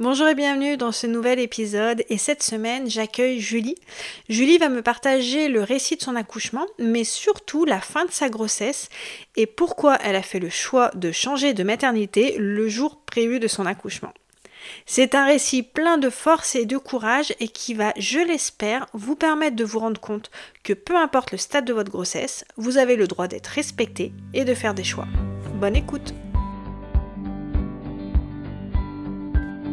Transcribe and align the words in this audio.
Bonjour 0.00 0.28
et 0.28 0.36
bienvenue 0.36 0.76
dans 0.76 0.92
ce 0.92 1.08
nouvel 1.08 1.40
épisode 1.40 2.04
et 2.08 2.18
cette 2.18 2.44
semaine 2.44 2.88
j'accueille 2.88 3.40
Julie. 3.40 3.74
Julie 4.28 4.56
va 4.56 4.68
me 4.68 4.80
partager 4.80 5.48
le 5.48 5.60
récit 5.60 5.96
de 5.96 6.02
son 6.02 6.14
accouchement 6.14 6.66
mais 6.78 7.02
surtout 7.02 7.64
la 7.64 7.80
fin 7.80 8.04
de 8.04 8.12
sa 8.12 8.28
grossesse 8.28 8.90
et 9.34 9.46
pourquoi 9.46 9.98
elle 10.04 10.14
a 10.14 10.22
fait 10.22 10.38
le 10.38 10.50
choix 10.50 10.92
de 10.94 11.10
changer 11.10 11.52
de 11.52 11.64
maternité 11.64 12.36
le 12.38 12.68
jour 12.68 13.00
prévu 13.06 13.40
de 13.40 13.48
son 13.48 13.66
accouchement. 13.66 14.14
C'est 14.86 15.16
un 15.16 15.26
récit 15.26 15.64
plein 15.64 15.98
de 15.98 16.10
force 16.10 16.54
et 16.54 16.64
de 16.64 16.78
courage 16.78 17.34
et 17.40 17.48
qui 17.48 17.74
va, 17.74 17.92
je 17.96 18.20
l'espère, 18.20 18.86
vous 18.92 19.16
permettre 19.16 19.56
de 19.56 19.64
vous 19.64 19.80
rendre 19.80 20.00
compte 20.00 20.30
que 20.62 20.74
peu 20.74 20.96
importe 20.96 21.32
le 21.32 21.38
stade 21.38 21.64
de 21.64 21.72
votre 21.72 21.90
grossesse, 21.90 22.44
vous 22.56 22.78
avez 22.78 22.94
le 22.94 23.08
droit 23.08 23.26
d'être 23.26 23.48
respecté 23.48 24.12
et 24.32 24.44
de 24.44 24.54
faire 24.54 24.74
des 24.74 24.84
choix. 24.84 25.08
Bonne 25.54 25.74
écoute 25.74 26.14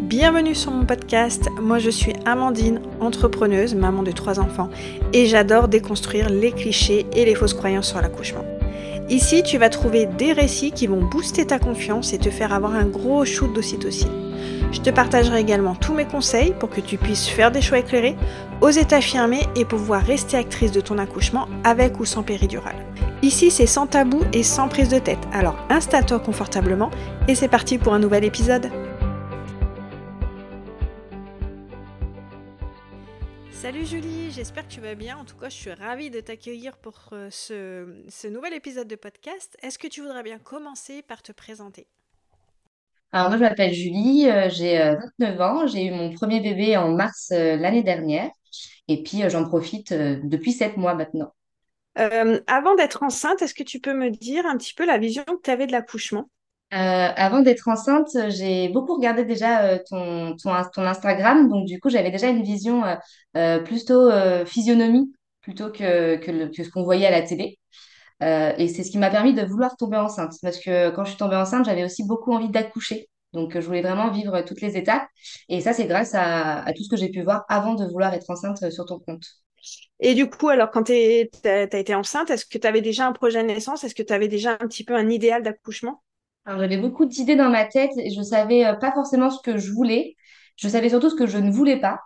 Bienvenue 0.05 0.53
sur 0.53 0.69
mon 0.69 0.85
podcast. 0.85 1.49
Moi 1.59 1.79
je 1.79 1.89
suis 1.89 2.13
Amandine, 2.25 2.79
entrepreneuse, 2.99 3.73
maman 3.73 4.03
de 4.03 4.11
trois 4.11 4.39
enfants 4.39 4.69
et 5.13 5.25
j'adore 5.25 5.67
déconstruire 5.67 6.29
les 6.29 6.51
clichés 6.51 7.07
et 7.13 7.25
les 7.25 7.33
fausses 7.33 7.55
croyances 7.55 7.87
sur 7.87 7.99
l'accouchement. 7.99 8.45
Ici, 9.09 9.41
tu 9.41 9.57
vas 9.57 9.69
trouver 9.69 10.05
des 10.05 10.31
récits 10.31 10.71
qui 10.71 10.85
vont 10.85 11.03
booster 11.03 11.47
ta 11.47 11.57
confiance 11.57 12.13
et 12.13 12.19
te 12.19 12.29
faire 12.29 12.53
avoir 12.53 12.75
un 12.75 12.85
gros 12.85 13.25
shoot 13.25 13.51
d'ocytocine. 13.51 14.11
Je 14.71 14.79
te 14.79 14.91
partagerai 14.91 15.39
également 15.39 15.73
tous 15.73 15.95
mes 15.95 16.05
conseils 16.05 16.53
pour 16.59 16.69
que 16.69 16.81
tu 16.81 16.97
puisses 16.97 17.27
faire 17.27 17.49
des 17.49 17.61
choix 17.61 17.79
éclairés, 17.79 18.15
oser 18.61 18.85
t'affirmer 18.85 19.41
et 19.55 19.65
pouvoir 19.65 20.03
rester 20.03 20.37
actrice 20.37 20.71
de 20.71 20.81
ton 20.81 20.99
accouchement 20.99 21.47
avec 21.63 21.99
ou 21.99 22.05
sans 22.05 22.21
péridurale. 22.21 22.75
Ici, 23.23 23.49
c'est 23.49 23.65
sans 23.65 23.87
tabou 23.87 24.21
et 24.33 24.43
sans 24.43 24.67
prise 24.67 24.89
de 24.89 24.99
tête. 24.99 25.27
Alors 25.33 25.55
installe-toi 25.71 26.19
confortablement 26.19 26.91
et 27.27 27.33
c'est 27.33 27.47
parti 27.47 27.79
pour 27.79 27.95
un 27.95 27.99
nouvel 27.99 28.23
épisode. 28.23 28.69
Salut 33.61 33.85
Julie, 33.85 34.31
j'espère 34.31 34.67
que 34.67 34.73
tu 34.73 34.81
vas 34.81 34.95
bien. 34.95 35.17
En 35.17 35.23
tout 35.23 35.37
cas, 35.37 35.47
je 35.47 35.55
suis 35.55 35.71
ravie 35.71 36.09
de 36.11 36.19
t'accueillir 36.19 36.77
pour 36.77 37.09
euh, 37.13 37.29
ce, 37.31 38.27
nouvel 38.27 38.53
épisode 38.53 38.87
de 38.87 38.97
podcast. 38.97 39.57
Est-ce 39.63 39.79
que 39.79 39.87
tu 39.87 40.01
voudrais 40.01 40.23
bien 40.23 40.39
commencer 40.39 41.01
par 41.01 41.23
te 41.23 41.31
présenter? 41.31 41.87
Alors 43.13 43.29
moi, 43.29 43.37
je 43.37 43.43
m'appelle 43.43 43.73
Julie, 43.73 44.29
euh, 44.29 44.49
j'ai 44.49 44.77
29 45.19 45.41
ans, 45.41 45.67
j'ai 45.67 45.85
eu 45.85 45.91
mon 45.91 46.13
premier 46.13 46.41
bébé 46.41 46.75
en 46.75 46.91
mars 46.91 47.31
euh, 47.31 47.55
l'année 47.55 47.81
dernière 47.81 48.29
et 48.89 49.01
puis 49.01 49.27
j'en 49.29 49.45
profite 49.45 49.93
depuis 49.93 50.51
7 50.51 50.75
mois 50.75 50.93
maintenant. 50.93 51.33
avant 51.95 52.75
d'être 52.75 53.03
enceinte, 53.03 53.41
est-ce 53.41 53.55
que 53.55 53.63
tu 53.63 53.79
peux 53.79 53.93
me 53.93 54.11
dire 54.11 54.45
un 54.45 54.57
petit 54.57 54.73
peu 54.73 54.85
la 54.85 54.97
vision 54.97 55.23
que 55.23 55.41
tu 55.41 55.49
avais 55.49 55.65
de 55.65 55.71
l'accouchement? 55.71 56.29
Euh, 56.73 56.77
avant 56.77 57.41
d'être 57.41 57.67
enceinte, 57.67 58.09
j'ai 58.29 58.69
beaucoup 58.69 58.95
regardé 58.95 59.23
déjà 59.23 59.63
euh, 59.65 59.79
ton, 59.89 60.35
ton, 60.35 60.51
ton 60.73 60.81
Instagram. 60.81 61.47
Donc, 61.49 61.65
du 61.65 61.79
coup, 61.79 61.89
j'avais 61.89 62.11
déjà 62.11 62.27
une 62.27 62.43
vision 62.43 62.83
euh, 63.37 63.59
plutôt 63.59 64.09
physionomie 64.45 65.11
plutôt 65.41 65.71
que, 65.71 66.15
que, 66.17 66.47
que 66.47 66.63
ce 66.63 66.69
qu'on 66.69 66.83
voyait 66.83 67.05
à 67.05 67.11
la 67.11 67.21
télé. 67.21 67.59
Et 68.21 68.67
c'est 68.67 68.83
ce 68.83 68.91
qui 68.91 68.97
m'a 68.97 69.11
permis 69.11 69.33
de 69.33 69.43
vouloir 69.43 69.75
tomber 69.77 69.97
enceinte. 69.97 70.33
Parce 70.41 70.59
que 70.59 70.89
quand 70.91 71.03
je 71.03 71.09
suis 71.11 71.19
tombée 71.19 71.35
enceinte, 71.35 71.65
j'avais 71.65 71.83
aussi 71.83 72.05
beaucoup 72.05 72.33
envie 72.33 72.49
d'accoucher. 72.49 73.09
Donc, 73.33 73.53
je 73.53 73.65
voulais 73.65 73.81
vraiment 73.81 74.09
vivre 74.09 74.41
toutes 74.41 74.61
les 74.61 74.77
étapes. 74.77 75.07
Et 75.49 75.61
ça, 75.61 75.73
c'est 75.73 75.85
grâce 75.85 76.15
à, 76.15 76.63
à 76.63 76.73
tout 76.73 76.83
ce 76.83 76.89
que 76.89 76.97
j'ai 76.97 77.09
pu 77.09 77.21
voir 77.21 77.45
avant 77.49 77.75
de 77.75 77.85
vouloir 77.85 78.13
être 78.13 78.29
enceinte 78.29 78.71
sur 78.71 78.85
ton 78.85 78.99
compte. 78.99 79.25
Et 79.99 80.13
du 80.13 80.29
coup, 80.29 80.49
alors 80.49 80.71
quand 80.71 80.83
tu 80.83 80.93
as, 80.93 81.77
été 81.79 81.95
enceinte, 81.95 82.29
est-ce 82.29 82.45
que 82.45 82.57
tu 82.57 82.67
avais 82.67 82.81
déjà 82.81 83.07
un 83.07 83.13
projet 83.13 83.41
de 83.41 83.47
naissance? 83.47 83.83
Est-ce 83.83 83.95
que 83.95 84.03
tu 84.03 84.13
avais 84.13 84.27
déjà 84.27 84.53
un 84.53 84.67
petit 84.67 84.83
peu 84.83 84.95
un 84.95 85.09
idéal 85.09 85.43
d'accouchement? 85.43 86.03
J'avais 86.47 86.77
beaucoup 86.77 87.05
d'idées 87.05 87.35
dans 87.35 87.49
ma 87.49 87.65
tête 87.65 87.91
et 87.97 88.11
je 88.11 88.21
savais 88.21 88.65
euh, 88.65 88.73
pas 88.73 88.91
forcément 88.91 89.29
ce 89.29 89.41
que 89.41 89.57
je 89.57 89.71
voulais. 89.71 90.15
Je 90.57 90.67
savais 90.67 90.89
surtout 90.89 91.09
ce 91.09 91.15
que 91.15 91.27
je 91.27 91.37
ne 91.37 91.51
voulais 91.51 91.79
pas. 91.79 91.99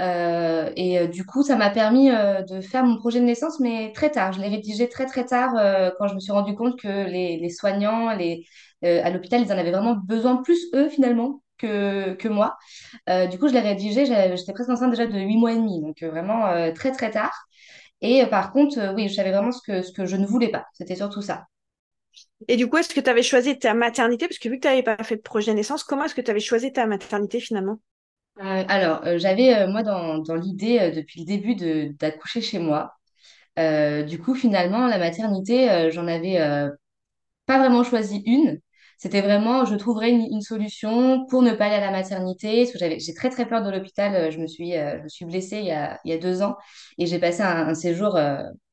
Euh, 0.00 0.70
et 0.76 0.98
euh, 1.00 1.06
du 1.08 1.24
coup, 1.26 1.42
ça 1.42 1.56
m'a 1.56 1.70
permis 1.70 2.10
de 2.10 2.60
faire 2.60 2.84
mon 2.84 2.96
projet 2.98 3.20
de 3.20 3.26
naissance, 3.26 3.60
mais 3.60 3.92
très 3.94 4.10
tard. 4.10 4.32
Je 4.32 4.40
l'ai 4.40 4.48
rédigé 4.48 4.88
très 4.88 5.06
très 5.06 5.24
tard 5.26 5.52
quand 5.98 6.08
je 6.08 6.14
me 6.14 6.20
suis 6.20 6.32
rendu 6.32 6.54
compte 6.54 6.78
que 6.80 6.88
les, 7.08 7.38
les 7.38 7.50
soignants 7.50 8.14
les, 8.16 8.46
à 8.82 9.10
l'hôpital, 9.10 9.42
ils 9.42 9.52
en 9.52 9.58
avaient 9.58 9.70
vraiment 9.72 9.94
besoin, 9.96 10.36
plus 10.42 10.58
eux 10.74 10.88
finalement 10.88 11.42
que, 11.58 12.14
que 12.14 12.28
moi. 12.28 12.56
Du 13.30 13.38
coup, 13.38 13.48
je 13.48 13.54
l'ai 13.54 13.60
rédigé, 13.60 14.06
j'étais 14.06 14.52
presque 14.54 14.70
enceinte 14.70 14.90
déjà 14.90 15.06
de 15.06 15.18
8 15.18 15.36
mois 15.38 15.52
et 15.52 15.56
demi, 15.56 15.80
donc 15.82 16.02
vraiment 16.02 16.72
très 16.74 16.92
très 16.92 17.10
tard. 17.10 17.34
Et 18.02 18.26
par 18.26 18.52
contre, 18.52 18.94
oui, 18.94 19.08
je 19.08 19.14
savais 19.14 19.32
vraiment 19.32 19.52
ce 19.52 19.62
que, 19.62 19.82
ce 19.82 19.92
que 19.92 20.06
je 20.06 20.16
ne 20.16 20.26
voulais 20.26 20.50
pas. 20.50 20.66
C'était 20.74 20.96
surtout 20.96 21.22
ça. 21.22 21.46
Et 22.48 22.56
du 22.56 22.68
coup, 22.68 22.76
est-ce 22.76 22.94
que 22.94 23.00
tu 23.00 23.10
avais 23.10 23.22
choisi 23.22 23.58
ta 23.58 23.74
maternité? 23.74 24.26
Parce 24.28 24.38
que 24.38 24.48
vu 24.48 24.56
que 24.56 24.62
tu 24.62 24.68
n'avais 24.68 24.82
pas 24.82 25.02
fait 25.02 25.16
de 25.16 25.22
projet 25.22 25.52
de 25.52 25.56
naissance, 25.56 25.84
comment 25.84 26.04
est-ce 26.04 26.14
que 26.14 26.20
tu 26.20 26.30
avais 26.30 26.40
choisi 26.40 26.72
ta 26.72 26.86
maternité 26.86 27.40
finalement? 27.40 27.78
Euh, 28.40 28.64
alors, 28.68 29.06
euh, 29.06 29.18
j'avais, 29.18 29.54
euh, 29.54 29.68
moi, 29.68 29.82
dans, 29.82 30.18
dans 30.18 30.34
l'idée, 30.34 30.90
depuis 30.90 31.20
le 31.20 31.26
début, 31.26 31.54
d'accoucher 31.94 32.40
chez 32.40 32.58
moi. 32.58 32.92
Du 33.56 34.18
coup, 34.18 34.34
finalement, 34.34 34.86
la 34.88 34.98
maternité, 34.98 35.90
j'en 35.92 36.06
avais 36.08 36.38
pas 37.46 37.58
vraiment 37.58 37.84
choisi 37.84 38.22
une. 38.26 38.60
C'était 38.98 39.20
vraiment, 39.20 39.64
je 39.64 39.76
trouverais 39.76 40.10
une, 40.10 40.40
solution 40.40 41.26
pour 41.26 41.42
ne 41.42 41.52
pas 41.52 41.66
aller 41.66 41.76
à 41.76 41.80
la 41.80 41.90
maternité. 41.90 42.66
J'ai 42.98 43.14
très 43.14 43.30
très 43.30 43.46
peur 43.46 43.62
de 43.62 43.70
l'hôpital. 43.70 44.32
Je 44.32 44.38
me 44.38 44.46
suis, 44.46 44.72
je 44.72 45.02
me 45.02 45.08
suis 45.08 45.24
blessée 45.24 45.58
il 45.58 45.66
y 45.66 45.72
a, 45.72 46.00
il 46.04 46.10
y 46.10 46.14
a 46.14 46.18
deux 46.18 46.42
ans 46.42 46.56
et 46.98 47.06
j'ai 47.06 47.18
passé 47.18 47.42
un, 47.42 47.74
séjour 47.74 48.18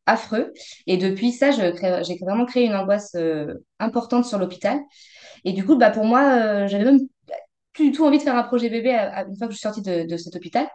affreux. 0.05 0.53
Et 0.87 0.97
depuis 0.97 1.31
ça, 1.31 1.51
j'ai 1.51 2.17
vraiment 2.21 2.45
créé 2.45 2.65
une 2.65 2.75
angoisse 2.75 3.15
euh, 3.15 3.53
importante 3.79 4.25
sur 4.25 4.39
l'hôpital. 4.39 4.79
Et 5.45 5.53
du 5.53 5.65
coup, 5.65 5.77
bah, 5.77 5.91
pour 5.91 6.05
moi, 6.05 6.21
euh, 6.23 6.67
j'avais 6.67 6.85
même 6.85 6.99
plus 7.73 7.89
du 7.89 7.91
tout 7.93 8.05
envie 8.05 8.17
de 8.17 8.23
faire 8.23 8.35
un 8.35 8.43
projet 8.43 8.69
bébé 8.69 8.91
une 8.93 9.37
fois 9.37 9.47
que 9.47 9.53
je 9.53 9.57
suis 9.57 9.63
sortie 9.63 9.81
de, 9.81 10.07
de 10.07 10.17
cet 10.17 10.35
hôpital. 10.35 10.67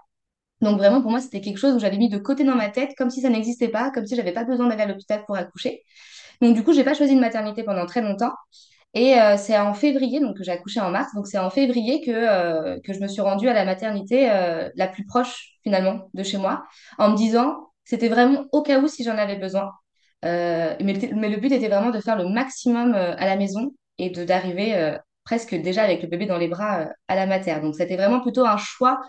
Donc 0.62 0.78
vraiment, 0.78 1.03
pour 1.03 1.10
moi, 1.10 1.20
c'était 1.20 1.41
quelque 1.41 1.59
chose 1.59 1.75
où 1.75 1.78
j'avais 1.78 1.98
mis 1.98 2.09
de 2.09 2.19
côté 2.19 2.44
dans 2.44 2.54
ma 2.56 2.70
tête, 2.70 2.92
comme 2.97 3.10
si 3.10 3.20
ça 3.20 3.28
n'existait 3.31 3.69
pas, 3.69 3.91
comme 3.91 4.06
si 4.06 4.16
j'avais 4.16 4.32
pas 4.32 4.44
besoin 4.44 4.69
d'aller 4.69 4.82
à 4.82 4.87
l'hôpital 4.87 5.25
pour 5.26 5.37
accoucher. 5.37 5.82
Donc 6.41 6.54
du 6.54 6.64
coup, 6.64 6.72
j'ai 6.72 6.84
pas 6.84 6.94
choisi 6.94 7.12
une 7.12 7.20
maternité 7.20 7.62
pendant 7.64 7.87
très 7.87 8.03
longtemps. 8.03 8.32
Et 8.94 9.20
euh, 9.20 9.37
c'est 9.37 9.58
en 9.58 9.75
février, 9.75 10.20
donc 10.20 10.37
j'ai 10.41 10.53
accouché 10.53 10.81
en 10.81 10.91
mars, 10.91 11.14
donc 11.14 11.26
c'est 11.26 11.38
en 11.38 11.50
février 11.50 12.00
que, 12.00 12.81
que 12.81 12.93
je 12.94 13.00
me 13.00 13.08
suis 13.08 13.20
rendue 13.20 13.48
à 13.48 13.53
la 13.53 13.66
maternité 13.66 14.26
la 14.75 14.88
plus 14.88 15.04
proche 15.04 15.50
finalement 15.62 16.08
de 16.14 16.22
chez 16.22 16.38
moi, 16.38 16.64
en 16.98 17.10
me 17.10 17.16
disant, 17.16 17.69
c'était 17.86 18.08
vraiment 18.08 18.44
au 18.52 18.62
cas 18.62 18.80
où 18.80 18.88
si 18.88 19.04
j'en 19.04 19.16
avais 19.16 19.36
besoin. 19.36 19.72
Euh, 20.24 20.74
mais, 20.82 20.94
le 20.94 21.14
mais 21.14 21.28
le 21.28 21.36
but 21.38 21.52
était 21.52 21.69
vraiment 21.69 21.91
de 21.91 22.00
faire 22.00 22.16
le 22.16 22.28
maximum 22.28 22.94
euh, 22.94 23.14
à 23.16 23.26
la 23.26 23.36
maison 23.36 23.72
et 23.98 24.10
de 24.10 24.24
d'arriver 24.24 24.74
euh, 24.76 24.98
presque 25.24 25.54
déjà 25.54 25.84
avec 25.84 26.02
le 26.02 26.08
bébé 26.08 26.26
dans 26.26 26.38
les 26.38 26.48
bras 26.48 26.88
à 27.08 27.14
la 27.14 27.26
mater. 27.26 27.54
Donc 27.60 27.76
c'était 27.76 27.96
vraiment 27.96 28.20
plutôt 28.20 28.44
un 28.44 28.56
choix 28.56 29.00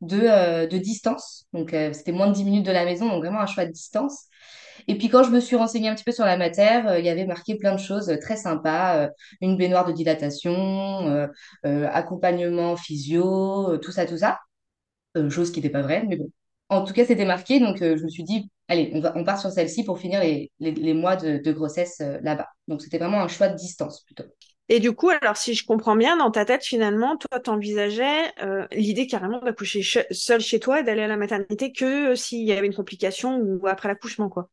de, 0.00 0.66
de 0.66 0.78
distance. 0.78 1.46
Donc 1.52 1.70
c'était 1.70 2.12
moins 2.12 2.28
de 2.28 2.32
10 2.34 2.44
minutes 2.44 2.66
de 2.66 2.72
la 2.72 2.84
maison, 2.84 3.08
donc 3.08 3.22
vraiment 3.24 3.40
un 3.40 3.46
choix 3.46 3.66
de 3.66 3.72
distance. 3.72 4.24
Et 4.88 4.98
puis 4.98 5.08
quand 5.08 5.22
je 5.24 5.30
me 5.30 5.40
suis 5.40 5.56
renseignée 5.56 5.88
un 5.88 5.94
petit 5.94 6.04
peu 6.04 6.12
sur 6.12 6.24
la 6.24 6.36
matière, 6.36 6.98
il 6.98 7.04
y 7.04 7.08
avait 7.08 7.26
marqué 7.26 7.56
plein 7.56 7.72
de 7.74 7.80
choses 7.80 8.12
très 8.20 8.36
sympas, 8.36 9.08
une 9.40 9.56
baignoire 9.56 9.84
de 9.86 9.92
dilatation, 9.92 11.28
accompagnement 11.64 12.76
physio, 12.76 13.78
tout 13.78 13.92
ça, 13.92 14.06
tout 14.06 14.18
ça. 14.18 14.38
Chose 15.30 15.50
qui 15.52 15.60
n'était 15.60 15.70
pas 15.70 15.82
vraie, 15.82 16.04
mais 16.06 16.16
bon. 16.16 16.30
En 16.68 16.84
tout 16.84 16.92
cas, 16.94 17.04
c'était 17.06 17.24
marqué, 17.24 17.60
donc 17.60 17.82
euh, 17.82 17.96
je 17.96 18.04
me 18.04 18.08
suis 18.08 18.24
dit, 18.24 18.50
allez, 18.68 18.90
on 18.94 19.00
va, 19.00 19.12
on 19.16 19.24
part 19.24 19.40
sur 19.40 19.50
celle-ci 19.50 19.84
pour 19.84 19.98
finir 19.98 20.20
les, 20.20 20.50
les, 20.60 20.72
les 20.72 20.94
mois 20.94 21.16
de, 21.16 21.38
de 21.38 21.52
grossesse 21.52 22.00
euh, 22.00 22.18
là-bas. 22.22 22.48
Donc 22.68 22.82
c'était 22.82 22.98
vraiment 22.98 23.20
un 23.22 23.28
choix 23.28 23.48
de 23.48 23.56
distance 23.56 24.02
plutôt. 24.04 24.24
Et 24.68 24.80
du 24.80 24.92
coup, 24.92 25.10
alors 25.10 25.36
si 25.36 25.54
je 25.54 25.64
comprends 25.66 25.96
bien, 25.96 26.16
dans 26.16 26.30
ta 26.30 26.44
tête, 26.44 26.64
finalement, 26.64 27.16
toi, 27.16 27.38
t'envisageais 27.40 28.32
euh, 28.42 28.66
l'idée 28.72 29.06
carrément 29.06 29.40
d'accoucher 29.40 29.80
che- 29.82 30.06
seule 30.10 30.40
chez 30.40 30.58
toi 30.60 30.80
et 30.80 30.82
d'aller 30.82 31.02
à 31.02 31.06
la 31.06 31.16
maternité 31.18 31.72
que 31.72 32.12
euh, 32.12 32.16
s'il 32.16 32.44
y 32.46 32.52
avait 32.52 32.66
une 32.66 32.74
complication 32.74 33.38
ou 33.38 33.66
après 33.68 33.88
l'accouchement, 33.88 34.28
quoi. 34.30 34.48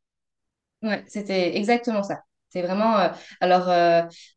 Ouais, 0.81 1.03
c'était 1.07 1.55
exactement 1.57 2.01
ça. 2.03 2.21
C'est 2.49 2.61
vraiment. 2.63 2.95
alors, 3.39 3.69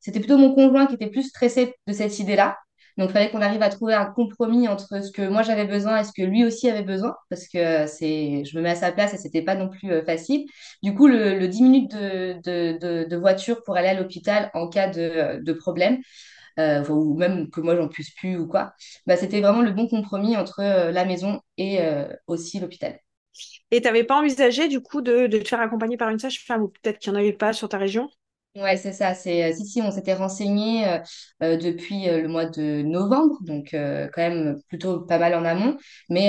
c'était 0.00 0.20
plutôt 0.20 0.38
mon 0.38 0.54
conjoint 0.54 0.86
qui 0.86 0.94
était 0.94 1.10
plus 1.10 1.24
stressé 1.28 1.74
de 1.86 1.92
cette 1.92 2.18
idée-là. 2.18 2.58
Donc, 2.96 3.10
il 3.10 3.12
fallait 3.12 3.30
qu'on 3.30 3.40
arrive 3.40 3.62
à 3.62 3.70
trouver 3.70 3.94
un 3.94 4.06
compromis 4.06 4.68
entre 4.68 5.02
ce 5.02 5.10
que 5.10 5.26
moi 5.28 5.42
j'avais 5.42 5.64
besoin 5.66 5.98
et 6.00 6.04
ce 6.04 6.12
que 6.12 6.22
lui 6.22 6.44
aussi 6.44 6.70
avait 6.70 6.82
besoin, 6.82 7.16
parce 7.28 7.48
que 7.48 7.58
euh, 7.58 7.86
c'est, 7.88 8.44
je 8.44 8.56
me 8.56 8.62
mets 8.62 8.70
à 8.70 8.74
sa 8.76 8.92
place 8.92 9.12
et 9.14 9.18
c'était 9.18 9.42
pas 9.42 9.56
non 9.56 9.68
plus 9.68 9.90
euh, 9.90 10.04
facile. 10.04 10.46
Du 10.82 10.94
coup, 10.94 11.08
le, 11.08 11.38
le 11.38 11.48
10 11.48 11.62
minutes 11.62 11.94
de, 11.94 13.16
voiture 13.16 13.62
pour 13.64 13.76
aller 13.76 13.88
à 13.88 13.94
l'hôpital 13.94 14.50
en 14.54 14.68
cas 14.68 14.88
de, 14.88 15.52
problème, 15.54 15.98
euh, 16.58 16.80
enfin, 16.80 16.94
ou 16.94 17.16
même 17.16 17.50
que 17.50 17.60
moi 17.60 17.76
j'en 17.76 17.88
puisse 17.88 18.10
plus 18.10 18.36
ou 18.36 18.46
quoi, 18.46 18.74
bah, 19.06 19.16
c'était 19.16 19.40
vraiment 19.40 19.62
le 19.62 19.72
bon 19.72 19.88
compromis 19.88 20.36
entre 20.36 20.62
la 20.62 21.04
maison 21.04 21.40
et 21.58 21.80
aussi 22.26 22.60
l'hôpital. 22.60 22.98
Et 23.70 23.80
t'avais 23.80 24.04
pas 24.04 24.18
envisagé, 24.18 24.68
du 24.68 24.80
coup, 24.80 25.00
de, 25.00 25.26
de 25.26 25.38
te 25.38 25.48
faire 25.48 25.60
accompagner 25.60 25.96
par 25.96 26.10
une 26.10 26.18
sage-femme 26.20 26.62
ou 26.62 26.68
peut-être 26.68 26.98
qu'il 26.98 27.12
n'y 27.12 27.18
en 27.18 27.20
avait 27.20 27.32
pas 27.32 27.52
sur 27.52 27.68
ta 27.68 27.78
région? 27.78 28.08
Ouais, 28.56 28.76
c'est 28.76 28.92
ça. 28.92 29.14
C'est, 29.14 29.50
euh, 29.50 29.52
si, 29.56 29.66
si, 29.66 29.82
on 29.82 29.90
s'était 29.90 30.14
renseigné 30.14 30.86
euh, 30.88 30.98
euh, 31.42 31.56
depuis 31.56 32.04
le 32.06 32.28
mois 32.28 32.46
de 32.46 32.82
novembre, 32.82 33.36
donc 33.42 33.70
quand 33.72 34.10
même 34.22 34.56
plutôt 34.68 35.00
pas 35.00 35.18
mal 35.18 35.34
en 35.34 35.44
amont. 35.44 35.76
Mais 36.08 36.28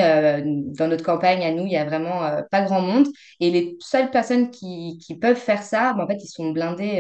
dans 0.76 0.88
notre 0.88 1.04
campagne, 1.04 1.44
à 1.44 1.52
nous, 1.52 1.66
il 1.66 1.72
y 1.72 1.78
a 1.78 1.86
vraiment 1.86 2.22
pas 2.50 2.62
grand 2.64 2.82
monde. 2.82 3.08
Et 3.40 3.52
les 3.52 3.78
seules 3.80 4.10
personnes 4.10 4.50
qui, 4.50 4.98
qui 5.06 5.18
peuvent 5.20 5.38
faire 5.38 5.62
ça, 5.62 5.94
bah, 5.94 6.04
en 6.06 6.08
fait, 6.08 6.18
ils 6.24 6.28
sont 6.28 6.50
blindés. 6.52 7.00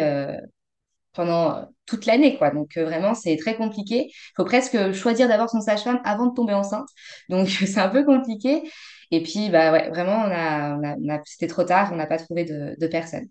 pendant 1.13 1.67
toute 1.85 2.05
l'année, 2.05 2.37
quoi. 2.37 2.51
Donc 2.51 2.77
vraiment, 2.77 3.13
c'est 3.15 3.37
très 3.37 3.55
compliqué. 3.57 4.07
Il 4.09 4.33
faut 4.37 4.45
presque 4.45 4.91
choisir 4.93 5.27
d'avoir 5.29 5.49
son 5.49 5.61
sage-femme 5.61 6.01
avant 6.05 6.27
de 6.27 6.33
tomber 6.35 6.53
enceinte. 6.53 6.89
Donc 7.29 7.47
c'est 7.49 7.79
un 7.79 7.89
peu 7.89 8.03
compliqué. 8.05 8.63
Et 9.11 9.23
puis, 9.23 9.49
bah 9.49 9.71
ouais, 9.71 9.89
vraiment, 9.89 10.13
on 10.25 10.31
a, 10.31 10.97
on 10.99 11.09
a, 11.09 11.19
c'était 11.25 11.47
trop 11.47 11.63
tard, 11.63 11.91
on 11.93 11.95
n'a 11.97 12.07
pas 12.07 12.17
trouvé 12.17 12.43
de, 12.45 12.75
de 12.79 12.87
personne. 12.87 13.27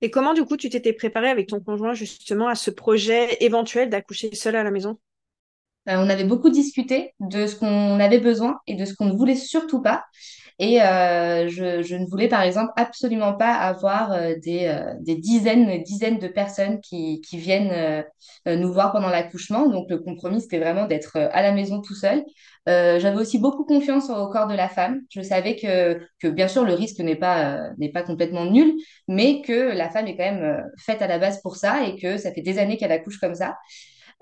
Et 0.00 0.10
comment, 0.10 0.34
du 0.34 0.44
coup, 0.44 0.56
tu 0.56 0.68
t'étais 0.68 0.92
préparée 0.92 1.28
avec 1.28 1.48
ton 1.48 1.60
conjoint 1.60 1.94
justement 1.94 2.48
à 2.48 2.54
ce 2.54 2.70
projet 2.70 3.36
éventuel 3.40 3.90
d'accoucher 3.90 4.34
seule 4.34 4.56
à 4.56 4.62
la 4.62 4.70
maison? 4.70 4.98
Euh, 5.88 5.96
on 5.96 6.08
avait 6.08 6.24
beaucoup 6.24 6.50
discuté 6.50 7.14
de 7.20 7.46
ce 7.46 7.56
qu'on 7.56 7.98
avait 7.98 8.20
besoin 8.20 8.58
et 8.66 8.74
de 8.74 8.84
ce 8.84 8.94
qu'on 8.94 9.06
ne 9.06 9.16
voulait 9.16 9.36
surtout 9.36 9.80
pas. 9.82 10.04
Et 10.60 10.82
euh, 10.82 11.48
je, 11.48 11.94
ne 11.94 12.06
voulais 12.06 12.28
par 12.28 12.42
exemple 12.42 12.72
absolument 12.76 13.34
pas 13.34 13.54
avoir 13.54 14.12
euh, 14.12 14.34
des, 14.42 14.76
des, 15.00 15.14
dizaines 15.14 15.82
dizaines 15.84 16.18
de 16.18 16.26
personnes 16.26 16.80
qui, 16.80 17.20
qui 17.20 17.38
viennent 17.38 18.04
nous 18.46 18.72
voir 18.72 18.92
pendant 18.92 19.08
l'accouchement. 19.08 19.68
Donc 19.68 19.88
le 19.88 19.98
compromis, 19.98 20.40
c'était 20.40 20.58
vraiment 20.58 20.86
d'être 20.86 21.16
à 21.16 21.42
la 21.42 21.52
maison 21.52 21.80
tout 21.80 21.94
seul. 21.94 22.24
J'avais 22.66 23.16
aussi 23.16 23.38
beaucoup 23.38 23.64
confiance 23.64 24.10
au 24.10 24.28
corps 24.28 24.46
de 24.46 24.54
la 24.54 24.68
femme. 24.68 25.00
Je 25.10 25.22
savais 25.22 25.56
que, 25.56 26.28
bien 26.28 26.48
sûr 26.48 26.64
le 26.64 26.74
risque 26.74 27.00
n'est 27.00 27.16
pas, 27.16 27.70
n'est 27.78 27.92
pas 27.92 28.02
complètement 28.02 28.44
nul, 28.44 28.74
mais 29.06 29.42
que 29.42 29.72
la 29.72 29.90
femme 29.90 30.06
est 30.06 30.16
quand 30.16 30.30
même 30.30 30.64
faite 30.78 31.02
à 31.02 31.06
la 31.06 31.18
base 31.18 31.40
pour 31.40 31.56
ça 31.56 31.84
et 31.84 31.96
que 31.96 32.16
ça 32.16 32.32
fait 32.32 32.42
des 32.42 32.58
années 32.58 32.76
qu'elle 32.76 32.92
accouche 32.92 33.18
comme 33.18 33.34
ça. 33.34 33.54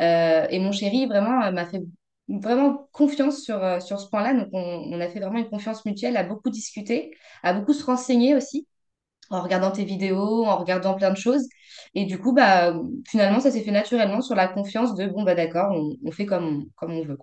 Euh, 0.00 0.46
et 0.50 0.58
mon 0.58 0.72
chéri, 0.72 1.06
vraiment, 1.06 1.42
euh, 1.42 1.50
m'a 1.52 1.66
fait 1.66 1.82
vraiment 2.28 2.88
confiance 2.92 3.42
sur, 3.42 3.62
euh, 3.62 3.80
sur 3.80 4.00
ce 4.00 4.08
point-là. 4.08 4.34
Donc, 4.34 4.48
on, 4.52 5.00
a 5.00 5.08
fait 5.08 5.20
vraiment 5.20 5.38
une 5.38 5.48
confiance 5.48 5.84
mutuelle, 5.84 6.16
a 6.16 6.24
beaucoup 6.24 6.50
discuté, 6.50 7.16
a 7.42 7.54
beaucoup 7.54 7.72
se 7.72 7.84
renseigner 7.84 8.34
aussi, 8.34 8.66
en 9.30 9.42
regardant 9.42 9.70
tes 9.70 9.84
vidéos, 9.84 10.44
en 10.44 10.56
regardant 10.56 10.94
plein 10.94 11.10
de 11.10 11.16
choses. 11.16 11.46
Et 11.94 12.04
du 12.04 12.18
coup, 12.18 12.32
bah, 12.32 12.74
finalement, 13.08 13.40
ça 13.40 13.50
s'est 13.50 13.62
fait 13.62 13.70
naturellement 13.70 14.20
sur 14.20 14.34
la 14.34 14.48
confiance 14.48 14.94
de, 14.94 15.06
bon, 15.06 15.22
bah 15.22 15.34
d'accord, 15.34 15.72
on, 16.04 16.10
fait 16.12 16.26
comme 16.26 16.46
on, 16.46 16.66
comme 16.76 16.92
on 16.92 17.04
veut. 17.04 17.18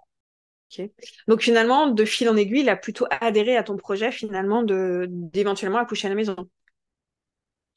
Donc 1.27 1.41
finalement, 1.41 1.87
de 1.87 2.05
fil 2.05 2.29
en 2.29 2.35
aiguille, 2.35 2.61
il 2.61 2.69
a 2.69 2.75
plutôt 2.75 3.05
adhéré 3.21 3.57
à 3.57 3.63
ton 3.63 3.77
projet 3.77 4.11
finalement 4.11 4.63
d'éventuellement 4.63 5.77
accoucher 5.77 6.07
à 6.07 6.09
la 6.09 6.15
maison. 6.15 6.35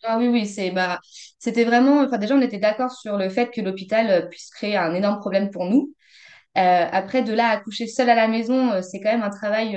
Ah 0.02 0.19
oui, 0.19 0.28
oui, 0.28 0.46
c'est 0.46 0.70
bah, 0.70 1.00
c'était 1.38 1.64
vraiment. 1.64 2.00
Enfin, 2.02 2.19
déjà, 2.19 2.34
on 2.34 2.40
était 2.40 2.58
d'accord 2.58 2.93
sur 2.93 3.17
le 3.17 3.28
fait 3.28 3.50
que 3.50 3.61
l'hôpital 3.61 4.11
euh, 4.11 4.26
puisse 4.28 4.50
créer 4.50 4.76
un 4.76 4.94
énorme 4.94 5.19
problème 5.19 5.50
pour 5.50 5.64
nous. 5.64 5.94
Euh, 6.56 6.87
après, 6.91 7.23
de 7.23 7.32
là 7.32 7.49
à 7.50 7.58
coucher 7.61 7.87
seule 7.87 8.11
à 8.11 8.14
la 8.14 8.29
maison, 8.29 8.73
euh, 8.73 8.82
c'est 8.82 9.00
quand 9.00 9.11
même 9.12 9.23
un 9.23 9.31
travail 9.31 9.75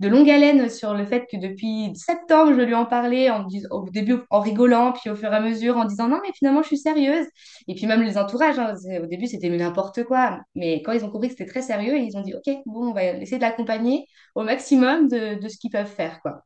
de 0.00 0.08
longue 0.08 0.30
haleine 0.30 0.68
sur 0.70 0.94
le 0.94 1.04
fait 1.04 1.26
que 1.30 1.36
depuis 1.36 1.92
septembre, 1.96 2.54
je 2.56 2.60
lui 2.62 2.74
en 2.74 2.86
parlais 2.86 3.30
en, 3.30 3.46
au 3.70 3.88
début 3.90 4.16
en 4.30 4.40
rigolant, 4.40 4.92
puis 4.92 5.10
au 5.10 5.16
fur 5.16 5.32
et 5.32 5.36
à 5.36 5.40
mesure 5.40 5.76
en 5.76 5.84
disant 5.84 6.08
non, 6.08 6.20
mais 6.22 6.32
finalement, 6.34 6.62
je 6.62 6.68
suis 6.68 6.78
sérieuse. 6.78 7.26
Et 7.66 7.74
puis 7.74 7.86
même 7.86 8.02
les 8.02 8.16
entourages, 8.18 8.58
hein, 8.58 8.74
au 9.02 9.06
début, 9.06 9.26
c'était 9.26 9.48
n'importe 9.50 10.04
quoi. 10.04 10.40
Mais 10.54 10.82
quand 10.82 10.92
ils 10.92 11.04
ont 11.04 11.10
compris 11.10 11.28
que 11.28 11.34
c'était 11.36 11.50
très 11.50 11.62
sérieux, 11.62 11.98
ils 11.98 12.16
ont 12.16 12.22
dit 12.22 12.34
ok, 12.34 12.54
bon, 12.66 12.88
on 12.90 12.92
va 12.92 13.04
essayer 13.04 13.38
de 13.38 13.42
l'accompagner 13.42 14.06
au 14.36 14.42
maximum 14.44 15.08
de, 15.08 15.40
de 15.40 15.48
ce 15.48 15.58
qu'ils 15.58 15.70
peuvent 15.70 15.86
faire, 15.86 16.20
quoi. 16.22 16.44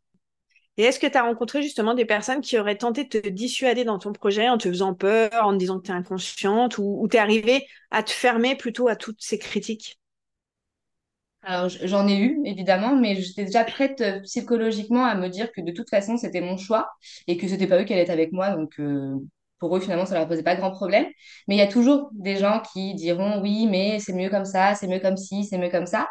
Et 0.79 0.85
est-ce 0.85 0.99
que 0.99 1.07
tu 1.07 1.19
as 1.19 1.23
rencontré 1.23 1.63
justement 1.63 1.95
des 1.95 2.07
personnes 2.07 2.41
qui 2.41 2.59
auraient 2.59 2.79
tenté 2.79 3.05
de 3.05 3.09
te 3.09 3.29
dissuader 3.29 3.85
dans 3.85 3.99
ton 3.99 4.13
projet 4.13 4.49
en 4.49 4.57
te 4.57 4.69
faisant 4.69 4.95
peur, 4.95 5.31
en 5.33 5.53
te 5.53 5.59
disant 5.59 5.79
que 5.79 5.87
tu 5.87 5.93
es 5.93 5.95
inconsciente, 5.95 6.79
ou, 6.79 7.07
tu 7.11 7.17
es 7.17 7.21
arrivée 7.21 7.67
à 7.91 8.03
te 8.03 8.11
fermer 8.11 8.57
plutôt 8.57 8.89
à 8.89 8.97
toutes 8.97 9.21
ces 9.21 9.39
critiques? 9.39 9.99
Alors, 11.43 11.69
j'en 11.69 12.07
ai 12.07 12.17
eu, 12.19 12.41
évidemment, 12.45 12.97
mais 12.97 13.17
j'étais 13.17 13.45
déjà 13.45 13.65
prête 13.65 14.01
euh, 14.01 14.21
psychologiquement 14.21 15.05
à 15.05 15.17
me 15.17 15.29
dire 15.29 15.51
que 15.51 15.61
de 15.61 15.73
toute 15.73 15.91
façon, 15.91 16.17
c'était 16.17 16.41
mon 16.41 16.57
choix 16.57 16.89
et 17.27 17.37
que 17.37 17.49
c'était 17.49 17.67
pas 17.67 17.81
eux 17.81 17.85
qui 17.85 17.93
allaient 17.93 18.03
être 18.03 18.11
avec 18.11 18.33
moi. 18.33 18.51
Donc, 18.51 18.79
euh, 18.79 19.17
pour 19.59 19.77
eux, 19.77 19.81
finalement, 19.81 20.07
ça 20.07 20.15
leur 20.15 20.29
posait 20.29 20.45
pas 20.45 20.55
grand 20.55 20.71
problème. 20.71 21.07
Mais 21.49 21.57
il 21.57 21.59
y 21.59 21.63
a 21.63 21.67
toujours 21.67 22.11
des 22.13 22.37
gens 22.37 22.63
qui 22.73 22.95
diront 22.95 23.41
oui, 23.43 23.67
mais 23.67 23.99
c'est 23.99 24.13
mieux 24.13 24.31
comme 24.31 24.45
ça, 24.45 24.77
c'est 24.77 24.87
mieux 24.87 25.01
comme 25.01 25.17
ci, 25.17 25.45
c'est 25.45 25.59
mieux 25.59 25.71
comme 25.71 25.87
ça. 25.87 26.09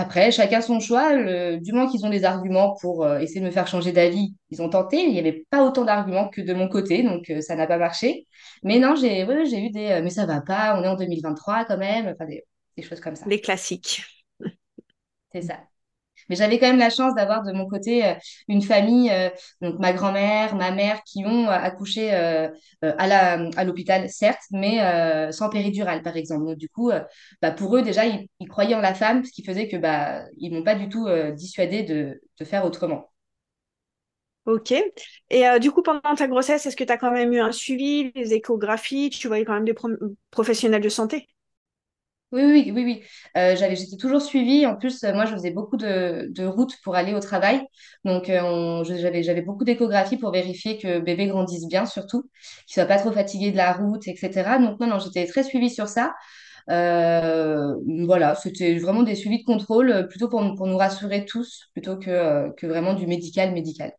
Après, 0.00 0.30
chacun 0.30 0.60
son 0.60 0.78
choix. 0.78 1.12
du 1.58 1.72
moins 1.72 1.88
qu'ils 1.90 2.06
ont 2.06 2.10
des 2.10 2.24
arguments 2.24 2.76
pour 2.80 3.04
euh, 3.04 3.18
essayer 3.18 3.40
de 3.40 3.46
me 3.46 3.50
faire 3.50 3.66
changer 3.66 3.90
d'avis, 3.90 4.32
ils 4.50 4.62
ont 4.62 4.68
tenté. 4.70 4.98
Il 5.02 5.12
n'y 5.12 5.18
avait 5.18 5.44
pas 5.50 5.64
autant 5.64 5.84
d'arguments 5.84 6.28
que 6.28 6.40
de 6.40 6.54
mon 6.54 6.68
côté, 6.68 7.02
donc 7.02 7.28
euh, 7.30 7.40
ça 7.40 7.56
n'a 7.56 7.66
pas 7.66 7.78
marché. 7.78 8.26
Mais 8.62 8.78
non, 8.78 8.94
j'ai 8.94 9.26
j'ai 9.50 9.58
eu 9.66 9.70
des 9.70 9.90
euh, 9.90 10.02
mais 10.02 10.10
ça 10.10 10.24
va 10.24 10.40
pas, 10.40 10.78
on 10.78 10.84
est 10.84 10.88
en 10.88 10.94
2023 10.94 11.64
quand 11.64 11.78
même, 11.78 12.06
enfin 12.14 12.26
des, 12.26 12.44
des 12.76 12.82
choses 12.84 13.00
comme 13.00 13.16
ça. 13.16 13.26
Les 13.26 13.40
classiques. 13.40 14.04
C'est 15.32 15.42
ça. 15.42 15.58
Mais 16.28 16.36
j'avais 16.36 16.58
quand 16.58 16.66
même 16.66 16.78
la 16.78 16.90
chance 16.90 17.14
d'avoir 17.14 17.42
de 17.42 17.52
mon 17.52 17.66
côté 17.66 18.04
euh, 18.04 18.14
une 18.48 18.62
famille, 18.62 19.10
euh, 19.10 19.30
donc 19.60 19.78
ma 19.78 19.92
grand-mère, 19.92 20.54
ma 20.56 20.70
mère, 20.70 21.02
qui 21.04 21.24
ont 21.24 21.46
euh, 21.46 21.50
accouché 21.50 22.10
à 22.82 23.64
l'hôpital, 23.64 24.08
certes, 24.08 24.42
mais 24.50 25.32
sans 25.32 25.48
péridurale, 25.50 26.02
par 26.02 26.16
exemple. 26.16 26.46
Donc, 26.46 26.58
du 26.58 26.68
coup, 26.68 26.90
bah, 27.42 27.50
pour 27.50 27.76
eux, 27.76 27.82
déjà, 27.82 28.06
ils, 28.06 28.28
croyaient 28.48 28.74
en 28.74 28.80
la 28.80 28.94
femme, 28.94 29.24
ce 29.24 29.32
qui 29.32 29.44
faisait 29.44 29.68
que 29.68 29.76
bah, 29.76 30.24
m'ont 30.40 30.62
pas 30.62 30.74
du 30.74 30.88
tout 30.88 31.06
dissuadé 31.34 31.82
de, 31.82 32.20
faire 32.44 32.64
autrement. 32.64 33.10
Ok. 34.46 34.72
Et 35.30 35.44
du 35.60 35.70
coup, 35.70 35.82
pendant 35.82 36.14
ta 36.16 36.26
grossesse, 36.26 36.64
est-ce 36.66 36.76
que 36.76 36.84
tu 36.84 36.92
as 36.92 36.96
quand 36.96 37.10
même 37.10 37.32
eu 37.32 37.40
un 37.40 37.52
suivi, 37.52 38.12
des 38.12 38.32
échographies? 38.34 39.10
Tu 39.10 39.28
voyais 39.28 39.44
quand 39.44 39.54
même 39.54 39.64
des 39.64 39.74
professionnels 40.30 40.82
de 40.82 40.88
santé? 40.88 41.28
Oui, 42.32 42.42
oui, 42.44 42.72
oui, 42.74 42.84
oui. 42.84 43.02
Euh, 43.38 43.56
j'avais, 43.56 43.74
j'étais 43.74 43.96
toujours 43.96 44.20
suivie. 44.20 44.66
En 44.66 44.76
plus, 44.76 45.02
euh, 45.04 45.14
moi, 45.14 45.24
je 45.24 45.32
faisais 45.32 45.50
beaucoup 45.50 45.78
de, 45.78 46.26
de 46.30 46.44
routes 46.44 46.74
pour 46.82 46.94
aller 46.94 47.14
au 47.14 47.20
travail. 47.20 47.62
Donc, 48.04 48.28
euh, 48.28 48.84
j'avais, 48.84 49.22
j'avais 49.22 49.40
beaucoup 49.40 49.64
d'échographies 49.64 50.18
pour 50.18 50.30
vérifier 50.30 50.76
que 50.78 50.98
bébé 51.00 51.26
grandisse 51.28 51.66
bien, 51.66 51.86
surtout, 51.86 52.24
qu'il 52.66 52.74
soit 52.74 52.84
pas 52.84 52.98
trop 52.98 53.12
fatigué 53.12 53.50
de 53.50 53.56
la 53.56 53.72
route, 53.72 54.06
etc. 54.06 54.58
Donc, 54.58 54.78
non, 54.78 54.86
non, 54.88 54.98
j'étais 54.98 55.26
très 55.26 55.42
suivie 55.42 55.70
sur 55.70 55.88
ça. 55.88 56.14
voilà, 56.68 58.34
c'était 58.34 58.78
vraiment 58.78 59.02
des 59.02 59.14
suivis 59.14 59.38
de 59.40 59.44
contrôle, 59.44 60.06
plutôt 60.08 60.28
pour, 60.28 60.40
pour 60.56 60.66
nous 60.66 60.76
rassurer 60.76 61.24
tous, 61.24 61.68
plutôt 61.72 61.96
que, 61.98 62.50
que 62.56 62.66
vraiment 62.66 62.94
du 62.94 63.06
médical, 63.06 63.52
médical. 63.52 63.92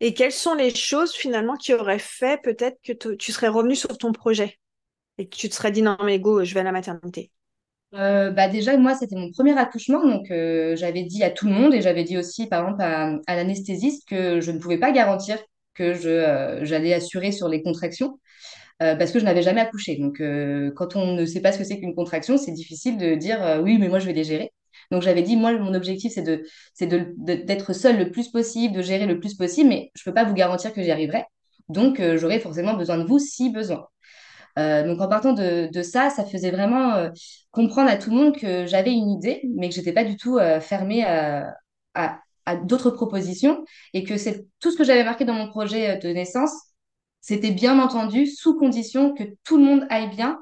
Et 0.00 0.14
quelles 0.14 0.32
sont 0.32 0.54
les 0.54 0.74
choses 0.74 1.12
finalement 1.12 1.56
qui 1.56 1.74
auraient 1.74 1.98
fait 1.98 2.40
peut-être 2.42 2.78
que 2.82 2.92
tu 3.14 3.30
serais 3.32 3.48
revenu 3.48 3.76
sur 3.76 3.98
ton 3.98 4.10
projet? 4.12 4.58
Et 5.18 5.28
que 5.28 5.36
tu 5.36 5.48
te 5.48 5.54
serais 5.54 5.72
dit 5.72 5.82
non 5.82 5.96
mais 6.04 6.18
go, 6.18 6.44
je 6.44 6.54
vais 6.54 6.60
à 6.60 6.64
la 6.64 6.72
maternité 6.72 7.30
euh, 7.94 8.30
bah 8.30 8.48
déjà, 8.48 8.76
moi, 8.76 8.94
c'était 8.94 9.16
mon 9.16 9.30
premier 9.30 9.56
accouchement, 9.56 10.04
donc 10.06 10.30
euh, 10.30 10.76
j'avais 10.76 11.04
dit 11.04 11.22
à 11.22 11.30
tout 11.30 11.46
le 11.46 11.52
monde 11.52 11.72
et 11.74 11.80
j'avais 11.80 12.04
dit 12.04 12.18
aussi, 12.18 12.46
par 12.46 12.64
exemple, 12.64 12.82
à, 12.82 13.36
l'anesthésiste 13.36 14.08
que 14.08 14.40
je 14.40 14.50
ne 14.50 14.58
pouvais 14.58 14.78
pas 14.78 14.92
garantir 14.92 15.38
que 15.74 15.82
euh, 16.06 16.64
j'allais 16.64 16.92
assurer 16.94 17.32
sur 17.32 17.48
les 17.48 17.62
contractions 17.62 18.18
parce 18.78 19.10
que 19.10 19.18
je 19.18 19.24
n'avais 19.24 19.40
jamais 19.42 19.62
accouché. 19.62 19.96
Donc, 19.96 20.22
quand 20.74 20.96
on 20.96 21.14
ne 21.14 21.24
sait 21.24 21.40
pas 21.40 21.50
ce 21.52 21.58
que 21.58 21.64
c'est 21.64 21.78
qu'une 21.80 21.94
contraction, 21.94 22.36
c'est 22.36 22.52
difficile 22.52 22.98
de 22.98 23.14
dire 23.14 23.60
oui, 23.62 23.78
mais 23.78 23.88
moi, 23.88 23.98
je 24.00 24.06
vais 24.06 24.12
les 24.12 24.24
gérer. 24.24 24.52
Donc, 24.90 25.00
j'avais 25.00 25.22
dit, 25.22 25.34
moi, 25.36 25.52
mon 25.58 25.72
objectif, 25.72 26.12
c'est 26.12 26.42
c'est 26.74 26.86
de, 26.86 27.14
d'être 27.16 27.72
seule 27.72 27.98
le 27.98 28.10
plus 28.10 28.28
possible, 28.28 28.74
de 28.74 28.82
gérer 28.82 29.06
le 29.06 29.18
plus 29.18 29.34
possible, 29.34 29.70
mais 29.70 29.90
je 29.94 30.02
ne 30.02 30.04
peux 30.10 30.14
pas 30.14 30.24
vous 30.24 30.34
garantir 30.34 30.74
que 30.74 30.82
j'y 30.82 30.90
arriverai. 30.90 31.24
Donc, 31.70 32.02
j'aurai 32.16 32.38
forcément 32.38 32.74
besoin 32.74 32.98
de 32.98 33.04
vous 33.04 33.18
si 33.18 33.50
besoin. 33.50 33.86
Euh, 34.58 34.84
donc 34.86 35.00
en 35.00 35.08
partant 35.08 35.32
de, 35.34 35.70
ça, 35.82 36.10
ça 36.10 36.24
faisait 36.24 36.50
vraiment 36.50 36.94
euh, 36.94 37.10
comprendre 37.50 37.90
à 37.90 37.96
tout 37.96 38.10
le 38.10 38.16
monde 38.16 38.36
que 38.36 38.66
j'avais 38.66 38.92
une 38.92 39.10
idée, 39.10 39.42
mais 39.56 39.68
que 39.68 39.74
j'étais 39.74 39.92
pas 39.92 40.04
du 40.04 40.16
tout 40.16 40.38
euh, 40.38 40.60
fermée 40.60 41.04
à, 41.04 42.20
à 42.46 42.56
d'autres 42.56 42.90
propositions 42.90 43.64
et 43.92 44.04
que 44.04 44.16
c'est 44.16 44.46
tout 44.60 44.70
ce 44.70 44.76
que 44.76 44.84
j'avais 44.84 45.04
marqué 45.04 45.24
dans 45.24 45.34
mon 45.34 45.48
projet 45.48 45.98
de 45.98 46.08
naissance, 46.08 46.52
c'était 47.20 47.50
bien 47.50 47.78
entendu 47.80 48.26
sous 48.26 48.56
condition 48.58 49.14
que 49.14 49.24
tout 49.44 49.58
le 49.58 49.64
monde 49.64 49.86
aille 49.90 50.08
bien 50.10 50.38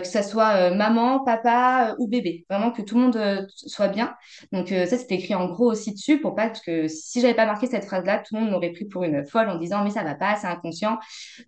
que 0.00 0.06
ce 0.06 0.22
soit 0.22 0.70
euh, 0.70 0.74
maman, 0.74 1.24
papa 1.24 1.90
euh, 1.90 1.94
ou 1.98 2.08
bébé. 2.08 2.44
Vraiment 2.50 2.70
que 2.70 2.82
tout 2.82 2.96
le 2.96 3.00
monde 3.02 3.48
soit 3.48 3.88
bien. 3.88 4.14
Donc 4.52 4.68
ça, 4.68 4.98
c'était 4.98 5.14
écrit 5.14 5.34
en 5.34 5.46
gros 5.46 5.70
aussi 5.70 5.92
dessus 5.92 6.20
pour 6.20 6.34
pas 6.34 6.50
que 6.50 6.88
si 6.88 7.20
j'avais 7.20 7.34
pas 7.34 7.46
marqué 7.46 7.66
cette 7.66 7.84
phrase-là, 7.84 8.18
tout 8.18 8.34
le 8.34 8.42
monde 8.42 8.50
m'aurait 8.50 8.72
pris 8.72 8.84
pour 8.84 9.04
une 9.04 9.24
folle 9.24 9.48
en 9.48 9.56
disant 9.56 9.84
mais 9.84 9.90
ça 9.90 10.04
va 10.04 10.14
pas, 10.14 10.36
c'est 10.36 10.46
inconscient. 10.46 10.98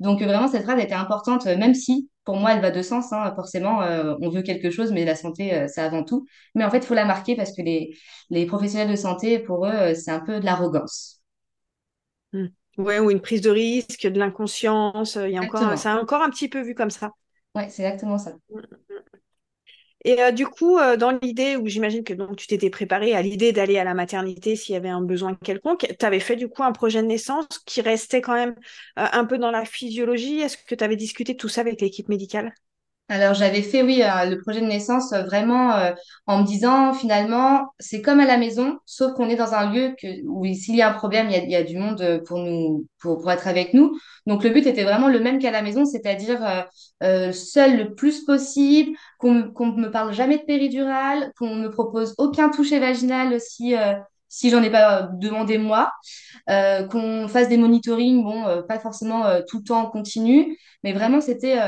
Donc 0.00 0.23
vraiment, 0.23 0.49
cette 0.49 0.62
phrase 0.62 0.80
était 0.80 0.94
importante, 0.94 1.44
même 1.47 1.75
si 1.75 2.09
pour 2.25 2.37
moi, 2.37 2.52
elle 2.52 2.61
va 2.61 2.70
de 2.70 2.82
sens. 2.82 3.12
Hein, 3.12 3.32
forcément, 3.35 3.80
on 4.20 4.28
veut 4.30 4.42
quelque 4.42 4.70
chose, 4.70 4.92
mais 4.92 5.04
la 5.04 5.16
santé, 5.16 5.66
c'est 5.68 5.82
avant 5.82 6.04
tout. 6.04 6.26
Mais 6.54 6.64
en 6.64 6.70
fait, 6.70 6.78
il 6.78 6.87
faut 6.87 6.94
la 6.94 7.04
marquer 7.04 7.37
parce 7.37 7.54
que 7.54 7.62
les, 7.62 7.94
les 8.30 8.47
professionnels 8.47 8.90
de 8.90 8.97
santé, 8.97 9.38
pour 9.38 9.66
eux, 9.66 9.94
c'est 9.94 10.11
un 10.11 10.20
peu 10.20 10.40
de 10.40 10.44
l'arrogance. 10.44 11.20
Mmh. 12.32 12.47
Ouais, 12.78 12.99
ou 12.99 13.11
une 13.11 13.20
prise 13.20 13.42
de 13.42 13.50
risque, 13.50 14.06
de 14.06 14.18
l'inconscience. 14.18 15.16
Il 15.16 15.32
y 15.32 15.37
a 15.37 15.42
encore, 15.42 15.76
c'est 15.76 15.90
encore 15.90 16.23
un 16.23 16.30
petit 16.30 16.49
peu 16.49 16.62
vu 16.62 16.75
comme 16.75 16.90
ça. 16.90 17.11
Ouais, 17.54 17.69
c'est 17.69 17.83
exactement 17.85 18.19
ça. 18.19 18.33
Et 20.04 20.23
euh, 20.23 20.30
du 20.33 20.47
coup, 20.47 20.78
euh, 20.78 20.97
dans 20.97 21.11
l'idée 21.23 21.57
où 21.57 21.66
j'imagine 21.69 22.04
que 22.04 22.14
donc, 22.14 22.37
tu 22.37 22.47
t'étais 22.47 22.71
préparée 22.71 23.14
à 23.14 23.21
l'idée 23.23 23.52
d'aller 23.52 23.78
à 23.78 23.85
la 23.85 23.92
maternité 23.95 24.57
s'il 24.57 24.73
y 24.73 24.76
avait 24.76 24.88
un 24.88 25.02
besoin 25.02 25.35
quelconque, 25.35 25.87
tu 25.99 26.07
avais 26.07 26.21
fait 26.21 26.37
du 26.37 26.49
coup 26.49 26.62
un 26.62 26.73
projet 26.73 27.02
de 27.02 27.07
naissance 27.07 27.47
qui 27.66 27.83
restait 27.83 28.23
quand 28.23 28.35
même 28.35 28.54
euh, 28.99 29.07
un 29.12 29.25
peu 29.26 29.37
dans 29.38 29.50
la 29.50 29.64
physiologie? 29.66 30.40
Est-ce 30.40 30.57
que 30.57 30.75
tu 30.75 30.85
avais 30.85 30.97
discuté 30.97 31.37
tout 31.37 31.49
ça 31.49 31.61
avec 31.61 31.80
l'équipe 31.83 32.09
médicale? 32.09 32.54
Alors 33.12 33.35
j'avais 33.35 33.62
fait, 33.62 33.83
oui, 33.83 34.02
euh, 34.05 34.25
le 34.26 34.38
projet 34.40 34.61
de 34.61 34.67
naissance 34.67 35.12
euh, 35.12 35.25
vraiment 35.25 35.73
euh, 35.73 35.90
en 36.29 36.38
me 36.43 36.47
disant 36.47 36.95
finalement, 36.95 37.67
c'est 37.81 38.02
comme 38.02 38.21
à 38.21 38.25
la 38.25 38.37
maison, 38.37 38.79
sauf 38.87 39.14
qu'on 39.14 39.29
est 39.29 39.35
dans 39.35 39.52
un 39.52 39.73
lieu 39.73 39.97
que, 40.00 40.07
où 40.29 40.47
s'il 40.55 40.76
y 40.76 40.83
a 40.83 40.90
un 40.90 40.93
problème, 40.93 41.26
il 41.29 41.33
y 41.33 41.37
a, 41.37 41.43
il 41.43 41.50
y 41.50 41.57
a 41.57 41.64
du 41.64 41.76
monde 41.76 42.23
pour 42.25 42.38
nous, 42.38 42.87
pour, 43.00 43.21
pour 43.21 43.33
être 43.33 43.49
avec 43.49 43.75
nous. 43.75 43.99
Donc 44.26 44.45
le 44.45 44.50
but 44.50 44.64
était 44.64 44.85
vraiment 44.85 45.09
le 45.09 45.19
même 45.19 45.40
qu'à 45.40 45.50
la 45.50 45.61
maison, 45.62 45.85
c'est-à-dire 45.85 46.38
euh, 46.45 46.62
euh, 47.02 47.33
seul 47.33 47.76
le 47.79 47.95
plus 47.97 48.25
possible, 48.25 48.97
qu'on 49.19 49.50
qu'on 49.50 49.73
me 49.73 49.90
parle 49.90 50.12
jamais 50.12 50.38
de 50.38 50.45
péridurale, 50.45 51.33
qu'on 51.37 51.57
me 51.57 51.69
propose 51.69 52.14
aucun 52.17 52.49
toucher 52.49 52.79
vaginal 52.79 53.40
si, 53.40 53.75
euh, 53.75 53.95
si 54.29 54.50
j'en 54.50 54.62
ai 54.62 54.71
pas 54.71 55.09
demandé 55.14 55.59
moi, 55.59 55.90
euh, 56.49 56.87
qu'on 56.87 57.26
fasse 57.26 57.49
des 57.49 57.57
monitorings, 57.59 58.23
bon, 58.23 58.47
euh, 58.47 58.62
pas 58.62 58.79
forcément 58.79 59.26
euh, 59.26 59.40
tout 59.49 59.59
le 59.59 59.64
temps 59.64 59.81
en 59.81 59.90
continu, 59.90 60.57
mais 60.85 60.93
vraiment 60.93 61.21
c'était... 61.21 61.59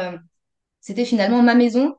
c'était 0.83 1.07
finalement 1.07 1.43
ma 1.43 1.55
maison, 1.55 1.95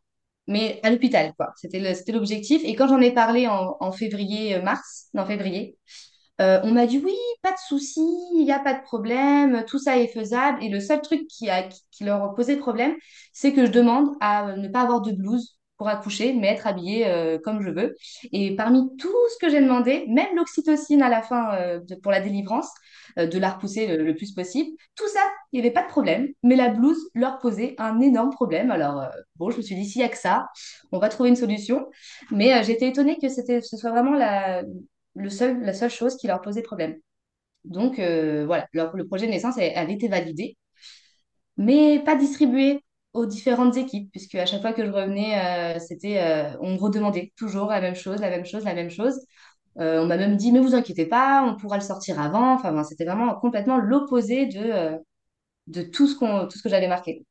mais 0.48 0.80
à 0.84 0.92
l'hôpital, 0.92 1.34
quoi. 1.38 1.54
C'était 1.56 1.80
l'objectif. 2.12 2.62
Et 2.66 2.76
quand 2.76 2.88
j'en 2.88 3.00
ai 3.02 3.12
parlé 3.12 3.48
en, 3.48 3.78
en 3.80 3.92
février, 3.92 4.56
euh, 4.56 4.62
mars, 4.62 5.08
non, 5.14 5.26
février, 5.26 5.78
euh, 6.42 6.60
on 6.64 6.72
m'a 6.72 6.86
dit 6.86 7.00
oui, 7.04 7.16
pas 7.42 7.52
de 7.52 7.58
souci, 7.68 8.02
il 8.36 8.44
n'y 8.44 8.52
a 8.52 8.60
pas 8.60 8.74
de 8.74 8.84
problème, 8.84 9.64
tout 9.68 9.80
ça 9.80 9.98
est 9.98 10.08
faisable. 10.08 10.62
Et 10.64 10.70
le 10.70 10.80
seul 10.82 11.02
truc 11.02 11.28
qui, 11.28 11.50
a, 11.50 11.64
qui, 11.92 12.04
leur 12.04 12.36
posait 12.36 12.58
problème, 12.58 12.96
c'est 13.32 13.54
que 13.54 13.66
je 13.66 13.72
demande 13.72 14.10
à 14.20 14.50
euh, 14.50 14.58
ne 14.58 14.68
pas 14.68 14.82
avoir 14.82 15.02
de 15.02 15.14
blouse 15.14 15.58
pour 15.78 15.88
accoucher, 15.88 16.34
mais 16.34 16.48
être 16.50 16.68
habillée 16.68 17.40
comme 17.44 17.62
je 17.62 17.70
veux. 17.72 17.96
Et 18.32 18.56
parmi 18.56 18.96
tout 18.98 19.10
ce 19.34 19.38
que 19.44 19.50
j'ai 19.52 19.60
demandé, 19.60 20.06
même 20.08 20.36
l'oxytocine 20.36 21.02
à 21.02 21.10
la 21.10 21.22
fin 21.24 21.58
pour 22.04 22.12
la 22.12 22.22
délivrance, 22.22 22.70
de 23.18 23.40
la 23.40 23.52
repousser 23.52 23.88
le, 23.88 24.04
le 24.04 24.16
plus 24.16 24.32
possible, 24.34 24.72
tout 24.96 25.08
ça, 25.08 25.20
il 25.52 25.60
n'y 25.62 25.66
avait 25.66 25.74
pas 25.74 25.84
de 25.84 25.88
problème. 25.90 26.28
Mais 26.44 26.56
la 26.56 26.70
blouse 26.70 27.00
leur 27.16 27.40
posait 27.40 27.76
un 27.78 28.00
énorme 28.02 28.32
problème. 28.32 28.72
Alors, 28.72 29.02
euh, 29.02 29.10
bon, 29.38 29.50
je 29.52 29.58
me 29.58 29.62
suis 29.62 29.76
dit, 29.76 29.86
s'il 29.86 30.02
n'y 30.02 30.06
a 30.06 30.10
que 30.10 30.18
ça, 30.18 30.48
on 30.92 31.00
va 31.00 31.10
trouver 31.10 31.30
une 31.30 31.36
solution. 31.36 31.88
Mais 32.32 32.54
euh, 32.54 32.64
j'étais 32.64 32.88
étonnée 32.90 33.18
que 33.22 33.30
ce 33.30 33.78
soit 33.78 33.92
vraiment 33.92 34.14
la, 34.16 34.64
la 35.16 35.74
seule 35.74 35.90
chose 35.92 36.18
qui 36.18 36.28
leur 36.28 36.42
posait 36.42 36.62
problème. 36.62 36.98
Donc 37.66 38.00
euh, 38.00 38.46
voilà, 38.46 38.68
le 38.74 39.08
projet 39.08 39.28
de 39.28 39.32
naissance 39.32 39.58
avait 39.58 39.94
été 39.94 40.08
validé, 40.08 40.58
mais 41.58 42.00
pas 42.04 42.16
distribué 42.16 42.82
aux 43.14 43.26
différentes 43.28 43.78
équipes, 43.78 44.10
puisque 44.12 44.36
à 44.36 44.46
chaque 44.46 44.62
fois 44.62 44.74
que 44.74 44.84
je 44.86 44.90
revenais, 44.92 45.76
euh, 45.76 45.80
c'était, 45.80 46.20
euh, 46.20 46.58
on 46.62 46.72
me 46.74 46.78
redemandait 46.80 47.32
toujours 47.38 47.68
la 47.68 47.80
même 47.82 47.96
chose, 47.96 48.20
la 48.22 48.30
même 48.32 48.46
chose, 48.46 48.64
la 48.66 48.74
même 48.74 48.90
chose. 48.90 49.20
Euh, 49.80 50.02
on 50.02 50.06
m'a 50.06 50.18
même 50.18 50.38
dit, 50.38 50.52
mais 50.52 50.60
vous 50.60 50.76
inquiétez 50.76 51.06
pas, 51.06 51.44
on 51.44 51.56
pourra 51.56 51.78
le 51.78 51.84
sortir 51.84 52.20
avant. 52.20 52.54
Enfin, 52.54 52.84
c'était 52.84 53.06
vraiment 53.06 53.36
complètement 53.36 53.78
l'opposé 53.78 54.46
de, 54.48 54.60
euh, 54.60 54.98
de 55.68 55.84
tout 55.84 56.08
ce 56.08 56.16
tout 56.48 56.58
ce 56.58 56.64
que 56.64 56.70
j'avais 56.70 56.88
marqué. 56.88 57.26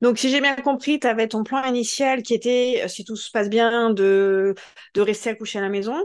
Donc, 0.00 0.18
si 0.18 0.28
j'ai 0.30 0.40
bien 0.40 0.54
compris, 0.56 1.00
tu 1.00 1.06
avais 1.06 1.28
ton 1.28 1.44
plan 1.44 1.64
initial 1.64 2.22
qui 2.22 2.34
était, 2.34 2.82
euh, 2.84 2.88
si 2.88 3.04
tout 3.04 3.16
se 3.16 3.30
passe 3.30 3.48
bien, 3.48 3.90
de, 3.90 4.54
de 4.94 5.00
rester 5.00 5.30
accouché 5.30 5.58
à 5.58 5.62
la 5.62 5.68
maison. 5.70 5.96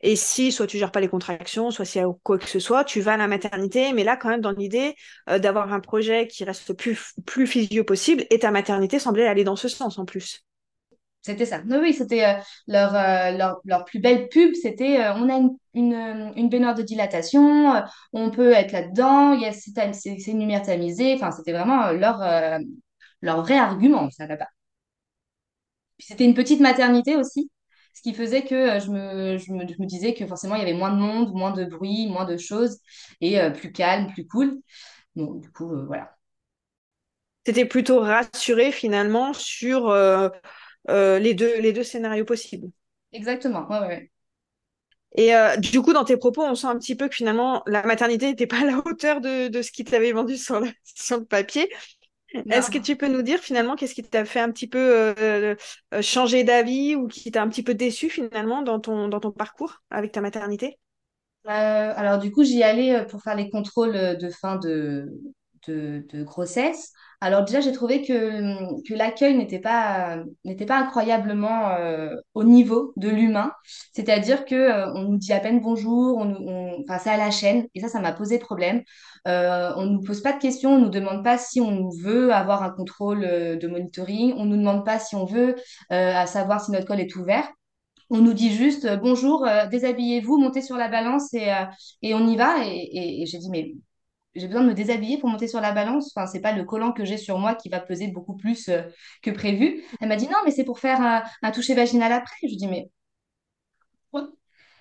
Et 0.00 0.16
si 0.16 0.50
soit 0.50 0.66
tu 0.66 0.78
gères 0.78 0.90
pas 0.92 1.00
les 1.00 1.08
contractions, 1.08 1.70
soit 1.70 1.84
s'il 1.84 2.00
y 2.00 2.04
a 2.04 2.08
quoi 2.24 2.38
que 2.38 2.48
ce 2.48 2.58
soit, 2.58 2.84
tu 2.84 3.00
vas 3.00 3.14
à 3.14 3.16
la 3.16 3.28
maternité. 3.28 3.92
Mais 3.92 4.02
là, 4.04 4.16
quand 4.16 4.28
même, 4.28 4.40
dans 4.40 4.50
l'idée 4.50 4.94
d'avoir 5.28 5.72
un 5.72 5.80
projet 5.80 6.26
qui 6.26 6.44
reste 6.44 6.68
le 6.68 6.74
plus, 6.74 7.14
plus 7.26 7.46
physio 7.46 7.84
possible. 7.84 8.24
Et 8.30 8.40
ta 8.40 8.50
maternité 8.50 8.98
semblait 8.98 9.26
aller 9.26 9.44
dans 9.44 9.56
ce 9.56 9.68
sens 9.68 9.98
en 9.98 10.04
plus. 10.04 10.44
C'était 11.24 11.46
ça. 11.46 11.62
Oui, 11.66 11.76
oui, 11.80 11.94
c'était 11.94 12.24
euh, 12.26 12.34
leur, 12.66 12.94
euh, 12.94 13.30
leur, 13.30 13.60
leur 13.64 13.84
plus 13.86 13.98
belle 13.98 14.28
pub. 14.28 14.54
C'était 14.54 15.00
euh, 15.00 15.14
on 15.14 15.30
a 15.30 15.36
une, 15.38 15.56
une, 15.72 16.32
une 16.36 16.48
baignoire 16.50 16.74
de 16.74 16.82
dilatation, 16.82 17.82
on 18.12 18.30
peut 18.30 18.52
être 18.52 18.72
là-dedans, 18.72 19.38
c'est, 19.52 20.26
une 20.26 20.40
lumière 20.40 20.62
tamisée. 20.62 21.14
Enfin, 21.14 21.30
c'était 21.30 21.52
vraiment 21.52 21.92
leur, 21.92 22.20
leur 23.22 23.42
vrai 23.42 23.56
argument, 23.58 24.10
ça 24.10 24.26
là-bas. 24.26 24.48
C'était 25.98 26.24
une 26.24 26.34
petite 26.34 26.60
maternité 26.60 27.16
aussi, 27.16 27.50
ce 27.94 28.02
qui 28.02 28.14
faisait 28.14 28.44
que 28.44 28.78
je 28.80 28.90
me, 28.90 29.38
je 29.38 29.52
me, 29.52 29.66
je 29.66 29.80
me 29.80 29.86
disais 29.86 30.12
que 30.14 30.26
forcément 30.26 30.56
il 30.56 30.58
y 30.60 30.62
avait 30.62 30.74
moins 30.74 30.90
de 30.92 30.96
monde, 31.00 31.32
moins 31.32 31.52
de 31.52 31.64
bruit, 31.64 32.08
moins 32.08 32.24
de 32.26 32.36
choses 32.36 32.80
et 33.20 33.38
plus 33.52 33.72
calme, 33.72 34.12
plus 34.12 34.26
cool. 34.26 34.60
Donc, 35.16 35.40
du 35.40 35.50
coup, 35.52 35.70
voilà. 35.86 36.14
C'était 37.46 37.66
plutôt 37.66 38.00
rassuré 38.00 38.72
finalement 38.72 39.32
sur 39.34 39.90
euh, 40.90 41.18
les 41.18 41.34
deux, 41.34 41.60
les 41.60 41.72
deux 41.72 41.84
scénarios 41.84 42.24
possibles. 42.24 42.68
Exactement. 43.12 43.66
Ouais, 43.68 43.80
ouais. 43.80 44.10
Et 45.16 45.34
euh, 45.34 45.56
du 45.56 45.80
coup, 45.80 45.92
dans 45.92 46.04
tes 46.04 46.16
propos, 46.16 46.42
on 46.42 46.54
sent 46.54 46.66
un 46.66 46.76
petit 46.78 46.96
peu 46.96 47.08
que 47.08 47.14
finalement, 47.14 47.62
la 47.66 47.84
maternité 47.84 48.26
n'était 48.26 48.46
pas 48.48 48.60
à 48.62 48.64
la 48.64 48.78
hauteur 48.78 49.20
de, 49.20 49.48
de 49.48 49.62
ce 49.62 49.70
qui 49.70 49.84
t'avait 49.84 50.12
vendu 50.12 50.36
sur 50.36 50.60
le, 50.60 50.68
sur 50.84 51.18
le 51.18 51.24
papier. 51.24 51.70
Est-ce 52.50 52.70
que 52.70 52.78
tu 52.78 52.96
peux 52.96 53.06
nous 53.06 53.22
dire 53.22 53.38
finalement 53.38 53.76
qu'est-ce 53.76 53.94
qui 53.94 54.02
t'a 54.02 54.24
fait 54.24 54.40
un 54.40 54.50
petit 54.50 54.66
peu 54.66 55.14
euh, 55.20 55.54
changer 56.00 56.42
d'avis 56.42 56.96
ou 56.96 57.06
qui 57.06 57.30
t'a 57.30 57.42
un 57.42 57.48
petit 57.48 57.62
peu 57.62 57.74
déçu 57.74 58.10
finalement 58.10 58.62
dans 58.62 58.80
ton, 58.80 59.06
dans 59.06 59.20
ton 59.20 59.30
parcours 59.30 59.82
avec 59.90 60.10
ta 60.10 60.20
maternité? 60.20 60.78
Euh, 61.46 61.50
alors 61.50 62.18
du 62.18 62.32
coup, 62.32 62.42
j'y 62.42 62.62
allais 62.64 63.06
pour 63.06 63.22
faire 63.22 63.36
les 63.36 63.50
contrôles 63.50 64.16
de 64.18 64.30
fin 64.30 64.56
de, 64.56 65.12
de, 65.68 66.22
grossesse. 66.24 66.92
Alors 67.20 67.44
déjà, 67.44 67.60
j'ai 67.60 67.72
trouvé 67.72 68.02
que, 68.02 68.94
l'accueil 68.94 69.36
n'était 69.36 69.58
pas, 69.58 70.18
n'était 70.44 70.66
pas 70.66 70.76
incroyablement 70.78 71.70
euh, 71.70 72.14
au 72.34 72.44
niveau 72.44 72.92
de 72.96 73.08
l'humain. 73.08 73.52
C'est-à-dire 73.92 74.44
que 74.44 74.54
euh, 74.54 74.92
on 74.94 75.02
nous 75.04 75.16
dit 75.16 75.32
à 75.32 75.40
peine 75.40 75.60
bonjour, 75.60 76.18
on, 76.18 76.84
c'est 76.98 77.10
à 77.10 77.16
la 77.16 77.30
chaîne, 77.30 77.66
et 77.74 77.80
ça, 77.80 77.88
ça 77.88 78.00
m'a 78.00 78.12
posé 78.12 78.38
problème. 78.38 78.82
Euh, 79.26 79.72
on 79.76 79.86
ne 79.86 79.90
nous 79.92 80.02
pose 80.02 80.20
pas 80.22 80.32
de 80.32 80.38
questions, 80.38 80.74
on 80.74 80.78
ne 80.78 80.84
nous 80.84 80.90
demande 80.90 81.24
pas 81.24 81.38
si 81.38 81.60
on 81.60 81.88
veut 82.02 82.32
avoir 82.32 82.62
un 82.62 82.70
contrôle 82.70 83.24
euh, 83.24 83.56
de 83.56 83.68
monitoring, 83.68 84.34
on 84.36 84.44
ne 84.44 84.50
nous 84.50 84.58
demande 84.58 84.84
pas 84.84 84.98
si 84.98 85.14
on 85.16 85.24
veut 85.24 85.56
à 85.90 86.26
savoir 86.26 86.62
si 86.64 86.72
notre 86.72 86.86
col 86.86 87.00
est 87.00 87.16
ouvert. 87.16 87.48
On 88.10 88.18
nous 88.18 88.34
dit 88.34 88.52
juste 88.52 88.86
bonjour, 89.00 89.46
déshabillez-vous, 89.70 90.38
montez 90.38 90.62
sur 90.62 90.76
la 90.76 90.88
balance 90.88 91.32
et, 91.34 92.14
on 92.14 92.26
y 92.28 92.36
va. 92.36 92.64
Et- 92.66 93.22
et 93.22 93.26
j'ai 93.26 93.38
dit, 93.38 93.50
mais 93.50 93.72
j'ai 94.34 94.46
besoin 94.48 94.62
de 94.62 94.68
me 94.68 94.74
déshabiller 94.74 95.18
pour 95.18 95.28
monter 95.28 95.48
sur 95.48 95.60
la 95.60 95.72
balance. 95.72 96.12
Enfin, 96.16 96.26
c'est 96.26 96.40
pas 96.40 96.52
le 96.52 96.64
collant 96.64 96.92
que 96.92 97.04
j'ai 97.04 97.16
sur 97.18 97.38
moi 97.38 97.54
qui 97.54 97.68
va 97.68 97.80
peser 97.80 98.08
beaucoup 98.08 98.36
plus 98.36 98.68
euh, 98.68 98.82
que 99.22 99.30
prévu. 99.30 99.82
Elle 100.00 100.08
m'a 100.08 100.16
dit, 100.16 100.26
non, 100.28 100.38
mais 100.44 100.50
c'est 100.50 100.64
pour 100.64 100.78
faire 100.80 101.00
un, 101.00 101.22
un 101.42 101.50
toucher 101.52 101.74
vaginal 101.74 102.12
après. 102.12 102.36
Je 102.48 102.56
dis, 102.56 102.68
mais 102.68 102.90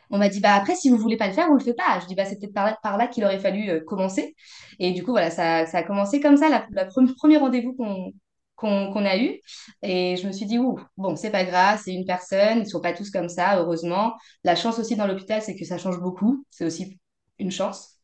On 0.10 0.18
m'a 0.20 0.30
dit, 0.30 0.40
bah 0.42 0.54
après, 0.56 0.76
si 0.76 0.90
vous 0.90 0.98
voulez 0.98 1.18
pas 1.18 1.28
le 1.28 1.34
faire, 1.34 1.48
on 1.50 1.54
le 1.56 1.60
fait 1.64 1.74
pas. 1.74 2.00
Je 2.02 2.06
dis, 2.08 2.16
bah 2.16 2.26
c'est 2.26 2.38
peut-être 2.40 2.54
par 2.54 2.66
là, 2.66 2.78
par 2.84 2.98
là 2.98 3.08
qu'il 3.08 3.24
aurait 3.26 3.40
fallu 3.40 3.70
euh, 3.70 3.80
commencer. 3.86 4.36
Et 4.80 4.92
du 4.92 5.04
coup, 5.04 5.12
voilà, 5.12 5.32
ça, 5.32 5.66
ça 5.66 5.80
a 5.80 5.84
commencé 5.84 6.20
comme 6.20 6.38
ça, 6.38 6.50
la, 6.50 6.68
la 6.72 6.86
pre- 6.86 7.14
premier 7.16 7.38
rendez-vous 7.38 7.74
qu'on 7.76 8.12
qu'on 8.56 8.92
qu'on 8.94 9.06
a 9.06 9.18
eu. 9.18 9.40
Et 9.82 10.16
je 10.18 10.28
me 10.28 10.32
suis 10.32 10.46
dit, 10.46 10.60
ouh, 10.60 10.78
bon, 10.98 11.16
c'est 11.16 11.32
pas 11.32 11.44
grave, 11.46 11.82
c'est 11.84 11.94
une 11.94 12.06
personne, 12.06 12.60
ils 12.60 12.68
sont 12.70 12.82
pas 12.82 12.94
tous 12.94 13.10
comme 13.12 13.30
ça, 13.30 13.58
heureusement. 13.60 14.14
La 14.44 14.56
chance 14.56 14.78
aussi 14.80 14.96
dans 14.96 15.08
l'hôpital, 15.08 15.42
c'est 15.42 15.56
que 15.56 15.66
ça 15.66 15.78
change 15.78 16.00
beaucoup. 16.00 16.46
C'est 16.52 16.66
aussi 16.66 17.00
une 17.40 17.52
chance. 17.52 17.98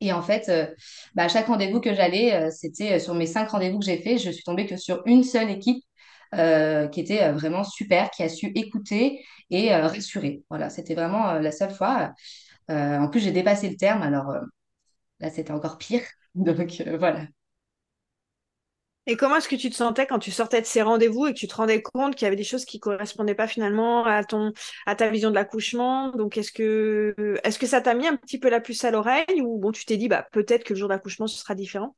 Et 0.00 0.12
en 0.12 0.22
fait, 0.22 0.48
euh, 0.48 0.66
bah, 1.14 1.24
à 1.24 1.28
chaque 1.28 1.46
rendez-vous 1.46 1.80
que 1.80 1.94
j'allais, 1.94 2.34
euh, 2.34 2.50
c'était 2.50 2.94
euh, 2.94 2.98
sur 2.98 3.14
mes 3.14 3.26
cinq 3.26 3.48
rendez-vous 3.50 3.78
que 3.78 3.84
j'ai 3.86 3.98
fait, 4.02 4.18
je 4.18 4.30
suis 4.30 4.42
tombée 4.44 4.66
que 4.66 4.76
sur 4.76 5.02
une 5.06 5.24
seule 5.24 5.50
équipe 5.50 5.82
qui 6.92 7.00
était 7.00 7.30
vraiment 7.30 7.62
super, 7.62 8.10
qui 8.10 8.24
a 8.24 8.28
su 8.28 8.46
écouter 8.56 9.24
et 9.50 9.72
rassurer. 9.72 10.42
Voilà, 10.50 10.68
c'était 10.68 10.94
vraiment 10.96 11.34
la 11.34 11.52
seule 11.52 11.70
fois. 11.72 12.12
En 12.68 13.08
plus, 13.08 13.20
j'ai 13.20 13.30
dépassé 13.32 13.68
le 13.70 13.76
terme, 13.76 14.02
alors 14.02 14.34
là, 15.20 15.30
c'était 15.30 15.52
encore 15.52 15.78
pire. 15.78 16.02
Donc 16.34 16.72
voilà. 16.98 17.26
Et 19.06 19.16
comment 19.16 19.36
est-ce 19.36 19.48
que 19.48 19.56
tu 19.56 19.68
te 19.68 19.74
sentais 19.74 20.06
quand 20.06 20.18
tu 20.18 20.30
sortais 20.30 20.62
de 20.62 20.66
ces 20.66 20.80
rendez-vous 20.80 21.26
et 21.26 21.34
que 21.34 21.38
tu 21.38 21.46
te 21.46 21.54
rendais 21.54 21.82
compte 21.82 22.14
qu'il 22.16 22.24
y 22.24 22.26
avait 22.26 22.36
des 22.36 22.44
choses 22.44 22.64
qui 22.64 22.80
correspondaient 22.80 23.34
pas 23.34 23.46
finalement 23.46 24.06
à 24.06 24.24
ton, 24.24 24.52
à 24.86 24.94
ta 24.96 25.10
vision 25.10 25.28
de 25.30 25.34
l'accouchement? 25.34 26.10
Donc, 26.12 26.38
est-ce 26.38 26.52
que, 26.52 27.14
est-ce 27.44 27.58
que 27.58 27.66
ça 27.66 27.82
t'a 27.82 27.94
mis 27.94 28.06
un 28.06 28.16
petit 28.16 28.38
peu 28.38 28.48
la 28.48 28.60
puce 28.60 28.82
à 28.84 28.90
l'oreille 28.90 29.42
ou 29.42 29.58
bon, 29.58 29.72
tu 29.72 29.84
t'es 29.84 29.98
dit, 29.98 30.08
bah, 30.08 30.26
peut-être 30.32 30.64
que 30.64 30.72
le 30.72 30.78
jour 30.78 30.88
d'accouchement, 30.88 31.26
ce 31.26 31.38
sera 31.38 31.54
différent? 31.54 31.94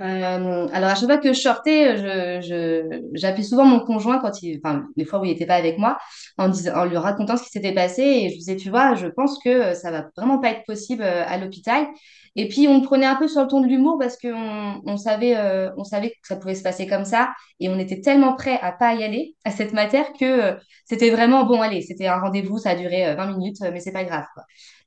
Euh, 0.00 0.66
alors, 0.72 0.90
à 0.90 0.94
chaque 0.94 1.04
fois 1.04 1.18
que 1.18 1.32
je 1.34 1.40
sortais, 1.40 1.96
je, 1.98 3.00
j'appelais 3.12 3.42
souvent 3.42 3.66
mon 3.66 3.80
conjoint 3.80 4.18
quand 4.18 4.30
enfin, 4.64 4.86
les 4.96 5.04
fois 5.04 5.20
où 5.20 5.26
il 5.26 5.28
n'était 5.32 5.44
pas 5.46 5.56
avec 5.56 5.76
moi, 5.76 5.98
en 6.38 6.48
lui 6.86 6.96
racontant 6.96 7.36
ce 7.36 7.42
qui 7.42 7.50
s'était 7.50 7.74
passé. 7.74 8.02
Et 8.02 8.30
je 8.30 8.36
disais, 8.36 8.56
tu 8.56 8.70
vois, 8.70 8.94
je 8.94 9.08
pense 9.08 9.38
que 9.44 9.74
ça 9.74 9.90
va 9.90 10.08
vraiment 10.16 10.38
pas 10.38 10.50
être 10.52 10.64
possible 10.64 11.02
euh, 11.02 11.24
à 11.26 11.36
l'hôpital. 11.36 11.86
Et 12.34 12.48
puis, 12.48 12.66
on 12.66 12.80
prenait 12.80 13.04
un 13.06 13.16
peu 13.16 13.28
sur 13.28 13.42
le 13.42 13.48
ton 13.48 13.60
de 13.60 13.66
l'humour 13.66 13.98
parce 13.98 14.16
qu'on 14.16 14.30
euh, 14.30 14.96
savait 14.96 16.10
que 16.10 16.28
ça 16.28 16.36
pouvait 16.36 16.54
se 16.54 16.62
passer 16.62 16.86
comme 16.86 17.04
ça. 17.04 17.34
Et 17.58 17.68
on 17.68 17.78
était 17.78 18.00
tellement 18.00 18.34
prêts 18.34 18.58
à 18.62 18.72
pas 18.72 18.94
y 18.94 19.04
aller, 19.04 19.34
à 19.44 19.50
cette 19.50 19.74
matière, 19.74 20.06
que 20.18 20.56
c'était 20.86 21.10
vraiment, 21.10 21.44
bon, 21.44 21.60
allez, 21.60 21.82
c'était 21.82 22.06
un 22.06 22.20
rendez-vous, 22.20 22.56
ça 22.56 22.70
a 22.70 22.74
duré 22.74 23.06
euh, 23.06 23.16
20 23.16 23.36
minutes, 23.36 23.58
mais 23.72 23.80
c'est 23.80 23.92
pas 23.92 24.04
grave. 24.04 24.24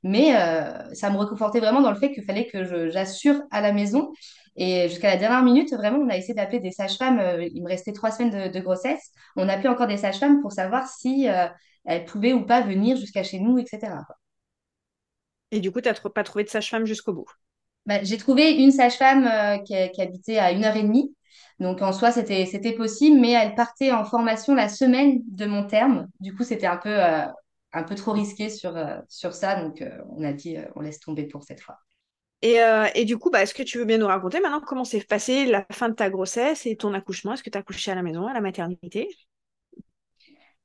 Mais 0.02 0.32
ça 0.92 1.08
me 1.08 1.16
réconfortait 1.16 1.60
vraiment 1.60 1.80
dans 1.80 1.90
le 1.90 1.96
fait 1.96 2.12
qu'il 2.12 2.24
fallait 2.24 2.46
que 2.46 2.90
j'assure 2.90 3.40
à 3.50 3.62
la 3.62 3.72
maison. 3.72 4.12
Et 4.56 4.88
jusqu'à 4.88 5.08
la 5.10 5.16
dernière 5.16 5.42
minute, 5.42 5.72
vraiment, 5.74 5.98
on 5.98 6.08
a 6.08 6.16
essayé 6.16 6.34
d'appeler 6.34 6.60
des 6.60 6.70
sages-femmes. 6.70 7.18
euh, 7.18 7.44
il 7.52 7.62
me 7.62 7.68
restait 7.68 7.92
trois 7.92 8.10
semaines 8.12 8.48
de, 8.50 8.52
de 8.56 8.60
grossesse. 8.62 9.10
On 9.36 9.48
appelait 9.48 9.68
encore 9.68 9.86
des 9.88 9.96
sages-femmes 9.96 10.40
pour 10.42 10.52
savoir 10.52 10.88
si 10.88 11.28
euh, 11.28 11.46
elles 11.84 12.04
pouvaient 12.04 12.32
ou 12.32 12.46
pas 12.46 12.60
venir 12.62 12.96
jusqu'à 12.96 13.22
chez 13.24 13.40
nous, 13.40 13.58
etc. 13.58 14.04
Et 15.52 15.60
du 15.60 15.72
coup, 15.72 15.80
tu 15.80 15.88
n'as 15.88 15.94
pas 15.94 16.22
trouvé 16.22 16.44
de 16.44 16.50
sage-femme 16.50 16.84
jusqu'au 16.84 17.14
bout? 17.14 17.30
Bah, 17.86 18.02
j'ai 18.02 18.16
trouvé 18.16 18.52
une 18.52 18.70
sage-femme 18.72 19.26
euh, 19.26 19.58
qui, 19.58 19.74
qui 19.92 20.00
habitait 20.02 20.38
à 20.38 20.52
une 20.52 20.64
heure 20.64 20.76
et 20.76 20.82
demie. 20.82 21.14
Donc 21.60 21.82
en 21.82 21.92
soi, 21.92 22.10
c'était 22.12 22.72
possible, 22.76 23.20
mais 23.20 23.32
elle 23.32 23.54
partait 23.54 23.92
en 23.92 24.04
formation 24.04 24.54
la 24.54 24.68
semaine 24.68 25.20
de 25.28 25.46
mon 25.46 25.66
terme. 25.66 26.08
Du 26.20 26.34
coup, 26.34 26.44
c'était 26.44 26.66
un 26.66 26.76
peu 26.78 26.88
euh, 26.90 27.26
un 27.72 27.82
peu 27.82 27.94
trop 27.94 28.12
risqué 28.12 28.48
sur 28.50 28.76
sur 29.08 29.34
ça, 29.34 29.60
donc 29.62 29.82
on 30.10 30.22
a 30.24 30.32
dit 30.32 30.56
on 30.76 30.80
laisse 30.80 31.00
tomber 31.00 31.26
pour 31.26 31.42
cette 31.44 31.60
fois. 31.60 31.78
Et, 32.44 32.58
et 32.94 33.04
du 33.06 33.16
coup, 33.18 33.30
bah, 33.30 33.42
est-ce 33.42 33.54
que 33.54 33.62
tu 33.62 33.78
veux 33.78 33.84
bien 33.86 33.98
nous 33.98 34.06
raconter 34.06 34.38
maintenant 34.40 34.60
comment 34.60 34.84
s'est 34.84 35.00
passé 35.02 35.46
la 35.46 35.66
fin 35.72 35.88
de 35.88 35.94
ta 35.94 36.10
grossesse 36.10 36.66
et 36.66 36.76
ton 36.76 36.92
accouchement? 36.94 37.32
Est-ce 37.34 37.42
que 37.42 37.50
tu 37.50 37.56
as 37.58 37.60
accouché 37.62 37.90
à 37.90 37.94
la 37.94 38.02
maison, 38.02 38.26
à 38.26 38.34
la 38.34 38.40
maternité? 38.42 39.08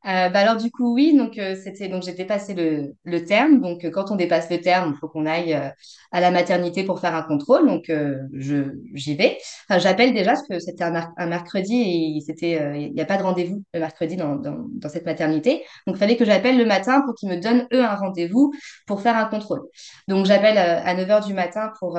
Euh, 0.06 0.30
bah 0.30 0.40
alors 0.40 0.56
du 0.56 0.72
coup 0.72 0.94
oui 0.94 1.14
donc 1.18 1.38
euh, 1.38 1.56
c'était 1.62 1.90
donc 1.90 2.04
j'ai 2.04 2.14
dépassé 2.14 2.54
le, 2.54 2.96
le 3.04 3.26
terme. 3.26 3.60
Donc 3.60 3.84
euh, 3.84 3.92
quand 3.92 4.12
on 4.12 4.16
dépasse 4.16 4.50
le 4.50 4.62
terme 4.62 4.94
il 4.96 4.98
faut 4.98 5.10
qu'on 5.10 5.26
aille 5.26 5.54
à 5.54 6.22
la 6.22 6.32
maternité 6.32 6.84
pour 6.86 7.02
faire 7.02 7.14
un 7.16 7.22
contrôle. 7.24 7.68
Donc 7.68 7.92
je 8.34 8.72
j'y 8.94 9.16
vais. 9.16 9.38
Enfin, 9.70 9.80
j'appelle 9.80 10.14
déjà 10.14 10.32
parce 10.34 10.48
que 10.48 10.58
c'était 10.60 10.86
un, 10.86 11.12
un 11.18 11.26
mercredi 11.28 12.16
et 12.18 12.22
c'était 12.26 12.80
il 12.82 12.94
n'y 12.94 13.02
a 13.02 13.06
pas 13.06 13.18
de 13.18 13.24
rendez-vous 13.24 13.62
le 13.74 13.80
mercredi 13.82 14.16
dans, 14.16 14.36
dans, 14.36 14.56
dans 14.72 14.90
cette 14.90 15.06
maternité. 15.06 15.66
Donc 15.86 15.98
il 15.98 16.00
fallait 16.00 16.16
que 16.18 16.26
j'appelle 16.26 16.58
le 16.58 16.66
matin 16.66 17.02
pour 17.02 17.14
qu'ils 17.16 17.30
me 17.30 17.36
donnent 17.42 17.68
eux 17.74 17.84
un 17.84 17.96
rendez-vous 17.96 18.54
pour 18.88 19.02
faire 19.02 19.18
un 19.18 19.26
contrôle. 19.26 19.62
Donc 20.08 20.26
j'appelle 20.26 20.58
à 20.58 20.94
9 20.94 21.10
heures 21.10 21.26
du 21.26 21.34
matin 21.34 21.72
pour 21.80 21.98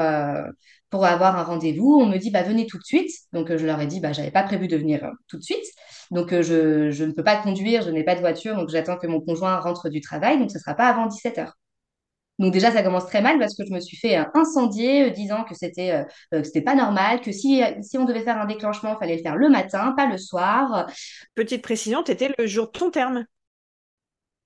pour 0.90 1.04
avoir 1.06 1.36
un 1.38 1.42
rendez-vous 1.44 1.98
on 2.00 2.06
me 2.06 2.18
dit 2.18 2.30
bah 2.30 2.42
venez 2.42 2.66
tout 2.66 2.78
de 2.78 2.84
suite 2.84 3.10
donc 3.32 3.54
je 3.56 3.66
leur 3.66 3.80
ai 3.80 3.86
dit 3.86 4.00
bah 4.00 4.12
j'avais 4.12 4.30
pas 4.30 4.42
prévu 4.42 4.68
de 4.68 4.76
venir 4.76 5.10
tout 5.28 5.38
de 5.38 5.42
suite 5.42 5.64
donc, 6.10 6.32
euh, 6.32 6.42
je, 6.42 6.90
je 6.90 7.04
ne 7.04 7.12
peux 7.12 7.22
pas 7.22 7.36
conduire, 7.36 7.82
je 7.82 7.90
n'ai 7.90 8.02
pas 8.04 8.14
de 8.16 8.20
voiture, 8.20 8.56
donc 8.56 8.68
j'attends 8.68 8.96
que 8.98 9.06
mon 9.06 9.20
conjoint 9.20 9.58
rentre 9.60 9.88
du 9.88 10.00
travail, 10.00 10.38
donc 10.38 10.50
ce 10.50 10.56
ne 10.56 10.60
sera 10.60 10.74
pas 10.74 10.88
avant 10.88 11.06
17 11.06 11.38
heures. 11.38 11.52
Donc 12.38 12.52
déjà, 12.54 12.70
ça 12.72 12.82
commence 12.82 13.06
très 13.06 13.20
mal 13.20 13.38
parce 13.38 13.54
que 13.56 13.64
je 13.66 13.72
me 13.72 13.80
suis 13.80 13.98
fait 13.98 14.18
euh, 14.18 14.24
incendier 14.34 15.04
euh, 15.06 15.10
disant 15.10 15.44
que 15.44 15.54
c'était 15.54 15.92
euh, 15.92 16.04
euh, 16.34 16.42
c'était 16.44 16.62
pas 16.62 16.74
normal, 16.74 17.20
que 17.20 17.32
si, 17.32 17.62
si 17.82 17.98
on 17.98 18.06
devait 18.06 18.22
faire 18.24 18.38
un 18.40 18.46
déclenchement, 18.46 18.94
il 18.94 18.98
fallait 18.98 19.16
le 19.16 19.22
faire 19.22 19.36
le 19.36 19.50
matin, 19.50 19.92
pas 19.96 20.06
le 20.06 20.18
soir, 20.18 20.86
Petite 21.34 21.62
précision, 21.62 22.02
tu 22.02 22.12
étais 22.12 22.32
le 22.38 22.46
jour 22.46 22.66
de 22.66 22.72
ton 22.78 22.90
terme. 22.90 23.26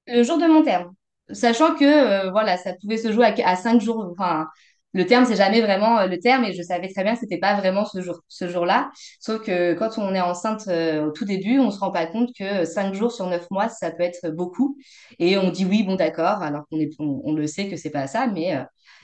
le 0.06 0.22
jour 0.22 0.38
de 0.38 0.46
mon 0.46 0.62
terme. 0.62 0.92
Sachant 1.32 1.74
que 1.74 1.84
euh, 1.84 2.30
voilà, 2.30 2.56
ça 2.58 2.74
pouvait 2.80 2.98
se 2.98 3.12
jouer 3.12 3.26
à, 3.26 3.48
à 3.48 3.56
cinq 3.56 3.80
jours. 3.80 4.06
Enfin, 4.12 4.46
le 4.94 5.06
terme, 5.06 5.24
c'est 5.26 5.36
jamais 5.36 5.60
vraiment 5.60 5.98
euh, 6.00 6.06
le 6.06 6.18
terme, 6.18 6.44
et 6.44 6.54
je 6.54 6.62
savais 6.62 6.88
très 6.88 7.02
bien 7.04 7.14
que 7.14 7.20
c'était 7.20 7.38
pas 7.38 7.54
vraiment 7.56 7.84
ce 7.84 8.00
jour, 8.00 8.20
ce 8.28 8.48
jour-là. 8.48 8.90
Sauf 9.20 9.42
que 9.44 9.74
quand 9.74 9.98
on 9.98 10.14
est 10.14 10.20
enceinte 10.20 10.68
euh, 10.68 11.06
au 11.06 11.10
tout 11.12 11.24
début, 11.24 11.58
on 11.58 11.70
se 11.70 11.78
rend 11.80 11.90
pas 11.90 12.06
compte 12.06 12.30
que 12.38 12.64
cinq 12.64 12.94
jours 12.94 13.12
sur 13.12 13.26
neuf 13.26 13.50
mois, 13.50 13.68
ça 13.68 13.90
peut 13.90 14.04
être 14.04 14.30
beaucoup. 14.30 14.78
Et 15.18 15.36
on 15.36 15.50
dit 15.50 15.64
oui, 15.66 15.82
bon, 15.82 15.96
d'accord, 15.96 16.42
alors 16.42 16.64
qu'on 16.70 16.80
est, 16.80 16.90
on, 17.00 17.32
le 17.34 17.46
sait 17.46 17.68
que 17.68 17.76
c'est 17.76 17.90
pas 17.90 18.06
ça, 18.06 18.26
mais, 18.28 18.56
euh, 18.56 18.62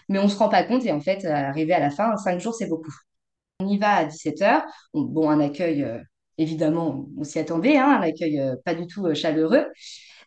mais 0.09 0.19
on 0.19 0.29
se 0.29 0.37
rend 0.37 0.49
pas 0.49 0.63
compte. 0.65 0.85
Et 0.87 0.93
en 0.93 1.01
fait, 1.01 1.25
arrivé 1.25 1.73
à 1.75 1.81
la 1.81 1.91
fin, 1.91 2.17
cinq 2.17 2.41
jours, 2.41 2.55
c'est 2.55 2.69
beaucoup. 2.69 2.93
On 3.61 3.69
y 3.69 3.79
va 3.79 3.97
à 3.97 4.05
17 4.05 4.41
heures. 4.43 4.63
Bon, 4.95 5.29
un 5.31 5.41
accueil, 5.41 5.83
euh, 5.85 5.99
évidemment, 6.39 7.07
on 7.19 7.25
s'y 7.25 7.39
attendait, 7.39 7.77
hein, 7.79 7.99
un 8.01 8.03
accueil 8.03 8.41
euh, 8.41 8.57
pas 8.65 8.75
du 8.75 8.87
tout 8.87 9.07
euh, 9.07 9.15
chaleureux. 9.15 9.67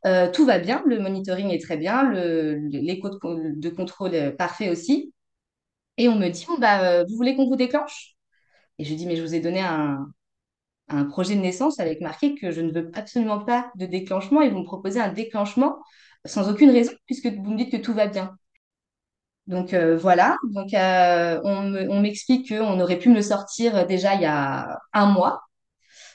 Euh, 0.06 0.32
tout 0.32 0.46
va 0.46 0.60
bien, 0.60 0.84
le 0.86 1.00
monitoring 1.00 1.50
est 1.52 1.62
très 1.62 1.78
bien, 1.78 2.04
le, 2.10 2.56
l'écho 2.72 3.10
de, 3.10 3.18
con- 3.18 3.54
de 3.56 3.70
contrôle 3.70 4.36
parfait 4.38 4.70
aussi. 4.70 5.13
Et 5.98 6.08
on 6.10 6.16
me 6.16 6.30
dit, 6.30 6.46
bon, 6.48 6.58
bah, 6.60 6.84
euh, 7.02 7.06
vous 7.08 7.16
voulez 7.16 7.36
qu'on 7.36 7.48
vous 7.48 7.56
déclenche? 7.56 8.16
Et 8.80 8.86
je 8.86 8.94
dis, 8.96 9.08
mais 9.08 9.16
je 9.18 9.24
vous 9.24 9.36
ai 9.36 9.42
donné 9.42 9.62
un, 9.62 10.08
projet 11.10 11.36
de 11.36 11.42
naissance 11.42 11.80
avec 11.80 12.02
marqué 12.02 12.36
que 12.36 12.52
je 12.52 12.62
ne 12.62 12.72
veux 12.72 12.90
absolument 12.96 13.40
pas 13.44 13.72
de 13.76 13.86
déclenchement 13.86 14.42
et 14.42 14.50
vous 14.50 14.60
me 14.60 14.64
proposez 14.66 15.00
un 15.02 15.12
déclenchement 15.12 15.80
sans 16.26 16.50
aucune 16.50 16.70
raison 16.72 16.94
puisque 17.06 17.28
vous 17.28 17.52
me 17.52 17.58
dites 17.58 17.72
que 17.72 17.78
tout 17.78 17.94
va 17.94 18.08
bien. 18.08 18.38
Donc 19.48 19.74
euh, 19.74 19.98
voilà, 19.98 20.38
euh, 20.74 21.42
on 21.44 21.64
me- 21.64 21.90
on 21.90 22.00
m'explique 22.02 22.48
qu'on 22.50 22.80
aurait 22.80 22.98
pu 23.00 23.10
me 23.10 23.16
le 23.16 23.22
sortir 23.22 23.86
déjà 23.88 24.16
il 24.16 24.22
y 24.22 24.26
a 24.26 24.80
un 24.94 25.06
mois. 25.08 25.42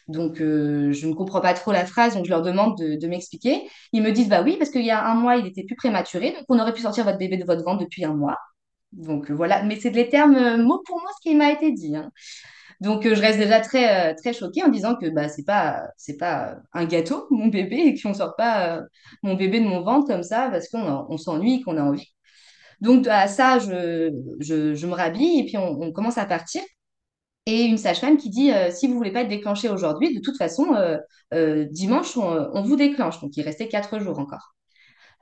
Donc, 0.08 0.36
je 0.38 1.06
ne 1.08 1.14
comprends 1.14 1.40
pas 1.42 1.54
trop 1.54 1.72
la 1.72 1.86
phrase, 1.86 2.14
donc 2.14 2.26
je 2.26 2.30
leur 2.30 2.42
demande 2.42 2.78
de, 2.78 2.96
de 2.96 3.08
m'expliquer. 3.08 3.68
Ils 3.92 4.02
me 4.02 4.12
disent, 4.12 4.28
bah 4.28 4.42
oui, 4.42 4.56
parce 4.58 4.70
qu'il 4.70 4.84
y 4.84 4.90
a 4.90 5.04
un 5.06 5.14
mois, 5.14 5.36
il 5.36 5.46
était 5.46 5.64
plus 5.64 5.76
prématuré, 5.76 6.32
donc 6.32 6.44
on 6.50 6.58
aurait 6.60 6.74
pu 6.74 6.82
sortir 6.82 7.04
votre 7.04 7.18
bébé 7.18 7.38
de 7.38 7.44
votre 7.46 7.64
ventre 7.64 7.84
depuis 7.84 8.04
un 8.04 8.14
mois. 8.14 8.36
Donc 8.92 9.30
euh, 9.30 9.34
voilà, 9.34 9.62
mais 9.64 9.76
c'est 9.78 9.90
les 9.90 10.08
termes 10.08 10.36
euh, 10.36 10.56
mot 10.58 10.82
pour 10.86 10.96
mot 11.00 11.08
ce 11.16 11.28
qui 11.28 11.34
m'a 11.36 11.52
été 11.52 11.72
dit. 11.72 11.94
hein. 11.96 12.10
Donc 12.80 13.06
euh, 13.06 13.14
je 13.14 13.20
reste 13.20 13.38
déjà 13.38 13.60
très, 13.60 14.14
très 14.16 14.32
choquée 14.32 14.62
en 14.64 14.68
disant 14.68 14.96
que 14.96 15.08
bah, 15.10 15.28
c'est 15.28 15.44
pas, 15.44 15.88
c'est 15.96 16.16
pas 16.16 16.56
un 16.72 16.84
gâteau, 16.86 17.26
mon 17.30 17.48
bébé, 17.48 17.76
et 17.78 18.00
qu'on 18.00 18.14
sort 18.14 18.36
pas 18.36 18.82
mon 19.22 19.34
bébé 19.34 19.60
de 19.60 19.66
mon 19.66 19.82
ventre 19.82 20.06
comme 20.08 20.22
ça 20.22 20.48
parce 20.50 20.68
qu'on 20.68 21.06
on 21.08 21.16
s'ennuie, 21.18 21.62
qu'on 21.62 21.76
a 21.78 21.82
envie. 21.82 22.12
Donc 22.80 23.06
à 23.08 23.28
ça, 23.28 23.58
je, 23.58 24.12
je, 24.40 24.86
me 24.86 24.94
rhabille 24.94 25.40
et 25.40 25.46
puis 25.46 25.58
on, 25.58 25.92
commence 25.92 26.18
à 26.18 26.26
partir. 26.26 26.62
Et 27.46 27.64
une 27.64 27.78
sage-femme 27.78 28.18
qui 28.18 28.30
dit, 28.30 28.52
si 28.72 28.88
vous 28.88 28.94
voulez 28.96 29.12
pas 29.12 29.22
être 29.22 29.28
déclenché 29.28 29.68
aujourd'hui, 29.70 30.14
de 30.14 30.20
toute 30.20 30.36
façon, 30.38 30.66
dimanche, 31.70 32.16
on, 32.16 32.48
on 32.54 32.62
vous 32.62 32.76
déclenche. 32.76 33.20
Donc, 33.20 33.36
il 33.36 33.42
restait 33.42 33.68
quatre 33.68 33.98
jours 34.00 34.18
encore. 34.18 34.57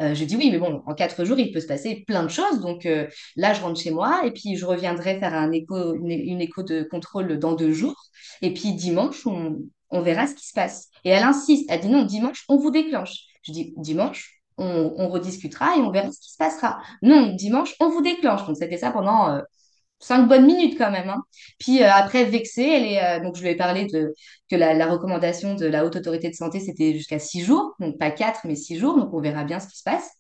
Euh, 0.03 0.15
je 0.15 0.25
dis 0.25 0.37
oui, 0.37 0.51
mais 0.51 0.59
bon, 0.59 0.83
en 0.87 0.95
quatre 0.95 1.25
jours, 1.25 1.39
il 1.39 1.53
peut 1.53 1.61
se 1.61 1.67
passer 1.67 2.05
plein 2.07 2.23
de 2.23 2.29
choses. 2.29 2.61
Donc 2.61 2.87
euh, 2.87 3.07
là, 3.37 3.55
je 3.55 3.63
rentre 3.63 3.81
chez 3.81 3.91
moi 3.91 4.23
et 4.25 4.31
puis 4.31 4.57
je 4.57 4.67
reviendrai 4.67 5.19
faire 5.19 5.35
un 5.35 5.53
écho, 5.53 5.95
une, 5.95 6.41
écho 6.41 6.63
de 6.63 6.83
contrôle 6.83 7.39
dans 7.39 7.55
deux 7.55 7.73
jours. 7.73 7.97
Et 8.43 8.53
puis 8.53 8.75
dimanche, 8.75 9.27
on, 9.27 10.03
verra 10.03 10.27
ce 10.27 10.35
qui 10.35 10.47
se 10.47 10.53
passe. 10.53 10.89
Et 11.05 11.11
elle 11.11 11.23
insiste, 11.23 11.67
elle 11.71 11.81
dit 11.81 11.89
non, 11.89 12.05
dimanche, 12.05 12.45
on 12.49 12.59
vous 12.59 12.71
déclenche. 12.71 13.21
Je 13.43 13.53
dis 13.53 13.73
dimanche, 13.79 14.43
on, 14.59 14.95
on 14.99 15.09
rediscutera 15.09 15.77
et 15.77 15.81
on 15.81 15.91
verra 15.91 16.13
ce 16.13 16.21
qui 16.21 16.31
se 16.31 16.37
passera. 16.37 16.79
Non, 17.03 17.35
dimanche, 17.35 17.75
on 17.81 17.89
vous 17.89 18.03
déclenche. 18.03 18.47
Donc 18.47 18.57
c'était 18.59 18.79
ça 18.79 18.91
pendant 18.91 19.31
euh, 19.31 19.41
cinq 19.99 20.29
bonnes 20.29 20.47
minutes 20.47 20.77
quand 20.79 20.91
même. 20.91 21.09
hein. 21.09 21.23
Puis 21.59 21.83
euh, 21.83 21.91
après, 21.91 22.25
vexée, 22.25 22.69
elle 22.69 22.87
est, 22.87 23.03
euh, 23.03 23.21
donc 23.23 23.37
je 23.37 23.43
lui 23.43 23.51
ai 23.51 23.57
parlé 23.57 23.87
de 23.87 24.15
que 24.51 24.57
la, 24.57 24.87
recommandation 24.87 25.55
de 25.55 25.67
la 25.67 25.85
Haute 25.85 25.97
Autorité 25.97 26.29
de 26.29 26.35
Santé, 26.35 26.61
c'était 26.61 26.95
jusqu'à 26.95 27.19
six 27.19 27.43
jours, 27.43 27.75
donc 27.81 27.99
pas 27.99 28.11
quatre, 28.11 28.41
mais 28.45 28.55
six 28.55 28.79
jours, 28.79 28.97
donc 28.97 29.13
on 29.13 29.21
verra 29.21 29.45
bien 29.45 29.61
ce 29.61 29.69
qui 29.69 29.79
se 29.79 29.83
passe. 29.83 30.11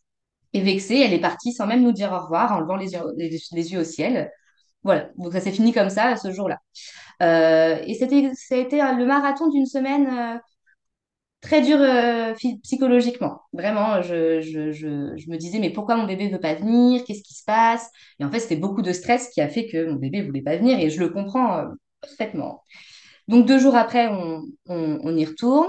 Et 0.52 0.60
vexée, 0.62 1.00
elle 1.00 1.12
est 1.12 1.20
partie 1.20 1.52
sans 1.52 1.66
même 1.66 1.82
nous 1.82 1.92
dire 1.92 2.12
au 2.12 2.18
revoir, 2.18 2.52
en 2.52 2.60
levant 2.60 2.76
les 2.76 2.92
yeux, 2.94 3.00
les, 3.16 3.72
yeux 3.72 3.80
au 3.80 3.84
ciel. 3.84 4.30
Voilà, 4.82 5.10
donc 5.16 5.32
ça 5.32 5.40
s'est 5.40 5.52
fini 5.52 5.72
comme 5.72 5.90
ça 5.90 6.16
ce 6.16 6.32
jour-là. 6.32 6.58
Euh, 7.22 7.82
et 7.86 7.94
c'était, 7.94 8.30
ça 8.34 8.54
a 8.56 8.58
été 8.58 8.78
le 8.78 9.04
marathon 9.04 9.48
d'une 9.48 9.66
semaine 9.66 10.40
très 11.40 11.60
dur 11.62 11.78
euh, 11.80 12.34
psychologiquement. 12.62 13.40
Vraiment, 13.52 14.02
je, 14.02 14.40
je, 14.40 14.72
je, 14.72 15.16
je 15.16 15.30
me 15.30 15.36
disais, 15.36 15.58
mais 15.58 15.70
pourquoi 15.70 15.96
mon 15.96 16.04
bébé 16.06 16.26
ne 16.26 16.32
veut 16.32 16.40
pas 16.40 16.54
venir? 16.54 17.04
Qu'est-ce 17.04 17.22
qui 17.22 17.34
se 17.34 17.44
passe? 17.44 17.88
Et 18.20 18.24
en 18.24 18.30
fait, 18.30 18.40
c'était 18.40 18.56
beaucoup 18.56 18.82
de 18.82 18.92
stress 18.92 19.28
qui 19.30 19.40
a 19.40 19.48
fait 19.48 19.66
que 19.68 19.86
mon 19.88 19.96
bébé 19.96 20.20
ne 20.20 20.26
voulait 20.26 20.42
pas 20.42 20.56
venir 20.56 20.78
et 20.78 20.90
je 20.90 20.98
le 21.00 21.08
comprends 21.10 21.58
euh, 21.58 21.66
parfaitement. 22.00 22.62
Donc, 23.28 23.46
deux 23.46 23.58
jours 23.58 23.76
après, 23.76 24.08
on, 24.08 24.42
on, 24.68 25.00
on 25.02 25.16
y 25.16 25.24
retourne. 25.24 25.68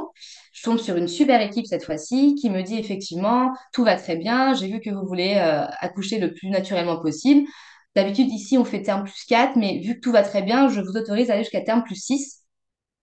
Je 0.54 0.64
tombe 0.64 0.78
sur 0.80 0.96
une 0.98 1.08
super 1.08 1.42
équipe 1.42 1.66
cette 1.68 1.84
fois-ci 1.86 2.36
qui 2.36 2.50
me 2.50 2.62
dit 2.64 2.78
effectivement, 2.78 3.52
tout 3.74 3.84
va 3.84 3.96
très 3.96 4.16
bien. 4.18 4.54
J'ai 4.54 4.68
vu 4.68 4.80
que 4.80 4.90
vous 4.92 5.06
voulez 5.08 5.36
euh, 5.38 5.66
accoucher 5.80 6.20
le 6.20 6.34
plus 6.34 6.50
naturellement 6.50 7.00
possible. 7.02 7.48
D'habitude, 7.96 8.32
ici, 8.32 8.58
on 8.58 8.66
fait 8.66 8.82
terme 8.84 9.04
plus 9.06 9.26
4, 9.28 9.56
mais 9.58 9.80
vu 9.80 9.96
que 9.96 10.00
tout 10.02 10.12
va 10.12 10.24
très 10.24 10.44
bien, 10.44 10.70
je 10.70 10.82
vous 10.82 10.98
autorise 10.98 11.30
à 11.32 11.34
aller 11.34 11.44
jusqu'à 11.44 11.62
terme 11.62 11.84
plus 11.84 11.96
6. 11.96 12.44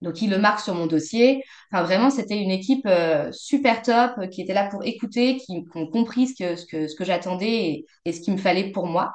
Donc, 0.05 0.21
il 0.23 0.31
le 0.31 0.39
marque 0.39 0.61
sur 0.61 0.75
mon 0.75 0.87
dossier. 0.87 1.43
Enfin, 1.73 1.83
vraiment, 1.83 2.11
c'était 2.11 2.39
une 2.41 2.51
équipe 2.51 2.87
euh, 2.87 3.33
super 3.33 3.83
top 3.83 4.13
euh, 4.19 4.27
qui 4.27 4.43
était 4.43 4.53
là 4.55 4.69
pour 4.69 4.85
écouter, 4.85 5.39
qui, 5.39 5.65
ont 5.75 5.87
compris 5.87 6.29
ce 6.29 6.35
que, 6.35 6.57
ce 6.57 6.67
que, 6.67 6.87
ce 6.89 6.95
que 6.95 7.05
j'attendais 7.05 7.87
et, 8.05 8.13
ce 8.13 8.21
qu'il 8.21 8.35
me 8.35 8.39
fallait 8.39 8.71
pour 8.71 8.87
moi. 8.87 9.13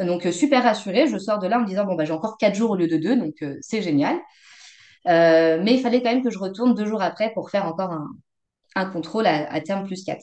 Donc, 0.00 0.26
euh, 0.26 0.32
super 0.32 0.64
rassurée. 0.64 1.06
Je 1.06 1.18
sors 1.18 1.38
de 1.38 1.46
là 1.46 1.58
en 1.58 1.62
me 1.62 1.66
disant, 1.66 1.84
bon, 1.84 1.94
bah, 1.94 2.04
j'ai 2.04 2.12
encore 2.12 2.36
quatre 2.36 2.56
jours 2.56 2.72
au 2.72 2.76
lieu 2.76 2.88
de 2.88 2.96
deux, 2.96 3.16
donc 3.16 3.34
c'est 3.60 3.80
génial. 3.80 4.18
Mais 5.06 5.74
il 5.74 5.80
fallait 5.80 6.02
quand 6.02 6.10
même 6.12 6.24
que 6.24 6.30
je 6.30 6.38
retourne 6.38 6.74
deux 6.74 6.86
jours 6.86 7.02
après 7.02 7.32
pour 7.32 7.50
faire 7.50 7.66
encore 7.66 7.92
un, 7.92 8.08
un 8.74 8.86
contrôle 8.86 9.26
à, 9.26 9.60
terme 9.60 9.86
plus 9.86 10.04
4. 10.04 10.20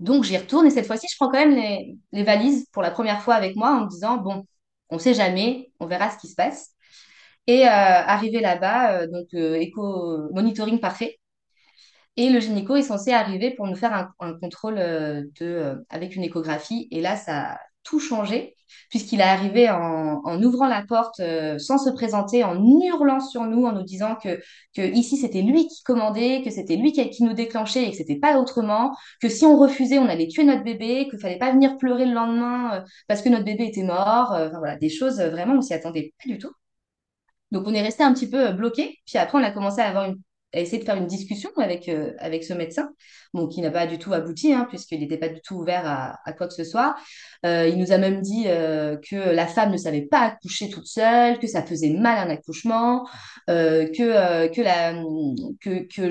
Donc, 0.00 0.24
j'y 0.24 0.36
retourne 0.36 0.66
et 0.66 0.70
cette 0.70 0.86
fois-ci, 0.86 1.06
je 1.10 1.16
prends 1.16 1.30
quand 1.30 1.38
même 1.38 1.54
les, 1.54 1.96
les 2.12 2.24
valises 2.24 2.66
pour 2.72 2.82
la 2.82 2.90
première 2.90 3.22
fois 3.22 3.34
avec 3.34 3.54
moi 3.56 3.70
en 3.76 3.84
me 3.84 3.88
disant, 3.88 4.16
bon, 4.16 4.44
on 4.90 4.98
sait 4.98 5.14
jamais, 5.14 5.70
on 5.78 5.86
verra 5.86 6.10
ce 6.10 6.18
qui 6.18 6.28
se 6.28 6.34
passe. 6.34 6.70
Et 7.46 7.66
euh, 7.66 7.70
arrivé 7.70 8.40
là-bas, 8.40 9.02
euh, 9.02 9.06
donc 9.08 9.26
euh, 9.34 9.54
éco 9.56 10.30
monitoring 10.32 10.78
parfait. 10.80 11.18
Et 12.16 12.28
le 12.30 12.40
gynéco 12.40 12.76
est 12.76 12.82
censé 12.82 13.12
arriver 13.12 13.52
pour 13.54 13.66
nous 13.66 13.76
faire 13.76 14.12
un, 14.20 14.34
contrôle 14.40 14.78
avec 15.88 16.16
une 16.16 16.24
échographie. 16.24 16.88
Et 16.90 17.00
là, 17.00 17.16
ça 17.16 17.52
a 17.52 17.58
tout 17.82 17.98
changé, 18.00 18.56
puisqu'il 18.90 19.20
est 19.20 19.22
arrivé 19.22 19.70
en, 19.70 20.42
ouvrant 20.42 20.66
la 20.68 20.82
porte 20.86 21.22
sans 21.58 21.78
se 21.78 21.90
présenter, 21.90 22.44
en 22.44 22.56
hurlant 22.56 23.20
sur 23.20 23.44
nous, 23.44 23.64
en 23.64 23.72
nous 23.72 23.84
disant 23.84 24.16
que, 24.16 24.40
que 24.76 24.82
ici, 24.82 25.16
c'était 25.16 25.42
lui 25.42 25.66
qui 25.68 25.82
commandait, 25.82 26.42
que 26.44 26.50
c'était 26.50 26.76
lui 26.76 26.92
qui, 26.92 27.08
qui 27.10 27.22
nous 27.24 27.32
déclenchait 27.32 27.84
et 27.84 27.90
que 27.90 27.96
c'était 27.96 28.18
pas 28.18 28.38
autrement, 28.38 28.94
que 29.22 29.28
si 29.28 29.46
on 29.46 29.56
refusait, 29.56 29.98
on 29.98 30.06
allait 30.08 30.28
tuer 30.28 30.44
notre 30.44 30.64
bébé, 30.64 31.08
qu'il 31.08 31.20
fallait 31.20 31.38
pas 31.38 31.52
venir 31.52 31.78
pleurer 31.78 32.06
le 32.06 32.12
lendemain 32.12 32.84
parce 33.08 33.22
que 33.22 33.28
notre 33.30 33.44
bébé 33.44 33.66
était 33.66 33.84
mort. 33.84 34.32
Enfin, 34.32 34.58
voilà, 34.58 34.76
des 34.76 34.90
choses 34.90 35.20
vraiment, 35.20 35.54
on 35.54 35.62
s'y 35.62 35.74
attendait 35.74 36.12
pas 36.22 36.28
du 36.28 36.38
tout. 36.38 36.52
Donc, 37.50 37.66
on 37.66 37.74
est 37.74 37.82
resté 37.82 38.02
un 38.02 38.12
petit 38.12 38.30
peu 38.30 38.52
bloqué. 38.52 38.98
Puis 39.06 39.18
après, 39.18 39.38
on 39.38 39.42
a 39.42 39.50
commencé 39.50 39.80
à 39.80 39.92
essayé 40.52 40.78
de 40.78 40.84
faire 40.84 40.96
une 40.96 41.06
discussion 41.06 41.50
avec, 41.56 41.88
euh, 41.88 42.12
avec 42.18 42.44
ce 42.44 42.52
médecin, 42.52 42.90
bon, 43.34 43.46
qui 43.46 43.60
n'a 43.60 43.70
pas 43.70 43.86
du 43.86 43.98
tout 43.98 44.12
abouti, 44.12 44.52
hein, 44.52 44.66
puisqu'il 44.68 45.00
n'était 45.00 45.18
pas 45.18 45.28
du 45.28 45.40
tout 45.42 45.56
ouvert 45.56 45.86
à, 45.86 46.32
quoi 46.32 46.48
que 46.48 46.54
ce 46.54 46.64
soit. 46.64 46.96
Euh, 47.46 47.68
il 47.68 47.78
nous 47.78 47.92
a 47.92 47.98
même 47.98 48.20
dit 48.20 48.44
euh, 48.46 48.96
que 49.08 49.16
la 49.16 49.46
femme 49.46 49.70
ne 49.70 49.76
savait 49.76 50.02
pas 50.02 50.20
accoucher 50.20 50.68
toute 50.68 50.86
seule, 50.86 51.38
que 51.38 51.46
ça 51.46 51.62
faisait 51.62 51.90
mal 51.90 52.28
un 52.28 52.30
accouchement, 52.30 53.06
euh, 53.48 53.86
que, 53.86 54.02
euh, 54.02 54.48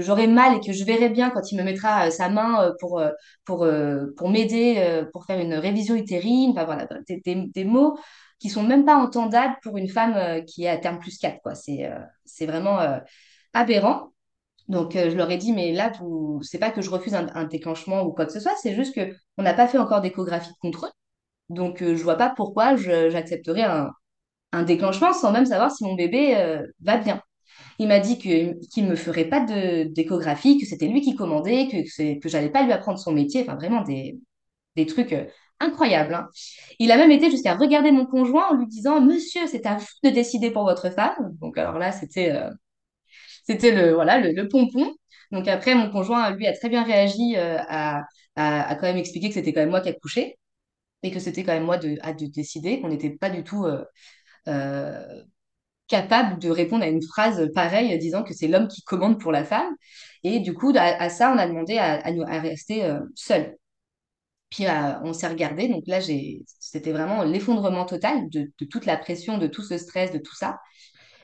j'aurais 0.01 0.27
mal 0.27 0.57
et 0.57 0.59
que 0.65 0.73
je 0.73 0.83
verrais 0.85 1.09
bien 1.09 1.29
quand 1.31 1.51
il 1.51 1.57
me 1.57 1.63
mettra 1.63 2.07
euh, 2.07 2.09
sa 2.09 2.29
main 2.29 2.63
euh, 2.63 2.71
pour, 2.79 2.99
euh, 2.99 3.11
euh, 3.49 4.29
m'aider, 4.29 4.75
euh, 4.77 5.05
pour 5.11 5.25
faire 5.25 5.39
une 5.39 5.55
révision 5.55 5.95
utérine. 5.95 6.51
Enfin 6.51 6.65
voilà, 6.65 6.87
des 7.07 7.63
mots 7.65 7.97
qui 8.39 8.49
sont 8.49 8.63
même 8.63 8.85
pas 8.85 8.95
entendables 8.95 9.57
pour 9.63 9.77
une 9.77 9.89
femme 9.89 10.15
euh, 10.15 10.41
qui 10.41 10.63
est 10.63 10.69
à 10.69 10.77
terme 10.77 10.99
plus 10.99 11.17
4, 11.17 11.41
quoi. 11.41 11.55
C'est 11.55 11.85
euh, 11.85 11.99
c'est 12.25 12.45
vraiment 12.45 12.79
euh, 12.79 12.99
aberrant. 13.53 14.13
Donc, 14.69 14.93
je 14.93 15.15
leur 15.15 15.31
ai 15.31 15.37
dit, 15.37 15.51
mais 15.53 15.71
là, 15.73 15.91
vous, 15.99 16.41
c'est 16.43 16.59
pas 16.59 16.69
que 16.71 16.81
je 16.81 16.91
refuse 16.91 17.15
un, 17.15 17.45
déclenchement 17.45 18.03
ou 18.03 18.11
quoi 18.13 18.27
que 18.27 18.31
ce 18.31 18.39
soit, 18.39 18.53
c'est 18.61 18.75
juste 18.75 18.93
que 18.95 19.15
on 19.37 19.43
n'a 19.43 19.55
pas 19.55 19.67
fait 19.67 19.79
encore 19.79 20.01
d'échographie 20.01 20.51
de 20.51 20.57
contrôle. 20.61 20.91
Donc, 21.49 21.79
je 21.81 22.03
vois 22.03 22.17
pas 22.17 22.29
pourquoi 22.35 22.75
j'accepterais 22.75 23.63
un, 23.63 23.91
un 24.51 24.63
déclenchement 24.63 25.13
sans 25.13 25.31
même 25.31 25.47
savoir 25.47 25.71
si 25.71 25.83
mon 25.85 25.95
bébé 25.95 26.61
va 26.81 26.97
bien. 26.97 27.21
Il 27.79 27.87
m'a 27.87 27.99
dit 27.99 28.19
que, 28.19 28.63
qu'il 28.67 28.85
ne 28.85 28.91
me 28.91 28.95
ferait 28.95 29.25
pas 29.25 29.39
d'échographie, 29.41 30.59
que 30.59 30.67
c'était 30.67 30.87
lui 30.87 31.01
qui 31.01 31.15
commandait, 31.15 31.67
que, 31.67 31.77
que, 31.77 32.19
que 32.19 32.29
j'allais 32.29 32.51
pas 32.51 32.63
lui 32.63 32.71
apprendre 32.71 32.99
son 32.99 33.11
métier. 33.11 33.41
Enfin, 33.41 33.55
vraiment 33.55 33.81
des, 33.81 34.19
des 34.75 34.85
trucs 34.85 35.15
incroyables. 35.59 36.13
hein. 36.13 36.29
Il 36.79 36.91
a 36.91 36.97
même 36.97 37.11
été 37.11 37.29
jusqu'à 37.31 37.55
regarder 37.55 37.91
mon 37.91 38.05
conjoint 38.05 38.49
en 38.49 38.55
lui 38.55 38.67
disant, 38.67 39.01
Monsieur, 39.01 39.47
c'est 39.47 39.65
à 39.65 39.75
vous 39.77 39.85
de 40.03 40.09
décider 40.09 40.51
pour 40.51 40.63
votre 40.63 40.89
femme. 40.89 41.15
Donc, 41.41 41.57
alors 41.57 41.77
là, 41.79 41.91
c'était 41.91 42.31
euh, 42.31 42.49
le, 43.47 43.93
voilà, 43.93 44.19
le, 44.19 44.47
pompon. 44.47 44.93
Donc 45.31 45.47
après, 45.47 45.75
mon 45.75 45.89
conjoint, 45.91 46.31
lui, 46.31 46.47
a 46.47 46.53
très 46.55 46.69
bien 46.69 46.83
réagi 46.83 47.35
euh, 47.37 47.57
à, 47.67 48.03
à, 48.35 48.75
quand 48.75 48.87
même 48.87 48.97
expliquer 48.97 49.29
que 49.29 49.35
c'était 49.35 49.53
quand 49.53 49.61
même 49.61 49.69
moi 49.69 49.81
qui 49.81 49.89
accouchais 49.89 50.37
et 51.03 51.11
que 51.11 51.19
c'était 51.19 51.43
quand 51.43 51.53
même 51.53 51.65
moi 51.65 51.77
de, 51.77 51.97
à 52.01 52.13
de 52.13 52.25
décider, 52.27 52.81
qu'on 52.81 52.89
n'était 52.89 53.11
pas 53.11 53.29
du 53.29 53.43
tout 53.43 53.65
euh, 54.47 55.23
capable 55.87 56.39
de 56.39 56.49
répondre 56.49 56.83
à 56.83 56.87
une 56.87 57.01
phrase 57.01 57.49
pareille 57.53 57.97
disant 57.99 58.23
que 58.23 58.33
c'est 58.33 58.47
l'homme 58.47 58.67
qui 58.67 58.83
commande 58.83 59.19
pour 59.19 59.31
la 59.31 59.43
femme. 59.43 59.73
Et 60.23 60.39
du 60.39 60.53
coup, 60.53 60.73
à, 60.75 61.09
ça, 61.09 61.31
on 61.33 61.37
a 61.37 61.47
demandé 61.47 61.77
à, 61.77 62.11
nous, 62.11 62.23
à 62.23 62.39
rester 62.39 62.87
seuls. 63.15 63.55
Puis 64.49 64.65
euh, 64.65 64.99
on 65.03 65.13
s'est 65.13 65.27
regardé, 65.27 65.67
donc 65.67 65.83
là, 65.87 65.99
j'ai, 65.99 66.43
c'était 66.59 66.91
vraiment 66.91 67.23
l'effondrement 67.23 67.85
total 67.85 68.29
de, 68.29 68.51
toute 68.69 68.85
la 68.85 68.97
pression, 68.97 69.37
de 69.37 69.47
tout 69.47 69.61
ce 69.63 69.77
stress, 69.77 70.11
de 70.11 70.17
tout 70.17 70.35
ça. 70.35 70.57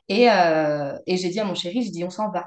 Et, 0.10 0.30
euh, 0.30 0.98
j'ai 1.08 1.30
dit 1.30 1.40
à 1.40 1.46
mon 1.46 1.56
chéri, 1.56 1.84
je 1.84 1.92
dis, 1.92 2.04
on 2.04 2.10
s'en 2.10 2.32
va. 2.32 2.46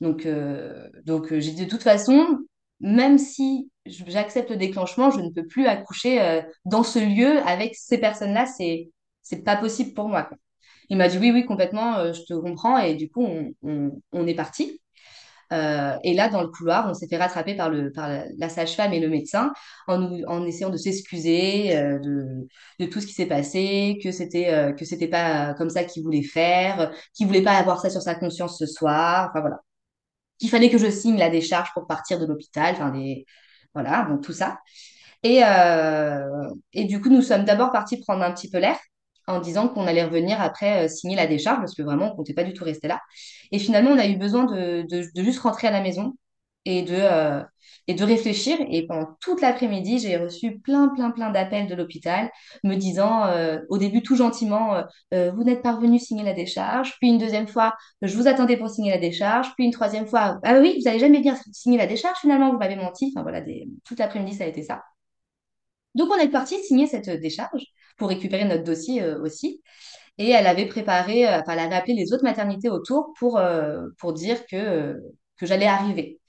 Donc, 0.00 0.26
euh, 0.26 0.88
euh, 1.08 1.40
j'ai 1.40 1.52
dit 1.52 1.66
de 1.66 1.70
toute 1.70 1.82
façon, 1.82 2.38
même 2.80 3.18
si 3.18 3.70
j'accepte 3.86 4.50
le 4.50 4.56
déclenchement, 4.56 5.10
je 5.10 5.20
ne 5.20 5.30
peux 5.30 5.46
plus 5.46 5.66
accoucher 5.66 6.42
dans 6.64 6.82
ce 6.82 6.98
lieu 6.98 7.38
avec 7.46 7.74
ces 7.76 7.98
personnes-là, 7.98 8.46
c'est 8.46 8.90
c'est 9.22 9.42
pas 9.42 9.56
possible 9.56 9.94
pour 9.94 10.08
moi. 10.08 10.28
Il 10.90 10.98
m'a 10.98 11.08
dit 11.08 11.18
oui, 11.18 11.30
oui, 11.32 11.44
complètement, 11.46 12.12
je 12.12 12.22
te 12.24 12.34
comprends. 12.34 12.78
Et 12.78 12.94
du 12.94 13.10
coup, 13.10 13.26
on 14.12 14.26
est 14.26 14.34
parti. 14.34 14.80
Euh, 15.54 15.96
et 16.04 16.14
là, 16.14 16.28
dans 16.28 16.42
le 16.42 16.48
couloir, 16.48 16.88
on 16.90 16.94
s'est 16.94 17.08
fait 17.08 17.16
rattraper 17.16 17.54
par, 17.54 17.70
le, 17.70 17.92
par 17.92 18.08
la, 18.36 18.48
sage-femme 18.48 18.92
et 18.92 19.00
le 19.00 19.08
médecin 19.08 19.52
en, 19.88 20.02
en 20.26 20.44
essayant 20.44 20.70
de 20.70 20.76
s'excuser 20.76 21.76
euh, 21.76 21.98
de, 22.00 22.48
de 22.80 22.86
tout 22.86 23.00
ce 23.00 23.06
qui 23.06 23.14
s'est 23.14 23.26
passé, 23.26 23.98
que 24.02 24.10
c'était 24.12 24.50
euh, 24.52 24.72
que 24.72 24.84
c'était 24.84 25.08
pas 25.08 25.54
comme 25.54 25.70
ça 25.70 25.84
qu'il 25.84 26.02
voulait 26.02 26.22
faire, 26.22 26.92
qu'il 27.14 27.26
voulait 27.26 27.42
pas 27.42 27.52
avoir 27.56 27.80
ça 27.80 27.90
sur 27.90 28.02
sa 28.02 28.14
conscience 28.14 28.58
ce 28.58 28.66
soir. 28.66 29.30
Enfin 29.30 29.40
voilà 29.40 29.60
qu'il 30.38 30.50
fallait 30.50 30.70
que 30.70 30.78
je 30.78 30.90
signe 30.90 31.18
la 31.18 31.30
décharge 31.30 31.72
pour 31.74 31.86
partir 31.86 32.18
de 32.18 32.26
l'hôpital, 32.26 32.74
enfin 32.74 32.90
des 32.90 33.26
voilà, 33.74 34.06
donc 34.08 34.22
tout 34.22 34.32
ça. 34.32 34.58
Et, 35.22 35.42
euh, 35.44 36.50
et 36.72 36.84
du 36.84 37.00
coup, 37.00 37.08
nous 37.10 37.22
sommes 37.22 37.44
d'abord 37.44 37.72
partis 37.72 37.98
prendre 38.00 38.22
un 38.22 38.32
petit 38.32 38.50
peu 38.50 38.58
l'air 38.58 38.78
en 39.26 39.40
disant 39.40 39.68
qu'on 39.68 39.86
allait 39.86 40.04
revenir 40.04 40.40
après 40.40 40.84
euh, 40.84 40.88
signer 40.88 41.16
la 41.16 41.26
décharge 41.26 41.58
parce 41.58 41.74
que 41.74 41.82
vraiment, 41.82 42.12
on 42.12 42.16
comptait 42.16 42.34
pas 42.34 42.44
du 42.44 42.52
tout 42.52 42.64
rester 42.64 42.88
là. 42.88 43.00
Et 43.52 43.58
finalement, 43.58 43.90
on 43.90 43.98
a 43.98 44.06
eu 44.06 44.16
besoin 44.16 44.44
de, 44.44 44.86
juste 45.16 45.40
rentrer 45.40 45.68
à 45.68 45.70
la 45.70 45.80
maison 45.80 46.14
et 46.64 46.82
de, 46.82 46.94
euh, 46.94 47.42
et 47.86 47.94
de 47.94 48.04
réfléchir. 48.04 48.58
Et 48.70 48.86
pendant 48.86 49.16
toute 49.20 49.40
l'après-midi, 49.40 49.98
j'ai 49.98 50.16
reçu 50.16 50.58
plein, 50.60 50.88
plein, 50.88 51.10
plein 51.10 51.30
d'appels 51.30 51.66
de 51.66 51.74
l'hôpital 51.74 52.30
me 52.64 52.76
disant, 52.76 53.26
euh, 53.26 53.58
au 53.68 53.78
début 53.78 54.02
tout 54.02 54.16
gentiment, 54.16 54.82
vous 55.12 55.44
n'êtes 55.44 55.62
pas 55.62 55.72
revenu 55.72 55.98
signer 55.98 56.24
la 56.24 56.32
décharge. 56.34 56.96
Puis 56.98 57.08
une 57.08 57.18
deuxième 57.18 57.48
fois, 57.48 57.74
je 58.02 58.16
vous 58.16 58.28
attendais 58.28 58.56
pour 58.56 58.70
signer 58.70 58.90
la 58.90 58.98
décharge. 58.98 59.54
Puis 59.54 59.64
une 59.64 59.72
troisième 59.72 60.06
fois, 60.06 60.38
ah 60.42 60.58
oui, 60.60 60.76
vous 60.78 60.84
n'avez 60.84 60.98
jamais 60.98 61.20
bien 61.20 61.36
signé 61.52 61.78
la 61.78 61.86
décharge, 61.86 62.18
finalement, 62.18 62.50
vous 62.52 62.58
m'avez 62.58 62.76
menti. 62.76 63.12
Enfin 63.14 63.22
voilà, 63.22 63.40
des... 63.40 63.68
toute 63.84 63.98
l'après-midi, 63.98 64.36
ça 64.36 64.44
a 64.44 64.46
été 64.46 64.62
ça. 64.62 64.82
Donc 65.94 66.10
on 66.10 66.18
est 66.18 66.28
parti 66.28 66.58
signer 66.62 66.86
cette 66.86 67.08
décharge 67.08 67.64
pour 67.96 68.08
récupérer 68.08 68.44
notre 68.44 68.64
dossier 68.64 69.02
euh, 69.02 69.20
aussi. 69.22 69.62
Et 70.18 70.30
elle 70.30 70.46
avait 70.46 70.66
préparé, 70.66 71.26
euh, 71.28 71.40
enfin, 71.40 71.52
elle 71.54 71.60
avait 71.60 71.74
appelé 71.76 71.94
les 71.94 72.12
autres 72.12 72.24
maternités 72.24 72.70
autour 72.70 73.12
pour, 73.18 73.38
euh, 73.38 73.88
pour 73.98 74.12
dire 74.12 74.46
que, 74.46 75.00
que 75.36 75.46
j'allais 75.46 75.66
arriver. 75.66 76.20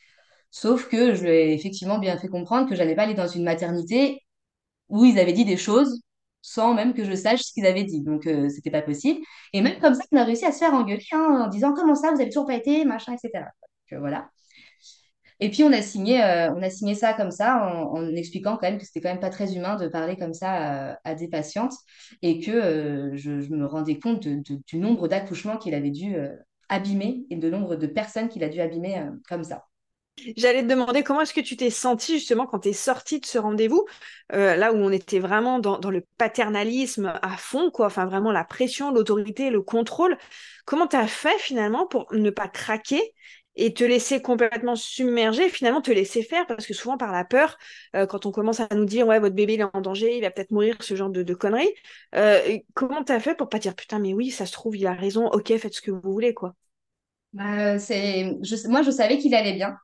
Sauf 0.51 0.89
que 0.89 1.15
je 1.15 1.23
lui 1.23 1.29
ai 1.31 1.53
effectivement 1.53 1.99
bien 1.99 2.17
fait 2.17 2.29
comprendre 2.29 2.69
que 2.69 2.75
j'allais 2.75 2.95
pas 2.95 3.03
aller 3.03 3.13
dans 3.15 3.27
une 3.27 3.43
maternité 3.43 4.21
où 4.89 5.05
ils 5.05 5.19
avaient 5.19 5.33
dit 5.33 5.45
des 5.45 5.57
choses 5.57 6.01
sans 6.41 6.73
même 6.75 6.93
que 6.93 7.03
je 7.03 7.15
sache 7.15 7.41
ce 7.41 7.53
qu'ils 7.53 7.65
avaient 7.65 7.83
dit. 7.83 8.01
Donc, 8.01 8.27
euh, 8.27 8.49
c'était 8.49 8.71
pas 8.71 8.81
possible. 8.83 9.19
Et 9.53 9.61
même 9.61 9.79
comme 9.79 9.95
ça, 9.95 10.03
on 10.11 10.17
a 10.17 10.23
réussi 10.23 10.45
à 10.45 10.51
se 10.51 10.59
faire 10.59 10.73
engueuler 10.73 11.03
hein, 11.11 11.45
en 11.45 11.47
disant 11.49 11.73
comment 11.73 11.95
ça, 11.95 12.11
vous 12.11 12.21
avez 12.21 12.29
toujours 12.29 12.45
pas 12.47 12.55
été, 12.55 12.85
machin, 12.85 13.13
etc. 13.13 13.45
Donc, 13.91 13.99
voilà. 13.99 14.29
Et 15.39 15.49
puis, 15.49 15.63
on 15.63 15.71
a 15.71 15.81
signé, 15.81 16.23
euh, 16.23 16.53
on 16.53 16.61
a 16.61 16.69
signé 16.69 16.95
ça 16.95 17.13
comme 17.13 17.31
ça 17.31 17.57
en, 17.57 18.15
expliquant 18.15 18.57
quand 18.57 18.69
même 18.69 18.77
que 18.77 18.85
c'était 18.85 19.01
quand 19.01 19.09
même 19.09 19.19
pas 19.19 19.29
très 19.29 19.55
humain 19.55 19.75
de 19.75 19.87
parler 19.87 20.15
comme 20.15 20.33
ça 20.33 20.91
à, 20.93 20.99
à 21.03 21.15
des 21.15 21.27
patientes 21.27 21.73
et 22.21 22.39
que 22.39 22.51
euh, 22.51 23.15
je, 23.15 23.31
me 23.53 23.65
rendais 23.65 23.99
compte 23.99 24.27
du 24.27 24.77
nombre 24.77 25.07
d'accouchements 25.07 25.57
qu'il 25.57 25.73
avait 25.73 25.91
dû 25.91 26.15
euh, 26.15 26.35
abîmer 26.69 27.25
et 27.29 27.35
de 27.35 27.49
nombre 27.49 27.75
de 27.75 27.87
personnes 27.87 28.29
qu'il 28.29 28.43
a 28.43 28.49
dû 28.49 28.59
abîmer 28.59 28.99
euh, 28.99 29.11
comme 29.27 29.43
ça. 29.43 29.65
J'allais 30.37 30.63
te 30.63 30.67
demander 30.67 31.03
comment 31.03 31.21
est-ce 31.21 31.33
que 31.33 31.41
tu 31.41 31.57
t'es 31.57 31.69
sentie 31.69 32.19
justement 32.19 32.45
quand 32.45 32.59
tu 32.59 32.69
es 32.69 32.73
sortie 32.73 33.19
de 33.19 33.25
ce 33.25 33.37
rendez-vous, 33.37 33.85
euh, 34.33 34.55
là 34.55 34.71
où 34.71 34.77
on 34.77 34.91
était 34.91 35.19
vraiment 35.19 35.59
dans, 35.59 35.77
dans 35.77 35.91
le 35.91 36.05
paternalisme 36.17 37.19
à 37.21 37.35
fond, 37.35 37.69
quoi, 37.69 37.87
enfin 37.87 38.05
vraiment 38.05 38.31
la 38.31 38.45
pression, 38.45 38.91
l'autorité, 38.91 39.49
le 39.49 39.61
contrôle. 39.61 40.17
Comment 40.65 40.87
tu 40.87 40.95
as 40.95 41.07
fait 41.07 41.37
finalement 41.39 41.85
pour 41.85 42.07
ne 42.13 42.29
pas 42.29 42.47
craquer 42.47 43.01
et 43.55 43.73
te 43.73 43.83
laisser 43.83 44.21
complètement 44.21 44.75
submerger, 44.75 45.49
finalement 45.49 45.81
te 45.81 45.91
laisser 45.91 46.23
faire, 46.23 46.45
parce 46.47 46.65
que 46.65 46.73
souvent 46.73 46.97
par 46.97 47.11
la 47.11 47.25
peur, 47.25 47.57
euh, 47.95 48.05
quand 48.05 48.25
on 48.25 48.31
commence 48.31 48.59
à 48.59 48.67
nous 48.75 48.85
dire 48.85 49.07
ouais 49.07 49.19
votre 49.19 49.35
bébé 49.35 49.53
il 49.55 49.61
est 49.61 49.75
en 49.75 49.81
danger, 49.81 50.17
il 50.17 50.21
va 50.21 50.31
peut-être 50.31 50.51
mourir, 50.51 50.77
ce 50.81 50.95
genre 50.95 51.09
de, 51.09 51.33
conneries, 51.33 51.73
euh, 52.15 52.57
comment 52.73 53.03
tu 53.03 53.11
as 53.11 53.19
fait 53.19 53.35
pour 53.35 53.49
pas 53.49 53.59
dire 53.59 53.75
putain 53.75 53.99
mais 53.99 54.13
oui 54.13 54.31
ça 54.31 54.45
se 54.45 54.51
trouve 54.53 54.75
il 54.77 54.87
a 54.87 54.93
raison, 54.93 55.27
ok 55.27 55.57
faites 55.57 55.73
ce 55.73 55.81
que 55.81 55.91
vous 55.91 56.11
voulez 56.11 56.33
quoi. 56.33 56.55
Bah, 57.33 57.79
c'est, 57.79 58.37
je, 58.43 58.67
moi, 58.69 58.81
je 58.81 58.91
savais 58.91 59.17
qu'il 59.17 59.35
allait 59.35 59.53
bien. 59.53 59.77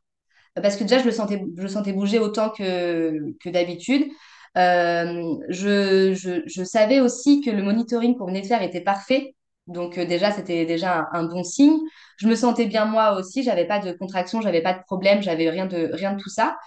parce 0.56 0.78
que 0.78 0.84
déjà, 0.84 1.00
je 1.00 1.06
le 1.06 1.12
sentais, 1.12 1.44
je 1.58 1.62
le 1.62 1.68
sentais 1.68 1.94
bouger 1.94 2.20
autant 2.20 2.50
que, 2.50 3.14
que 3.44 3.50
d'habitude. 3.50 4.06
Euh, 4.58 5.36
je, 5.50 6.14
je, 6.14 6.42
je 6.46 6.64
savais 6.64 7.00
aussi 7.00 7.42
que 7.42 7.52
le 7.52 7.64
monitoring 7.64 8.18
qu'on 8.18 8.28
venait 8.28 8.42
de 8.42 8.48
faire 8.48 8.62
était 8.62 8.82
parfait. 8.82 9.36
Donc 9.68 9.98
euh, 9.98 10.06
déjà, 10.06 10.32
c'était 10.32 10.66
déjà 10.66 11.08
un, 11.14 11.24
bon 11.24 11.44
signe. 11.44 11.78
Je 12.18 12.28
me 12.28 12.36
sentais 12.36 12.66
bien 12.66 12.86
moi 12.86 13.14
aussi. 13.18 13.44
J'avais 13.44 13.66
pas 13.66 13.80
de 13.80 13.92
contraction, 13.92 14.42
j'avais 14.42 14.62
pas 14.62 14.74
de 14.74 14.84
problème, 14.84 15.22
j'avais 15.22 15.50
rien 15.50 15.66
de, 15.66 15.90
rien 15.94 16.14
de 16.14 16.22
tout 16.22 16.30
ça. 16.30 16.58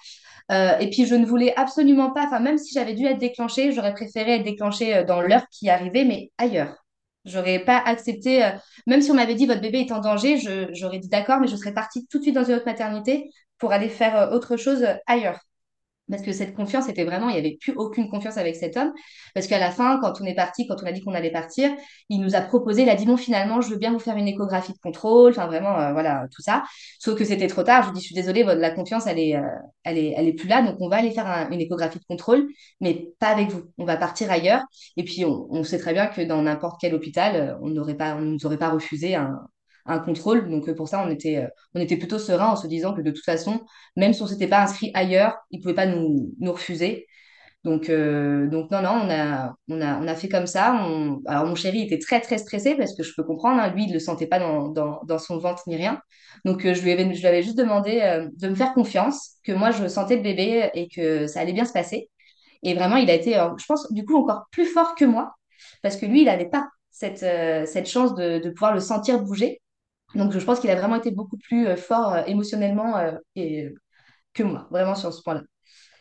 Euh, 0.52 0.78
et 0.78 0.90
puis, 0.90 1.06
je 1.06 1.14
ne 1.14 1.26
voulais 1.26 1.54
absolument 1.56 2.12
pas, 2.12 2.26
enfin, 2.26 2.40
même 2.40 2.58
si 2.58 2.74
j'avais 2.74 2.94
dû 2.94 3.06
être 3.06 3.18
déclenchée, 3.18 3.72
j'aurais 3.72 3.94
préféré 3.94 4.36
être 4.36 4.44
déclenchée 4.44 4.96
euh, 4.96 5.04
dans 5.04 5.20
l'heure 5.22 5.46
qui 5.50 5.70
arrivait, 5.70 6.04
mais 6.04 6.30
ailleurs. 6.38 6.76
J'aurais 7.24 7.58
pas 7.60 7.78
accepté, 7.78 8.46
même 8.86 9.00
si 9.00 9.10
on 9.10 9.14
m'avait 9.14 9.34
dit 9.34 9.46
votre 9.46 9.62
bébé 9.62 9.80
est 9.80 9.92
en 9.92 10.00
danger, 10.00 10.36
j'aurais 10.74 10.98
dit 10.98 11.08
d'accord, 11.08 11.40
mais 11.40 11.46
je 11.48 11.56
serais 11.56 11.72
partie 11.72 12.06
tout 12.06 12.18
de 12.18 12.22
suite 12.24 12.34
dans 12.34 12.44
une 12.44 12.56
autre 12.56 12.66
maternité 12.66 13.30
pour 13.56 13.72
aller 13.72 13.88
faire 13.88 14.30
autre 14.30 14.58
chose 14.58 14.86
ailleurs. 15.06 15.40
Parce 16.10 16.22
que 16.22 16.32
cette 16.32 16.54
confiance 16.54 16.88
était 16.88 17.04
vraiment, 17.04 17.30
il 17.30 17.32
n'y 17.32 17.38
avait 17.38 17.56
plus 17.58 17.72
aucune 17.76 18.10
confiance 18.10 18.36
avec 18.36 18.56
cet 18.56 18.76
homme. 18.76 18.92
Parce 19.34 19.46
qu'à 19.46 19.58
la 19.58 19.70
fin, 19.70 19.98
quand 20.00 20.20
on 20.20 20.24
est 20.26 20.34
parti, 20.34 20.66
quand 20.66 20.76
on 20.82 20.86
a 20.86 20.92
dit 20.92 21.00
qu'on 21.00 21.14
allait 21.14 21.30
partir, 21.30 21.70
il 22.10 22.20
nous 22.20 22.34
a 22.34 22.42
proposé, 22.42 22.82
il 22.82 22.90
a 22.90 22.94
dit, 22.94 23.06
bon, 23.06 23.16
finalement, 23.16 23.60
je 23.62 23.70
veux 23.70 23.78
bien 23.78 23.92
vous 23.92 23.98
faire 23.98 24.16
une 24.16 24.28
échographie 24.28 24.72
de 24.72 24.78
contrôle, 24.78 25.30
enfin 25.32 25.46
vraiment, 25.46 25.78
euh, 25.80 25.92
voilà, 25.92 26.26
tout 26.34 26.42
ça. 26.42 26.62
Sauf 26.98 27.18
que 27.18 27.24
c'était 27.24 27.46
trop 27.46 27.62
tard. 27.62 27.84
Je 27.84 27.88
lui 27.88 27.94
dis, 27.94 28.00
je 28.02 28.06
suis 28.06 28.14
désolée, 28.14 28.42
la 28.44 28.70
confiance, 28.70 29.06
elle 29.06 29.18
est, 29.18 29.36
euh, 29.36 29.42
elle 29.82 29.98
est, 29.98 30.12
elle 30.16 30.28
est 30.28 30.32
plus 30.34 30.48
là, 30.48 30.62
donc 30.62 30.76
on 30.80 30.88
va 30.88 30.96
aller 30.96 31.10
faire 31.10 31.26
un- 31.26 31.50
une 31.50 31.60
échographie 31.60 31.98
de 31.98 32.04
contrôle, 32.04 32.48
mais 32.80 33.08
pas 33.18 33.28
avec 33.28 33.48
vous. 33.50 33.62
On 33.78 33.84
va 33.84 33.96
partir 33.96 34.30
ailleurs. 34.30 34.62
Et 34.96 35.04
puis, 35.04 35.24
on, 35.24 35.46
on 35.50 35.64
sait 35.64 35.78
très 35.78 35.92
bien 35.94 36.06
que 36.06 36.20
dans 36.22 36.42
n'importe 36.42 36.80
quel 36.80 36.94
hôpital, 36.94 37.36
euh, 37.36 37.54
on 37.62 37.68
n'aurait 37.70 37.96
pas, 37.96 38.14
on 38.16 38.20
nous 38.20 38.44
aurait 38.46 38.58
pas 38.58 38.70
refusé 38.70 39.14
un, 39.14 39.40
un 39.86 39.98
contrôle. 39.98 40.48
Donc, 40.50 40.68
euh, 40.68 40.74
pour 40.74 40.88
ça, 40.88 41.04
on 41.06 41.10
était, 41.10 41.38
euh, 41.38 41.48
on 41.74 41.80
était 41.80 41.96
plutôt 41.96 42.18
serein 42.18 42.48
en 42.48 42.56
se 42.56 42.66
disant 42.66 42.94
que 42.94 43.02
de 43.02 43.10
toute 43.10 43.24
façon, 43.24 43.60
même 43.96 44.12
si 44.12 44.22
on 44.22 44.26
s'était 44.26 44.48
pas 44.48 44.62
inscrit 44.62 44.90
ailleurs, 44.94 45.36
ils 45.50 45.60
pouvaient 45.60 45.74
pas 45.74 45.86
nous, 45.86 46.32
nous 46.40 46.52
refuser. 46.52 47.06
Donc, 47.64 47.88
euh, 47.90 48.46
donc 48.48 48.70
non, 48.70 48.82
non, 48.82 48.90
on 49.04 49.10
a, 49.10 49.54
on 49.68 49.80
a, 49.80 49.98
on 50.00 50.06
a 50.06 50.14
fait 50.14 50.28
comme 50.28 50.46
ça. 50.46 50.72
Alors, 51.26 51.46
mon 51.46 51.54
chéri 51.54 51.82
était 51.82 51.98
très, 51.98 52.20
très 52.20 52.38
stressé 52.38 52.74
parce 52.76 52.94
que 52.94 53.02
je 53.02 53.12
peux 53.16 53.24
comprendre. 53.24 53.60
hein, 53.60 53.70
lui, 53.70 53.84
il 53.84 53.88
ne 53.88 53.94
le 53.94 54.00
sentait 54.00 54.26
pas 54.26 54.38
dans, 54.38 54.68
dans, 54.68 55.00
dans 55.06 55.18
son 55.18 55.38
ventre 55.38 55.62
ni 55.66 55.76
rien. 55.76 56.00
Donc, 56.44 56.62
je 56.62 56.82
lui 56.82 56.92
avais, 56.92 57.12
je 57.14 57.20
lui 57.20 57.26
avais 57.26 57.42
juste 57.42 57.56
demandé 57.58 58.28
de 58.36 58.48
me 58.48 58.54
faire 58.54 58.74
confiance, 58.74 59.32
que 59.44 59.52
moi, 59.52 59.70
je 59.70 59.88
sentais 59.88 60.16
le 60.16 60.22
bébé 60.22 60.70
et 60.74 60.88
que 60.88 61.26
ça 61.26 61.40
allait 61.40 61.52
bien 61.54 61.64
se 61.64 61.72
passer. 61.72 62.10
Et 62.62 62.74
vraiment, 62.74 62.96
il 62.96 63.10
a 63.10 63.14
été, 63.14 63.34
je 63.58 63.66
pense, 63.66 63.92
du 63.92 64.04
coup, 64.04 64.16
encore 64.16 64.46
plus 64.52 64.66
fort 64.66 64.94
que 64.94 65.04
moi 65.06 65.34
parce 65.82 65.96
que 65.96 66.06
lui, 66.06 66.22
il 66.22 66.26
n'avait 66.26 66.48
pas 66.48 66.68
cette, 66.90 67.18
cette 67.68 67.88
chance 67.88 68.14
de, 68.14 68.38
de 68.40 68.50
pouvoir 68.50 68.74
le 68.74 68.80
sentir 68.80 69.20
bouger. 69.22 69.60
Donc, 70.14 70.32
je 70.32 70.44
pense 70.44 70.60
qu'il 70.60 70.70
a 70.70 70.76
vraiment 70.76 70.96
été 70.96 71.10
beaucoup 71.10 71.36
plus 71.38 71.66
euh, 71.66 71.76
fort 71.76 72.12
euh, 72.14 72.22
émotionnellement 72.26 72.96
euh, 72.98 73.12
que 74.32 74.42
moi, 74.42 74.66
vraiment 74.70 74.94
sur 74.94 75.12
ce 75.12 75.22
point-là. 75.22 75.42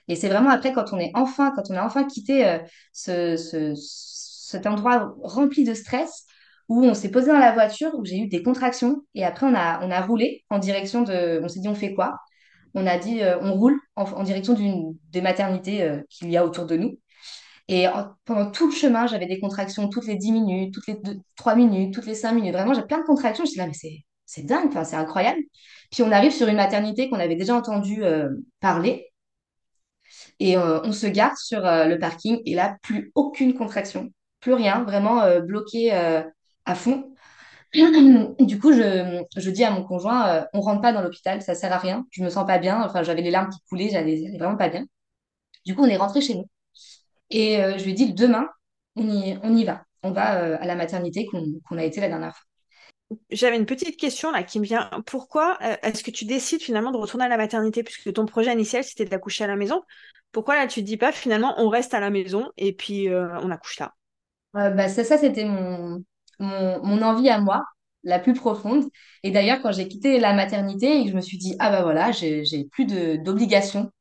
Et 0.10 0.15
c'est 0.15 0.30
vraiment 0.30 0.49
après, 0.52 0.73
quand 0.73 0.93
on 0.93 0.99
est 0.99 1.12
enfin, 1.15 1.54
quand 1.56 1.63
on 1.71 1.76
a 1.78 1.86
enfin 1.86 2.06
quitté 2.06 2.60
ce, 2.93 3.38
ce- 3.38 3.73
cet 3.76 4.67
endroit 4.67 5.13
rempli 5.23 5.63
de 5.65 5.73
stress, 5.73 6.26
où 6.69 6.84
on 6.86 6.93
s'est 6.95 7.12
posé 7.12 7.28
dans 7.32 7.39
la 7.39 7.54
voiture, 7.54 7.91
où 7.95 8.06
j'ai 8.06 8.17
eu 8.19 8.28
des 8.30 8.43
contractions, 8.43 9.04
et 9.15 9.26
après 9.26 9.47
on 9.47 9.56
a, 9.56 9.86
on 9.86 9.91
a 9.91 10.02
roulé 10.02 10.43
en 10.49 10.60
direction 10.60 11.04
de, 11.04 11.41
on 11.43 11.49
s'est 11.49 11.60
dit 11.62 11.69
on 11.69 11.76
fait 11.76 11.93
quoi? 11.95 12.17
On 12.76 12.88
a 12.88 12.97
dit 12.99 13.21
on 13.41 13.54
roule 13.56 13.80
en, 13.95 14.23
direction 14.23 14.54
d'une 14.54 14.97
des 15.12 15.21
maternités 15.21 16.02
qu'il 16.10 16.32
y 16.32 16.38
a 16.38 16.45
autour 16.45 16.65
de 16.67 16.78
nous. 16.78 16.99
Et 17.67 17.88
en- 17.88 18.10
pendant 18.26 18.52
tout 18.52 18.67
le 18.67 18.73
chemin, 18.76 19.08
j'avais 19.08 19.26
des 19.28 19.39
contractions 19.39 19.89
toutes 19.89 20.08
les 20.08 20.15
10 20.15 20.32
minutes, 20.32 20.73
toutes 20.73 20.88
les 20.88 20.95
deux- 20.95 21.19
3 21.36 21.56
minutes, 21.56 21.93
toutes 21.93 22.06
les 22.06 22.15
5 22.15 22.34
minutes. 22.34 22.54
Vraiment, 22.54 22.73
j'ai 22.73 22.84
plein 22.84 22.99
de 22.99 23.06
contractions. 23.06 23.45
Je 23.45 23.52
suis 23.52 23.60
là, 23.60 23.67
mais 23.67 23.73
c'est 24.26 24.43
dingue, 24.43 24.67
enfin, 24.69 24.84
c'est 24.84 24.95
incroyable. 24.95 25.39
Puis 25.91 26.04
on 26.04 26.12
arrive 26.12 26.32
sur 26.32 26.47
une 26.47 26.58
maternité 26.58 27.10
qu'on 27.10 27.19
avait 27.19 27.36
déjà 27.36 27.56
entendu 27.56 28.04
euh, 28.04 28.30
parler. 28.60 29.08
Et 30.39 30.58
euh, 30.58 30.82
on 30.84 30.91
se 30.91 31.08
gare 31.08 31.38
sur 31.38 31.65
euh, 31.65 31.86
le 31.86 31.99
parking 31.99 32.41
et 32.45 32.56
là, 32.56 32.78
plus 32.84 33.12
aucune 33.15 33.54
contraction, 33.56 34.12
plus 34.39 34.54
rien, 34.54 34.84
vraiment 34.84 35.23
bloqué 35.41 35.91
à 36.65 36.76
fond. 36.76 37.13
Du 38.39 38.60
coup, 38.60 38.73
je, 38.73 39.23
je 39.38 39.49
dis 39.52 39.63
à 39.63 39.71
mon 39.71 39.84
conjoint, 39.84 40.28
euh, 40.30 40.45
on 40.54 40.62
rentre 40.62 40.82
pas 40.82 40.93
dans 40.93 41.02
l'hôpital, 41.02 41.41
ça 41.41 41.56
sert 41.56 41.73
à 41.73 41.80
rien, 41.80 42.06
je 42.12 42.23
me 42.23 42.30
sens 42.30 42.45
pas 42.47 42.60
bien, 42.60 42.82
enfin 42.84 43.04
j'avais 43.04 43.21
les 43.21 43.32
larmes 43.32 43.49
qui 43.49 43.60
coulaient, 43.69 43.89
j'allais 43.89 44.38
vraiment 44.38 44.58
pas 44.58 44.69
bien. 44.69 44.86
Du 45.65 45.76
coup, 45.76 45.84
on 45.84 45.88
est 45.88 45.97
rentré 45.97 46.21
chez 46.21 46.36
nous 46.36 46.45
et 47.33 47.61
euh, 47.61 47.77
je 47.77 47.83
lui 47.83 47.91
ai 47.91 47.93
dit, 47.93 48.13
demain, 48.13 48.47
on 48.95 49.09
y, 49.09 49.37
on 49.43 49.55
y 49.55 49.65
va, 49.65 49.83
on 50.03 50.11
va 50.11 50.41
euh, 50.41 50.57
à 50.61 50.65
la 50.65 50.75
maternité 50.75 51.25
qu'on 51.25 51.77
a 51.77 51.83
été 51.83 51.99
la 51.99 52.07
dernière 52.07 52.33
fois. 52.33 52.45
J'avais 53.29 53.57
une 53.57 53.65
petite 53.65 53.97
question 53.97 54.31
là 54.31 54.43
qui 54.43 54.59
me 54.59 54.65
vient. 54.65 54.89
Pourquoi 55.05 55.57
euh, 55.61 55.75
est-ce 55.83 56.03
que 56.03 56.11
tu 56.11 56.25
décides 56.25 56.61
finalement 56.61 56.91
de 56.91 56.97
retourner 56.97 57.25
à 57.25 57.29
la 57.29 57.37
maternité? 57.37 57.83
Puisque 57.83 58.13
ton 58.13 58.25
projet 58.25 58.53
initial 58.53 58.83
c'était 58.83 59.05
d'accoucher 59.05 59.43
à 59.43 59.47
la 59.47 59.55
maison? 59.57 59.83
Pourquoi 60.31 60.55
là 60.55 60.67
tu 60.67 60.81
te 60.81 60.85
dis 60.85 60.97
pas 60.97 61.11
finalement 61.11 61.53
on 61.57 61.69
reste 61.69 61.93
à 61.93 61.99
la 61.99 62.09
maison 62.09 62.49
et 62.57 62.73
puis 62.73 63.09
on 63.09 63.51
accouche 63.51 63.79
là? 63.79 63.93
Bah, 64.53 64.87
ça, 64.87 65.03
ça 65.03 65.17
c'était 65.17 65.45
mon, 65.45 66.03
mon, 66.39 66.83
mon 66.83 67.01
envie 67.01 67.29
à 67.29 67.39
moi, 67.39 67.63
la 68.03 68.19
plus 68.19 68.33
profonde. 68.33 68.85
Et 69.23 69.31
d'ailleurs, 69.31 69.61
quand 69.61 69.71
j'ai 69.71 69.87
quitté 69.87 70.19
la 70.19 70.33
maternité 70.33 70.99
et 70.99 71.03
que 71.05 71.11
je 71.11 71.15
me 71.15 71.21
suis 71.21 71.37
dit, 71.37 71.55
ah 71.59 71.71
bah 71.71 71.83
voilà, 71.83 72.11
j'ai 72.11 72.67
plus 72.71 72.85
de 72.85 73.17
d'obligations 73.17 73.91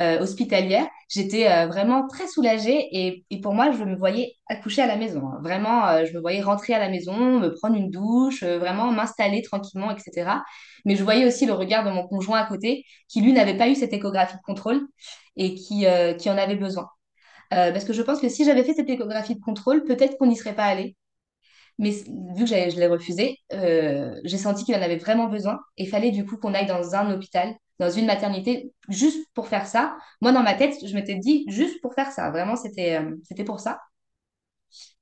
euh, 0.00 0.20
hospitalière, 0.20 0.86
j'étais 1.08 1.48
euh, 1.50 1.66
vraiment 1.66 2.06
très 2.08 2.26
soulagée 2.28 2.88
et, 2.92 3.24
et 3.30 3.40
pour 3.40 3.54
moi, 3.54 3.70
je 3.72 3.84
me 3.84 3.96
voyais 3.96 4.34
accoucher 4.48 4.82
à 4.82 4.86
la 4.86 4.96
maison. 4.96 5.28
hein. 5.28 5.38
Vraiment, 5.42 5.86
euh, 5.88 6.04
je 6.06 6.12
me 6.14 6.20
voyais 6.20 6.40
rentrer 6.42 6.74
à 6.74 6.78
la 6.78 6.88
maison, 6.88 7.38
me 7.40 7.48
prendre 7.54 7.76
une 7.76 7.90
douche, 7.90 8.42
vraiment 8.44 8.90
m'installer 8.92 9.42
tranquillement, 9.42 9.90
etc. 9.90 10.44
Mais 10.84 10.96
je 10.96 11.04
voyais 11.04 11.26
aussi 11.26 11.46
le 11.46 11.52
regard 11.52 11.84
de 11.84 11.90
mon 11.90 12.06
conjoint 12.06 12.40
à 12.40 12.46
côté, 12.46 12.84
qui 13.08 13.20
lui 13.20 13.32
n'avait 13.32 13.56
pas 13.56 13.68
eu 13.68 13.74
cette 13.74 13.92
échographie 13.92 14.36
de 14.36 14.42
contrôle 14.42 14.80
et 15.36 15.54
qui, 15.54 15.84
qui 16.18 16.30
en 16.30 16.38
avait 16.38 16.56
besoin. 16.56 16.88
Parce 17.50 17.84
que 17.84 17.92
je 17.94 18.02
pense 18.02 18.20
que 18.20 18.28
si 18.30 18.44
j'avais 18.44 18.64
fait 18.64 18.74
cette 18.74 18.90
échographie 18.90 19.34
de 19.36 19.40
contrôle, 19.40 19.84
peut-être 19.84 20.18
qu'on 20.18 20.26
n'y 20.26 20.36
serait 20.36 20.54
pas 20.56 20.64
allé. 20.66 20.96
Mais 21.78 21.90
vu 21.90 22.44
que 22.44 22.46
je 22.46 22.78
l'ai 22.78 22.86
refusé, 22.86 23.38
j'ai 23.50 24.38
senti 24.38 24.64
qu'il 24.64 24.74
en 24.76 24.82
avait 24.82 24.96
vraiment 24.98 25.28
besoin. 25.28 25.58
Et 25.76 25.86
fallait 25.86 26.10
du 26.10 26.24
coup 26.26 26.36
qu'on 26.36 26.54
aille 26.54 26.66
dans 26.66 26.94
un 26.94 27.12
hôpital, 27.12 27.54
dans 27.78 27.90
une 27.90 28.06
maternité, 28.06 28.72
juste 28.88 29.26
pour 29.34 29.48
faire 29.48 29.66
ça. 29.66 29.96
Moi, 30.20 30.32
dans 30.32 30.42
ma 30.42 30.54
tête, 30.54 30.74
je 30.84 30.94
m'étais 30.94 31.16
dit 31.16 31.44
juste 31.48 31.80
pour 31.82 31.94
faire 31.94 32.10
ça. 32.12 32.30
Vraiment, 32.30 32.56
c'était 32.56 32.98
euh, 32.98 33.44
pour 33.44 33.60
ça. 33.60 33.80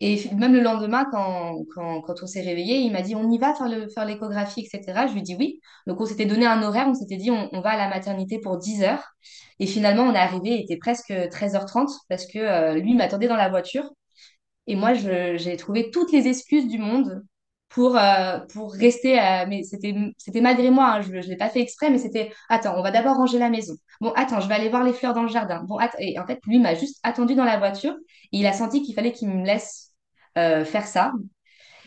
Et 0.01 0.29
même 0.35 0.53
le 0.53 0.61
lendemain, 0.61 1.05
quand, 1.11 1.59
quand, 1.75 2.01
quand 2.01 2.23
on 2.23 2.27
s'est 2.27 2.41
réveillé, 2.41 2.79
il 2.79 2.93
m'a 2.93 3.03
dit, 3.03 3.15
on 3.15 3.31
y 3.31 3.39
va 3.39 3.55
faire 3.55 3.69
faire 3.93 4.05
l'échographie, 4.07 4.67
etc. 4.73 5.07
Je 5.07 5.13
lui 5.13 5.21
ai 5.21 5.23
dit 5.23 5.37
oui. 5.39 5.61
Donc, 5.87 6.01
on 6.01 6.07
s'était 6.07 6.27
donné 6.27 6.47
un 6.47 6.63
horaire, 6.63 6.87
on 6.89 6.95
s'était 6.95 7.17
dit, 7.17 7.31
on, 7.31 7.49
on 7.53 7.61
va 7.61 7.71
à 7.71 7.77
la 7.77 7.89
maternité 7.89 8.39
pour 8.41 8.59
10 8.59 8.83
heures. 8.83 9.05
Et 9.59 9.67
finalement, 9.67 10.05
on 10.05 10.15
est 10.15 10.19
arrivé, 10.19 10.51
il 10.51 10.63
était 10.63 10.79
presque 10.79 11.11
13h30 11.11 11.89
parce 12.09 12.27
que 12.27 12.39
euh, 12.39 12.75
lui 12.75 12.95
m'attendait 12.95 13.29
dans 13.29 13.37
la 13.37 13.49
voiture. 13.51 13.91
Et 14.67 14.77
moi, 14.77 14.95
j'ai 14.95 15.57
trouvé 15.57 15.91
toutes 15.91 16.13
les 16.13 16.29
excuses 16.29 16.69
du 16.69 16.79
monde 16.79 17.23
pour, 17.71 17.97
euh, 17.97 18.41
pour 18.53 18.73
rester. 18.75 19.19
à- 19.19 19.47
mais 19.47 19.63
c'était, 19.65 19.95
malgré 20.43 20.71
moi, 20.71 20.87
hein, 20.95 21.03
je 21.03 21.11
ne 21.13 21.21
l'ai 21.23 21.37
pas 21.37 21.51
fait 21.51 21.61
exprès, 21.61 21.91
mais 21.91 21.99
c'était, 21.99 22.33
attends, 22.51 22.75
on 22.79 22.83
va 22.83 22.91
d'abord 22.93 23.17
ranger 23.17 23.39
la 23.39 23.51
maison. 23.51 23.75
Bon, 24.01 24.13
attends, 24.17 24.41
je 24.41 24.49
vais 24.49 24.55
aller 24.55 24.69
voir 24.71 24.85
les 24.85 24.93
fleurs 24.93 25.15
dans 25.15 25.23
le 25.23 25.29
jardin. 25.29 25.63
Bon, 25.65 25.79
et 25.99 26.19
en 26.19 26.27
fait, 26.27 26.41
lui 26.47 26.59
m'a 26.61 26.75
juste 26.75 26.99
attendu 27.05 27.35
dans 27.37 27.45
la 27.45 27.59
voiture. 27.59 27.95
Il 28.33 28.47
a 28.47 28.53
senti 28.53 28.83
qu'il 28.83 28.95
fallait 28.95 29.13
qu'il 29.13 29.29
me 29.31 29.47
laisse 29.47 29.93
euh, 30.39 30.65
faire 30.65 30.87
ça. 30.87 31.13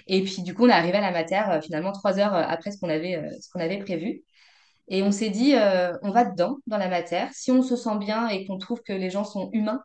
Et 0.08 0.24
puis, 0.24 0.41
du 0.43 0.54
coup, 0.54 0.65
on 0.65 0.69
est 0.69 0.72
arrivé 0.74 0.98
à 0.98 1.02
la 1.02 1.12
mater, 1.12 1.41
euh, 1.50 1.62
finalement, 1.62 1.91
trois 1.91 2.19
heures 2.19 2.34
euh, 2.36 2.43
après 2.48 2.72
ce 2.72 2.80
qu'on 2.80 2.89
avait, 2.89 3.15
euh, 3.17 3.30
ce 3.41 3.50
qu'on 3.52 3.60
avait 3.60 3.78
prévu. 3.80 4.24
Et 4.89 5.04
on 5.04 5.12
s'est 5.12 5.30
dit, 5.30 5.56
euh, 5.56 5.93
on 6.04 6.12
va 6.12 6.26
dedans, 6.26 6.58
dans 6.67 6.78
la 6.78 6.89
matière. 6.89 7.30
Si 7.34 7.52
on 7.52 7.62
se 7.63 7.76
sent 7.76 7.98
bien 8.00 8.28
et 8.30 8.46
qu'on 8.46 8.58
trouve 8.58 8.82
que 8.84 8.93
les 8.93 9.10
gens 9.10 9.24
sont 9.24 9.50
humains, 9.54 9.82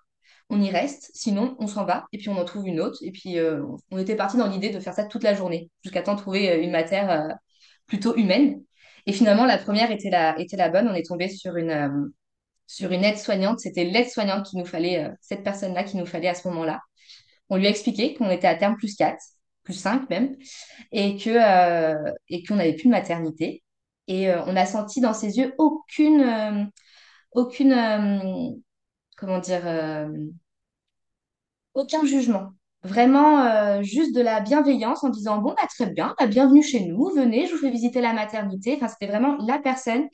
on 0.51 0.61
y 0.61 0.71
reste. 0.71 1.11
Sinon, 1.15 1.57
on 1.59 1.67
s'en 1.67 1.85
va 1.85 2.07
et 2.13 2.19
puis 2.19 2.29
on 2.29 2.39
en 2.39 2.45
trouve 2.45 2.67
une 2.67 2.81
autre. 2.81 2.99
Et 3.03 3.13
puis, 3.13 3.39
euh, 3.39 3.63
on 3.91 3.99
était 3.99 4.17
parti 4.17 4.37
dans 4.37 4.49
l'idée 4.49 4.71
de 4.71 4.81
faire 4.81 4.95
ça 4.95 5.05
toute 5.05 5.23
la 5.23 5.35
journée, 5.35 5.71
jusqu'à 5.83 6.03
temps 6.03 6.15
de 6.15 6.21
trouver 6.21 6.51
euh, 6.51 6.63
une 6.63 6.71
matière 6.71 7.11
euh, 7.11 7.29
plutôt 7.87 8.17
humaine. 8.17 8.63
Et 9.07 9.13
finalement, 9.13 9.45
la 9.47 9.59
première 9.59 9.91
était 9.91 10.11
la, 10.11 10.39
était 10.39 10.57
la 10.57 10.69
bonne. 10.69 10.89
On 10.89 10.95
est 10.95 11.07
tombé 11.07 11.29
sur 11.29 11.57
une, 11.57 12.13
aide-soignante. 12.81 13.61
C'était 13.61 13.85
l'aide-soignante 13.85 14.47
qu'il 14.47 14.59
nous 14.59 14.67
fallait, 14.67 15.11
cette 15.21 15.43
personne-là 15.45 15.85
qu'il 15.85 15.99
nous 15.99 16.07
fallait 16.07 16.29
à 16.29 16.35
ce 16.35 16.47
moment-là. 16.49 16.81
On 17.49 17.57
lui 17.57 17.67
a 17.67 17.71
expliqué 17.71 18.15
qu'on 18.15 18.31
était 18.31 18.47
à 18.47 18.55
terme 18.55 18.77
plus 18.77 18.95
4 18.97 19.17
plus 19.65 19.75
5 19.75 20.09
même, 20.09 20.35
et 20.93 21.19
qu'on 21.19 22.57
n'avait 22.57 22.75
plus 22.75 22.87
de 22.87 22.91
maternité. 22.91 23.63
Et 24.07 24.31
on 24.33 24.57
a 24.57 24.67
senti 24.67 25.01
dans 25.01 25.13
ses 25.13 25.39
yeux 25.39 25.55
aucune, 25.59 26.71
aucune, 27.33 28.63
comment 29.19 29.41
dire, 29.41 29.67
euh, 29.67 30.09
aucun 31.75 32.05
jugement. 32.05 32.51
Vraiment 32.85 33.45
euh, 33.45 33.83
juste 33.83 34.15
de 34.15 34.21
la 34.21 34.41
bienveillance 34.41 35.03
en 35.03 35.09
disant, 35.09 35.39
bon, 35.39 35.51
bah, 35.51 35.67
très 35.69 35.87
bien, 35.91 36.15
bah, 36.19 36.27
bienvenue 36.27 36.63
chez 36.63 36.85
nous, 36.87 37.11
venez, 37.15 37.47
je 37.47 37.53
vous 37.53 37.59
fais 37.59 37.71
visiter 37.71 38.01
la 38.01 38.13
maternité. 38.13 38.79
C'était 38.89 39.09
vraiment 39.09 39.37
la 39.47 39.59
personne, 39.59 40.05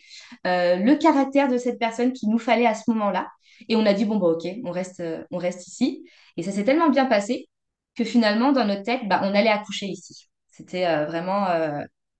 euh, 0.46 0.76
le 0.76 0.94
caractère 0.96 1.48
de 1.48 1.58
cette 1.58 1.78
personne 1.78 2.12
qu'il 2.12 2.30
nous 2.30 2.38
fallait 2.38 2.66
à 2.66 2.74
ce 2.74 2.90
moment-là. 2.90 3.28
Et 3.68 3.76
on 3.76 3.84
a 3.86 3.92
dit, 3.94 4.04
bon, 4.06 4.16
bah, 4.16 4.28
ok, 4.28 4.46
on 4.64 4.70
reste, 4.70 5.02
on 5.30 5.36
reste 5.38 5.66
ici. 5.68 6.04
Et 6.36 6.42
ça 6.42 6.52
s'est 6.52 6.64
tellement 6.64 6.88
bien 6.90 7.04
passé 7.06 7.48
que 7.96 8.04
finalement, 8.04 8.52
dans 8.52 8.64
notre 8.66 8.82
tête, 8.82 9.02
bah, 9.08 9.20
on 9.24 9.34
allait 9.34 9.50
accoucher 9.50 9.86
ici. 9.86 10.28
C'était 10.50 10.84
vraiment, 11.06 11.46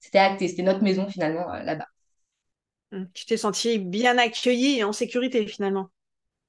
c'était 0.01 0.19
acté, 0.19 0.49
c'était 0.49 0.63
notre 0.63 0.83
maison 0.83 1.09
finalement 1.09 1.47
là-bas. 1.55 1.87
Hum, 2.93 3.11
Tu 3.13 3.27
t'es 3.27 3.37
senti 3.37 3.79
bien 3.79 4.17
accueilli 4.19 4.79
et 4.79 4.85
en 4.85 4.93
sécurité 4.95 5.47
finalement. 5.47 5.91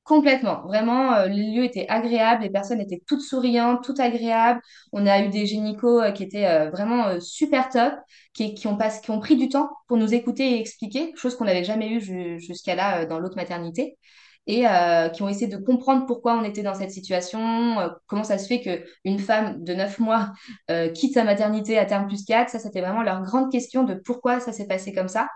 Complètement. 0.05 0.61
Vraiment, 0.67 1.13
euh, 1.13 1.25
les 1.27 1.51
lieux 1.51 1.63
étaient 1.63 1.87
agréables, 1.89 2.43
les 2.43 2.51
personnes 2.51 2.79
étaient 2.79 3.01
toutes 3.07 3.21
souriantes, 3.21 3.83
toutes 3.83 3.99
agréables. 3.99 4.61
On 4.91 5.07
a 5.07 5.19
eu 5.23 5.29
des 5.29 5.47
gynécos 5.47 5.99
euh, 6.03 6.11
qui 6.11 6.21
étaient 6.23 6.45
euh, 6.45 6.69
vraiment 6.69 7.07
euh, 7.07 7.19
super 7.19 7.69
top, 7.69 7.93
qui, 8.33 8.53
qui 8.53 8.67
ont 8.67 8.77
pas, 8.77 8.91
qui 8.91 9.09
ont 9.09 9.19
pris 9.19 9.35
du 9.35 9.49
temps 9.49 9.67
pour 9.87 9.97
nous 9.97 10.13
écouter 10.13 10.57
et 10.57 10.59
expliquer, 10.59 11.11
chose 11.15 11.35
qu'on 11.35 11.45
n'avait 11.45 11.63
jamais 11.63 11.89
eue 11.89 12.01
ju- 12.01 12.39
jusqu'à 12.39 12.75
là 12.75 13.05
dans 13.07 13.17
l'autre 13.19 13.35
maternité, 13.35 13.97
et 14.47 14.67
euh, 14.67 15.09
qui 15.09 15.23
ont 15.23 15.29
essayé 15.29 15.47
de 15.47 15.57
comprendre 15.57 16.05
pourquoi 16.05 16.37
on 16.37 16.43
était 16.43 16.61
dans 16.61 16.75
cette 16.75 16.91
situation, 16.91 17.79
euh, 17.79 17.89
comment 18.05 18.23
ça 18.23 18.37
se 18.37 18.47
fait 18.47 18.61
qu'une 18.61 19.19
femme 19.19 19.63
de 19.63 19.73
9 19.73 19.99
mois 19.99 20.33
euh, 20.69 20.89
quitte 20.89 21.15
sa 21.15 21.23
maternité 21.23 21.79
à 21.79 21.85
terme 21.85 22.07
plus 22.07 22.25
4. 22.25 22.49
Ça, 22.49 22.59
c'était 22.59 22.81
vraiment 22.81 23.01
leur 23.01 23.21
grande 23.23 23.51
question 23.51 23.83
de 23.83 23.95
pourquoi 23.95 24.39
ça 24.39 24.51
s'est 24.51 24.67
passé 24.67 24.93
comme 24.93 25.07
ça. 25.07 25.29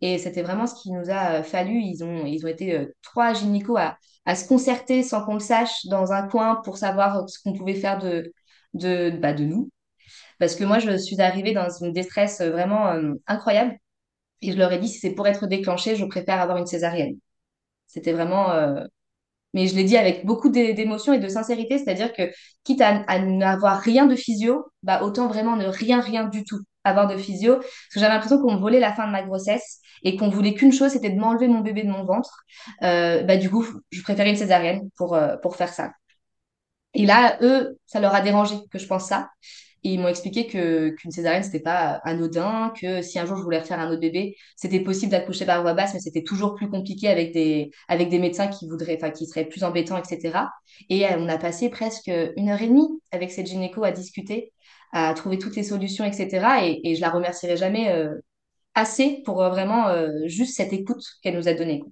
Et 0.00 0.18
c'était 0.18 0.42
vraiment 0.42 0.66
ce 0.66 0.74
qu'il 0.82 0.92
nous 0.92 1.10
a 1.10 1.42
fallu. 1.42 1.80
Ils 1.80 2.02
ont, 2.02 2.26
ils 2.26 2.44
ont 2.44 2.48
été 2.48 2.88
trois 3.02 3.32
gynécos 3.32 3.78
à, 3.78 4.34
se 4.34 4.46
concerter 4.46 5.02
sans 5.02 5.24
qu'on 5.24 5.34
le 5.34 5.40
sache 5.40 5.86
dans 5.86 6.12
un 6.12 6.28
coin 6.28 6.56
pour 6.64 6.76
savoir 6.78 7.28
ce 7.28 7.38
qu'on 7.42 7.54
pouvait 7.54 7.74
faire 7.74 7.98
de, 7.98 8.32
de, 8.74 9.10
bah, 9.10 9.32
de 9.32 9.44
nous. 9.44 9.70
Parce 10.38 10.54
que 10.56 10.64
moi, 10.64 10.78
je 10.78 10.96
suis 10.98 11.20
arrivée 11.20 11.52
dans 11.52 11.70
une 11.70 11.92
détresse 11.92 12.40
vraiment 12.42 12.92
incroyable. 13.26 13.76
Et 14.42 14.52
je 14.52 14.58
leur 14.58 14.72
ai 14.72 14.78
dit, 14.78 14.88
si 14.88 14.98
c'est 15.00 15.12
pour 15.12 15.26
être 15.26 15.46
déclenchée, 15.46 15.96
je 15.96 16.04
préfère 16.04 16.40
avoir 16.40 16.58
une 16.58 16.66
césarienne. 16.66 17.18
C'était 17.88 18.12
vraiment... 18.12 18.52
euh, 18.52 18.84
Mais 19.54 19.66
je 19.66 19.74
l'ai 19.74 19.84
dit 19.84 19.96
avec 19.96 20.26
beaucoup 20.26 20.50
d'é- 20.50 20.74
d'émotion 20.74 21.12
et 21.14 21.18
de 21.18 21.28
sincérité, 21.28 21.78
c'est-à-dire 21.78 22.12
que 22.12 22.22
quitte 22.64 22.80
à, 22.82 23.02
à 23.08 23.18
n'avoir 23.20 23.80
rien 23.80 24.06
de 24.06 24.14
physio, 24.14 24.66
bah, 24.82 25.02
autant 25.02 25.26
vraiment 25.28 25.56
ne 25.56 25.66
rien, 25.66 26.00
rien 26.00 26.24
du 26.24 26.44
tout 26.44 26.60
avoir 26.84 27.08
de 27.08 27.16
physio, 27.16 27.56
parce 27.56 27.66
que 27.94 28.00
j'avais 28.00 28.14
l'impression 28.14 28.40
qu'on 28.40 28.54
me 28.54 28.60
volait 28.60 28.80
la 28.80 28.92
fin 28.94 29.06
de 29.06 29.12
ma 29.12 29.22
grossesse 29.22 29.80
et 30.02 30.16
qu'on 30.16 30.28
voulait 30.30 30.54
qu'une 30.54 30.72
chose, 30.72 30.92
c'était 30.92 31.10
de 31.10 31.18
m'enlever 31.20 31.48
mon 31.48 31.60
bébé 31.60 31.82
de 31.82 31.90
mon 31.90 32.04
ventre. 32.04 32.44
Euh, 32.82 33.22
bah, 33.24 33.36
du 33.36 33.50
coup, 33.50 33.64
je 33.90 34.02
préférais 34.02 34.30
une 34.30 34.36
césarienne 34.36 34.88
pour, 34.96 35.14
euh, 35.14 35.36
pour 35.38 35.56
faire 35.56 35.72
ça. 35.72 35.92
Et 36.94 37.06
là, 37.06 37.38
eux, 37.42 37.78
ça 37.86 38.00
leur 38.00 38.14
a 38.14 38.20
dérangé 38.20 38.56
que 38.70 38.78
je 38.78 38.86
pense 38.86 39.06
ça. 39.08 39.30
Et 39.84 39.90
ils 39.94 40.00
m'ont 40.00 40.08
expliqué 40.08 40.46
que 40.46 40.90
qu'une 40.90 41.10
césarienne, 41.10 41.42
c'était 41.42 41.60
pas 41.60 42.00
anodin, 42.04 42.72
que 42.80 43.02
si 43.02 43.18
un 43.18 43.26
jour 43.26 43.36
je 43.36 43.42
voulais 43.42 43.60
refaire 43.60 43.78
un 43.80 43.90
autre 43.90 44.00
bébé, 44.00 44.36
c'était 44.56 44.80
possible 44.80 45.12
d'accoucher 45.12 45.46
par 45.46 45.62
voie 45.62 45.74
basse, 45.74 45.94
mais 45.94 46.00
c'était 46.00 46.22
toujours 46.22 46.54
plus 46.54 46.68
compliqué 46.68 47.08
avec 47.08 47.32
des, 47.32 47.70
avec 47.88 48.08
des 48.08 48.18
médecins 48.18 48.48
qui 48.48 48.68
voudraient, 48.68 48.96
enfin, 48.96 49.10
qui 49.10 49.26
seraient 49.26 49.46
plus 49.46 49.64
embêtants, 49.64 49.96
etc. 49.96 50.50
Et 50.88 51.06
euh, 51.06 51.16
on 51.18 51.28
a 51.28 51.38
passé 51.38 51.70
presque 51.70 52.10
une 52.36 52.48
heure 52.48 52.62
et 52.62 52.68
demie 52.68 52.88
avec 53.12 53.30
cette 53.30 53.46
gynéco 53.46 53.84
à 53.84 53.92
discuter, 53.92 54.52
à 54.92 55.12
trouver 55.14 55.38
toutes 55.38 55.56
les 55.56 55.64
solutions, 55.64 56.04
etc. 56.04 56.66
Et, 56.84 56.94
je 56.94 57.00
la 57.00 57.10
remercierai 57.10 57.56
jamais 57.56 57.90
euh, 57.92 58.14
assez 58.74 59.22
pour 59.24 59.42
euh, 59.42 59.50
vraiment 59.50 59.88
juste 60.26 60.56
cette 60.56 60.72
écoute 60.72 61.02
qu'elle 61.22 61.36
nous 61.36 61.48
a 61.48 61.54
donnée. 61.54 61.82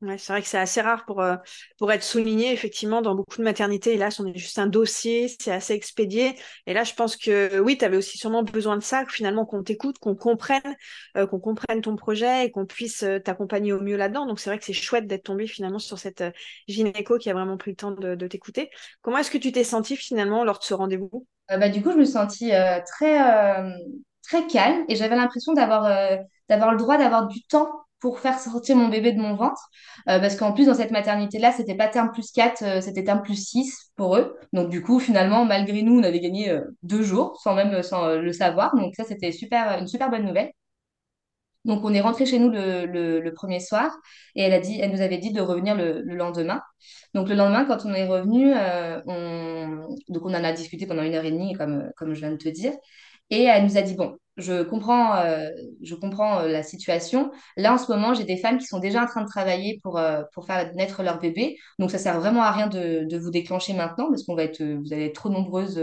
Ouais, 0.00 0.16
c'est 0.16 0.32
vrai 0.32 0.42
que 0.42 0.46
c'est 0.46 0.58
assez 0.58 0.80
rare 0.80 1.04
pour, 1.06 1.20
euh, 1.20 1.34
pour 1.76 1.90
être 1.90 2.04
souligné. 2.04 2.52
Effectivement, 2.52 3.02
dans 3.02 3.16
beaucoup 3.16 3.38
de 3.38 3.42
maternités, 3.42 3.94
hélas, 3.94 4.20
on 4.20 4.26
est 4.26 4.38
juste 4.38 4.60
un 4.60 4.68
dossier, 4.68 5.26
c'est 5.40 5.50
assez 5.50 5.72
expédié. 5.72 6.36
Et 6.66 6.72
là, 6.72 6.84
je 6.84 6.94
pense 6.94 7.16
que 7.16 7.58
oui, 7.58 7.76
tu 7.76 7.84
avais 7.84 7.96
aussi 7.96 8.16
sûrement 8.16 8.44
besoin 8.44 8.76
de 8.76 8.82
ça, 8.82 9.04
finalement 9.08 9.44
qu'on 9.44 9.64
t'écoute, 9.64 9.98
qu'on 9.98 10.14
comprenne, 10.14 10.76
euh, 11.16 11.26
qu'on 11.26 11.40
comprenne 11.40 11.80
ton 11.80 11.96
projet 11.96 12.46
et 12.46 12.52
qu'on 12.52 12.64
puisse 12.64 13.02
euh, 13.02 13.18
t'accompagner 13.18 13.72
au 13.72 13.80
mieux 13.80 13.96
là-dedans. 13.96 14.26
Donc, 14.26 14.38
c'est 14.38 14.50
vrai 14.50 14.60
que 14.60 14.64
c'est 14.64 14.72
chouette 14.72 15.08
d'être 15.08 15.24
tombé 15.24 15.48
finalement 15.48 15.80
sur 15.80 15.98
cette 15.98 16.22
gynéco 16.68 17.18
qui 17.18 17.28
a 17.28 17.34
vraiment 17.34 17.56
pris 17.56 17.72
le 17.72 17.76
temps 17.76 17.90
de, 17.90 18.26
t'écouter. 18.28 18.70
Comment 19.02 19.18
est-ce 19.18 19.32
que 19.32 19.38
tu 19.38 19.50
t'es 19.50 19.64
sentie 19.64 19.96
finalement 19.96 20.44
lors 20.44 20.60
de 20.60 20.64
ce 20.64 20.74
rendez-vous? 20.74 21.26
Bah, 21.48 21.70
Du 21.70 21.82
coup, 21.82 21.90
je 21.90 21.96
me 21.96 22.04
suis 22.04 22.12
sentie 22.12 22.52
très, 22.86 23.18
très 24.22 24.46
calme 24.46 24.84
et 24.88 24.94
j'avais 24.94 25.16
l'impression 25.16 25.54
d'avoir 25.54 25.90
d'avoir 26.48 26.72
le 26.72 26.78
droit 26.78 26.96
d'avoir 26.96 27.26
du 27.26 27.42
temps 27.42 27.68
pour 28.00 28.20
faire 28.20 28.38
sortir 28.38 28.76
mon 28.76 28.88
bébé 28.88 29.12
de 29.12 29.20
mon 29.20 29.34
ventre. 29.34 29.68
Euh, 30.08 30.18
parce 30.20 30.36
qu'en 30.36 30.52
plus, 30.52 30.66
dans 30.66 30.74
cette 30.74 30.90
maternité-là, 30.90 31.52
c'était 31.52 31.74
pas 31.74 31.88
terme 31.88 32.10
plus 32.12 32.30
4, 32.32 32.62
euh, 32.62 32.80
c'était 32.80 33.04
terme 33.04 33.22
plus 33.22 33.48
6 33.48 33.92
pour 33.96 34.16
eux. 34.16 34.36
Donc, 34.52 34.70
du 34.70 34.82
coup, 34.82 35.00
finalement, 35.00 35.44
malgré 35.44 35.82
nous, 35.82 35.98
on 35.98 36.02
avait 36.02 36.20
gagné 36.20 36.50
euh, 36.50 36.62
deux 36.82 37.02
jours 37.02 37.40
sans 37.42 37.54
même 37.54 37.70
le 37.72 38.32
savoir. 38.32 38.74
Donc, 38.76 38.94
ça, 38.96 39.04
c'était 39.04 39.32
super, 39.32 39.78
une 39.78 39.88
super 39.88 40.10
bonne 40.10 40.24
nouvelle. 40.26 40.52
Donc, 41.64 41.84
on 41.84 41.92
est 41.92 42.00
rentré 42.00 42.24
chez 42.24 42.38
nous 42.38 42.50
le, 42.50 43.30
premier 43.34 43.60
soir 43.60 43.94
et 44.34 44.42
elle, 44.42 44.52
a 44.54 44.60
dit, 44.60 44.80
elle 44.80 44.90
nous 44.90 45.02
avait 45.02 45.18
dit 45.18 45.32
de 45.32 45.40
revenir 45.40 45.74
le, 45.74 46.00
le 46.02 46.14
lendemain. 46.16 46.62
Donc, 47.14 47.28
le 47.28 47.34
lendemain, 47.34 47.64
quand 47.66 47.84
on 47.84 47.92
est 47.92 48.06
revenu, 48.06 48.54
on... 49.06 49.88
Donc, 50.08 50.24
on 50.24 50.30
en 50.30 50.44
a 50.44 50.52
discuté 50.52 50.86
pendant 50.86 51.02
une 51.02 51.14
heure 51.14 51.24
et 51.24 51.30
demie, 51.30 51.52
comme 51.54 52.14
je 52.14 52.20
viens 52.20 52.30
de 52.30 52.36
te 52.36 52.48
dire. 52.48 52.72
Et 53.30 53.44
elle 53.44 53.64
nous 53.64 53.76
a 53.76 53.82
dit, 53.82 53.94
bon, 53.94 54.16
je 54.38 54.62
comprends, 54.62 55.16
euh, 55.16 55.50
je 55.82 55.94
comprends 55.96 56.40
euh, 56.40 56.48
la 56.48 56.62
situation. 56.62 57.30
Là, 57.56 57.74
en 57.74 57.78
ce 57.78 57.90
moment, 57.90 58.14
j'ai 58.14 58.24
des 58.24 58.36
femmes 58.36 58.58
qui 58.58 58.66
sont 58.66 58.78
déjà 58.78 59.02
en 59.02 59.06
train 59.06 59.22
de 59.22 59.26
travailler 59.28 59.80
pour, 59.82 59.98
euh, 59.98 60.22
pour 60.32 60.46
faire 60.46 60.72
naître 60.74 61.02
leur 61.02 61.18
bébé. 61.18 61.56
Donc, 61.78 61.90
ça 61.90 61.98
sert 61.98 62.20
vraiment 62.20 62.42
à 62.42 62.52
rien 62.52 62.68
de, 62.68 63.04
de 63.04 63.18
vous 63.18 63.30
déclencher 63.30 63.74
maintenant 63.74 64.08
parce 64.08 64.22
qu'on 64.22 64.36
va 64.36 64.44
être, 64.44 64.62
vous 64.62 64.92
allez 64.92 65.06
être 65.06 65.14
trop 65.16 65.28
nombreuses 65.28 65.80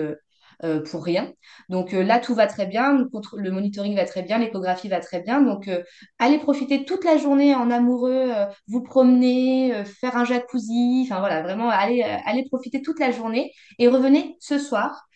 pour 0.89 1.03
rien. 1.03 1.33
Donc 1.67 1.91
là, 1.91 2.17
tout 2.19 2.33
va 2.33 2.47
très 2.47 2.65
bien. 2.65 2.93
Le, 2.93 3.09
le 3.37 3.51
monitoring 3.51 3.93
va 3.95 4.05
très 4.05 4.21
bien. 4.23 4.37
L'échographie 4.37 4.87
va 4.87 5.01
très 5.01 5.21
bien. 5.21 5.41
Donc, 5.41 5.69
allez 6.17 6.37
profiter 6.39 6.85
toute 6.85 7.03
la 7.03 7.17
journée 7.17 7.53
en 7.53 7.69
amoureux, 7.69 8.31
vous 8.67 8.81
promener, 8.81 9.83
faire 9.83 10.15
un 10.15 10.23
jacuzzi. 10.23 11.03
Enfin, 11.05 11.19
voilà, 11.19 11.41
vraiment, 11.43 11.69
allez, 11.69 12.03
allez 12.03 12.45
profiter 12.45 12.81
toute 12.81 12.99
la 12.99 13.11
journée 13.11 13.51
et 13.79 13.89
revenez 13.89 14.37
ce 14.39 14.57
soir 14.57 15.07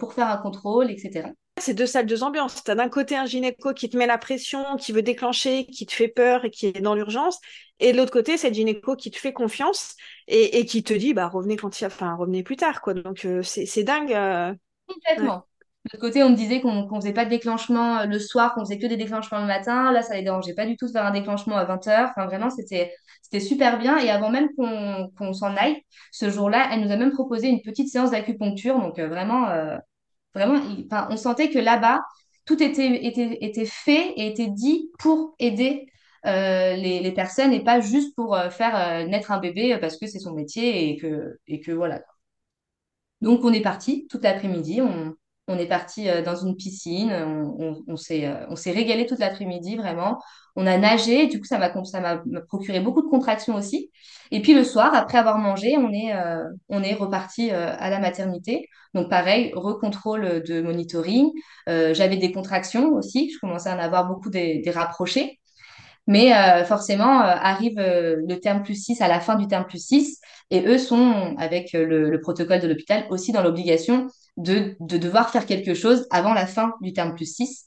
pour 0.00 0.12
faire 0.14 0.28
un 0.28 0.38
contrôle, 0.38 0.90
etc 0.90 1.30
c'est 1.60 1.74
deux 1.74 1.86
salles, 1.86 2.06
deux 2.06 2.22
ambiances. 2.22 2.62
Tu 2.64 2.70
as 2.70 2.74
d'un 2.74 2.88
côté 2.88 3.16
un 3.16 3.26
gynéco 3.26 3.72
qui 3.72 3.88
te 3.88 3.96
met 3.96 4.06
la 4.06 4.18
pression, 4.18 4.76
qui 4.76 4.92
veut 4.92 5.02
déclencher, 5.02 5.66
qui 5.66 5.86
te 5.86 5.92
fait 5.92 6.08
peur 6.08 6.44
et 6.44 6.50
qui 6.50 6.66
est 6.66 6.80
dans 6.80 6.94
l'urgence. 6.94 7.38
Et 7.80 7.92
de 7.92 7.96
l'autre 7.96 8.12
côté, 8.12 8.36
c'est 8.36 8.48
le 8.48 8.54
gynéco 8.54 8.94
qui 8.94 9.10
te 9.10 9.18
fait 9.18 9.32
confiance 9.32 9.96
et, 10.28 10.64
qui 10.66 10.82
te 10.82 10.92
dit, 10.92 11.14
bah, 11.14 11.28
revenez 11.28 11.56
quand 11.56 11.80
il 11.80 11.82
y 11.82 11.84
a, 11.84 11.88
enfin, 11.88 12.14
revenez 12.14 12.42
plus 12.42 12.56
tard, 12.56 12.82
quoi. 12.82 12.94
Donc, 12.94 13.24
euh, 13.24 13.42
c'est 13.42 13.82
dingue. 13.82 14.12
Euh, 14.12 14.54
Complètement. 14.86 15.46
De 15.84 15.90
l'autre 15.94 16.06
côté, 16.06 16.22
on 16.22 16.28
me 16.28 16.36
disait 16.36 16.60
qu'on 16.60 16.84
ne 16.84 17.00
faisait 17.00 17.14
pas 17.14 17.24
de 17.24 17.30
déclenchement 17.30 18.00
euh, 18.00 18.04
le 18.04 18.18
soir, 18.18 18.52
qu'on 18.54 18.60
faisait 18.60 18.78
que 18.78 18.86
des 18.86 18.98
déclenchements 18.98 19.40
le 19.40 19.46
matin. 19.46 19.92
Là, 19.92 20.02
ça 20.02 20.14
les 20.14 20.22
dérangeait 20.22 20.54
pas 20.54 20.66
du 20.66 20.76
tout 20.76 20.86
de 20.86 20.92
faire 20.92 21.06
un 21.06 21.10
déclenchement 21.10 21.56
à 21.56 21.64
20h. 21.64 22.10
Enfin, 22.10 22.26
vraiment, 22.26 22.50
c'était 22.50 22.92
super 23.40 23.78
bien. 23.78 23.96
Et 23.98 24.10
avant 24.10 24.28
même 24.28 24.48
qu'on 24.56 25.32
s'en 25.32 25.56
aille, 25.56 25.82
ce 26.12 26.28
jour-là, 26.28 26.68
elle 26.72 26.82
nous 26.82 26.92
a 26.92 26.96
même 26.96 27.12
proposé 27.12 27.48
une 27.48 27.62
petite 27.62 27.88
séance 27.88 28.10
d'acupuncture. 28.10 28.78
Donc, 28.78 29.00
vraiment, 29.00 29.48
Vraiment, 30.34 30.60
on 31.10 31.16
sentait 31.16 31.50
que 31.50 31.58
là-bas, 31.58 32.00
tout 32.44 32.62
était, 32.62 33.04
était, 33.06 33.38
était 33.40 33.66
fait 33.66 34.12
et 34.16 34.28
était 34.28 34.48
dit 34.48 34.90
pour 34.98 35.34
aider 35.38 35.86
euh, 36.26 36.76
les, 36.76 37.12
personnes 37.12 37.52
et 37.52 37.64
pas 37.64 37.80
juste 37.80 38.14
pour 38.14 38.34
euh, 38.34 38.50
faire 38.50 38.76
euh, 38.76 39.06
naître 39.06 39.32
un 39.32 39.38
bébé 39.38 39.76
parce 39.80 39.96
que 39.96 40.06
c'est 40.06 40.18
son 40.18 40.34
métier 40.34 40.90
et 40.90 40.96
que, 40.96 41.38
et 41.46 41.60
que 41.60 41.72
voilà. 41.72 42.02
Donc, 43.20 43.44
on 43.44 43.52
est 43.52 43.60
parti 43.62 44.06
toute 44.08 44.22
l'après-midi. 44.22 44.80
On, 44.82 45.14
on 45.50 45.58
est 45.58 45.66
parti 45.66 46.06
dans 46.24 46.36
une 46.36 46.56
piscine. 46.56 47.12
On, 47.12 47.82
on, 47.86 47.94
on 47.94 47.96
s'est 47.96 48.70
régalé 48.70 49.06
toute 49.06 49.18
l'après-midi, 49.18 49.76
vraiment. 49.76 50.18
On 50.56 50.66
a 50.66 50.78
nagé. 50.78 51.26
Du 51.26 51.40
coup, 51.40 51.46
ça 51.46 51.58
m'a 51.58 52.22
procuré 52.48 52.80
beaucoup 52.80 53.02
de 53.02 53.08
contractions 53.08 53.56
aussi. 53.56 53.90
Et 54.30 54.40
puis, 54.42 54.54
le 54.54 54.64
soir, 54.64 54.94
après 54.94 55.18
avoir 55.18 55.38
mangé, 55.38 55.76
on 55.76 55.92
est, 55.92 56.14
on 56.68 56.82
est 56.82 56.94
reparti 56.94 57.50
à 57.50 57.90
la 57.90 57.98
maternité. 57.98 58.68
Donc, 58.94 59.10
pareil, 59.10 59.52
recontrôle 59.54 60.42
de 60.42 60.60
monitoring. 60.62 61.30
J'avais 61.66 62.16
des 62.16 62.32
contractions 62.32 62.92
aussi. 62.94 63.30
Je 63.32 63.38
commençais 63.40 63.70
à 63.70 63.76
en 63.76 63.80
avoir 63.80 64.06
beaucoup 64.06 64.30
des, 64.30 64.60
des 64.60 64.70
rapprochés. 64.70 65.39
Mais 66.06 66.34
euh, 66.34 66.64
forcément, 66.64 67.20
euh, 67.22 67.34
arrive 67.40 67.78
euh, 67.78 68.16
le 68.26 68.40
terme 68.40 68.62
plus 68.62 68.74
6 68.74 69.00
à 69.00 69.08
la 69.08 69.20
fin 69.20 69.36
du 69.36 69.46
terme 69.46 69.66
plus 69.66 69.84
6, 69.84 70.20
et 70.50 70.66
eux 70.66 70.78
sont, 70.78 71.36
avec 71.38 71.72
le, 71.72 72.18
protocole 72.20 72.60
de 72.60 72.68
l'hôpital, 72.68 73.06
aussi 73.10 73.32
dans 73.32 73.42
l'obligation 73.42 74.08
de, 74.36 74.76
de, 74.80 74.98
devoir 74.98 75.30
faire 75.30 75.46
quelque 75.46 75.74
chose 75.74 76.06
avant 76.10 76.34
la 76.34 76.46
fin 76.46 76.74
du 76.80 76.92
terme 76.92 77.14
plus 77.14 77.32
6. 77.32 77.66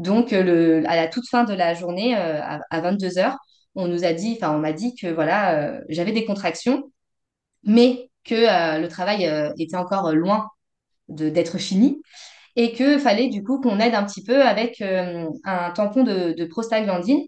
Donc, 0.00 0.32
le, 0.32 0.82
à 0.88 0.96
la 0.96 1.06
toute 1.06 1.28
fin 1.28 1.44
de 1.44 1.54
la 1.54 1.74
journée, 1.74 2.16
à, 2.16 2.80
22 2.80 3.18
heures, 3.18 3.36
on 3.76 3.86
nous 3.86 4.04
a 4.04 4.12
dit, 4.12 4.36
enfin, 4.36 4.54
on 4.54 4.58
m'a 4.58 4.72
dit 4.72 4.96
que 4.96 5.06
voilà, 5.06 5.80
j'avais 5.88 6.12
des 6.12 6.24
contractions, 6.24 6.90
mais 7.64 8.10
que 8.24 8.80
le 8.80 8.88
travail 8.88 9.30
était 9.58 9.76
encore 9.76 10.12
loin 10.12 10.48
d'être 11.08 11.58
fini 11.58 12.02
et 12.56 12.72
qu'il 12.72 12.98
fallait 12.98 13.28
du 13.28 13.44
coup 13.44 13.60
qu'on 13.60 13.78
aide 13.78 13.94
un 13.94 14.04
petit 14.04 14.24
peu 14.24 14.42
avec 14.42 14.80
un 14.80 15.70
tampon 15.72 16.02
de, 16.02 16.32
de 16.32 16.44
prostaglandine 16.44 17.22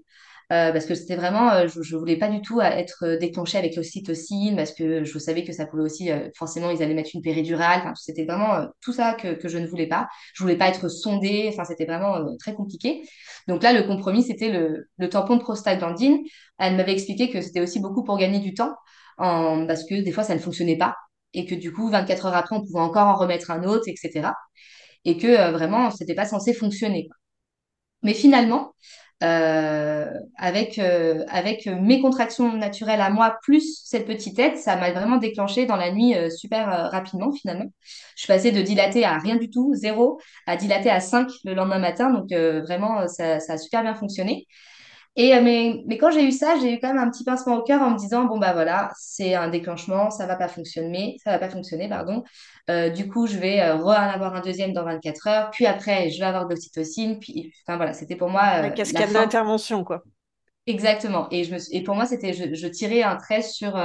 euh, 0.53 0.73
parce 0.73 0.87
que 0.87 0.95
c'était 0.95 1.17
vraiment, 1.17 1.51
euh, 1.53 1.67
je, 1.67 1.83
je 1.83 1.97
voulais 1.97 2.17
pas 2.17 2.29
du 2.29 2.41
tout 2.41 2.61
être 2.61 3.05
euh, 3.05 3.19
déclenchée 3.19 3.59
avec 3.59 3.75
l'ocytocine, 3.75 4.55
parce 4.57 4.73
que 4.73 5.03
je 5.05 5.19
savais 5.19 5.43
que 5.45 5.53
ça 5.53 5.67
pouvait 5.67 5.83
aussi, 5.83 6.11
forcément, 6.37 6.71
ils 6.71 6.83
allaient 6.83 6.95
mettre 6.95 7.11
une 7.15 7.23
péridurale. 7.23 7.81
Enfin, 7.81 7.95
c'était 7.97 8.25
vraiment 8.25 8.67
tout 8.81 8.93
ça 8.93 9.15
que, 9.15 9.35
que 9.35 9.49
je 9.49 9.59
ne 9.59 9.67
voulais 9.67 9.89
pas. 9.89 10.09
Je 10.35 10.43
voulais 10.45 10.57
pas 10.57 10.69
être 10.69 10.89
sondée. 10.89 11.49
Enfin, 11.53 11.65
c'était 11.65 11.85
vraiment 11.87 12.25
très 12.39 12.55
compliqué. 12.55 13.03
Donc 13.49 13.63
là, 13.63 13.73
le 13.73 13.83
compromis, 13.85 14.23
c'était 14.23 14.51
le, 14.51 14.89
le 14.99 15.09
tampon 15.09 15.37
de 15.37 15.43
prostaglandine. 15.43 16.19
Elle 16.59 16.77
m'avait 16.77 16.93
expliqué 16.93 17.31
que 17.31 17.41
c'était 17.41 17.61
aussi 17.61 17.81
beaucoup 17.81 18.05
pour 18.05 18.17
gagner 18.19 18.39
du 18.39 18.55
temps, 18.55 18.75
en, 19.19 19.67
parce 19.67 19.85
que 19.85 20.01
des 20.03 20.13
fois, 20.13 20.23
ça 20.25 20.35
ne 20.35 20.41
fonctionnait 20.41 20.79
pas. 20.79 20.95
Et 21.35 21.45
que 21.47 21.55
du 21.55 21.73
coup, 21.73 21.89
24 21.91 22.27
heures 22.27 22.35
après, 22.37 22.57
on 22.57 22.61
pouvait 22.65 22.81
encore 22.81 23.07
en 23.09 23.17
remettre 23.17 23.51
un 23.51 23.65
autre, 23.65 23.85
etc. 23.89 24.35
Et 25.05 25.17
que 25.19 25.51
vraiment, 25.53 25.91
c'était 25.91 26.15
pas 26.15 26.25
censé 26.27 26.55
fonctionner. 26.55 27.09
Mais 28.03 28.15
finalement, 28.15 28.75
avec, 29.21 30.79
euh, 30.79 31.25
avec 31.29 31.67
mes 31.67 32.01
contractions 32.01 32.53
naturelles 32.53 33.01
à 33.01 33.11
moi, 33.11 33.39
plus 33.43 33.83
cette 33.85 34.07
petite 34.07 34.39
aide, 34.39 34.57
ça 34.57 34.77
m'a 34.77 34.93
vraiment 34.93 35.17
déclenché 35.17 35.67
dans 35.67 35.77
la 35.77 35.91
nuit 35.93 36.15
euh, 36.15 36.31
super 36.31 36.91
rapidement 36.91 37.33
finalement. 37.33 37.73
Je 38.15 38.23
suis 38.23 38.27
passée 38.27 38.53
de 38.53 38.63
dilater 38.63 39.05
à 39.05 39.19
rien 39.19 39.37
du 39.37 39.51
tout, 39.51 39.75
zéro, 39.75 40.21
à 40.47 40.57
dilater 40.57 40.91
à 40.91 41.01
5 41.01 41.29
le 41.45 41.55
lendemain 41.55 41.79
matin. 41.79 42.13
Donc 42.13 42.31
vraiment, 42.31 43.09
ça, 43.09 43.41
ça, 43.41 43.55
a 43.55 43.59
super 43.59 43.83
bien 43.83 43.95
fonctionné. 43.95 44.47
Et, 45.19 45.35
euh, 45.35 45.41
mais, 45.43 45.83
mais 45.87 45.97
quand 45.97 46.11
j'ai 46.11 46.25
eu 46.25 46.31
ça, 46.31 46.57
j'ai 46.61 46.75
eu 46.75 46.79
quand 46.79 46.89
même 46.93 47.03
un 47.03 47.11
petit 47.11 47.25
pincement 47.25 47.57
au 47.57 47.63
cœur 47.63 47.81
en 47.81 47.91
me 47.91 47.97
disant, 47.97 48.25
bon, 48.25 48.39
bah 48.39 48.53
voilà, 48.53 48.93
c'est 48.99 49.35
un 49.35 49.49
déclenchement, 49.49 50.11
ça 50.11 50.27
va 50.27 50.37
pas 50.37 50.49
fonctionner, 50.49 51.17
ça 51.25 51.31
va 51.31 51.39
pas 51.39 51.49
fonctionner, 51.49 51.89
pardon. 51.89 52.23
Euh, 52.69 52.91
du 52.91 53.09
coup, 53.09 53.27
je 53.27 53.39
vais 53.39 53.63
euh, 53.63 53.79
en 53.79 53.89
avoir 53.89 54.35
un 54.35 54.43
deuxième 54.43 54.75
dans 54.75 54.85
24 54.85 55.29
heures, 55.29 55.51
puis 55.51 55.65
après, 55.65 56.11
je 56.11 56.19
vais 56.19 56.27
avoir 56.27 56.47
de 56.47 56.51
l'ocytocine, 56.51 57.19
puis, 57.19 57.51
enfin 57.67 57.79
voilà, 57.79 57.95
c'était 57.95 58.17
pour 58.17 58.29
moi. 58.29 58.61
la 58.61 58.71
cascade 58.71 59.11
d'intervention, 59.11 59.85
quoi. 59.85 60.03
Exactement. 60.67 61.29
Et, 61.31 61.45
je 61.45 61.55
me, 61.55 61.59
et 61.71 61.83
pour 61.83 61.95
moi, 61.95 62.07
c'était, 62.07 62.33
je, 62.33 62.53
je, 62.53 62.67
tirais 62.67 63.03
un 63.03 63.15
trait 63.15 63.41
sur, 63.41 63.81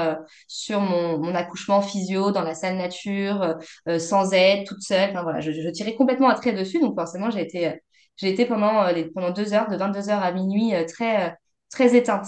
sur 0.48 0.82
mon, 0.82 1.20
mon, 1.20 1.36
accouchement 1.36 1.80
physio 1.80 2.32
dans 2.32 2.41
la 2.41 2.56
salle 2.56 2.76
nature, 2.76 3.56
sans 4.00 4.34
aide, 4.34 4.65
toute 4.65 4.82
seule. 4.82 5.12
Enfin 5.12 5.22
voilà, 5.22 5.41
je, 5.41 5.52
je, 5.52 5.70
tirais 5.70 5.94
complètement 5.94 6.32
un 6.32 6.34
trait 6.34 6.54
dessus. 6.54 6.80
Donc 6.80 6.96
forcément, 6.96 7.30
j'ai 7.30 7.41
été 7.41 7.80
j'ai 8.17 8.30
été 8.30 8.45
pendant, 8.45 8.84
euh, 8.86 9.04
pendant 9.13 9.32
deux 9.32 9.54
heures, 9.54 9.69
de 9.69 9.78
22 9.78 10.10
heures 10.10 10.24
à 10.24 10.32
minuit, 10.32 10.74
euh, 10.76 10.86
très, 10.86 11.30
euh, 11.30 11.34
très 11.71 11.95
éteinte, 11.95 12.28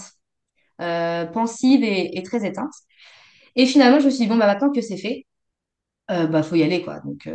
pensive 1.32 1.82
et, 1.84 2.22
très 2.24 2.46
éteinte. 2.46 2.72
Et 3.56 3.66
finalement, 3.66 4.00
je 4.00 4.06
me 4.06 4.10
suis 4.10 4.24
dit, 4.24 4.28
bon, 4.28 4.36
bah, 4.36 4.46
maintenant 4.46 4.70
que 4.72 4.80
c'est 4.80 4.96
fait, 4.96 5.26
il 6.10 6.26
bah, 6.28 6.42
faut 6.42 6.56
y 6.56 6.62
aller, 6.62 6.82
quoi. 6.84 7.00
Donc, 7.00 7.28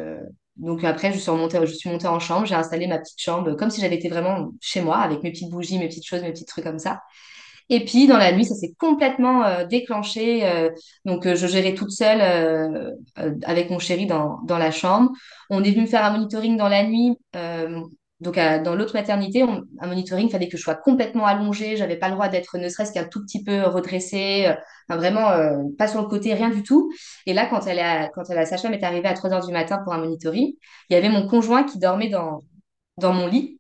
donc 0.58 0.84
après, 0.84 1.14
je 1.14 1.20
suis 1.20 1.32
remontée, 1.32 1.60
je 1.66 1.74
suis 1.74 1.90
montée 1.90 2.08
en 2.08 2.20
chambre, 2.20 2.46
j'ai 2.46 2.56
installé 2.56 2.88
ma 2.88 3.00
petite 3.00 3.20
chambre 3.22 3.54
comme 3.56 3.70
si 3.70 3.82
j'avais 3.82 3.96
été 3.96 4.10
vraiment 4.10 4.52
chez 4.62 4.82
moi, 4.82 4.98
avec 5.00 5.24
mes 5.24 5.32
petites 5.32 5.50
bougies, 5.50 5.80
mes 5.80 5.88
petites 5.88 6.06
choses, 6.06 6.22
mes 6.22 6.32
petits 6.34 6.46
trucs 6.46 6.66
comme 6.66 6.80
ça. 6.80 7.02
Et 7.70 7.86
puis 7.86 8.08
dans 8.08 8.18
la 8.18 8.32
nuit, 8.32 8.46
ça 8.46 8.56
s'est 8.56 8.74
complètement 8.80 9.44
euh, 9.44 9.66
déclenché. 9.66 10.46
euh, 10.46 10.72
donc 11.06 11.26
euh, 11.28 11.36
je 11.36 11.46
gérais 11.48 11.76
toute 11.76 11.92
seule 11.92 12.20
euh, 12.22 12.92
euh, 13.20 13.36
avec 13.44 13.70
mon 13.70 13.80
chéri 13.80 14.08
dans, 14.08 14.40
dans 14.44 14.58
la 14.58 14.72
chambre. 14.72 15.12
On 15.50 15.64
est 15.64 15.72
venu 15.72 15.84
me 15.84 15.88
faire 15.88 16.04
un 16.04 16.12
monitoring 16.12 16.58
dans 16.58 16.70
la 16.70 16.84
nuit. 16.84 17.16
Donc 18.20 18.36
dans 18.36 18.76
l'autre 18.76 18.94
maternité, 18.94 19.44
on- 19.44 19.64
un 19.80 19.88
monitoring, 19.88 20.30
fallait 20.30 20.50
que 20.50 20.58
je 20.58 20.62
sois 20.64 20.76
complètement 20.76 21.26
allongée. 21.26 21.78
J'avais 21.78 21.96
pas 21.98 22.08
le 22.10 22.16
droit 22.16 22.28
d'être 22.28 22.58
ne 22.58 22.68
serait-ce 22.70 22.92
qu'un 22.92 23.06
tout 23.06 23.22
petit 23.24 23.44
peu 23.44 23.64
redressée. 23.64 24.48
euh, 24.92 24.96
vraiment 24.96 25.30
euh, 25.32 25.58
pas 25.78 25.88
sur 25.88 26.02
le 26.02 26.08
côté, 26.08 26.34
rien 26.34 26.50
du 26.50 26.64
tout. 26.64 26.92
Et 27.26 27.34
là, 27.34 27.46
quand 27.48 27.66
elle 27.68 27.80
a, 27.80 28.10
quand 28.10 28.28
la 28.30 28.46
sage-femme 28.46 28.74
est 28.74 28.84
arrivée 28.84 29.08
à 29.08 29.14
3 29.14 29.32
heures 29.34 29.46
du 29.46 29.54
matin 29.54 29.80
pour 29.84 29.94
un 29.94 30.00
monitoring, 30.00 30.54
il 30.90 30.94
y 30.94 30.96
avait 30.98 31.10
mon 31.10 31.28
conjoint 31.28 31.64
qui 31.64 31.80
dormait 31.80 32.10
dans, 32.10 32.42
dans 32.98 33.14
mon 33.14 33.28
lit. 33.28 33.60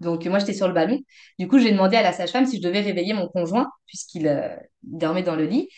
Donc, 0.00 0.26
moi, 0.26 0.38
j'étais 0.40 0.54
sur 0.54 0.68
le 0.68 0.74
ballon. 0.74 1.00
Du 1.38 1.48
coup, 1.48 1.58
j'ai 1.58 1.72
demandé 1.72 1.96
à 1.96 2.02
la 2.02 2.12
sage-femme 2.12 2.46
si 2.46 2.58
je 2.58 2.62
devais 2.62 2.80
réveiller 2.80 3.12
mon 3.14 3.28
conjoint, 3.28 3.68
puisqu'il 3.86 4.26
euh, 4.28 4.48
dormait 4.82 5.22
dans 5.22 5.36
le 5.36 5.44
lit. 5.46 5.68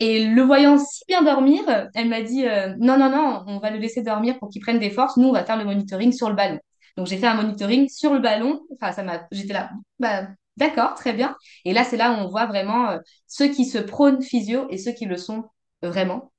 Et 0.00 0.26
le 0.26 0.42
voyant 0.42 0.78
si 0.78 1.04
bien 1.08 1.22
dormir, 1.22 1.62
elle 1.94 2.08
m'a 2.08 2.22
dit 2.22 2.44
non, 2.80 2.98
non, 2.98 3.10
non, 3.10 3.44
on 3.46 3.58
va 3.60 3.70
le 3.70 3.78
laisser 3.78 4.02
dormir 4.02 4.38
pour 4.38 4.50
qu'il 4.50 4.60
prenne 4.62 4.78
des 4.80 4.90
forces. 4.90 5.16
Nous, 5.16 5.28
on 5.28 5.32
va 5.32 5.44
faire 5.44 5.56
le 5.56 5.64
monitoring 5.64 6.12
sur 6.12 6.28
le 6.28 6.34
ballon. 6.36 6.58
Donc, 6.96 7.06
j'ai 7.06 7.18
fait 7.18 7.26
un 7.26 7.34
monitoring 7.34 7.88
sur 7.88 8.12
le 8.14 8.20
ballon. 8.20 8.60
Enfin, 8.72 8.92
ça 8.92 9.02
m'a, 9.02 9.26
j'étais 9.32 9.52
là, 9.52 9.70
bah, 9.98 10.28
d'accord, 10.56 10.94
très 10.94 11.12
bien. 11.12 11.36
Et 11.64 11.72
là, 11.72 11.84
c'est 11.84 11.96
là 11.96 12.12
où 12.12 12.14
on 12.24 12.28
voit 12.28 12.46
vraiment 12.46 12.90
euh, 12.90 12.98
ceux 13.26 13.48
qui 13.48 13.64
se 13.64 13.78
prônent 13.78 14.22
physio 14.22 14.66
et 14.70 14.78
ceux 14.78 14.92
qui 14.92 15.06
le 15.06 15.16
sont 15.16 15.44
vraiment. 15.82 16.32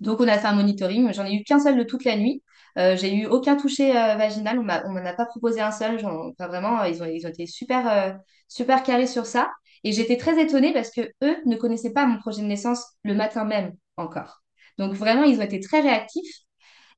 Donc, 0.00 0.20
on 0.20 0.28
a 0.28 0.38
fait 0.38 0.46
un 0.46 0.54
monitoring. 0.54 1.12
J'en 1.12 1.24
ai 1.26 1.34
eu 1.34 1.44
qu'un 1.44 1.58
seul 1.60 1.76
de 1.78 1.82
toute 1.84 2.04
la 2.04 2.16
nuit. 2.16 2.42
Euh, 2.78 2.96
j'ai 2.96 3.14
eu 3.14 3.26
aucun 3.26 3.56
toucher 3.56 3.96
euh, 3.96 4.16
vaginal. 4.16 4.58
On 4.58 4.62
m'en 4.64 5.04
a 5.04 5.12
pas 5.14 5.26
proposé 5.26 5.60
un 5.60 5.70
seul. 5.72 6.04
Enfin, 6.04 6.48
vraiment, 6.48 6.84
ils 6.84 7.02
ont, 7.02 7.06
ils 7.06 7.26
ont 7.26 7.30
été 7.30 7.46
super, 7.46 8.18
super 8.48 8.82
carrés 8.82 9.06
sur 9.06 9.26
ça. 9.26 9.50
Et 9.84 9.92
j'étais 9.92 10.16
très 10.18 10.40
étonnée 10.42 10.72
parce 10.72 10.90
que 10.90 11.00
eux 11.22 11.36
ne 11.46 11.56
connaissaient 11.56 11.92
pas 11.92 12.06
mon 12.06 12.18
projet 12.18 12.42
de 12.42 12.46
naissance 12.46 12.84
le 13.04 13.14
matin 13.14 13.44
même 13.44 13.74
encore. 13.96 14.42
Donc, 14.78 14.92
vraiment, 14.94 15.24
ils 15.24 15.38
ont 15.38 15.42
été 15.42 15.60
très 15.60 15.80
réactifs. 15.80 16.42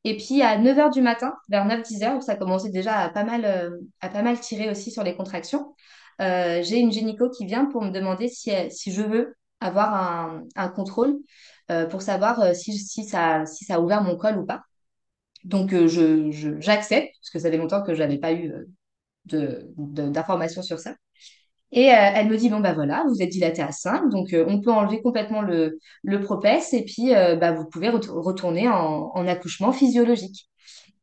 Et 0.05 0.17
puis, 0.17 0.43
à 0.43 0.59
9 0.59 0.79
heures 0.79 0.91
du 0.91 1.01
matin, 1.03 1.35
vers 1.49 1.65
9-10 1.65 2.03
heures, 2.03 2.17
où 2.17 2.21
ça 2.21 2.35
commençait 2.37 2.71
déjà 2.71 2.99
à 2.99 3.09
pas 3.11 3.25
mal, 3.25 3.45
euh, 3.45 3.71
à 4.01 4.09
pas 4.09 4.23
mal 4.23 4.39
tirer 4.41 4.71
aussi 4.71 4.91
sur 4.91 5.05
les 5.05 5.15
contractions, 5.17 5.75
euh, 6.21 6.63
j'ai 6.63 6.79
une 6.79 6.91
gynéco 6.93 7.31
qui 7.31 7.47
vient 7.47 7.67
pour 7.67 7.83
me 7.83 7.91
demander 7.91 8.29
si, 8.29 8.51
elle- 8.51 8.73
si 8.73 8.93
je 8.93 9.03
veux 9.03 9.37
avoir 9.61 9.95
un, 9.95 10.43
un 10.57 10.69
contrôle 10.69 11.17
euh, 11.71 11.87
pour 11.87 12.03
savoir 12.03 12.41
euh, 12.41 12.53
si, 12.55 12.77
si 12.79 13.05
ça, 13.05 13.47
si 13.47 13.65
ça 13.65 13.77
a 13.77 13.81
ouvert 13.81 14.03
mon 14.03 14.17
col 14.17 14.39
ou 14.39 14.45
pas. 14.47 14.63
Donc, 15.45 15.73
euh, 15.75 15.89
je, 15.89 16.61
j'accepte, 16.61 17.11
parce 17.21 17.31
que 17.31 17.39
ça 17.41 17.51
fait 17.51 17.57
longtemps 17.59 17.83
que 17.83 17.95
je 17.95 18.01
n'avais 18.01 18.19
pas 18.19 18.33
eu 18.33 18.53
euh, 18.53 18.65
de, 19.27 19.69
de- 19.79 20.09
d'informations 20.11 20.63
sur 20.63 20.81
ça. 20.81 20.95
Et 21.73 21.91
euh, 21.91 21.95
elle 22.15 22.29
me 22.29 22.37
dit, 22.37 22.51
bon, 22.51 22.61
bah 22.61 22.75
voilà, 22.75 23.05
vous 23.09 23.23
êtes 23.23 23.31
dilaté 23.31 23.63
à 23.63 23.73
5, 23.73 24.11
donc 24.11 24.33
euh, 24.35 24.45
on 24.49 24.61
peut 24.61 24.71
enlever 24.73 25.01
complètement 25.03 25.41
le, 25.43 25.79
le 26.03 26.21
propès, 26.21 26.73
et 26.75 26.85
puis 26.85 27.15
euh, 27.15 27.37
bah, 27.37 27.53
vous 27.53 27.65
pouvez 27.67 27.89
ret- 27.89 28.01
retourner 28.11 28.69
en, 28.69 29.11
en 29.15 29.27
accouchement 29.27 29.73
physiologique. 29.73 30.49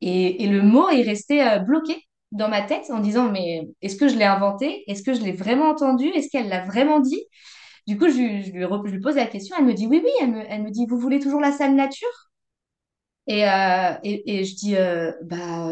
Et, 0.01 0.43
et 0.43 0.47
le 0.47 0.61
mot 0.63 0.89
est 0.89 1.03
resté 1.03 1.43
bloqué 1.65 1.95
dans 2.31 2.49
ma 2.49 2.61
tête 2.63 2.85
en 2.91 2.99
disant, 2.99 3.29
mais 3.31 3.67
est-ce 3.81 3.97
que 3.97 4.07
je 4.09 4.17
l'ai 4.17 4.25
inventé? 4.25 4.83
Est-ce 4.87 5.03
que 5.03 5.13
je 5.13 5.21
l'ai 5.21 5.33
vraiment 5.33 5.69
entendu? 5.69 6.07
Est-ce 6.09 6.29
qu'elle 6.29 6.49
l'a 6.49 6.65
vraiment 6.65 6.99
dit? 6.99 7.23
Du 7.87 7.97
coup, 7.97 8.09
je, 8.09 8.17
lui, 8.17 8.43
je 8.43 8.91
lui 8.91 9.01
pose 9.01 9.15
la 9.15 9.27
question, 9.27 9.55
elle 9.59 9.65
me 9.65 9.73
dit, 9.73 9.87
oui, 9.87 10.01
oui, 10.03 10.11
elle 10.21 10.31
me, 10.31 10.41
elle 10.49 10.63
me 10.63 10.71
dit, 10.71 10.85
vous 10.87 10.99
voulez 10.99 11.19
toujours 11.19 11.41
la 11.41 11.51
salle 11.51 11.75
nature? 11.75 12.07
Et, 13.27 13.43
et, 14.03 14.43
je 14.45 14.55
dis, 14.55 14.75
euh, 14.75 15.11
bah 15.23 15.69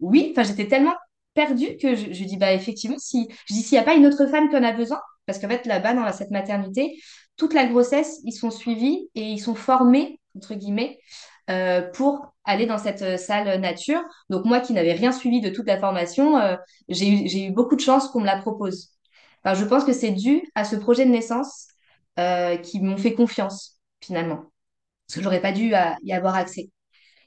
oui, 0.00 0.28
enfin 0.32 0.42
j'étais 0.44 0.68
tellement 0.68 0.94
perdue 1.34 1.76
que 1.76 1.94
je, 1.94 2.12
je 2.12 2.24
dis, 2.24 2.36
bah 2.36 2.52
effectivement, 2.52 2.98
si, 2.98 3.28
je 3.46 3.54
dis, 3.54 3.62
s'il 3.62 3.76
n'y 3.76 3.82
a 3.82 3.84
pas 3.84 3.94
une 3.94 4.06
autre 4.06 4.26
femme 4.26 4.48
qui 4.48 4.56
a 4.56 4.72
besoin, 4.72 5.00
parce 5.26 5.38
qu'en 5.38 5.48
fait 5.48 5.66
là-bas, 5.66 5.94
dans 5.94 6.12
cette 6.12 6.30
maternité, 6.30 6.96
toute 7.36 7.54
la 7.54 7.66
grossesse, 7.66 8.20
ils 8.24 8.32
sont 8.32 8.50
suivis 8.50 9.08
et 9.14 9.22
ils 9.22 9.38
sont 9.40 9.54
formés, 9.54 10.20
entre 10.36 10.54
guillemets, 10.54 10.98
euh, 11.50 11.82
pour 11.92 12.34
aller 12.44 12.66
dans 12.66 12.78
cette 12.78 13.02
euh, 13.02 13.16
salle 13.16 13.60
nature. 13.60 14.00
Donc 14.30 14.44
moi 14.44 14.60
qui 14.60 14.72
n'avais 14.72 14.92
rien 14.92 15.12
suivi 15.12 15.40
de 15.40 15.50
toute 15.50 15.66
la 15.66 15.78
formation, 15.78 16.38
euh, 16.38 16.56
j'ai 16.88 17.08
eu, 17.08 17.48
eu 17.48 17.50
beaucoup 17.52 17.76
de 17.76 17.80
chance 17.80 18.08
qu'on 18.08 18.20
me 18.20 18.26
la 18.26 18.38
propose. 18.38 18.90
Enfin, 19.44 19.54
je 19.60 19.64
pense 19.64 19.84
que 19.84 19.92
c'est 19.92 20.10
dû 20.12 20.42
à 20.54 20.64
ce 20.64 20.76
projet 20.76 21.04
de 21.04 21.10
naissance 21.10 21.68
euh, 22.18 22.56
qui 22.56 22.80
m'ont 22.80 22.96
fait 22.96 23.14
confiance, 23.14 23.78
finalement. 24.00 24.44
Parce 25.06 25.16
que 25.16 25.22
j'aurais 25.22 25.42
pas 25.42 25.52
dû 25.52 25.74
euh, 25.74 25.78
y 26.04 26.12
avoir 26.12 26.36
accès. 26.36 26.70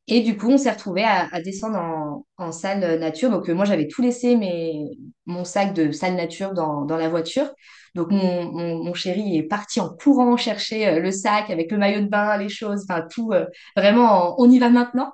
Et 0.10 0.22
du 0.22 0.38
coup, 0.38 0.50
on 0.52 0.58
s'est 0.58 0.72
retrouvé 0.72 1.04
à, 1.04 1.42
descendre 1.42 2.24
en, 2.38 2.52
salle 2.54 2.98
nature. 3.00 3.30
Donc, 3.30 3.50
euh, 3.50 3.54
moi, 3.54 3.66
j'avais 3.66 3.88
tout 3.88 4.02
laissé 4.02 4.38
mes, 4.38 4.86
mon 5.26 5.44
sac 5.44 5.74
de 5.74 5.92
salle 5.92 6.16
nature 6.16 6.54
dans, 6.54 6.86
dans 6.86 6.96
la 6.98 7.10
voiture. 7.10 7.50
Donc, 7.94 8.12
mon, 8.12 8.46
mon, 8.84 8.94
chéri 8.94 9.38
est 9.38 9.44
parti 9.44 9.82
en 9.82 9.90
courant 9.90 10.38
chercher 10.38 10.88
euh, 10.88 11.00
le 11.02 11.12
sac 11.12 11.50
avec 11.50 11.72
le 11.72 11.78
maillot 11.78 12.02
de 12.02 12.08
bain, 12.08 12.38
les 12.38 12.48
choses, 12.48 12.86
enfin, 12.90 13.06
tout. 13.12 13.34
euh, 13.34 13.46
vraiment, 13.76 14.32
en- 14.32 14.36
on 14.38 14.50
y 14.50 14.60
va 14.60 14.70
maintenant. 14.70 15.12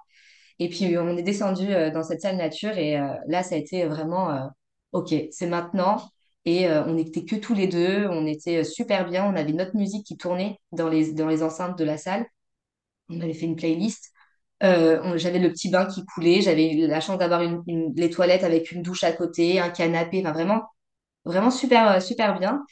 Et 0.60 0.70
puis, 0.70 0.98
on 0.98 1.18
est 1.18 1.24
descendu 1.24 1.68
dans 1.94 2.04
cette 2.04 2.22
salle 2.22 2.38
nature. 2.38 2.78
Et 2.78 2.98
là, 3.28 3.44
ça 3.44 3.56
a 3.56 3.58
été 3.58 3.86
vraiment, 3.86 4.50
OK, 4.94 5.14
c'est 5.32 5.48
maintenant. 5.48 5.98
Et 6.46 6.70
on 6.70 6.94
n'était 6.94 7.26
que 7.26 7.36
tous 7.36 7.54
les 7.56 7.68
deux. 7.68 8.08
On 8.10 8.26
était 8.28 8.64
super 8.64 9.10
bien. 9.10 9.26
On 9.26 9.36
avait 9.36 9.52
notre 9.54 9.76
musique 9.76 10.06
qui 10.06 10.16
tournait 10.18 10.60
dans 10.72 10.90
les, 10.90 11.12
dans 11.14 11.28
les 11.28 11.44
enceintes 11.44 11.78
de 11.78 11.84
la 11.84 11.98
salle. 11.98 12.26
On 13.10 13.22
avait 13.22 13.34
fait 13.34 13.46
une 13.48 13.56
playlist. 13.58 14.13
Euh, 14.64 15.18
j'avais 15.18 15.40
le 15.40 15.50
petit 15.52 15.70
bain 15.70 15.86
qui 15.86 16.06
coulait, 16.06 16.42
j'avais 16.42 16.74
la 16.88 17.02
chance 17.02 17.18
d'avoir 17.18 17.42
une, 17.42 17.64
les 17.96 18.10
toilettes 18.10 18.44
avec 18.44 18.72
une 18.72 18.82
douche 18.82 19.04
à 19.04 19.12
côté, 19.12 19.60
un 19.60 19.70
canapé, 19.70 20.22
enfin 20.22 20.32
vraiment, 20.32 20.64
vraiment 21.26 21.52
super, 21.52 21.92
euh, 21.94 22.00
super 22.00 22.40
bien. 22.40 22.64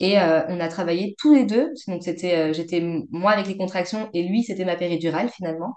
Et 0.00 0.20
euh, 0.20 0.42
on 0.48 0.60
a 0.60 0.68
travaillé 0.68 1.16
tous 1.18 1.34
les 1.34 1.44
deux. 1.44 1.72
Donc 1.88 2.02
c'était, 2.04 2.54
j'étais 2.54 2.80
moi 3.10 3.32
avec 3.32 3.46
les 3.48 3.56
contractions 3.56 4.10
et 4.14 4.22
lui 4.24 4.42
c'était 4.44 4.64
ma 4.64 4.76
péridurale 4.76 5.30
finalement. 5.30 5.74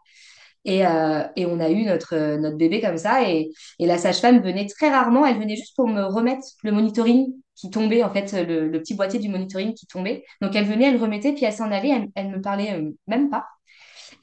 Et, 0.66 0.80
et 0.82 1.46
on 1.48 1.60
a 1.60 1.70
eu 1.72 1.86
notre, 1.86 2.38
notre 2.38 2.58
bébé 2.58 2.82
comme 2.82 2.98
ça. 2.98 3.30
Et, 3.30 3.50
et 3.80 3.86
la 3.88 3.98
sage-femme 3.98 4.42
venait 4.42 4.68
très 4.68 4.90
rarement. 4.90 5.26
Elle 5.26 5.40
venait 5.40 5.56
juste 5.56 5.76
pour 5.76 5.88
me 5.88 6.04
remettre 6.04 6.46
le 6.64 6.72
monitoring 6.72 7.34
qui 7.56 7.70
tombait, 7.72 8.04
en 8.04 8.12
fait, 8.14 8.32
le, 8.48 8.72
petit 8.80 8.94
boîtier 8.96 9.20
du 9.20 9.30
monitoring 9.30 9.74
qui 9.74 9.88
tombait. 9.88 10.24
Donc 10.42 10.56
elle 10.56 10.66
venait, 10.66 10.86
elle 10.90 10.98
remettait, 11.02 11.34
puis 11.34 11.46
elle 11.46 11.54
s'en 11.54 11.72
allait. 11.72 11.90
Elle, 11.90 12.10
elle 12.16 12.30
me 12.30 12.42
parlait 12.42 12.80
même 13.08 13.30
pas. 13.32 13.46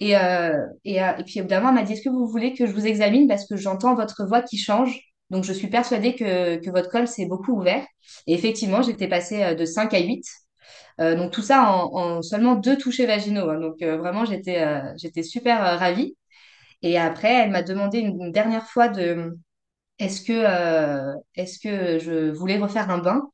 Et, 0.01 0.17
euh, 0.17 0.67
et, 0.85 1.03
euh, 1.03 1.17
et 1.19 1.25
puis, 1.25 1.39
évidemment, 1.41 1.69
elle 1.71 1.75
m'a 1.75 1.83
dit, 1.83 1.95
est-ce 1.95 2.03
que 2.03 2.09
vous 2.09 2.27
voulez 2.27 2.55
que 2.55 2.67
je 2.67 2.73
vous 2.73 2.87
examine? 2.87 3.27
Parce 3.29 3.47
que 3.47 3.57
j'entends 3.57 3.95
votre 3.95 4.25
voix 4.27 4.43
qui 4.43 4.57
change. 4.59 5.01
Donc, 5.31 5.45
je 5.45 5.53
suis 5.53 5.69
persuadée 5.69 6.15
que, 6.15 6.57
que 6.57 6.71
votre 6.71 6.91
col 6.91 7.09
s'est 7.09 7.27
beaucoup 7.27 7.53
ouvert. 7.53 7.85
Et 8.27 8.35
effectivement, 8.35 8.83
j'étais 8.83 9.09
passée 9.09 9.43
euh, 9.43 9.55
de 9.55 9.65
5 9.65 9.93
à 9.95 9.99
8. 10.01 10.25
Euh, 11.01 11.17
donc, 11.17 11.33
tout 11.33 11.43
ça 11.43 11.71
en, 11.73 11.95
en 11.95 12.23
seulement 12.23 12.55
deux 12.55 12.79
touchés 12.79 13.07
vaginaux. 13.07 13.51
hein. 13.51 13.61
Donc, 13.61 13.83
vraiment, 13.83 14.25
j'étais 14.25 14.65
j'étais 14.97 15.23
super 15.23 15.61
ravie. 15.79 16.17
Et 16.83 16.99
après, 16.99 17.33
elle 17.35 17.51
m'a 17.51 17.63
demandé 17.63 17.99
une, 18.01 18.33
dernière 18.33 18.67
fois 18.69 18.89
de 18.89 19.39
est-ce 19.99 20.23
que, 20.23 21.15
est-ce 21.37 21.59
que 21.61 21.99
je 21.99 22.31
voulais 22.33 22.59
refaire 22.59 22.91
un 22.91 22.99
bain? 22.99 23.31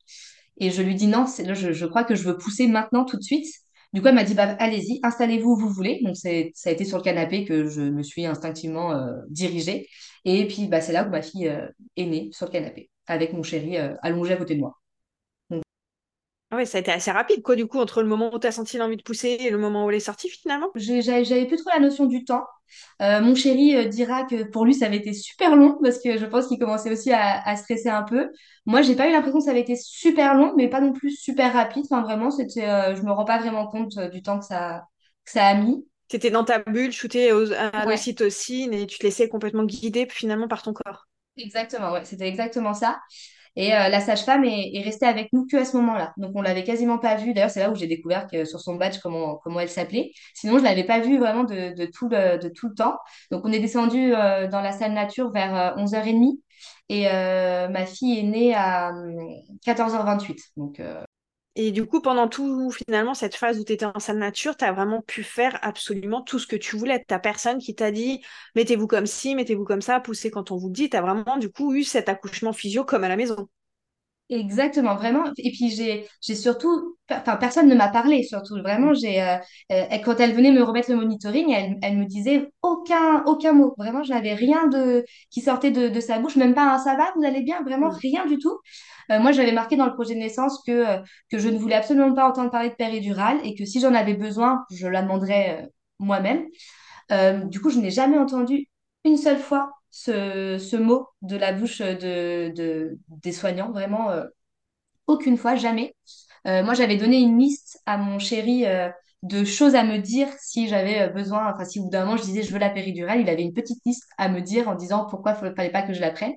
Et 0.59 0.71
je 0.71 0.81
lui 0.81 0.95
dis 0.95 1.07
non, 1.07 1.25
je, 1.27 1.73
je 1.73 1.85
crois 1.85 2.03
que 2.03 2.15
je 2.15 2.23
veux 2.23 2.37
pousser 2.37 2.67
maintenant 2.67 3.05
tout 3.05 3.17
de 3.17 3.23
suite. 3.23 3.47
Du 3.93 4.01
coup, 4.01 4.07
elle 4.09 4.15
m'a 4.15 4.23
dit, 4.23 4.33
bah, 4.33 4.55
allez-y, 4.59 4.99
installez-vous 5.03 5.51
où 5.51 5.57
vous 5.57 5.69
voulez. 5.69 6.01
Donc, 6.03 6.15
ça 6.17 6.29
a 6.29 6.71
été 6.71 6.85
sur 6.85 6.97
le 6.97 7.03
canapé 7.03 7.45
que 7.45 7.67
je 7.67 7.81
me 7.81 8.03
suis 8.03 8.25
instinctivement 8.25 8.91
euh, 8.93 9.13
dirigée. 9.29 9.87
Et 10.25 10.47
puis, 10.47 10.67
bah, 10.67 10.81
c'est 10.81 10.93
là 10.93 11.05
où 11.07 11.09
ma 11.09 11.21
fille 11.21 11.47
euh, 11.47 11.67
est 11.97 12.05
née, 12.05 12.29
sur 12.31 12.47
le 12.47 12.51
canapé, 12.51 12.89
avec 13.07 13.33
mon 13.33 13.43
chéri 13.43 13.77
euh, 13.77 13.95
allongé 14.01 14.33
à 14.33 14.37
côté 14.37 14.55
de 14.55 14.59
moi. 14.59 14.75
Ah 16.55 16.59
ouais, 16.59 16.65
ça 16.65 16.77
a 16.77 16.81
été 16.81 16.91
assez 16.91 17.11
rapide, 17.11 17.41
quoi, 17.43 17.55
du 17.55 17.67
coup, 17.67 17.79
entre 17.79 18.01
le 18.01 18.07
moment 18.07 18.33
où 18.33 18.39
tu 18.39 18.47
as 18.47 18.51
senti 18.51 18.77
l'envie 18.77 18.97
de 18.97 19.03
pousser 19.03 19.37
et 19.41 19.49
le 19.49 19.57
moment 19.57 19.85
où 19.85 19.89
elle 19.89 19.97
est 19.97 19.99
sortie, 19.99 20.29
finalement? 20.29 20.69
j'avais 20.75 21.45
plus 21.45 21.57
trop 21.57 21.69
la 21.73 21.79
notion 21.79 22.05
du 22.05 22.25
temps. 22.25 22.45
Euh, 23.01 23.21
mon 23.21 23.35
chéri 23.35 23.75
euh, 23.75 23.85
dira 23.87 24.25
que 24.25 24.43
pour 24.43 24.65
lui, 24.65 24.73
ça 24.73 24.87
avait 24.87 24.97
été 24.97 25.13
super 25.13 25.55
long 25.55 25.77
parce 25.81 25.99
que 26.01 26.17
je 26.17 26.25
pense 26.25 26.47
qu'il 26.47 26.59
commençait 26.59 26.91
aussi 26.91 27.11
à, 27.13 27.41
à 27.47 27.55
stresser 27.55 27.89
un 27.89 28.03
peu. 28.03 28.29
Moi, 28.65 28.81
j'ai 28.81 28.95
pas 28.95 29.07
eu 29.07 29.11
l'impression 29.11 29.39
que 29.39 29.45
ça 29.45 29.51
avait 29.51 29.61
été 29.61 29.75
super 29.77 30.35
long, 30.35 30.53
mais 30.57 30.67
pas 30.69 30.81
non 30.81 30.91
plus 30.93 31.11
super 31.11 31.53
rapide. 31.53 31.85
Enfin, 31.89 32.01
vraiment, 32.01 32.31
c'était, 32.31 32.67
euh, 32.67 32.95
je 32.95 33.01
me 33.03 33.11
rends 33.11 33.25
pas 33.25 33.37
vraiment 33.39 33.67
compte 33.67 33.97
euh, 33.97 34.09
du 34.09 34.21
temps 34.21 34.39
que 34.39 34.45
ça, 34.45 34.83
que 35.25 35.31
ça 35.31 35.45
a 35.47 35.55
mis. 35.55 35.85
Tu 36.07 36.15
étais 36.15 36.31
dans 36.31 36.43
ta 36.43 36.57
bulle, 36.59 36.91
shooté 36.91 37.31
aux- 37.31 37.51
à 37.53 37.85
Ouais, 37.85 37.99
et 38.73 38.87
tu 38.87 38.97
te 38.97 39.03
laissais 39.03 39.29
complètement 39.29 39.65
guider 39.65 40.07
finalement 40.09 40.47
par 40.47 40.63
ton 40.63 40.73
corps? 40.73 41.07
exactement. 41.37 41.91
Ouais, 41.91 42.05
c'était 42.05 42.27
exactement 42.27 42.73
ça. 42.73 42.99
Et 43.55 43.73
euh, 43.73 43.89
la 43.89 44.01
sage-femme 44.01 44.43
est, 44.43 44.71
est 44.75 44.81
restée 44.81 45.05
avec 45.05 45.31
nous 45.33 45.45
que 45.47 45.57
à 45.57 45.65
ce 45.65 45.77
moment-là. 45.77 46.13
Donc, 46.17 46.31
on 46.35 46.41
l'avait 46.41 46.63
quasiment 46.63 46.97
pas 46.97 47.15
vue. 47.15 47.33
D'ailleurs, 47.33 47.49
c'est 47.49 47.61
là 47.61 47.71
où 47.71 47.75
j'ai 47.75 47.87
découvert 47.87 48.27
que 48.27 48.45
sur 48.45 48.59
son 48.59 48.75
badge 48.75 48.99
comment, 49.01 49.37
comment 49.37 49.59
elle 49.61 49.69
s'appelait. 49.69 50.11
Sinon, 50.33 50.57
je 50.59 50.63
l'avais 50.63 50.83
pas 50.83 50.99
vue 50.99 51.17
vraiment 51.17 51.43
de, 51.45 51.73
de 51.75 51.85
tout 51.85 52.09
le, 52.09 52.37
de 52.37 52.49
tout 52.49 52.67
le 52.69 52.75
temps. 52.75 52.97
Donc, 53.31 53.45
on 53.45 53.51
est 53.51 53.59
descendu 53.59 54.13
euh, 54.13 54.47
dans 54.47 54.61
la 54.61 54.71
salle 54.71 54.93
nature 54.93 55.31
vers 55.31 55.55
euh, 55.77 55.81
11h30 55.83 56.39
et 56.89 57.07
euh, 57.09 57.67
ma 57.69 57.85
fille 57.85 58.19
est 58.19 58.23
née 58.23 58.53
à 58.53 58.89
hum, 58.91 59.17
14h28. 59.65 60.39
Donc, 60.57 60.79
euh, 60.79 61.03
Et 61.57 61.71
du 61.71 61.85
coup, 61.85 62.01
pendant 62.01 62.27
tout, 62.27 62.69
finalement, 62.71 63.13
cette 63.13 63.35
phase 63.35 63.59
où 63.59 63.63
tu 63.63 63.71
étais 63.73 63.85
en 63.85 63.99
salle 63.99 64.17
nature, 64.17 64.57
tu 64.57 64.65
as 64.65 64.73
vraiment 64.73 65.01
pu 65.01 65.23
faire 65.23 65.57
absolument 65.61 66.21
tout 66.21 66.37
ce 66.39 66.47
que 66.47 66.55
tu 66.57 66.75
voulais. 66.77 67.03
Tu 67.07 67.15
personne 67.21 67.59
qui 67.59 67.75
t'a 67.75 67.91
dit 67.91 68.21
mettez-vous 68.55 68.87
comme 68.87 69.05
ci, 69.05 69.35
mettez-vous 69.35 69.63
comme 69.63 69.81
ça, 69.81 69.99
poussez 70.01 70.31
quand 70.31 70.51
on 70.51 70.57
vous 70.57 70.69
dit. 70.69 70.89
Tu 70.89 70.97
vraiment, 70.97 71.37
du 71.37 71.49
coup, 71.49 71.73
eu 71.73 71.83
cet 71.83 72.09
accouchement 72.09 72.51
physio 72.53 72.83
comme 72.83 73.03
à 73.05 73.09
la 73.09 73.15
maison. 73.15 73.47
Exactement, 74.29 74.95
vraiment. 74.95 75.23
Et 75.37 75.51
puis 75.51 75.69
j'ai, 75.69 76.07
j'ai 76.19 76.33
surtout, 76.33 76.97
enfin 77.11 77.35
personne 77.37 77.67
ne 77.69 77.75
m'a 77.75 77.89
parlé, 77.89 78.23
surtout 78.23 78.55
vraiment. 78.57 78.91
J'ai, 78.95 79.21
euh, 79.21 79.37
euh, 79.71 79.83
quand 80.03 80.19
elle 80.19 80.33
venait 80.33 80.51
me 80.51 80.63
remettre 80.63 80.89
le 80.89 80.95
monitoring, 80.97 81.51
elle, 81.51 81.77
elle 81.83 81.95
me 81.99 82.05
disait 82.05 82.49
aucun, 82.63 83.23
aucun 83.27 83.53
mot. 83.53 83.75
Vraiment, 83.77 84.01
je 84.01 84.11
n'avais 84.11 84.33
rien 84.33 84.65
de 84.67 85.05
qui 85.29 85.41
sortait 85.41 85.69
de, 85.69 85.89
de 85.89 85.99
sa 85.99 86.17
bouche, 86.17 86.37
même 86.37 86.55
pas 86.55 86.73
un 86.73 86.79
ça 86.79 86.95
va, 86.95 87.11
vous 87.15 87.23
allez 87.23 87.41
bien, 87.43 87.61
vraiment 87.61 87.89
rien 87.89 88.25
du 88.25 88.39
tout. 88.39 88.57
Euh, 89.11 89.19
moi, 89.19 89.31
j'avais 89.31 89.51
marqué 89.51 89.75
dans 89.75 89.85
le 89.85 89.93
projet 89.93 90.15
de 90.15 90.19
naissance 90.19 90.59
que 90.65 90.85
que 91.29 91.37
je 91.37 91.47
ne 91.49 91.57
voulais 91.59 91.75
absolument 91.75 92.11
pas 92.15 92.27
entendre 92.27 92.49
parler 92.49 92.69
de 92.69 92.75
péridurale 92.75 93.37
et 93.43 93.53
que 93.55 93.63
si 93.65 93.79
j'en 93.79 93.93
avais 93.93 94.15
besoin, 94.15 94.65
je 94.71 94.87
la 94.87 95.03
demanderais 95.03 95.69
moi-même. 95.99 96.45
Du 97.49 97.61
coup, 97.61 97.69
je 97.69 97.79
n'ai 97.79 97.91
jamais 97.91 98.17
entendu 98.17 98.67
une 99.05 99.17
seule 99.17 99.39
fois 99.39 99.71
ce, 99.91 100.57
ce 100.59 100.75
mot 100.77 101.07
de 101.23 101.37
la 101.37 101.53
bouche 101.53 101.79
de, 101.81 102.51
de- 102.55 102.99
des 103.09 103.31
soignants, 103.33 103.71
vraiment 103.71 104.11
euh, 104.11 104.25
aucune 105.07 105.37
fois, 105.37 105.55
jamais. 105.55 105.95
Euh, 106.47 106.63
moi, 106.63 106.73
j'avais 106.75 106.97
donné 106.97 107.19
une 107.19 107.39
liste 107.39 107.81
à 107.85 107.97
mon 107.97 108.19
chéri 108.19 108.65
euh, 108.67 108.89
de 109.23 109.43
choses 109.45 109.75
à 109.75 109.83
me 109.83 109.99
dire 109.99 110.27
si 110.39 110.67
j'avais 110.67 111.09
besoin, 111.09 111.51
enfin 111.53 111.65
si 111.65 111.79
au 111.79 111.85
bout 111.85 111.89
d'un 111.91 112.05
moment 112.05 112.17
je 112.17 112.23
disais 112.23 112.43
je 112.43 112.51
veux 112.53 112.59
la 112.59 112.69
péridurale, 112.69 113.21
il 113.21 113.29
avait 113.29 113.43
une 113.43 113.53
petite 113.53 113.79
liste 113.85 114.05
à 114.17 114.29
me 114.29 114.41
dire 114.41 114.69
en 114.69 114.75
disant 114.75 115.07
pourquoi 115.09 115.37
il 115.41 115.49
ne 115.49 115.55
fallait 115.55 115.71
pas 115.71 115.83
que 115.83 115.93
je 115.93 116.01
la 116.01 116.11
prenne. 116.11 116.33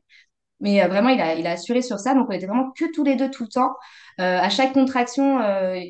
Mais 0.61 0.87
vraiment, 0.89 1.11
il 1.11 1.21
a, 1.21 1.35
il 1.37 1.47
a 1.47 1.53
assuré 1.53 1.83
sur 1.83 1.99
ça. 2.01 2.15
Donc, 2.15 2.29
on 2.31 2.33
était 2.33 2.47
vraiment 2.47 2.73
que 2.73 2.87
tous 2.95 3.05
les 3.05 3.17
deux 3.17 3.31
tout 3.31 3.45
le 3.45 3.49
temps. 3.51 3.73
À 4.19 4.49
chaque 4.51 4.73
contraction, 4.75 5.41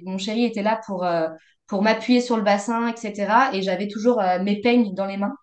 mon 0.07 0.18
chéri 0.18 0.45
était 0.45 0.62
là 0.62 0.81
pour, 0.87 1.07
pour 1.68 1.83
m'appuyer 1.83 2.20
sur 2.20 2.37
le 2.37 2.43
bassin, 2.45 2.89
etc. 2.89 3.55
Et 3.55 3.62
j'avais 3.62 3.89
toujours 3.89 4.22
mes 4.43 4.61
peignes 4.61 4.95
dans 4.95 5.07
les 5.07 5.16
mains. 5.18 5.35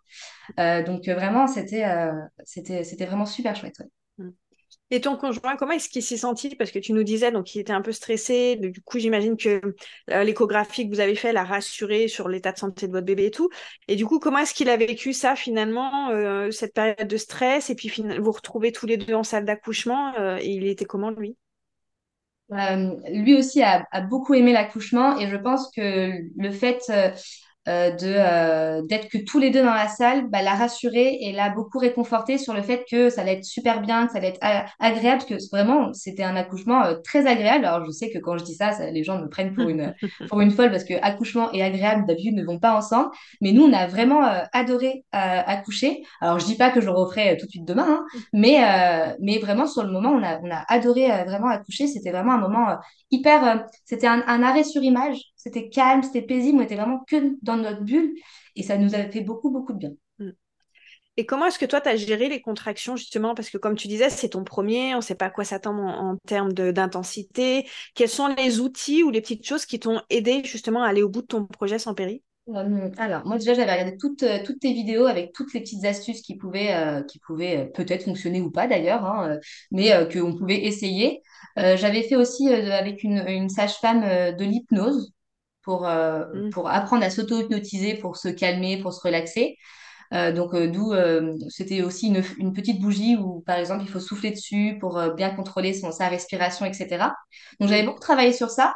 Euh, 0.60 0.84
donc, 0.84 1.08
euh, 1.08 1.16
vraiment, 1.16 1.48
c'était 1.48 1.86
euh, 1.86 2.12
c'était, 2.44 2.84
c'était 2.84 3.06
vraiment 3.06 3.26
super 3.26 3.56
chouette. 3.56 3.76
ouais. 3.80 4.26
Mm. 4.26 4.32
Et 4.92 5.02
ton 5.02 5.18
conjoint, 5.18 5.56
comment 5.56 5.72
est-ce 5.72 5.90
qu'il 5.90 6.04
s'est 6.04 6.18
senti? 6.18 6.56
Parce 6.56 6.72
que 6.72 6.78
tu 6.80 6.94
nous 6.94 7.04
disais, 7.04 7.32
donc 7.32 7.56
il 7.56 7.60
était 7.60 7.74
un 7.74 7.82
peu 7.82 7.92
stressé. 7.92 8.56
Du 8.56 8.82
coup, 8.82 9.00
j'imagine 9.00 9.36
que 9.36 9.60
l'échographie 10.08 10.88
que 10.88 10.94
vous 10.94 11.00
avez 11.00 11.16
fait 11.16 11.34
l'a 11.34 11.44
rassuré 11.44 12.08
sur 12.08 12.30
l'état 12.30 12.52
de 12.52 12.58
santé 12.60 12.88
de 12.88 12.92
votre 12.92 13.06
bébé 13.06 13.26
et 13.26 13.32
tout. 13.32 13.50
Et 13.88 13.96
du 13.96 14.06
coup, 14.06 14.20
comment 14.20 14.38
est-ce 14.38 14.54
qu'il 14.54 14.70
a 14.70 14.78
vécu 14.78 15.12
ça 15.12 15.36
finalement, 15.36 16.10
euh, 16.10 16.52
cette 16.52 16.74
période 16.74 17.08
de 17.08 17.18
stress? 17.18 17.72
Et 17.72 17.76
puis 17.76 17.92
vous 18.20 18.32
retrouvez 18.32 18.72
tous 18.72 18.86
les 18.86 18.98
deux 18.98 19.16
en 19.16 19.24
salle 19.24 19.46
d'accouchement. 19.46 20.14
euh, 20.20 20.38
et 20.40 20.50
il 20.50 20.68
était 20.68 20.86
comment 20.86 21.10
lui? 21.10 21.36
Euh, 22.52 22.96
lui 23.10 23.36
aussi 23.36 23.64
a, 23.64 23.88
a 23.92 24.02
beaucoup 24.02 24.36
aimé 24.36 24.54
l'accouchement 24.54 25.18
et 25.18 25.28
je 25.28 25.36
pense 25.36 25.72
que 25.72 26.12
le 26.38 26.52
fait 26.52 26.80
de 27.92 28.08
euh, 28.16 28.82
d'être 28.84 29.10
que 29.10 29.18
tous 29.18 29.40
les 29.40 29.50
deux 29.50 29.64
dans 29.64 29.74
la 29.74 29.88
salle 29.88 30.30
bah, 30.30 30.42
l'a 30.42 30.54
rassuré 30.56 31.18
et 31.22 31.32
l'a 31.32 31.50
beaucoup 31.50 31.80
réconforté 31.80 32.38
sur 32.38 32.54
le 32.54 32.62
fait 32.62 32.86
que 32.90 33.10
ça 33.10 33.22
allait 33.22 33.34
être 33.34 33.44
super 33.46 33.82
bien, 33.82 34.06
que 34.06 34.12
ça 34.14 34.20
allait 34.20 34.30
être 34.30 34.40
a- 34.42 34.66
agréable, 34.80 35.24
que 35.28 35.36
vraiment 35.52 35.92
c'était 35.94 36.24
un 36.24 36.36
accouchement 36.36 36.84
euh, 36.86 36.96
très 37.04 37.26
agréable. 37.28 37.66
Alors 37.66 37.86
je 37.86 37.92
sais 37.92 38.10
que 38.12 38.20
quand 38.20 38.38
je 38.38 38.44
dis 38.44 38.56
ça, 38.56 38.72
ça- 38.74 38.92
les 38.92 39.04
gens 39.04 39.20
me 39.20 39.28
prennent 39.30 39.54
pour 39.54 39.70
une 39.70 39.96
pour 40.28 40.42
une 40.42 40.52
folle 40.52 40.72
parce 40.72 40.84
que 40.84 40.94
accouchement 41.02 41.52
et 41.54 41.64
agréable 41.64 42.06
d'habitude 42.08 42.36
ne 42.36 42.44
vont 42.46 42.60
pas 42.60 42.76
ensemble. 42.76 43.10
Mais 43.42 43.52
nous 43.52 43.64
on 43.64 43.74
a 43.74 43.88
vraiment 43.88 44.24
euh, 44.26 44.42
adoré 44.54 45.06
euh, 45.16 45.18
accoucher. 45.18 46.04
Alors 46.22 46.40
je 46.40 46.46
dis 46.46 46.56
pas 46.58 46.70
que 46.72 46.82
je 46.82 46.86
le 46.86 46.92
referai 46.92 47.32
euh, 47.34 47.38
tout 47.40 47.46
de 47.46 47.52
suite 47.52 47.66
demain, 47.66 47.86
hein, 47.88 48.06
mais 48.34 48.64
euh, 48.64 49.14
mais 49.20 49.40
vraiment 49.40 49.68
sur 49.68 49.84
le 49.84 49.92
moment 49.92 50.10
on 50.12 50.24
a 50.24 50.40
on 50.42 50.52
a 50.52 50.64
adoré 50.68 51.12
euh, 51.12 51.24
vraiment 51.24 51.48
accoucher. 51.50 51.88
C'était 51.88 52.12
vraiment 52.12 52.34
un 52.34 52.40
moment 52.40 52.70
euh, 52.70 52.76
hyper. 53.12 53.44
euh, 53.48 53.56
c'était 53.86 54.08
un, 54.08 54.24
un 54.28 54.44
arrêt 54.44 54.64
sur 54.64 54.84
image. 54.84 55.18
C'était 55.46 55.70
calme, 55.70 56.02
c'était 56.02 56.24
paisible. 56.24 56.58
On 56.58 56.62
était 56.62 56.76
vraiment 56.76 57.04
que 57.08 57.38
dans 57.44 57.56
notre 57.56 57.84
bulle. 57.84 58.16
Et 58.56 58.64
ça 58.64 58.78
nous 58.78 58.96
a 58.96 59.04
fait 59.10 59.22
beaucoup, 59.22 59.52
beaucoup 59.52 59.74
de 59.74 59.78
bien. 59.78 59.92
Mm. 60.20 60.32
Et 61.18 61.26
comment 61.26 61.46
est-ce 61.46 61.60
que 61.60 61.66
toi, 61.66 61.80
tu 61.82 61.90
as 61.90 61.96
géré 61.96 62.28
les 62.30 62.42
contractions, 62.42 62.96
justement? 62.96 63.36
Parce 63.36 63.50
que 63.50 63.58
comme 63.58 63.76
tu 63.76 63.88
disais, 63.88 64.10
c'est 64.10 64.30
ton 64.30 64.44
premier, 64.44 64.94
on 64.96 64.98
ne 64.98 65.02
sait 65.02 65.16
pas 65.16 65.28
à 65.28 65.30
quoi 65.30 65.46
s'attendre 65.46 65.82
en, 65.82 66.14
en 66.14 66.18
termes 66.28 66.52
d'intensité. 66.52 67.68
Quels 67.94 68.10
sont 68.10 68.34
les 68.36 68.60
outils 68.60 69.04
ou 69.04 69.12
les 69.12 69.22
petites 69.22 69.46
choses 69.48 69.66
qui 69.66 69.80
t'ont 69.80 70.02
aidé 70.10 70.42
justement 70.44 70.84
à 70.84 70.88
aller 70.88 71.04
au 71.04 71.10
bout 71.10 71.22
de 71.22 71.28
ton 71.28 71.46
projet 71.46 71.80
sans 71.80 71.94
péri? 71.94 72.24
Euh, 72.50 72.92
alors, 72.98 73.26
moi 73.26 73.38
déjà, 73.40 73.56
j'avais 73.56 73.72
regardé 73.72 73.98
toutes, 73.98 74.22
euh, 74.22 74.38
toutes 74.46 74.60
tes 74.60 74.72
vidéos 74.72 75.08
avec 75.08 75.34
toutes 75.34 75.54
les 75.54 75.62
petites 75.62 75.84
astuces 75.84 76.22
qui 76.22 76.38
pouvaient, 76.38 76.76
euh, 76.76 77.02
qui 77.02 77.18
pouvaient 77.18 77.72
peut-être 77.74 78.04
fonctionner 78.04 78.40
ou 78.40 78.52
pas 78.52 78.68
d'ailleurs, 78.68 79.04
hein, 79.04 79.40
mais 79.72 79.92
euh, 79.94 80.06
qu'on 80.06 80.36
pouvait 80.36 80.64
essayer. 80.66 81.22
Euh, 81.58 81.76
j'avais 81.76 82.04
fait 82.04 82.16
aussi 82.16 82.48
avec 82.50 83.04
une, 83.04 83.24
une 83.28 83.50
sage-femme 83.50 84.02
de 84.36 84.44
l'hypnose 84.44 85.15
pour, 85.66 85.88
euh, 85.88 86.26
Mm. 86.34 86.50
pour 86.52 86.70
apprendre 86.70 87.04
à 87.06 87.10
s'auto-hypnotiser, 87.10 87.96
pour 87.96 88.18
se 88.18 88.30
calmer, 88.30 88.78
pour 88.82 88.94
se 88.94 89.02
relaxer. 89.02 89.58
Euh, 90.14 90.32
donc, 90.32 90.54
euh, 90.56 90.68
d'où 90.68 90.94
c'était 91.50 91.82
aussi 91.84 92.08
une, 92.08 92.24
une 92.40 92.54
petite 92.54 92.82
bougie 92.82 93.18
où, 93.18 93.42
par 93.46 93.58
exemple, 93.58 93.84
il 93.84 93.90
faut 93.90 94.00
souffler 94.00 94.32
dessus 94.32 94.78
pour 94.80 95.02
bien 95.16 95.32
contrôler 95.32 95.74
son, 95.74 95.92
sa 95.92 96.08
respiration, 96.10 96.66
etc. 96.66 97.16
Donc, 97.60 97.70
j'avais 97.70 97.84
Mm. 97.84 97.88
beaucoup 97.88 98.00
travaillé 98.00 98.34
sur 98.34 98.50
ça. 98.50 98.76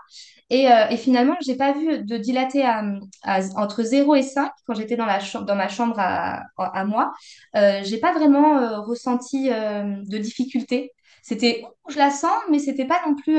Et, 0.51 0.65
et 0.89 0.97
finalement, 0.97 1.35
j'ai 1.45 1.55
pas 1.55 1.73
vu 1.73 2.03
de 2.03 2.17
dilater 2.17 2.63
à, 2.65 2.83
à- 3.23 3.39
entre 3.55 3.83
zéro 3.83 4.15
et 4.15 4.23
5 4.23 4.51
quand 4.65 4.73
j'étais 4.73 4.95
dans, 4.97 5.05
la 5.05 5.19
dans 5.45 5.55
ma 5.55 5.67
chambre 5.69 5.95
à, 5.99 6.43
à 6.57 6.85
moi. 6.85 7.13
J'ai 7.53 7.99
pas 7.99 8.13
vraiment 8.13 8.81
ressenti 8.83 9.49
de 9.49 10.17
difficulté. 10.17 10.91
C'était, 11.21 11.63
je 11.89 11.97
la 11.97 12.09
sens, 12.11 12.31
mais 12.49 12.59
c'était 12.59 12.85
pas 12.87 12.99
non 13.05 13.15
plus 13.15 13.37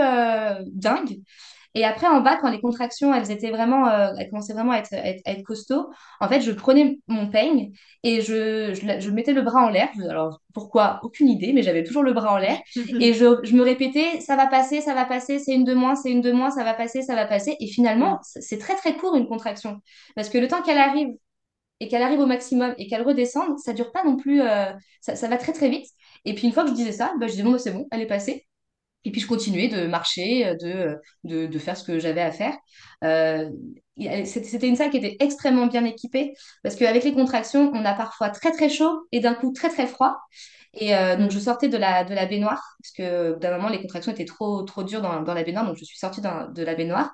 dingue. 0.73 1.21
Et 1.75 1.85
après, 1.85 2.07
en 2.07 2.21
bas, 2.21 2.37
quand 2.37 2.51
les 2.51 2.61
contractions, 2.61 3.15
elles 3.15 3.31
étaient 3.31 3.51
vraiment, 3.51 3.89
euh, 3.89 4.13
elles 4.19 4.29
commençaient 4.29 4.53
vraiment 4.53 4.73
à 4.73 4.79
être, 4.79 4.93
à 4.93 5.07
être, 5.09 5.23
à 5.25 5.33
être 5.33 5.43
costauds, 5.43 5.89
en 6.21 6.29
fait, 6.29 6.41
je 6.41 6.51
prenais 6.53 6.99
mon 7.07 7.29
peigne 7.29 7.73
et 8.03 8.21
je, 8.21 8.75
je, 8.75 9.11
mettais 9.11 9.33
le 9.33 9.43
bras 9.43 9.65
en 9.65 9.69
l'air. 9.69 9.89
Alors, 10.09 10.41
pourquoi? 10.53 11.01
Aucune 11.03 11.29
idée, 11.29 11.53
mais 11.53 11.63
j'avais 11.63 11.85
toujours 11.85 12.03
le 12.03 12.13
bras 12.13 12.33
en 12.33 12.39
l'air. 12.39 12.59
Et 13.01 13.13
je, 13.15 13.39
je 13.43 13.55
me 13.55 13.63
répétais, 13.63 14.21
ça 14.21 14.37
va 14.37 14.47
passer, 14.47 14.81
ça 14.81 14.95
va 14.95 15.05
passer, 15.05 15.39
c'est 15.39 15.53
une 15.53 15.65
de 15.65 15.75
moins, 15.75 15.95
c'est 15.95 16.11
une 16.11 16.21
de 16.21 16.33
moins, 16.33 16.51
ça 16.51 16.65
va 16.65 16.75
passer, 16.75 17.03
ça 17.03 17.15
va 17.15 17.27
passer. 17.27 17.57
Et 17.61 17.67
finalement, 17.67 18.19
c'est 18.23 18.41
c'est 18.51 18.59
très, 18.59 18.75
très 18.75 18.97
court 18.97 19.15
une 19.17 19.29
contraction. 19.29 19.81
Parce 20.17 20.29
que 20.29 20.39
le 20.39 20.49
temps 20.49 20.61
qu'elle 20.63 20.79
arrive 20.79 21.11
et 21.81 21.89
qu'elle 21.89 22.03
arrive 22.03 22.21
au 22.21 22.27
maximum 22.27 22.75
et 22.79 22.87
qu'elle 22.89 23.03
redescende, 23.03 23.59
ça 23.59 23.73
dure 23.73 23.93
pas 23.93 24.05
non 24.05 24.17
plus, 24.17 24.43
euh, 24.43 24.73
ça, 25.01 25.17
ça 25.17 25.29
va 25.29 25.39
très, 25.39 25.53
très 25.53 25.69
vite. 25.71 25.87
Et 26.25 26.35
puis, 26.35 26.47
une 26.47 26.53
fois 26.53 26.65
que 26.65 26.71
je 26.71 26.75
disais 26.75 26.93
ça, 26.93 27.13
bah, 27.19 27.27
je 27.27 27.33
disais, 27.33 27.43
bon, 27.45 27.53
bah, 27.53 27.59
c'est 27.59 27.73
bon, 27.73 27.87
elle 27.91 28.03
est 28.03 28.07
passée. 28.07 28.47
Et 29.05 29.11
puis 29.13 29.21
je 29.21 29.27
continuais 29.27 29.69
de 29.69 29.87
marcher, 29.87 30.47
euh, 30.47 30.55
de, 30.57 30.97
de, 31.25 31.47
de 31.47 31.59
faire 31.59 31.77
ce 31.77 31.85
que 31.85 31.99
j'avais 31.99 32.21
à 32.21 32.33
faire. 32.33 32.55
Euh, 33.05 33.49
c'était 34.25 34.69
une 34.69 34.77
salle 34.77 34.91
qui 34.91 34.97
était 34.99 35.17
extrêmement 35.21 35.67
bien 35.67 35.85
équipée 35.85 36.33
parce 36.63 36.77
qu'avec 36.77 37.05
les 37.05 37.13
contractions, 37.13 37.71
on 37.75 37.85
a 37.85 37.95
parfois 37.95 38.31
très 38.31 38.53
très 38.53 38.69
chaud 38.69 39.07
et 39.13 39.21
d'un 39.21 39.35
coup 39.35 39.53
très 39.53 39.69
très 39.69 39.87
froid. 39.87 40.17
Et 40.75 40.95
euh, 40.97 41.17
donc 41.17 41.31
je 41.31 41.39
sortais 41.39 41.69
de 41.69 41.77
la, 41.77 42.05
de 42.05 42.15
la 42.15 42.27
baignoire 42.27 42.63
parce 42.81 42.93
que 42.97 43.39
d'un 43.39 43.57
moment 43.57 43.69
les 43.69 43.81
contractions 43.81 44.13
étaient 44.13 44.25
trop, 44.25 44.63
trop 44.63 44.85
dures 44.85 45.03
dans, 45.03 45.23
dans 45.23 45.35
la 45.35 45.43
baignoire, 45.43 45.67
donc 45.67 45.77
je 45.77 45.85
suis 45.85 45.99
sortie 45.99 46.21
de 46.21 46.63
la 46.63 46.75
baignoire 46.75 47.13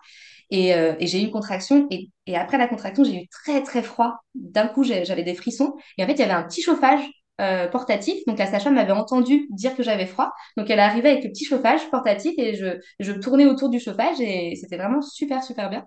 et, 0.51 0.75
euh, 0.75 0.95
j'ai 1.01 1.21
eu 1.21 1.25
une 1.25 1.31
contraction. 1.31 1.87
Et, 1.91 2.11
et 2.27 2.37
après 2.37 2.59
la 2.59 2.69
contraction, 2.69 3.05
j'ai 3.05 3.17
eu 3.23 3.29
très 3.29 3.63
très 3.63 3.83
froid. 3.83 4.19
D'un 4.35 4.69
coup, 4.69 4.85
j'avais 4.85 5.23
des 5.25 5.35
frissons. 5.35 5.75
Et 5.99 6.05
en 6.05 6.07
fait, 6.07 6.13
il 6.15 6.19
y 6.21 6.23
avait 6.23 6.33
un 6.33 6.45
petit 6.45 6.63
chauffage 6.63 7.03
euh, 7.41 7.69
portatif. 7.69 8.19
Donc 8.27 8.39
la 8.39 8.47
sage-femme 8.47 8.75
m'avait 8.75 8.93
entendu 8.93 9.47
dire 9.51 9.77
que 9.77 9.83
j'avais 9.83 10.07
froid. 10.07 10.33
Donc 10.57 10.71
elle 10.71 10.81
arrivait 10.81 11.11
avec 11.11 11.25
le 11.25 11.31
petit 11.31 11.45
chauffage 11.45 11.89
portatif 11.91 12.35
et 12.39 12.55
je, 12.55 12.79
je 13.01 13.13
tournais 13.13 13.47
autour 13.47 13.69
du 13.69 13.81
chauffage 13.81 14.21
et 14.21 14.55
c'était 14.57 14.77
vraiment 14.77 15.03
super, 15.03 15.43
super 15.43 15.71
bien. 15.71 15.85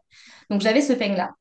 Donc 0.49 0.61
j'avais 0.61 0.81
ce 0.81 0.93
peigne-là 0.93 1.31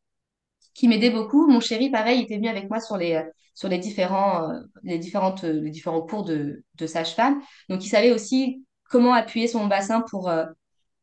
qui 0.74 0.88
m'aidait 0.88 1.10
beaucoup. 1.10 1.46
Mon 1.48 1.60
chéri, 1.60 1.90
pareil, 1.90 2.22
était 2.22 2.36
venu 2.36 2.48
avec 2.48 2.70
moi 2.70 2.80
sur 2.80 2.96
les, 2.96 3.22
sur 3.54 3.68
les 3.68 3.78
différents, 3.78 4.50
euh, 4.50 4.60
les 4.84 4.98
différentes, 4.98 5.44
euh, 5.44 5.60
les 5.60 5.70
différents 5.70 6.02
cours 6.02 6.24
de, 6.24 6.62
de 6.76 6.86
sage-femme. 6.86 7.40
Donc 7.68 7.84
il 7.84 7.88
savait 7.88 8.12
aussi 8.12 8.64
comment 8.88 9.12
appuyer 9.12 9.48
son 9.48 9.66
bassin 9.66 10.02
pour, 10.10 10.28
euh, 10.28 10.44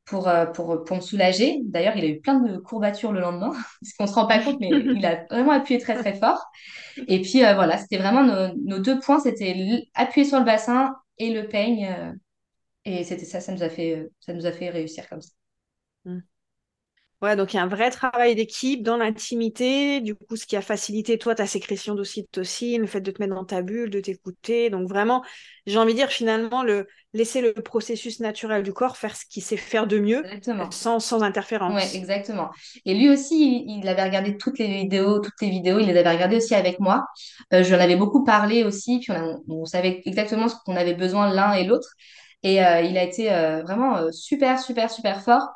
pour, 0.05 0.27
euh, 0.27 0.45
pour, 0.45 0.83
pour 0.83 0.97
me 0.97 1.01
soulager. 1.01 1.59
D'ailleurs, 1.65 1.95
il 1.97 2.05
a 2.05 2.07
eu 2.07 2.19
plein 2.21 2.39
de 2.39 2.57
courbatures 2.57 3.11
le 3.11 3.21
lendemain, 3.21 3.51
parce 3.81 3.93
qu'on 3.97 4.07
se 4.07 4.13
rend 4.13 4.27
pas 4.27 4.39
compte, 4.39 4.59
mais 4.59 4.87
il 4.91 5.05
a 5.05 5.25
vraiment 5.29 5.51
appuyé 5.51 5.79
très, 5.79 5.95
très 5.95 6.13
fort. 6.15 6.45
Et 7.07 7.21
puis 7.21 7.43
euh, 7.45 7.53
voilà, 7.55 7.77
c'était 7.77 7.97
vraiment 7.97 8.23
nos, 8.23 8.55
nos 8.57 8.79
deux 8.79 8.99
points, 8.99 9.19
c'était 9.19 9.87
appuyer 9.95 10.27
sur 10.27 10.39
le 10.39 10.45
bassin 10.45 10.95
et 11.17 11.33
le 11.33 11.47
peigne. 11.47 11.85
euh, 11.87 12.13
et 12.85 13.03
c'était 13.03 13.25
ça, 13.25 13.41
ça 13.41 13.51
nous 13.53 13.63
a 13.63 13.69
fait, 13.69 14.09
ça 14.21 14.33
nous 14.33 14.45
a 14.45 14.51
fait 14.51 14.69
réussir 14.69 15.09
comme 15.09 15.21
ça. 15.21 15.31
Mm. 16.05 16.19
Ouais, 17.25 17.35
donc 17.35 17.53
il 17.53 17.57
y 17.57 17.59
a 17.59 17.63
un 17.63 17.67
vrai 17.67 17.89
travail 17.91 18.35
d'équipe 18.35 18.83
dans 18.83 18.97
l'intimité, 18.97 20.01
du 20.01 20.15
coup, 20.15 20.35
ce 20.35 20.45
qui 20.45 20.55
a 20.55 20.61
facilité 20.61 21.17
toi 21.17 21.33
ta 21.35 21.47
sécrétion 21.47 21.95
d'ocytocine, 21.95 22.81
le 22.81 22.87
fait 22.87 23.01
de 23.01 23.09
te 23.11 23.21
mettre 23.21 23.33
dans 23.35 23.45
ta 23.45 23.61
bulle, 23.61 23.89
de 23.89 23.99
t'écouter. 23.99 24.69
Donc 24.69 24.87
vraiment, 24.89 25.23
j'ai 25.65 25.77
envie 25.79 25.93
de 25.93 25.97
dire 25.97 26.09
finalement, 26.11 26.61
le, 26.63 26.87
laisser 27.13 27.41
le 27.41 27.53
processus 27.53 28.19
naturel 28.19 28.63
du 28.63 28.73
corps 28.73 28.97
faire 28.97 29.15
ce 29.15 29.25
qu'il 29.25 29.43
sait 29.43 29.57
faire 29.57 29.87
de 29.87 29.97
mieux, 29.99 30.23
Exactement. 30.25 30.69
sans, 30.71 30.99
sans 30.99 31.23
Ouais, 31.23 31.25
interférence. 31.27 31.95
exactement. 31.95 32.51
Et 32.85 32.93
lui 32.93 33.09
aussi, 33.09 33.63
il, 33.67 33.79
il 33.79 33.87
avait 33.87 34.03
regardé 34.03 34.37
toutes 34.37 34.59
les 34.59 34.67
vidéos, 34.67 35.19
toutes 35.19 35.41
les 35.41 35.49
vidéos, 35.49 35.79
il 35.79 35.87
les 35.87 35.97
avait 35.97 36.11
regardées 36.11 36.37
aussi 36.37 36.53
avec 36.53 36.79
moi. 36.79 37.05
Euh, 37.53 37.63
je 37.63 37.69
lui 37.69 37.75
en 37.75 37.79
avais 37.79 37.95
beaucoup 37.95 38.23
parlé 38.23 38.63
aussi, 38.63 38.99
puis 38.99 39.11
on, 39.11 39.15
a- 39.15 39.37
on 39.49 39.65
savait 39.65 40.01
exactement 40.05 40.47
ce 40.47 40.55
qu'on 40.63 40.75
avait 40.75 40.93
besoin 40.93 41.33
l'un 41.33 41.53
et 41.53 41.63
l'autre. 41.63 41.89
Et 42.43 42.63
euh, 42.63 42.81
il 42.81 42.97
a 42.97 43.03
été 43.03 43.31
euh, 43.33 43.63
vraiment 43.63 43.97
euh, 43.97 44.11
super, 44.11 44.59
super, 44.59 44.91
super 44.91 45.23
fort. 45.23 45.49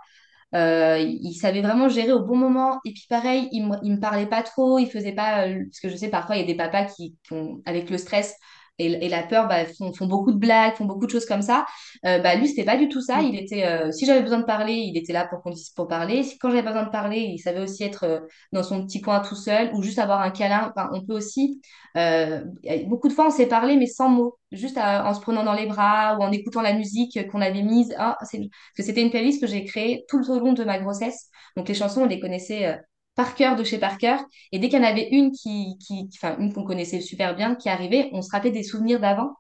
Euh, 0.56 0.98
il 1.00 1.34
savait 1.34 1.62
vraiment 1.62 1.90
gérer 1.90 2.12
au 2.12 2.22
bon 2.26 2.36
moment. 2.36 2.80
Et 2.86 2.92
puis 2.94 3.06
pareil, 3.10 3.48
il 3.52 3.68
me, 3.68 3.78
il 3.84 3.94
me 3.94 4.00
parlait 4.00 4.26
pas 4.28 4.44
trop, 4.44 4.80
il 4.80 4.88
faisait 4.90 5.14
pas... 5.14 5.48
euh, 5.48 5.64
parce 5.66 5.80
que 5.80 5.90
je 5.90 5.96
sais, 5.96 6.10
parfois, 6.10 6.36
il 6.38 6.40
y 6.42 6.44
a 6.44 6.48
des 6.48 6.56
papas 6.56 6.86
qui, 6.86 7.18
qui 7.24 7.34
ont, 7.34 7.62
avec 7.66 7.90
le 7.90 7.98
stress 7.98 8.36
et, 8.80 9.06
et 9.06 9.10
la 9.10 9.24
peur, 9.24 9.48
bah, 9.48 9.66
font, 9.66 9.94
font 9.94 10.08
beaucoup 10.08 10.32
de 10.32 10.38
blagues, 10.38 10.76
font 10.76 10.86
beaucoup 10.86 11.06
de 11.06 11.12
choses 11.12 11.26
comme 11.26 11.42
ça. 11.42 11.66
Euh, 12.06 12.20
bah, 12.20 12.36
lui, 12.36 12.48
c'était 12.48 12.64
pas 12.66 12.78
du 12.78 12.90
tout 12.90 13.02
ça. 13.02 13.22
Il 13.22 13.36
était, 13.36 13.66
euh, 13.66 13.92
si 13.92 14.06
j'avais 14.06 14.22
besoin 14.22 14.40
de 14.40 14.46
parler, 14.46 14.74
il 14.74 14.98
était 14.98 15.14
là 15.14 15.26
pour 15.28 15.42
qu'on 15.42 15.52
dise 15.52 15.70
pour 15.72 15.88
parler. 15.88 16.24
Si, 16.24 16.38
quand 16.38 16.50
j'avais 16.50 16.64
besoin 16.64 16.84
de 16.84 16.90
parler, 16.90 17.20
il 17.20 17.40
savait 17.40 17.60
aussi 17.62 17.84
être 17.84 18.04
euh, 18.06 18.20
dans 18.54 18.64
son 18.64 18.86
petit 18.86 19.02
coin 19.02 19.20
tout 19.22 19.36
seul 19.36 19.72
ou 19.74 19.84
juste 19.84 20.00
avoir 20.00 20.22
un 20.22 20.32
câlin. 20.32 20.72
Enfin, 20.76 20.90
on 20.94 21.06
peut 21.06 21.14
aussi... 21.16 21.62
euh, 21.98 22.42
beaucoup 22.88 23.08
de 23.08 23.14
fois, 23.14 23.28
on 23.28 23.32
s'est 23.32 23.48
parlé, 23.48 23.76
mais 23.78 23.88
sans 23.88 24.10
mots, 24.10 24.38
juste 24.52 24.78
à- 24.78 25.06
en 25.10 25.14
se 25.14 25.22
prenant 25.22 25.44
dans 25.44 25.54
les 25.54 25.66
bras 25.68 26.18
ou 26.18 26.24
en 26.24 26.32
écoutant 26.32 26.62
la 26.62 26.74
musique 26.74 27.28
qu'on 27.32 27.42
avait 27.42 27.62
mise. 27.64 27.94
Ah, 27.98 28.18
c'est 28.24 28.38
parce 28.40 28.50
que 28.78 28.84
c'était 28.84 29.02
une 29.02 29.10
playlist 29.12 29.42
que 29.42 29.48
j'ai 29.48 29.64
créée 29.66 30.06
tout 30.10 30.30
au 30.30 30.40
long 30.40 30.54
de 30.54 30.64
ma 30.64 30.80
grossesse. 30.80 31.30
Donc 31.58 31.68
les 31.68 31.74
chansons, 31.76 32.02
on 32.04 32.06
les 32.08 32.20
connaissait 32.20 32.80
par 33.20 33.36
cœur 33.36 33.58
de 33.58 33.66
chez 33.66 33.80
par 33.80 33.98
cœur. 33.98 34.22
Et 34.54 34.60
dès 34.60 34.70
qu'il 34.70 34.80
y 34.80 34.82
en 34.82 34.86
avait 34.88 35.10
une 35.10 35.32
qui, 35.34 35.78
qui, 35.86 36.10
enfin 36.16 36.38
une 36.40 36.54
qu'on 36.54 36.64
connaissait 36.64 37.02
super 37.02 37.36
bien, 37.36 37.56
qui 37.56 37.68
arrivait, 37.70 38.10
on 38.14 38.22
se 38.22 38.30
rappelait 38.32 38.52
des 38.52 38.64
souvenirs 38.64 39.02
d'avant 39.02 39.34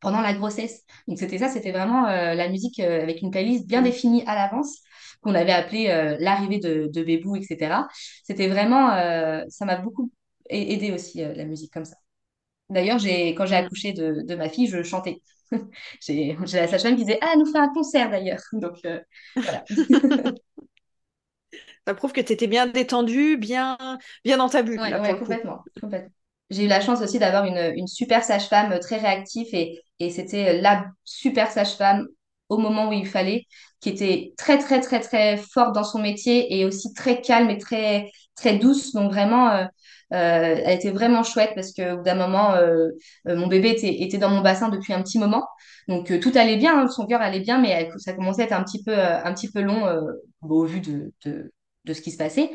pendant 0.00 0.20
la 0.20 0.34
grossesse. 0.34 0.84
Donc 1.08 1.18
c'était 1.18 1.38
ça, 1.38 1.48
c'était 1.48 1.72
vraiment 1.72 2.06
euh, 2.08 2.34
la 2.34 2.48
musique 2.48 2.80
euh, 2.80 3.02
avec 3.02 3.22
une 3.22 3.30
playlist 3.32 3.66
bien 3.66 3.82
définie 3.82 4.24
à 4.26 4.34
l'avance 4.36 4.78
qu'on 5.22 5.34
avait 5.34 5.52
appelée 5.52 5.88
euh, 5.90 6.16
l'arrivée 6.20 6.58
de, 6.60 6.88
de 6.92 7.02
Bébou, 7.02 7.36
etc. 7.36 7.88
C'était 8.24 8.48
vraiment, 8.48 8.90
ça 9.50 9.64
m'a 9.66 9.76
beaucoup 9.76 10.10
aidé 10.50 10.92
aussi 10.92 11.18
la 11.20 11.44
musique 11.44 11.72
comme 11.72 11.84
ça. 11.84 11.96
D'ailleurs, 12.70 12.98
j'ai, 12.98 13.34
quand 13.34 13.46
j'ai 13.46 13.56
accouché 13.56 13.92
de, 13.94 14.22
de 14.26 14.34
ma 14.36 14.48
fille, 14.50 14.68
je 14.68 14.82
chantais. 14.82 15.22
J'ai 16.02 16.36
la 16.54 16.68
sage-femme 16.68 16.96
qui 16.96 17.04
disait, 17.04 17.18
Ah, 17.22 17.34
nous 17.38 17.46
fait 17.46 17.58
un 17.58 17.72
concert 17.72 18.10
d'ailleurs. 18.10 18.40
Donc. 18.52 18.76
Ça 21.88 21.94
prouve 21.94 22.12
que 22.12 22.20
tu 22.20 22.32
étais 22.34 22.46
bien 22.46 22.66
détendu, 22.66 23.38
bien, 23.38 23.78
bien 24.24 24.36
dans 24.36 24.48
ta 24.50 24.62
bulle, 24.62 24.78
ouais, 24.78 25.16
coup. 25.16 25.18
complètement, 25.18 25.66
complètement. 25.80 26.10
J'ai 26.50 26.64
eu 26.64 26.68
la 26.68 26.80
chance 26.80 27.02
aussi 27.02 27.18
d'avoir 27.18 27.44
une, 27.44 27.72
une 27.76 27.86
super 27.86 28.24
sage-femme 28.24 28.72
euh, 28.72 28.78
très 28.78 28.96
réactive 28.98 29.48
et, 29.52 29.80
et 29.98 30.10
c'était 30.10 30.58
euh, 30.58 30.60
la 30.62 30.86
super 31.04 31.50
sage-femme 31.50 32.06
au 32.48 32.56
moment 32.58 32.88
où 32.88 32.92
il 32.92 33.06
fallait, 33.06 33.46
qui 33.80 33.90
était 33.90 34.32
très, 34.38 34.58
très, 34.58 34.80
très, 34.80 35.00
très 35.00 35.36
forte 35.36 35.74
dans 35.74 35.84
son 35.84 35.98
métier 35.98 36.58
et 36.58 36.64
aussi 36.64 36.94
très 36.94 37.20
calme 37.20 37.50
et 37.50 37.58
très, 37.58 38.10
très 38.36 38.56
douce. 38.58 38.92
Donc 38.94 39.10
vraiment, 39.12 39.50
euh, 39.50 39.64
euh, 40.14 40.56
elle 40.64 40.76
était 40.76 40.90
vraiment 40.90 41.22
chouette 41.22 41.52
parce 41.54 41.72
qu'au 41.74 41.98
bout 41.98 42.02
d'un 42.02 42.14
moment, 42.14 42.54
euh, 42.54 42.88
mon 43.26 43.46
bébé 43.48 43.70
était, 43.70 44.02
était 44.02 44.16
dans 44.16 44.30
mon 44.30 44.40
bassin 44.40 44.70
depuis 44.70 44.94
un 44.94 45.02
petit 45.02 45.18
moment. 45.18 45.46
Donc 45.88 46.18
tout 46.20 46.32
allait 46.34 46.56
bien, 46.56 46.80
hein, 46.80 46.88
son 46.88 47.06
cœur 47.06 47.20
allait 47.20 47.40
bien, 47.40 47.58
mais 47.60 47.68
elle- 47.70 47.92
ça 47.98 48.14
commençait 48.14 48.42
à 48.42 48.44
être 48.46 48.52
un 48.52 48.64
petit 48.64 48.82
peu, 48.82 48.94
un 48.98 49.34
petit 49.34 49.50
peu 49.50 49.60
long 49.60 49.86
au 50.42 50.64
vu 50.64 50.80
de, 50.80 51.12
de, 51.26 51.52
de 51.84 51.92
ce 51.92 52.00
qui 52.02 52.10
se 52.12 52.18
passait. 52.18 52.50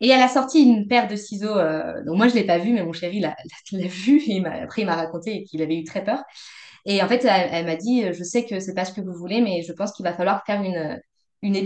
Et 0.00 0.08
elle 0.08 0.20
a 0.22 0.28
sorti 0.28 0.62
une 0.62 0.86
paire 0.88 1.08
de 1.08 1.16
ciseaux. 1.16 1.56
euh, 1.56 2.04
donc 2.04 2.16
moi, 2.16 2.28
je 2.28 2.34
l'ai 2.34 2.44
pas 2.44 2.58
vu, 2.58 2.72
mais 2.72 2.84
mon 2.84 2.92
chéri 2.92 3.20
l'a 3.20 3.36
vu. 3.72 4.22
Et 4.28 4.44
après, 4.44 4.82
il 4.82 4.86
m'a 4.86 4.96
raconté 4.96 5.44
qu'il 5.44 5.62
avait 5.62 5.76
eu 5.76 5.84
très 5.84 6.04
peur. 6.04 6.22
Et 6.86 7.02
en 7.02 7.08
fait, 7.08 7.24
elle, 7.24 7.66
m'a 7.66 7.76
dit, 7.76 8.04
je 8.12 8.24
sais 8.24 8.44
que 8.46 8.60
c'est 8.60 8.74
pas 8.74 8.84
ce 8.84 8.92
que 8.94 9.00
vous 9.00 9.14
voulez, 9.14 9.40
mais 9.42 9.62
je 9.62 9.72
pense 9.72 9.92
qu'il 9.92 10.04
va 10.04 10.14
falloir 10.14 10.44
faire 10.46 10.62
une, 10.62 11.00
une. 11.42 11.56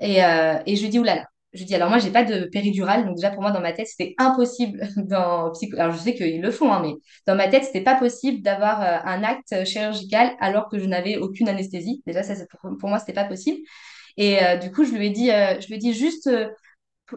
Et, 0.00 0.24
euh, 0.24 0.58
et 0.66 0.76
je 0.76 0.82
lui 0.82 0.88
dis, 0.90 0.98
oulala. 0.98 1.26
Je 1.52 1.60
lui 1.60 1.66
dis, 1.66 1.74
alors 1.74 1.88
moi, 1.88 1.98
j'ai 1.98 2.10
pas 2.10 2.24
de 2.24 2.46
péridurale. 2.46 3.04
Donc 3.06 3.16
déjà, 3.16 3.30
pour 3.30 3.42
moi, 3.42 3.52
dans 3.52 3.60
ma 3.60 3.72
tête, 3.72 3.86
c'était 3.86 4.14
impossible. 4.18 4.80
Dans. 4.96 5.52
Alors 5.78 5.92
je 5.94 5.98
sais 5.98 6.14
qu'ils 6.14 6.40
le 6.42 6.50
font, 6.50 6.72
hein, 6.72 6.80
mais 6.82 6.94
dans 7.26 7.36
ma 7.36 7.48
tête, 7.48 7.64
c'était 7.64 7.82
pas 7.82 7.94
possible 7.96 8.42
d'avoir 8.42 8.82
euh, 8.82 8.98
un 9.04 9.22
acte 9.22 9.64
chirurgical 9.64 10.32
alors 10.40 10.68
que 10.68 10.78
je 10.78 10.84
n'avais 10.86 11.16
aucune 11.16 11.48
anesthésie. 11.48 12.02
Déjà, 12.06 12.22
ça, 12.24 12.34
pour, 12.60 12.76
pour 12.78 12.88
moi, 12.88 12.98
c'était 12.98 13.12
pas 13.12 13.24
possible. 13.24 13.58
Et 14.16 14.42
euh, 14.44 14.56
du 14.56 14.70
coup, 14.72 14.84
je 14.84 14.92
lui 14.92 15.06
ai 15.06 15.10
dit, 15.10 15.30
euh, 15.30 15.60
je 15.60 15.66
lui 15.68 15.74
ai 15.74 15.78
dit 15.78 15.92
juste, 15.94 16.26
euh, 16.28 16.48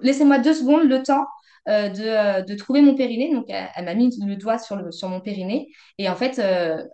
laissez-moi 0.02 0.40
deux 0.40 0.54
secondes 0.54 0.90
le 0.90 1.04
temps 1.04 1.26
de, 1.68 2.46
de 2.46 2.56
trouver 2.56 2.82
mon 2.82 2.96
périnée. 2.96 3.34
Donc, 3.34 3.46
elle, 3.50 3.86
m'a 3.86 3.94
mis 3.96 4.10
le 4.26 4.36
doigt 4.38 4.58
sur, 4.60 4.76
le, 4.78 4.92
sur 4.92 5.10
mon 5.10 5.22
périnée. 5.22 5.70
Et 5.98 6.10
en 6.10 6.16
fait, 6.16 6.42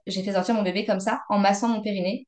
j'ai 0.07 0.23
fait 0.23 0.33
sortir 0.33 0.55
mon 0.55 0.63
bébé 0.63 0.85
comme 0.85 0.99
ça, 0.99 1.21
en 1.29 1.39
massant 1.39 1.69
mon 1.69 1.81
périnée. 1.81 2.27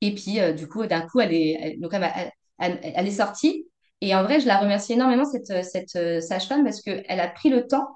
Et 0.00 0.14
puis, 0.14 0.38
du 0.54 0.68
coup, 0.68 0.86
d'un 0.86 1.02
coup, 1.02 1.20
elle 1.20 1.32
est, 1.34 1.76
donc 1.80 1.92
elle, 1.94 2.32
elle- 2.58 3.06
est 3.08 3.10
sortie. 3.10 3.66
Et 4.00 4.14
en 4.14 4.22
vrai, 4.24 4.40
je 4.40 4.46
la 4.46 4.58
remercie 4.58 4.94
énormément, 4.94 5.24
cette, 5.24 5.64
cette 5.64 6.22
sage-femme, 6.22 6.64
parce 6.64 6.82
qu'elle 6.82 7.20
a 7.20 7.28
pris 7.28 7.50
le 7.50 7.66
temps 7.66 7.86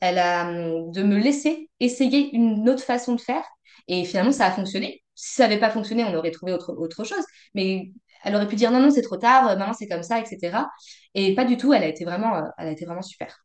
elle 0.00 0.18
a, 0.18 0.48
hum, 0.48 0.92
de 0.92 1.02
me 1.02 1.18
laisser 1.18 1.70
essayer 1.80 2.34
une 2.34 2.68
autre 2.70 2.82
façon 2.84 3.14
de 3.14 3.20
faire. 3.20 3.44
Et 3.88 4.04
finalement, 4.04 4.32
ça 4.32 4.46
a 4.46 4.50
fonctionné. 4.52 5.02
Si 5.14 5.34
ça 5.34 5.44
n'avait 5.48 5.60
pas 5.60 5.70
fonctionné, 5.70 6.04
on 6.04 6.14
aurait 6.14 6.30
trouvé 6.30 6.52
autre, 6.52 6.74
autre 6.78 7.04
chose. 7.04 7.24
Mais 7.54 7.90
elle 8.24 8.34
aurait 8.36 8.48
pu 8.48 8.56
dire 8.56 8.70
non, 8.70 8.80
non, 8.80 8.90
c'est 8.90 9.02
trop 9.02 9.16
tard, 9.16 9.48
euh, 9.48 9.56
maintenant 9.56 9.74
c'est 9.74 9.88
comme 9.88 10.02
ça, 10.02 10.20
etc. 10.20 10.70
Et 11.14 11.34
pas 11.34 11.44
du 11.44 11.56
tout, 11.56 11.72
elle 11.72 11.82
a 11.82 11.88
été 11.88 12.04
vraiment, 12.04 12.36
euh, 12.36 12.42
elle 12.58 12.68
a 12.68 12.70
été 12.72 12.84
vraiment 12.86 13.02
super. 13.02 13.44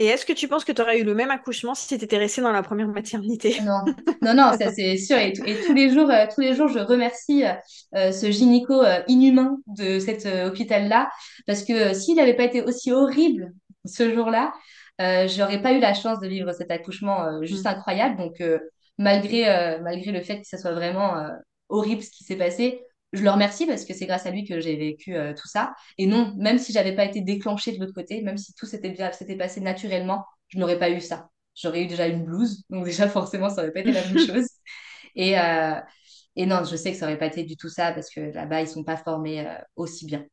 Et 0.00 0.06
est-ce 0.06 0.26
que 0.26 0.32
tu 0.32 0.48
penses 0.48 0.64
que 0.64 0.72
tu 0.72 0.82
aurais 0.82 0.98
eu 1.00 1.04
le 1.04 1.14
même 1.14 1.30
accouchement 1.30 1.74
si 1.74 1.86
tu 1.96 2.04
étais 2.04 2.18
restée 2.18 2.42
dans 2.42 2.50
la 2.50 2.62
première 2.62 2.88
maternité? 2.88 3.56
Non, 3.64 3.84
non, 4.22 4.34
non, 4.34 4.52
ça 4.58 4.72
c'est 4.72 4.96
sûr. 4.96 5.16
Et, 5.16 5.32
et 5.46 5.60
tous 5.64 5.72
les 5.72 5.90
jours, 5.90 6.10
euh, 6.10 6.26
tous 6.34 6.40
les 6.40 6.54
jours, 6.54 6.66
je 6.68 6.80
remercie 6.80 7.44
euh, 7.94 8.10
ce 8.10 8.30
gynéco 8.30 8.82
euh, 8.82 9.00
inhumain 9.06 9.58
de 9.68 10.00
cet 10.00 10.26
hôpital-là, 10.26 11.08
parce 11.46 11.62
que 11.64 11.94
s'il 11.94 12.16
n'avait 12.16 12.34
pas 12.34 12.44
été 12.44 12.62
aussi 12.62 12.90
horrible 12.90 13.52
ce 13.84 14.12
jour-là, 14.12 14.52
j'aurais 15.28 15.62
pas 15.62 15.72
eu 15.72 15.78
la 15.80 15.94
chance 15.94 16.18
de 16.20 16.26
vivre 16.26 16.52
cet 16.52 16.70
accouchement 16.72 17.24
euh, 17.24 17.42
juste 17.44 17.66
incroyable. 17.66 18.16
Donc, 18.16 18.42
malgré, 18.98 19.78
malgré 19.82 20.10
le 20.10 20.20
fait 20.20 20.40
que 20.40 20.46
ça 20.46 20.58
soit 20.58 20.72
vraiment 20.72 21.14
horrible 21.68 22.02
ce 22.02 22.10
qui 22.10 22.24
s'est 22.24 22.36
passé, 22.36 22.82
je 23.14 23.22
le 23.22 23.30
remercie 23.30 23.66
parce 23.66 23.84
que 23.84 23.94
c'est 23.94 24.06
grâce 24.06 24.26
à 24.26 24.30
lui 24.30 24.44
que 24.44 24.60
j'ai 24.60 24.76
vécu 24.76 25.16
euh, 25.16 25.34
tout 25.34 25.48
ça. 25.48 25.74
Et 25.98 26.06
non, 26.06 26.34
même 26.36 26.58
si 26.58 26.72
j'avais 26.72 26.94
pas 26.94 27.04
été 27.04 27.20
déclenchée 27.20 27.72
de 27.72 27.80
l'autre 27.80 27.94
côté, 27.94 28.22
même 28.22 28.36
si 28.36 28.54
tout 28.54 28.66
s'était 28.66 28.90
bien, 28.90 29.12
s'était 29.12 29.36
passé 29.36 29.60
naturellement, 29.60 30.24
je 30.48 30.58
n'aurais 30.58 30.78
pas 30.78 30.90
eu 30.90 31.00
ça 31.00 31.28
j'aurais 31.54 31.82
eu 31.84 31.86
déjà 31.86 32.06
une 32.06 32.24
blouse. 32.24 32.62
Donc 32.70 32.84
déjà, 32.84 33.08
forcément, 33.08 33.48
ça 33.48 33.62
aurait 33.62 33.72
pas 33.72 33.80
été 33.80 33.92
la 33.92 34.04
même 34.04 34.18
chose. 34.26 34.48
Et, 35.14 35.38
euh, 35.38 35.80
et 36.36 36.46
non, 36.46 36.64
je 36.64 36.76
sais 36.76 36.92
que 36.92 36.98
ça 36.98 37.06
aurait 37.06 37.18
pas 37.18 37.26
été 37.26 37.44
du 37.44 37.56
tout 37.56 37.68
ça 37.68 37.92
parce 37.92 38.10
que 38.10 38.20
là-bas, 38.20 38.62
ils 38.62 38.68
sont 38.68 38.84
pas 38.84 38.96
formés 38.96 39.46
euh, 39.46 39.54
aussi 39.76 40.06
bien. 40.06 40.24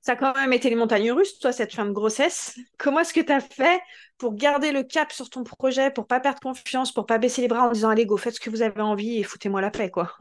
Ça 0.00 0.12
a 0.12 0.16
quand 0.16 0.34
même 0.34 0.52
été 0.52 0.68
les 0.68 0.74
montagnes 0.74 1.12
russes, 1.12 1.38
toi, 1.38 1.52
cette 1.52 1.72
fin 1.72 1.86
de 1.86 1.92
grossesse. 1.92 2.58
Comment 2.76 3.00
est-ce 3.00 3.14
que 3.14 3.20
tu 3.20 3.30
as 3.30 3.40
fait 3.40 3.80
pour 4.18 4.34
garder 4.34 4.72
le 4.72 4.82
cap 4.82 5.12
sur 5.12 5.30
ton 5.30 5.44
projet, 5.44 5.92
pour 5.92 6.08
pas 6.08 6.18
perdre 6.18 6.40
confiance, 6.40 6.92
pour 6.92 7.06
pas 7.06 7.18
baisser 7.18 7.40
les 7.40 7.46
bras 7.46 7.68
en 7.68 7.72
disant 7.72 7.90
allez, 7.90 8.04
go, 8.04 8.16
faites 8.16 8.34
ce 8.34 8.40
que 8.40 8.50
vous 8.50 8.62
avez 8.62 8.80
envie 8.80 9.18
et 9.18 9.22
foutez-moi 9.22 9.60
la 9.60 9.70
paix, 9.70 9.90
quoi? 9.90 10.16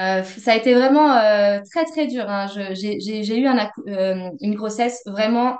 Euh, 0.00 0.22
ça 0.24 0.52
a 0.52 0.56
été 0.56 0.72
vraiment 0.74 1.12
euh, 1.16 1.60
très 1.70 1.84
très 1.84 2.06
dur. 2.06 2.24
hein. 2.28 2.46
J'ai 2.72 3.38
eu 3.38 3.46
euh, 3.88 4.30
une 4.40 4.54
grossesse 4.54 5.02
vraiment 5.06 5.58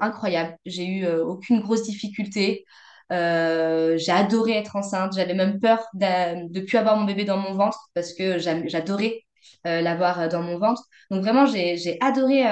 incroyable. 0.00 0.56
J'ai 0.64 0.86
eu 0.86 1.06
aucune 1.06 1.60
grosse 1.60 1.82
difficulté. 1.82 2.64
J'ai 3.10 4.12
adoré 4.12 4.52
être 4.52 4.76
enceinte. 4.76 5.12
J'avais 5.14 5.34
même 5.34 5.60
peur 5.60 5.86
de 5.94 6.60
plus 6.60 6.76
avoir 6.78 6.96
mon 6.96 7.04
bébé 7.04 7.24
dans 7.24 7.36
mon 7.38 7.52
ventre 7.54 7.78
parce 7.94 8.14
que 8.14 8.38
j'adorais 8.38 9.20
l'avoir 9.64 10.28
dans 10.28 10.42
mon 10.42 10.58
ventre. 10.58 10.82
Donc 11.10 11.22
vraiment, 11.22 11.44
j'ai 11.46 11.98
adoré 12.00 12.44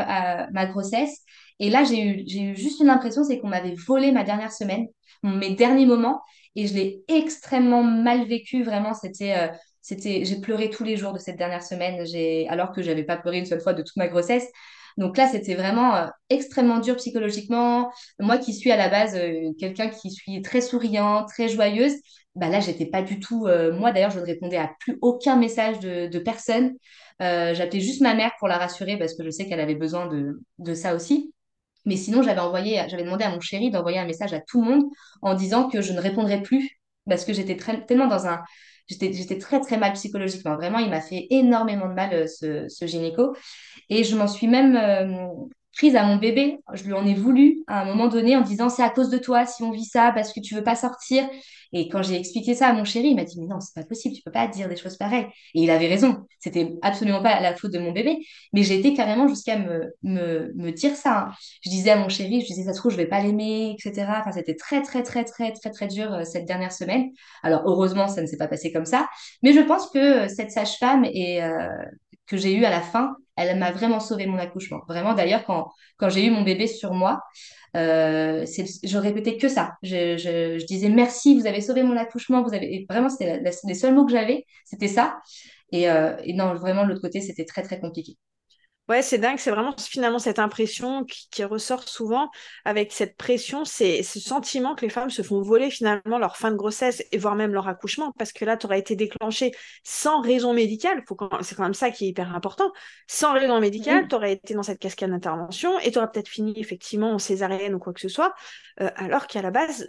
ma 0.53 0.67
grossesse. 0.67 1.21
Et 1.61 1.71
là, 1.71 1.85
j'ai 1.85 2.03
eu, 2.03 2.25
eu 2.51 2.57
juste 2.57 2.81
une 2.81 2.91
impression, 2.91 3.23
c'est 3.25 3.39
qu'on 3.39 3.49
m'avait 3.49 3.75
volé 3.87 4.11
ma 4.13 4.25
dernière 4.25 4.53
semaine, 4.53 4.87
mes 5.23 5.55
derniers 5.55 5.87
moments. 5.87 6.21
Et 6.57 6.67
je 6.67 6.75
l'ai 6.75 7.03
extrêmement 7.09 7.83
mal 7.83 8.27
vécu. 8.27 8.63
Vraiment, 8.63 8.93
c'était... 8.93 9.51
c'était, 9.85 10.25
j'ai 10.25 10.41
pleuré 10.41 10.71
tous 10.71 10.83
les 10.83 10.97
jours 10.97 11.13
de 11.13 11.19
cette 11.19 11.37
dernière 11.37 11.63
semaine, 11.63 12.07
j'ai, 12.07 12.49
alors 12.49 12.73
que 12.73 12.81
j'avais 12.81 13.05
pas 13.05 13.19
pleuré 13.19 13.37
une 13.39 13.45
seule 13.45 13.61
fois 13.61 13.75
de 13.75 13.83
toute 13.83 13.97
ma 13.97 14.09
grossesse. 14.09 14.51
Donc 14.97 15.19
là, 15.19 15.29
c'était 15.29 15.55
vraiment 15.55 15.95
euh, 15.95 16.07
extrêmement 16.31 16.79
dur 16.79 16.97
psychologiquement. 16.97 17.93
Moi 18.19 18.39
qui 18.39 18.55
suis 18.55 18.71
à 18.71 18.79
la 18.79 18.89
base 18.89 19.15
euh, 19.15 19.53
quelqu'un 19.61 19.91
qui 19.91 20.11
suis 20.11 20.41
très 20.41 20.63
souriant, 20.63 21.27
très 21.27 21.49
joyeuse, 21.51 21.93
bah 22.35 22.49
là, 22.49 22.61
j'étais 22.61 22.87
pas 22.87 23.03
du 23.03 23.21
tout. 23.21 23.47
euh, 23.47 23.75
moi 23.75 23.93
d'ailleurs, 23.93 24.11
je 24.11 24.21
ne 24.21 24.25
répondais 24.25 24.57
à 24.57 24.71
plus 24.81 24.97
aucun 25.03 25.37
message 25.37 25.81
de, 25.81 26.19
personne. 26.19 26.73
J'appelais 27.21 27.81
juste 27.81 28.01
ma 28.01 28.15
mère 28.15 28.33
pour 28.39 28.49
la 28.49 28.57
rassurer 28.57 28.97
parce 28.99 29.15
que 29.15 29.23
je 29.23 29.29
sais 29.31 29.47
qu'elle 29.47 29.61
avait 29.61 29.75
besoin 29.75 30.07
de, 30.07 30.41
de 30.59 30.75
ça 30.75 30.95
aussi. 30.95 31.35
Mais 31.85 31.97
sinon, 31.97 32.23
j'avais 32.23 32.41
envoyé, 32.41 32.83
j'avais 32.89 33.05
demandé 33.05 33.25
à 33.25 33.31
mon 33.31 33.41
chéri 33.41 33.71
d'envoyer 33.71 33.99
un 33.99 34.07
message 34.07 34.33
à 34.33 34.41
tout 34.41 34.63
le 34.63 34.71
monde 34.71 34.85
en 35.21 35.35
disant 35.35 35.69
que 35.69 35.83
je 35.83 35.93
ne 35.93 36.01
répondrais 36.01 36.41
plus 36.41 36.81
parce 37.07 37.27
que 37.27 37.35
j'étais 37.35 37.57
tellement 37.87 38.07
dans 38.07 38.27
un, 38.27 38.43
j'étais, 38.89 39.39
très 39.39 39.61
très 39.61 39.79
mal 39.79 39.93
psychologiquement. 39.95 40.57
Vraiment, 40.57 40.79
il 40.79 40.91
m'a 40.91 41.01
fait 41.01 41.27
énormément 41.31 41.89
de 41.89 41.95
mal 41.95 42.13
euh, 42.15 42.27
ce, 42.27 42.69
ce 42.69 42.87
gynéco. 42.87 43.35
Et 43.91 44.05
je 44.05 44.17
m'en 44.17 44.29
suis 44.29 44.47
même 44.47 44.77
euh, 44.77 45.27
prise 45.77 45.97
à 45.97 46.05
mon 46.05 46.17
bébé. 46.17 46.59
Je 46.73 46.85
lui 46.85 46.93
en 46.93 47.07
ai 47.07 47.15
voulu 47.15 47.63
à 47.67 47.83
un 47.83 47.85
moment 47.85 48.09
donné 48.09 48.37
en 48.37 48.41
disant 48.43 48.69
c'est 48.69 48.83
à 48.83 48.91
cause 48.91 49.11
de 49.11 49.19
toi 49.19 49.47
si 49.47 49.63
on 49.63 49.71
vit 49.71 49.85
ça 49.85 50.13
parce 50.15 50.33
que 50.33 50.41
tu 50.41 50.55
veux 50.55 50.65
pas 50.65 50.77
sortir. 50.77 51.25
Et 51.73 51.89
quand 51.89 52.03
j'ai 52.03 52.17
expliqué 52.17 52.55
ça 52.55 52.69
à 52.69 52.73
mon 52.73 52.85
chéri, 52.85 53.09
il 53.09 53.17
m'a 53.17 53.25
dit 53.25 53.41
mais 53.41 53.47
non, 53.47 53.59
c'est 53.61 53.75
pas 53.75 53.87
possible, 53.87 54.15
tu 54.15 54.23
peux 54.23 54.31
pas 54.31 54.47
dire 54.47 54.69
des 54.69 54.77
choses 54.77 54.97
pareilles. 54.97 55.27
Et 55.55 55.63
il 55.63 55.71
avait 55.71 55.89
raison. 55.89 56.27
C'était 56.39 56.73
absolument 56.83 57.23
pas 57.23 57.41
la 57.41 57.55
faute 57.57 57.73
de 57.73 57.79
mon 57.79 57.93
bébé, 57.93 58.19
mais 58.53 58.63
j'ai 58.63 58.79
été 58.79 58.95
carrément 58.95 59.27
jusqu'à 59.29 59.59
me, 59.59 59.93
me, 60.03 60.53
me 60.55 60.71
dire 60.71 60.95
ça. 60.97 61.19
hein. 61.29 61.33
Je 61.63 61.71
disais 61.71 61.91
à 61.91 61.97
mon 61.97 62.09
chéri, 62.09 62.41
je 62.43 62.47
disais 62.47 62.65
ça 62.65 62.73
se 62.73 62.79
trouve 62.79 62.93
je 62.93 62.97
vais 62.97 63.07
pas 63.07 63.21
l'aimer, 63.21 63.77
etc. 63.79 64.21
Enfin, 64.21 64.33
c'était 64.33 64.55
très 64.57 64.83
très 64.83 65.03
très 65.03 65.25
très 65.25 65.53
très 65.53 65.71
très 65.71 65.87
dur 65.89 66.13
euh, 66.13 66.25
cette 66.25 66.45
dernière 66.47 66.73
semaine. 66.73 67.11
Alors 67.43 67.63
heureusement, 67.67 68.09
ça 68.09 68.23
ne 68.23 68.27
s'est 68.27 68.37
pas 68.37 68.49
passé 68.49 68.73
comme 68.73 68.87
ça, 68.87 69.09
mais 69.43 69.53
je 69.53 69.61
pense 69.61 69.91
que 69.91 69.99
euh, 70.27 70.29
cette 70.29 70.51
sage-femme 70.51 71.05
et 71.05 71.43
euh, 71.43 71.69
que 72.27 72.37
j'ai 72.37 72.55
eue 72.55 72.65
à 72.65 72.71
la 72.71 72.81
fin 72.81 73.17
elle 73.37 73.59
m'a 73.59 73.73
vraiment 73.73 74.01
sauvé 74.01 74.27
mon 74.27 74.39
accouchement. 74.39 74.81
Vraiment, 74.89 75.15
d'ailleurs, 75.15 75.45
quand, 75.45 75.71
quand 75.97 76.09
j'ai 76.09 76.25
eu 76.25 76.31
mon 76.31 76.43
bébé 76.43 76.67
sur 76.67 76.93
moi, 76.95 77.21
euh, 77.77 78.45
je 78.47 78.99
répétais 78.99 79.37
que 79.37 79.49
ça. 79.49 79.73
Je, 79.83 80.65
disais 80.65 80.89
merci, 80.89 81.39
vous 81.39 81.47
avez 81.47 81.61
sauvé 81.61 81.83
mon 81.83 81.97
accouchement. 81.97 82.43
Vous 82.43 82.55
avez... 82.55 82.87
vraiment, 82.89 83.09
c'était 83.09 83.41
les 83.41 83.75
seuls 83.75 83.95
mots 83.95 84.07
que 84.07 84.13
j'avais, 84.13 84.45
c'était 84.65 84.89
ça. 84.89 85.19
Et, 85.73 85.91
euh, 85.91 86.17
et 86.25 86.35
non, 86.35 86.55
vraiment, 86.55 86.85
de 86.85 86.91
l'autre 86.91 87.03
côté, 87.03 87.21
c'était 87.21 87.45
très, 87.45 87.63
très 87.63 87.81
compliqué. 87.81 88.17
Ouais, 88.87 89.01
c'est 89.01 89.17
dingue, 89.17 89.39
c'est 89.39 89.51
vraiment 89.51 89.75
finalement 89.79 90.19
cette 90.19 90.39
impression 90.39 91.05
qui, 91.05 91.43
ressort 91.43 91.89
souvent 91.89 92.31
avec 92.67 92.93
cette 92.93 93.17
pression, 93.17 93.65
c'est 93.65 94.03
ce 94.03 94.21
sentiment 94.21 94.75
que 94.75 94.83
les 94.83 94.91
femmes 94.91 95.09
se 95.09 95.23
font 95.23 95.41
voler 95.41 95.71
finalement 95.71 96.19
leur 96.19 96.37
fin 96.37 96.51
de 96.51 96.57
grossesse 96.57 97.03
et 97.11 97.17
voire 97.17 97.35
même 97.35 97.55
leur 97.55 97.67
accouchement, 97.67 98.13
parce 98.19 98.33
que 98.35 98.45
là, 98.45 98.59
tu 98.59 98.67
aurais 98.67 98.79
été 98.79 98.95
déclenché 98.95 99.53
sans 99.85 100.21
raison 100.21 100.53
médicale, 100.53 101.03
c'est 101.41 101.55
quand 101.55 101.63
même 101.63 101.73
ça 101.73 101.91
qui 101.91 102.05
est 102.05 102.09
hyper 102.09 102.35
important, 102.35 102.71
sans 103.07 103.33
raison 103.33 103.59
médicale, 103.59 104.07
tu 104.07 104.17
aurais 104.17 104.35
été 104.35 104.53
dans 104.53 104.63
cette 104.63 104.81
cascade 104.81 105.11
d'intervention 105.11 105.79
et 105.79 105.91
tu 105.91 105.97
aurais 105.97 106.11
peut-être 106.11 106.29
fini 106.29 106.53
effectivement 106.57 107.13
en 107.13 107.19
césarienne 107.19 107.75
ou 107.75 107.79
quoi 107.79 107.95
que 107.95 108.03
ce 108.03 108.09
soit, 108.09 108.35
euh, 108.83 108.91
alors 108.97 109.27
qu'à 109.27 109.41
la 109.41 109.51
base, 109.51 109.87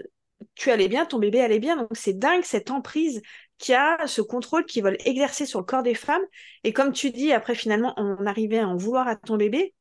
tu 0.55 0.71
allais 0.71 0.87
bien, 0.87 1.05
ton 1.05 1.19
bébé 1.19 1.41
allait 1.41 1.59
bien. 1.59 1.75
Donc 1.75 1.89
c'est 1.91 2.17
dingue 2.17 2.43
cette 2.43 2.71
emprise 2.71 3.21
qui 3.57 3.73
a 3.73 4.05
ce 4.07 4.21
contrôle 4.21 4.65
qu'ils 4.65 4.83
veulent 4.83 4.97
exercer 5.05 5.45
sur 5.45 5.59
le 5.59 5.65
corps 5.65 5.83
des 5.83 5.95
femmes. 5.95 6.23
Et 6.63 6.73
comme 6.73 6.91
tu 6.91 7.11
dis, 7.11 7.31
après 7.31 7.55
finalement, 7.55 7.93
on 7.97 8.25
arrivait 8.25 8.59
à 8.59 8.67
en 8.67 8.75
vouloir 8.75 9.07
à 9.07 9.15
ton 9.15 9.37
bébé, 9.37 9.73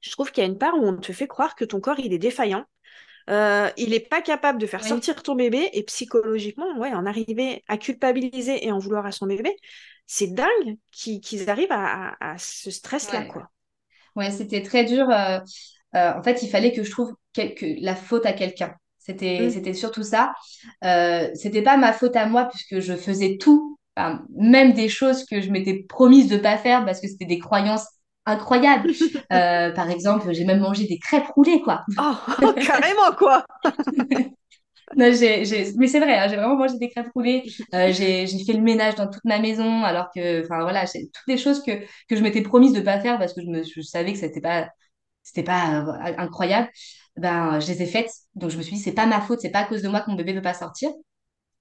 je 0.00 0.10
trouve 0.10 0.32
qu'il 0.32 0.42
y 0.42 0.46
a 0.46 0.48
une 0.48 0.58
part 0.58 0.74
où 0.74 0.86
on 0.86 0.96
te 0.96 1.12
fait 1.12 1.26
croire 1.26 1.54
que 1.54 1.64
ton 1.64 1.80
corps, 1.80 1.98
il 1.98 2.12
est 2.12 2.18
défaillant. 2.18 2.64
Euh, 3.28 3.70
il 3.76 3.90
n'est 3.90 4.00
pas 4.00 4.22
capable 4.22 4.58
de 4.58 4.66
faire 4.66 4.84
sortir 4.84 5.22
ton 5.22 5.34
bébé 5.34 5.68
et 5.72 5.84
psychologiquement, 5.84 6.78
ouais, 6.78 6.92
en 6.92 7.06
arriver 7.06 7.62
à 7.68 7.76
culpabiliser 7.76 8.66
et 8.66 8.72
en 8.72 8.78
vouloir 8.78 9.06
à 9.06 9.12
son 9.12 9.26
bébé, 9.26 9.54
c'est 10.06 10.28
dingue 10.28 10.78
qu'ils 10.90 11.48
arrivent 11.48 11.70
à, 11.70 12.34
ce 12.38 12.70
stress-là, 12.70 13.20
ouais. 13.20 13.28
quoi. 13.28 13.50
Ouais, 14.16 14.30
c'était 14.30 14.62
très 14.62 14.84
dur. 14.84 15.08
Euh, 15.10 15.38
euh, 15.94 16.12
en 16.14 16.22
fait, 16.22 16.42
il 16.42 16.48
fallait 16.48 16.72
que 16.72 16.82
je 16.82 16.90
trouve 16.90 17.14
la 17.36 17.94
faute 17.94 18.26
à 18.26 18.32
quelqu'un. 18.32 18.74
C'était, 19.00 19.46
mm. 19.46 19.50
c'était 19.50 19.74
surtout 19.74 20.02
ça. 20.02 20.32
Euh, 20.84 21.28
c'était 21.34 21.62
pas 21.62 21.76
ma 21.76 21.92
faute 21.92 22.14
à 22.16 22.26
moi 22.26 22.44
puisque 22.44 22.80
je 22.80 22.94
faisais 22.94 23.38
tout, 23.38 23.78
même 24.36 24.72
des 24.72 24.88
choses 24.88 25.24
que 25.24 25.40
je 25.40 25.50
m'étais 25.50 25.84
promise 25.88 26.28
de 26.28 26.36
pas 26.36 26.56
faire 26.56 26.84
parce 26.84 27.00
que 27.00 27.08
c'était 27.08 27.24
des 27.26 27.38
croyances 27.38 27.86
incroyables. 28.26 28.92
Euh, 29.32 29.70
par 29.70 29.88
exemple, 29.88 30.32
j'ai 30.32 30.44
même 30.44 30.58
mangé 30.58 30.86
des 30.86 30.98
crêpes 30.98 31.28
roulées, 31.28 31.60
quoi. 31.62 31.84
Oh, 31.98 32.52
carrément, 32.54 33.12
quoi. 33.16 33.44
non. 33.64 34.26
Mais 34.96 35.14
c'est 35.14 36.00
vrai, 36.00 36.18
hein, 36.18 36.26
j'ai 36.28 36.34
vraiment 36.34 36.56
mangé 36.56 36.76
des 36.78 36.88
crêpes 36.88 37.12
roulées. 37.14 37.44
Euh, 37.74 37.92
j'ai, 37.92 38.26
fait 38.26 38.54
le 38.54 38.60
ménage 38.60 38.96
dans 38.96 39.06
toute 39.06 39.24
ma 39.24 39.38
maison, 39.38 39.84
alors 39.84 40.08
que, 40.12 40.44
enfin 40.44 40.62
voilà, 40.62 40.84
toutes 40.86 41.28
les 41.28 41.36
choses 41.36 41.62
que, 41.62 41.70
que 42.08 42.16
je 42.16 42.22
m'étais 42.22 42.42
promise 42.42 42.72
de 42.72 42.80
pas 42.80 42.98
faire 42.98 43.20
parce 43.20 43.34
que 43.34 43.40
je, 43.40 43.46
me, 43.46 43.62
je 43.62 43.80
savais 43.82 44.12
que 44.12 44.18
c'était 44.18 44.40
pas, 44.40 44.68
c'était 45.22 45.44
pas 45.44 45.84
euh, 45.84 46.14
incroyable 46.18 46.70
ben, 47.16 47.60
je 47.60 47.68
les 47.68 47.82
ai 47.82 47.86
faites. 47.86 48.10
Donc 48.34 48.50
je 48.50 48.58
me 48.58 48.62
suis 48.62 48.76
dit, 48.76 48.82
c'est 48.82 48.92
pas 48.92 49.06
ma 49.06 49.20
faute, 49.20 49.40
c'est 49.40 49.50
pas 49.50 49.60
à 49.60 49.64
cause 49.64 49.82
de 49.82 49.88
moi 49.88 50.00
que 50.00 50.10
mon 50.10 50.16
bébé 50.16 50.32
ne 50.32 50.38
veut 50.38 50.42
pas 50.42 50.54
sortir. 50.54 50.90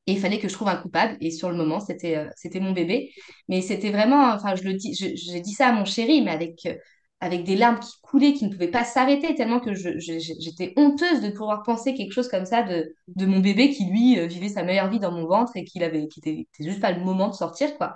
Et 0.07 0.13
il 0.13 0.19
fallait 0.19 0.39
que 0.39 0.47
je 0.47 0.53
trouve 0.53 0.67
un 0.69 0.77
coupable. 0.77 1.17
Et 1.21 1.31
sur 1.31 1.49
le 1.49 1.55
moment, 1.55 1.79
c'était 1.79 2.17
euh, 2.17 2.29
c'était 2.35 2.59
mon 2.59 2.71
bébé. 2.71 3.11
Mais 3.47 3.61
c'était 3.61 3.91
vraiment, 3.91 4.31
enfin, 4.33 4.55
je 4.55 4.63
le 4.63 4.73
dis, 4.73 4.93
j'ai 4.95 5.41
dit 5.41 5.53
ça 5.53 5.67
à 5.69 5.71
mon 5.71 5.85
chéri, 5.85 6.21
mais 6.23 6.31
avec, 6.31 6.65
euh, 6.65 6.75
avec 7.19 7.43
des 7.43 7.55
larmes 7.55 7.79
qui 7.79 7.91
coulaient, 8.01 8.33
qui 8.33 8.45
ne 8.45 8.51
pouvaient 8.51 8.71
pas 8.71 8.85
s'arrêter, 8.85 9.35
tellement 9.35 9.59
que 9.59 9.73
j'étais 9.75 10.73
honteuse 10.77 11.21
de 11.21 11.29
pouvoir 11.29 11.63
penser 11.63 11.93
quelque 11.93 12.13
chose 12.13 12.29
comme 12.29 12.45
ça 12.45 12.63
de, 12.63 12.95
de 13.07 13.25
mon 13.25 13.39
bébé 13.39 13.69
qui, 13.71 13.85
lui, 13.85 14.17
euh, 14.19 14.25
vivait 14.25 14.49
sa 14.49 14.63
meilleure 14.63 14.89
vie 14.89 14.99
dans 14.99 15.11
mon 15.11 15.27
ventre 15.27 15.51
et 15.55 15.63
qui 15.65 15.79
était, 15.79 16.47
juste 16.59 16.79
pas 16.81 16.91
le 16.91 17.01
moment 17.03 17.27
de 17.27 17.33
sortir, 17.35 17.77
quoi. 17.77 17.95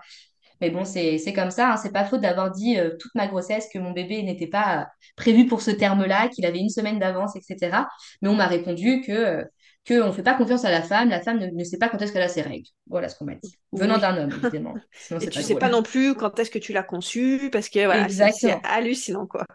Mais 0.62 0.70
bon, 0.70 0.86
c'est 0.86 1.34
comme 1.36 1.52
ça. 1.52 1.74
Hein. 1.74 1.78
C'est 1.78 1.92
pas 1.92 2.06
faute 2.06 2.22
d'avoir 2.22 2.52
dit 2.52 2.80
euh, 2.80 2.92
toute 3.00 3.14
ma 3.16 3.28
grossesse 3.28 3.68
que 3.72 3.80
mon 3.80 3.92
bébé 3.92 4.24
n'était 4.24 4.48
pas 4.48 4.82
euh, 4.82 4.86
prévu 5.16 5.46
pour 5.46 5.62
ce 5.62 5.72
terme-là, 5.72 6.30
qu'il 6.30 6.46
avait 6.46 6.60
une 6.60 6.70
semaine 6.70 7.00
d'avance, 7.00 7.36
etc. 7.36 7.86
Mais 8.22 8.30
on 8.30 8.36
m'a 8.36 8.48
répondu 8.48 9.02
que 9.02 9.12
euh, 9.12 9.44
qu'on 9.86 10.08
ne 10.08 10.12
fait 10.12 10.24
pas 10.24 10.36
confiance 10.36 10.64
à 10.64 10.72
la 10.72 10.82
femme. 10.82 11.10
La 11.10 11.22
femme 11.22 11.40
ne, 11.40 11.64
sait 11.64 11.78
pas 11.78 11.90
quand 11.90 12.02
est-ce 12.02 12.14
qu'elle 12.14 12.24
a 12.24 12.30
ses 12.30 12.42
règles. 12.42 12.68
Voilà 12.88 13.10
ce 13.10 13.18
qu'on 13.18 13.26
m'a 13.26 13.36
dit. 13.36 13.58
Venant 13.74 13.98
d'un 13.98 14.18
homme, 14.18 14.32
évidemment. 14.42 14.76
Et 15.22 15.28
tu 15.28 15.40
ne 15.40 15.44
sais 15.44 15.56
pas 15.56 15.70
non 15.70 15.84
plus 15.84 16.16
quand 16.16 16.40
est-ce 16.40 16.52
que 16.52 16.60
tu 16.60 16.72
l'as 16.72 16.84
conçu, 16.84 17.50
parce 17.52 17.70
que 17.70 17.84
voilà, 17.84 18.08
c'est 18.10 18.56
hallucinant, 18.64 19.28
quoi. 19.28 19.46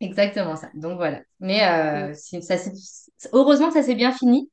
Exactement 0.00 0.56
ça. 0.56 0.68
Donc 0.74 0.96
voilà. 0.96 1.22
Mais 1.40 1.60
ça, 2.14 2.56
heureusement 3.32 3.68
que 3.68 3.74
ça 3.74 3.82
s'est 3.82 3.94
bien 3.94 4.12
fini, 4.12 4.50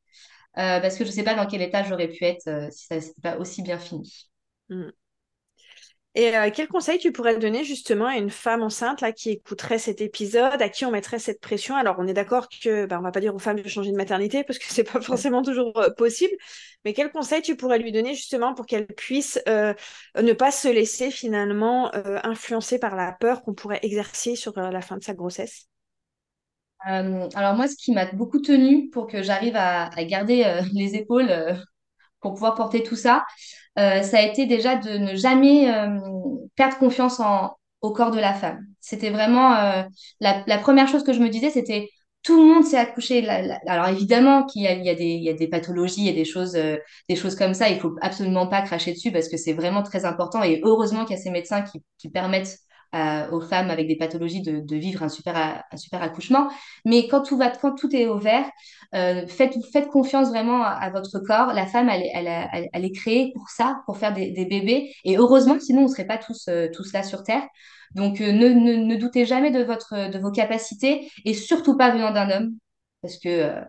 parce 0.53 0.95
que 0.95 1.03
je 1.03 1.09
ne 1.09 1.13
sais 1.13 1.23
pas 1.23 1.35
dans 1.35 1.45
quel 1.45 1.61
état 1.61 1.83
j'aurais 1.83 2.07
pu 2.07 2.23
être 2.23 2.69
si 2.71 2.85
ça 2.85 2.95
n'était 2.95 3.21
pas 3.21 3.35
aussi 3.35 3.63
bien 3.63 3.79
fini. 3.79 4.29
Mm. 4.69 4.91
Et 6.13 6.35
euh, 6.35 6.49
quel 6.53 6.67
conseil 6.67 6.97
tu 6.97 7.13
pourrais 7.13 7.37
donner 7.37 7.63
justement 7.63 8.07
à 8.07 8.17
une 8.17 8.29
femme 8.29 8.63
enceinte 8.63 8.99
là 8.99 9.13
qui 9.13 9.29
écouterait 9.29 9.77
cet 9.77 10.01
épisode, 10.01 10.61
à 10.61 10.67
qui 10.67 10.83
on 10.83 10.91
mettrait 10.91 11.19
cette 11.19 11.39
pression? 11.39 11.75
Alors 11.75 11.95
on 11.99 12.07
est 12.07 12.13
d'accord 12.13 12.49
que 12.49 12.85
ben, 12.85 12.99
on 12.99 13.01
va 13.01 13.11
pas 13.11 13.21
dire 13.21 13.33
aux 13.33 13.39
femmes 13.39 13.61
de 13.61 13.69
changer 13.69 13.91
de 13.91 13.95
maternité 13.95 14.43
parce 14.43 14.59
que 14.59 14.65
c'est 14.67 14.83
pas 14.83 14.99
forcément 14.99 15.41
toujours 15.41 15.77
euh, 15.77 15.89
possible, 15.89 16.33
mais 16.83 16.91
quel 16.91 17.11
conseil 17.11 17.41
tu 17.41 17.55
pourrais 17.55 17.79
lui 17.79 17.93
donner 17.93 18.13
justement 18.13 18.53
pour 18.53 18.65
qu'elle 18.65 18.87
puisse 18.87 19.39
euh, 19.47 19.73
ne 20.21 20.33
pas 20.33 20.51
se 20.51 20.67
laisser 20.67 21.11
finalement 21.11 21.91
influencer 21.93 22.77
par 22.77 22.97
la 22.97 23.13
peur 23.13 23.41
qu'on 23.41 23.53
pourrait 23.53 23.79
exercer 23.81 24.35
sur 24.35 24.59
la 24.59 24.81
fin 24.81 24.97
de 24.97 25.03
sa 25.03 25.13
grossesse? 25.13 25.67
Alors 26.83 27.55
moi, 27.55 27.67
ce 27.67 27.75
qui 27.77 27.93
m'a 27.93 28.11
beaucoup 28.11 28.39
tenu 28.39 28.89
pour 28.89 29.07
que 29.07 29.21
j'arrive 29.21 29.55
à, 29.55 29.85
à, 29.85 30.03
garder 30.03 30.61
les 30.73 30.95
épaules 30.95 31.31
pour 32.19 32.33
pouvoir 32.33 32.55
porter 32.55 32.83
tout 32.83 32.95
ça, 32.95 33.23
euh, 33.79 34.01
ça 34.03 34.19
a 34.19 34.21
été 34.21 34.45
déjà 34.45 34.75
de 34.75 34.97
ne 34.97 35.15
jamais 35.15 35.71
euh, 35.73 35.99
perdre 36.55 36.77
confiance 36.77 37.19
en, 37.19 37.51
au 37.81 37.91
corps 37.93 38.11
de 38.11 38.19
la 38.19 38.33
femme. 38.33 38.65
C'était 38.79 39.09
vraiment 39.09 39.55
euh, 39.55 39.83
la, 40.19 40.43
la, 40.47 40.57
première 40.57 40.87
chose 40.87 41.03
que 41.03 41.13
je 41.13 41.19
me 41.19 41.29
disais, 41.29 41.49
c'était 41.49 41.89
tout 42.23 42.39
le 42.39 42.53
monde 42.53 42.63
s'est 42.65 42.77
accouché. 42.77 43.27
alors 43.67 43.87
évidemment 43.87 44.45
qu'il 44.45 44.63
y 44.63 44.65
y, 44.65 45.23
y 45.23 45.29
a 45.29 45.33
des 45.33 45.47
pathologies, 45.47 46.01
il 46.01 46.07
y 46.07 46.09
a 46.09 46.13
des 46.13 46.25
choses, 46.25 46.53
des 46.53 47.15
choses 47.15 47.35
comme 47.35 47.55
ça. 47.55 47.69
Il 47.69 47.79
faut 47.79 47.95
absolument 48.01 48.47
pas 48.47 48.61
cracher 48.61 48.93
dessus 48.93 49.11
parce 49.11 49.27
que 49.27 49.37
c'est 49.37 49.53
vraiment 49.53 49.81
très 49.81 50.05
important. 50.05 50.43
Et 50.43 50.61
heureusement 50.63 51.05
qu'il 51.05 51.15
y 51.15 51.19
a 51.19 51.21
ces 51.21 51.31
médecins 51.31 51.63
qui, 51.63 51.81
qui 51.97 52.09
permettent 52.09 52.59
aux 52.93 53.41
femmes 53.41 53.69
avec 53.69 53.87
des 53.87 53.95
pathologies 53.95 54.41
de, 54.41 54.75
vivre 54.75 55.03
un 55.03 55.09
super, 55.09 55.63
un 55.71 55.77
super 55.77 56.01
accouchement. 56.01 56.49
Mais 56.85 57.07
quand 57.07 57.21
tout, 57.21 57.37
va, 57.37 57.49
quand 57.49 57.73
tout 57.73 57.95
est 57.95 58.07
ouvert, 58.07 58.49
euh, 58.93 59.25
faites, 59.27 59.55
faites 59.71 59.87
confiance 59.87 60.29
vraiment 60.29 60.63
à, 60.63 60.89
votre 60.89 61.19
corps. 61.19 61.53
La 61.53 61.65
femme, 61.65 61.89
elle, 61.89 62.03
elle, 62.13 62.69
elle, 62.73 62.85
est 62.85 62.91
créée 62.91 63.31
pour 63.33 63.49
ça, 63.49 63.81
pour 63.85 63.97
faire 63.97 64.13
des, 64.13 64.31
bébés. 64.45 64.93
Et 65.05 65.17
heureusement, 65.17 65.59
sinon, 65.59 65.81
on 65.81 65.83
ne 65.83 65.89
serait 65.89 66.07
pas 66.07 66.17
tous, 66.17 66.47
euh, 66.49 66.67
tous 66.73 66.91
là 66.93 67.03
sur 67.03 67.23
Terre. 67.23 67.47
Donc, 67.95 68.21
euh, 68.21 68.31
ne, 68.31 68.49
ne, 68.49 68.75
ne, 68.75 68.95
doutez 68.95 69.25
jamais 69.25 69.51
de, 69.51 69.63
votre, 69.63 70.09
de 70.09 70.19
vos 70.19 70.31
capacités 70.31 71.09
et 71.25 71.33
surtout 71.33 71.77
pas 71.77 71.91
venant 71.91 72.11
d'un 72.11 72.29
homme. 72.29 72.57
Parce 73.01 73.17
que 73.17 73.29
euh, 73.29 73.61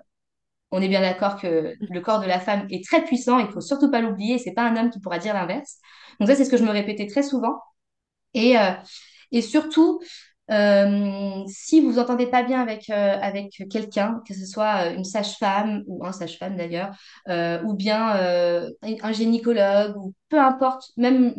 on 0.71 0.81
est 0.83 0.89
bien 0.89 1.01
d'accord 1.01 1.41
que 1.41 1.75
le 1.81 2.01
corps 2.01 2.21
de 2.21 2.27
la 2.27 2.41
femme 2.41 2.67
est 2.71 2.85
très 2.85 3.05
puissant. 3.05 3.39
Il 3.39 3.49
faut 3.49 3.61
surtout 3.61 3.91
pas 3.91 4.01
l'oublier. 4.01 4.39
C'est 4.39 4.53
pas 4.53 4.63
un 4.63 4.77
homme 4.77 4.91
qui 4.91 5.01
pourra 5.01 5.19
dire 5.19 5.35
l'inverse. 5.35 5.79
Donc 6.21 6.29
ça, 6.29 6.37
c'est 6.37 6.45
ce 6.45 6.51
que 6.51 6.57
je 6.57 6.65
me 6.65 6.71
répétais 6.71 7.07
très 7.07 7.23
souvent. 7.23 7.59
Et, 8.35 8.59
euh, 8.59 8.73
et 9.33 9.43
surtout, 9.43 10.01
euh, 10.51 11.45
si 11.47 11.81
vous 11.81 11.99
entendez 11.99 12.27
pas 12.27 12.43
bien 12.43 12.61
avec, 12.61 12.91
euh, 12.91 13.19
avec 13.21 13.63
quelqu'un, 13.71 14.21
que 14.27 14.35
ce 14.35 14.45
soit 14.45 14.89
euh, 14.89 14.95
une 14.95 15.05
sage-femme 15.05 15.83
ou 15.87 16.05
un 16.05 16.13
sage-femme 16.13 16.57
d'ailleurs, 16.57 16.91
ou 17.65 17.75
bien 17.75 18.09
un 18.83 19.13
gynécologue, 19.13 19.97
ou 19.97 20.15
peu 20.29 20.41
importe, 20.41 20.91
même 20.97 21.35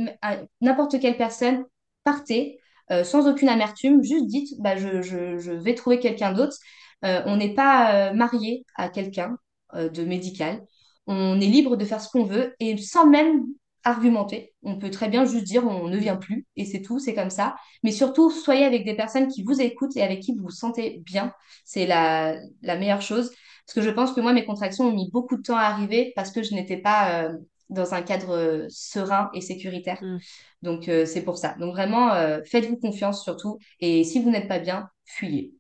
n'importe 0.62 1.00
quelle 1.00 1.18
personne, 1.18 1.64
partez 2.04 2.60
sans 3.04 3.28
aucune 3.28 3.50
amertume, 3.50 4.04
juste 4.04 4.28
dites 4.28 4.60
bah, 4.60 4.76
je, 4.78 5.02
je, 5.02 5.38
je 5.38 5.52
vais 5.52 5.74
trouver 5.76 6.00
quelqu'un 6.00 6.34
d'autre. 6.34 6.58
on 7.04 7.38
n'est 7.38 7.54
pas 7.54 8.14
marié 8.14 8.66
à 8.76 8.90
quelqu'un 8.90 9.38
de 9.74 10.04
médical. 10.04 10.62
On 11.08 11.40
est 11.42 11.48
libre 11.48 11.76
de 11.76 11.86
faire 11.86 12.00
ce 12.02 12.10
qu'on 12.10 12.24
veut 12.24 12.56
et 12.60 12.78
sans 12.78 13.08
même 13.10 13.44
argumenter. 13.84 14.54
On 14.64 14.78
peut 14.78 14.90
très 14.90 15.10
bien 15.10 15.26
juste 15.26 15.44
dire 15.44 15.66
on 15.66 15.88
ne 15.88 15.98
vient 15.98 16.16
plus 16.16 16.46
et 16.56 16.66
c'est 16.66 16.82
tout, 16.82 17.00
c'est 17.00 17.14
comme 17.14 17.30
ça. 17.30 17.56
Mais 17.84 17.92
surtout, 17.92 18.32
soyez 18.32 18.66
avec 18.66 18.86
des 18.86 18.96
personnes 18.96 19.28
qui 19.28 19.44
vous 19.44 19.62
écoutent 19.62 19.96
et 19.98 20.02
avec 20.02 20.22
qui 20.22 20.36
vous 20.36 20.44
vous 20.44 20.50
sentez 20.50 21.02
bien. 21.06 21.34
C'est 21.66 21.86
la, 21.86 22.36
la 22.62 22.78
meilleure 22.78 23.02
chose. 23.02 23.32
Parce 23.66 23.76
que 23.76 23.82
je 23.82 23.90
pense 23.90 24.14
que 24.14 24.22
moi, 24.22 24.34
mes 24.34 24.46
contractions 24.46 24.86
ont 24.86 24.94
mis 24.94 25.10
beaucoup 25.12 25.38
de 25.38 25.42
temps 25.42 25.58
à 25.58 25.64
arriver 25.64 26.14
parce 26.16 26.32
que 26.32 26.44
je 26.44 26.54
n'étais 26.54 26.78
pas 26.78 27.24
euh, 27.24 27.38
dans 27.70 27.94
un 27.94 28.02
cadre 28.02 28.36
euh, 28.36 28.66
serein 28.70 29.30
et 29.34 29.42
sécuritaire. 29.42 30.02
Mm. 30.02 30.18
Donc, 30.62 30.90
euh, 30.90 31.06
c'est 31.06 31.24
pour 31.24 31.38
ça. 31.38 31.56
Donc, 31.60 31.74
vraiment, 31.74 32.12
faites-vous 32.46 32.78
confiance 32.78 33.24
surtout. 33.24 33.58
Et 33.80 34.04
si 34.04 34.22
vous 34.22 34.30
n'êtes 34.30 34.48
pas 34.48 34.60
bien, 34.60 34.90
fuyez. 35.06 35.54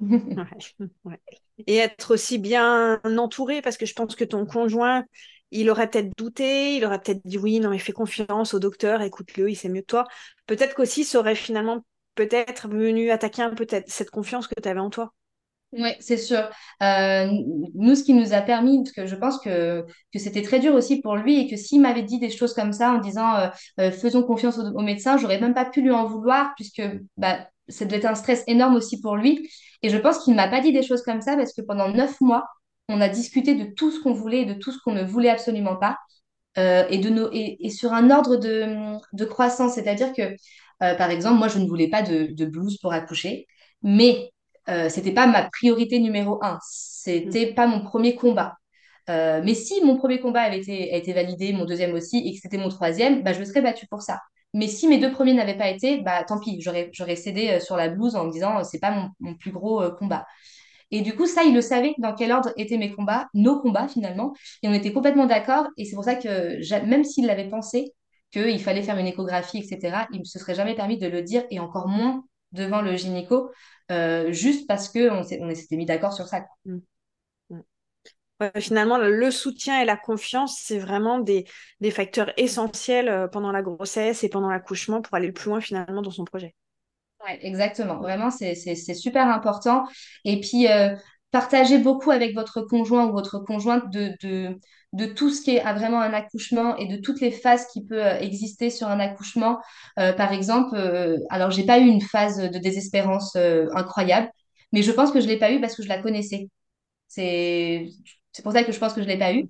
Et 1.66 1.76
être 1.76 2.14
aussi 2.14 2.38
bien 2.38 3.00
entouré 3.04 3.62
parce 3.62 3.76
que 3.76 3.86
je 3.86 3.92
pense 3.94 4.16
que 4.16 4.24
ton 4.24 4.46
conjoint, 4.46 5.04
il 5.52 5.70
aurait 5.70 5.88
peut-être 5.90 6.10
douté, 6.16 6.76
il 6.76 6.84
aurait 6.84 7.00
peut-être 7.00 7.20
dit 7.24 7.38
oui, 7.38 7.60
non, 7.60 7.70
mais 7.70 7.78
fais 7.78 7.92
confiance 7.92 8.54
au 8.54 8.58
docteur, 8.58 9.02
écoute-le, 9.02 9.50
il 9.50 9.56
sait 9.56 9.68
mieux 9.68 9.82
que 9.82 9.86
toi. 9.86 10.04
Peut-être 10.46 10.74
qu'aussi, 10.74 11.04
ça 11.04 11.18
aurait 11.20 11.34
finalement 11.36 11.84
peut-être 12.14 12.68
venu 12.68 13.10
attaquer 13.10 13.42
un 13.42 13.54
peu 13.54 13.66
cette 13.86 14.10
confiance 14.10 14.48
que 14.48 14.60
tu 14.60 14.68
avais 14.68 14.80
en 14.80 14.90
toi. 14.90 15.12
Oui, 15.72 15.88
c'est 16.00 16.18
sûr. 16.18 16.50
Euh, 16.82 17.26
nous, 17.74 17.94
ce 17.94 18.04
qui 18.04 18.12
nous 18.12 18.34
a 18.34 18.42
permis, 18.42 18.82
parce 18.82 18.92
que 18.92 19.06
je 19.06 19.16
pense 19.16 19.38
que, 19.40 19.86
que 20.12 20.18
c'était 20.18 20.42
très 20.42 20.60
dur 20.60 20.74
aussi 20.74 21.00
pour 21.00 21.16
lui 21.16 21.40
et 21.40 21.48
que 21.48 21.56
s'il 21.56 21.80
m'avait 21.80 22.02
dit 22.02 22.18
des 22.18 22.28
choses 22.28 22.52
comme 22.52 22.74
ça 22.74 22.92
en 22.92 22.98
disant 22.98 23.34
euh, 23.36 23.48
euh, 23.80 23.90
faisons 23.90 24.22
confiance 24.22 24.58
au, 24.58 24.62
au 24.66 24.82
médecin, 24.82 25.16
j'aurais 25.16 25.40
même 25.40 25.54
pas 25.54 25.64
pu 25.64 25.80
lui 25.80 25.90
en 25.90 26.06
vouloir 26.06 26.52
puisque 26.56 26.82
bah, 27.16 27.48
ça 27.68 27.86
devait 27.86 27.96
être 27.98 28.04
un 28.04 28.14
stress 28.14 28.44
énorme 28.48 28.76
aussi 28.76 29.00
pour 29.00 29.16
lui. 29.16 29.48
Et 29.80 29.88
je 29.88 29.96
pense 29.96 30.18
qu'il 30.22 30.34
ne 30.34 30.36
m'a 30.36 30.48
pas 30.48 30.60
dit 30.60 30.72
des 30.72 30.82
choses 30.82 31.02
comme 31.02 31.22
ça 31.22 31.36
parce 31.36 31.54
que 31.54 31.62
pendant 31.62 31.88
neuf 31.88 32.20
mois, 32.20 32.44
on 32.88 33.00
a 33.00 33.08
discuté 33.08 33.54
de 33.54 33.64
tout 33.74 33.90
ce 33.90 34.00
qu'on 34.00 34.12
voulait 34.12 34.42
et 34.42 34.46
de 34.46 34.54
tout 34.54 34.72
ce 34.72 34.78
qu'on 34.84 34.92
ne 34.92 35.04
voulait 35.04 35.30
absolument 35.30 35.76
pas. 35.76 35.98
Euh, 36.58 36.86
et, 36.90 36.98
de 36.98 37.08
nos, 37.08 37.30
et, 37.32 37.56
et 37.60 37.70
sur 37.70 37.92
un 37.94 38.10
ordre 38.10 38.36
de, 38.36 38.98
de 39.14 39.24
croissance, 39.24 39.74
c'est-à-dire 39.74 40.12
que, 40.12 40.22
euh, 40.82 40.94
par 40.96 41.10
exemple, 41.10 41.38
moi, 41.38 41.48
je 41.48 41.58
ne 41.58 41.66
voulais 41.66 41.88
pas 41.88 42.02
de, 42.02 42.26
de 42.32 42.44
blouse 42.44 42.78
pour 42.78 42.92
accoucher, 42.92 43.46
mais 43.82 44.30
euh, 44.68 44.88
c'était 44.88 45.12
pas 45.12 45.26
ma 45.26 45.44
priorité 45.44 45.98
numéro 45.98 46.42
un. 46.44 46.54
Mm. 46.54 46.58
C'était 46.62 47.54
pas 47.54 47.66
mon 47.66 47.82
premier 47.82 48.14
combat. 48.14 48.56
Euh, 49.10 49.40
mais 49.44 49.54
si 49.54 49.82
mon 49.84 49.96
premier 49.96 50.20
combat 50.20 50.42
avait 50.42 50.58
été, 50.60 50.92
a 50.92 50.96
été 50.96 51.12
validé, 51.12 51.52
mon 51.52 51.64
deuxième 51.64 51.94
aussi, 51.94 52.18
et 52.18 52.34
que 52.34 52.40
c'était 52.40 52.58
mon 52.58 52.68
troisième, 52.68 53.22
bah, 53.22 53.32
je 53.32 53.40
me 53.40 53.44
serais 53.44 53.62
battue 53.62 53.86
pour 53.88 54.02
ça. 54.02 54.20
Mais 54.54 54.68
si 54.68 54.86
mes 54.86 54.98
deux 54.98 55.10
premiers 55.10 55.32
n'avaient 55.34 55.56
pas 55.56 55.68
été, 55.70 56.02
bah, 56.02 56.22
tant 56.24 56.38
pis, 56.38 56.60
j'aurais, 56.60 56.90
cédé 57.16 57.58
sur 57.60 57.76
la 57.76 57.88
blouse 57.88 58.14
en 58.16 58.26
me 58.26 58.30
disant 58.32 58.62
c'est 58.64 58.78
pas 58.78 58.90
mon, 58.90 59.08
mon 59.20 59.34
plus 59.34 59.50
gros 59.50 59.82
combat. 59.98 60.26
Et 60.92 61.00
du 61.02 61.16
coup, 61.16 61.26
ça, 61.26 61.42
il 61.42 61.54
le 61.54 61.60
savait 61.60 61.94
dans 61.98 62.14
quel 62.14 62.30
ordre 62.32 62.52
étaient 62.56 62.78
mes 62.78 62.92
combats, 62.92 63.28
nos 63.34 63.60
combats 63.60 63.88
finalement, 63.88 64.34
et 64.62 64.68
on 64.68 64.72
était 64.72 64.92
complètement 64.92 65.26
d'accord. 65.26 65.66
Et 65.76 65.84
c'est 65.84 65.94
pour 65.96 66.04
ça 66.04 66.14
que 66.14 66.86
même 66.86 67.04
s'il 67.04 67.26
l'avait 67.26 67.48
pensé 67.48 67.92
qu'il 68.30 68.60
fallait 68.62 68.82
faire 68.82 68.98
une 68.98 69.06
échographie, 69.06 69.58
etc., 69.58 70.06
il 70.12 70.20
ne 70.20 70.24
se 70.24 70.38
serait 70.38 70.54
jamais 70.54 70.74
permis 70.74 70.98
de 70.98 71.06
le 71.08 71.22
dire, 71.22 71.44
et 71.50 71.58
encore 71.60 71.88
moins 71.88 72.24
devant 72.52 72.82
le 72.82 72.96
gynéco, 72.96 73.50
euh, 73.90 74.32
juste 74.32 74.66
parce 74.68 74.88
qu'on 74.88 75.22
s'était 75.24 75.76
mis 75.76 75.86
d'accord 75.86 76.12
sur 76.12 76.28
ça. 76.28 76.40
quoi. 76.42 76.50
Mm. 76.66 76.78
Mm. 77.50 77.60
Ouais, 78.40 78.52
finalement, 78.60 78.98
le 78.98 79.30
soutien 79.30 79.80
et 79.80 79.84
la 79.84 79.96
confiance, 79.96 80.58
c'est 80.60 80.78
vraiment 80.78 81.20
des, 81.20 81.46
des 81.80 81.90
facteurs 81.90 82.32
essentiels 82.36 83.08
euh, 83.08 83.28
pendant 83.28 83.52
la 83.52 83.62
grossesse 83.62 84.24
et 84.24 84.28
pendant 84.28 84.50
l'accouchement 84.50 85.02
pour 85.02 85.14
aller 85.14 85.28
le 85.28 85.32
plus 85.32 85.48
loin 85.50 85.60
finalement 85.60 86.02
dans 86.02 86.10
son 86.10 86.24
projet. 86.24 86.54
Ouais, 87.24 87.38
exactement. 87.42 87.98
Vraiment, 88.00 88.30
c'est, 88.30 88.54
super 88.94 89.28
important. 89.28 89.84
Et 90.24 90.40
puis, 90.40 90.66
euh, 90.68 90.94
partagez 91.30 91.78
beaucoup 91.78 92.10
avec 92.10 92.34
votre 92.34 92.62
conjoint 92.62 93.06
ou 93.06 93.12
votre 93.12 93.38
conjointe 93.38 93.90
de, 93.92 94.12
de, 94.22 94.58
de 94.92 95.06
tout 95.06 95.30
ce 95.30 95.40
qui 95.40 95.52
est 95.52 95.60
à 95.60 95.72
vraiment 95.72 96.00
un 96.00 96.12
accouchement 96.14 96.76
et 96.76 96.88
de 96.88 96.96
toutes 96.96 97.20
les 97.20 97.30
phases 97.30 97.66
qui 97.72 97.84
peuvent 97.84 97.98
euh, 97.98 98.18
exister 98.18 98.70
sur 98.70 98.88
un 98.88 98.98
accouchement. 98.98 99.60
Euh, 100.00 100.12
par 100.12 100.32
exemple, 100.32 100.74
euh, 100.74 101.18
alors, 101.30 101.50
j'ai 101.52 101.64
pas 101.64 101.78
eu 101.78 101.86
une 101.86 102.00
phase 102.00 102.38
de 102.38 102.58
désespérance 102.58 103.36
euh, 103.36 103.68
incroyable, 103.74 104.28
mais 104.72 104.82
je 104.82 104.90
pense 104.90 105.12
que 105.12 105.20
je 105.20 105.28
l'ai 105.28 105.38
pas 105.38 105.52
eu 105.52 105.60
parce 105.60 105.76
que 105.76 105.82
je 105.84 105.88
la 105.88 106.02
connaissais. 106.02 106.48
C'est, 107.08 107.86
pour 108.42 108.52
ça 108.52 108.64
que 108.64 108.72
je 108.72 108.78
pense 108.78 108.94
que 108.94 109.02
je 109.02 109.08
l'ai 109.08 109.18
pas 109.18 109.34
eu. 109.34 109.48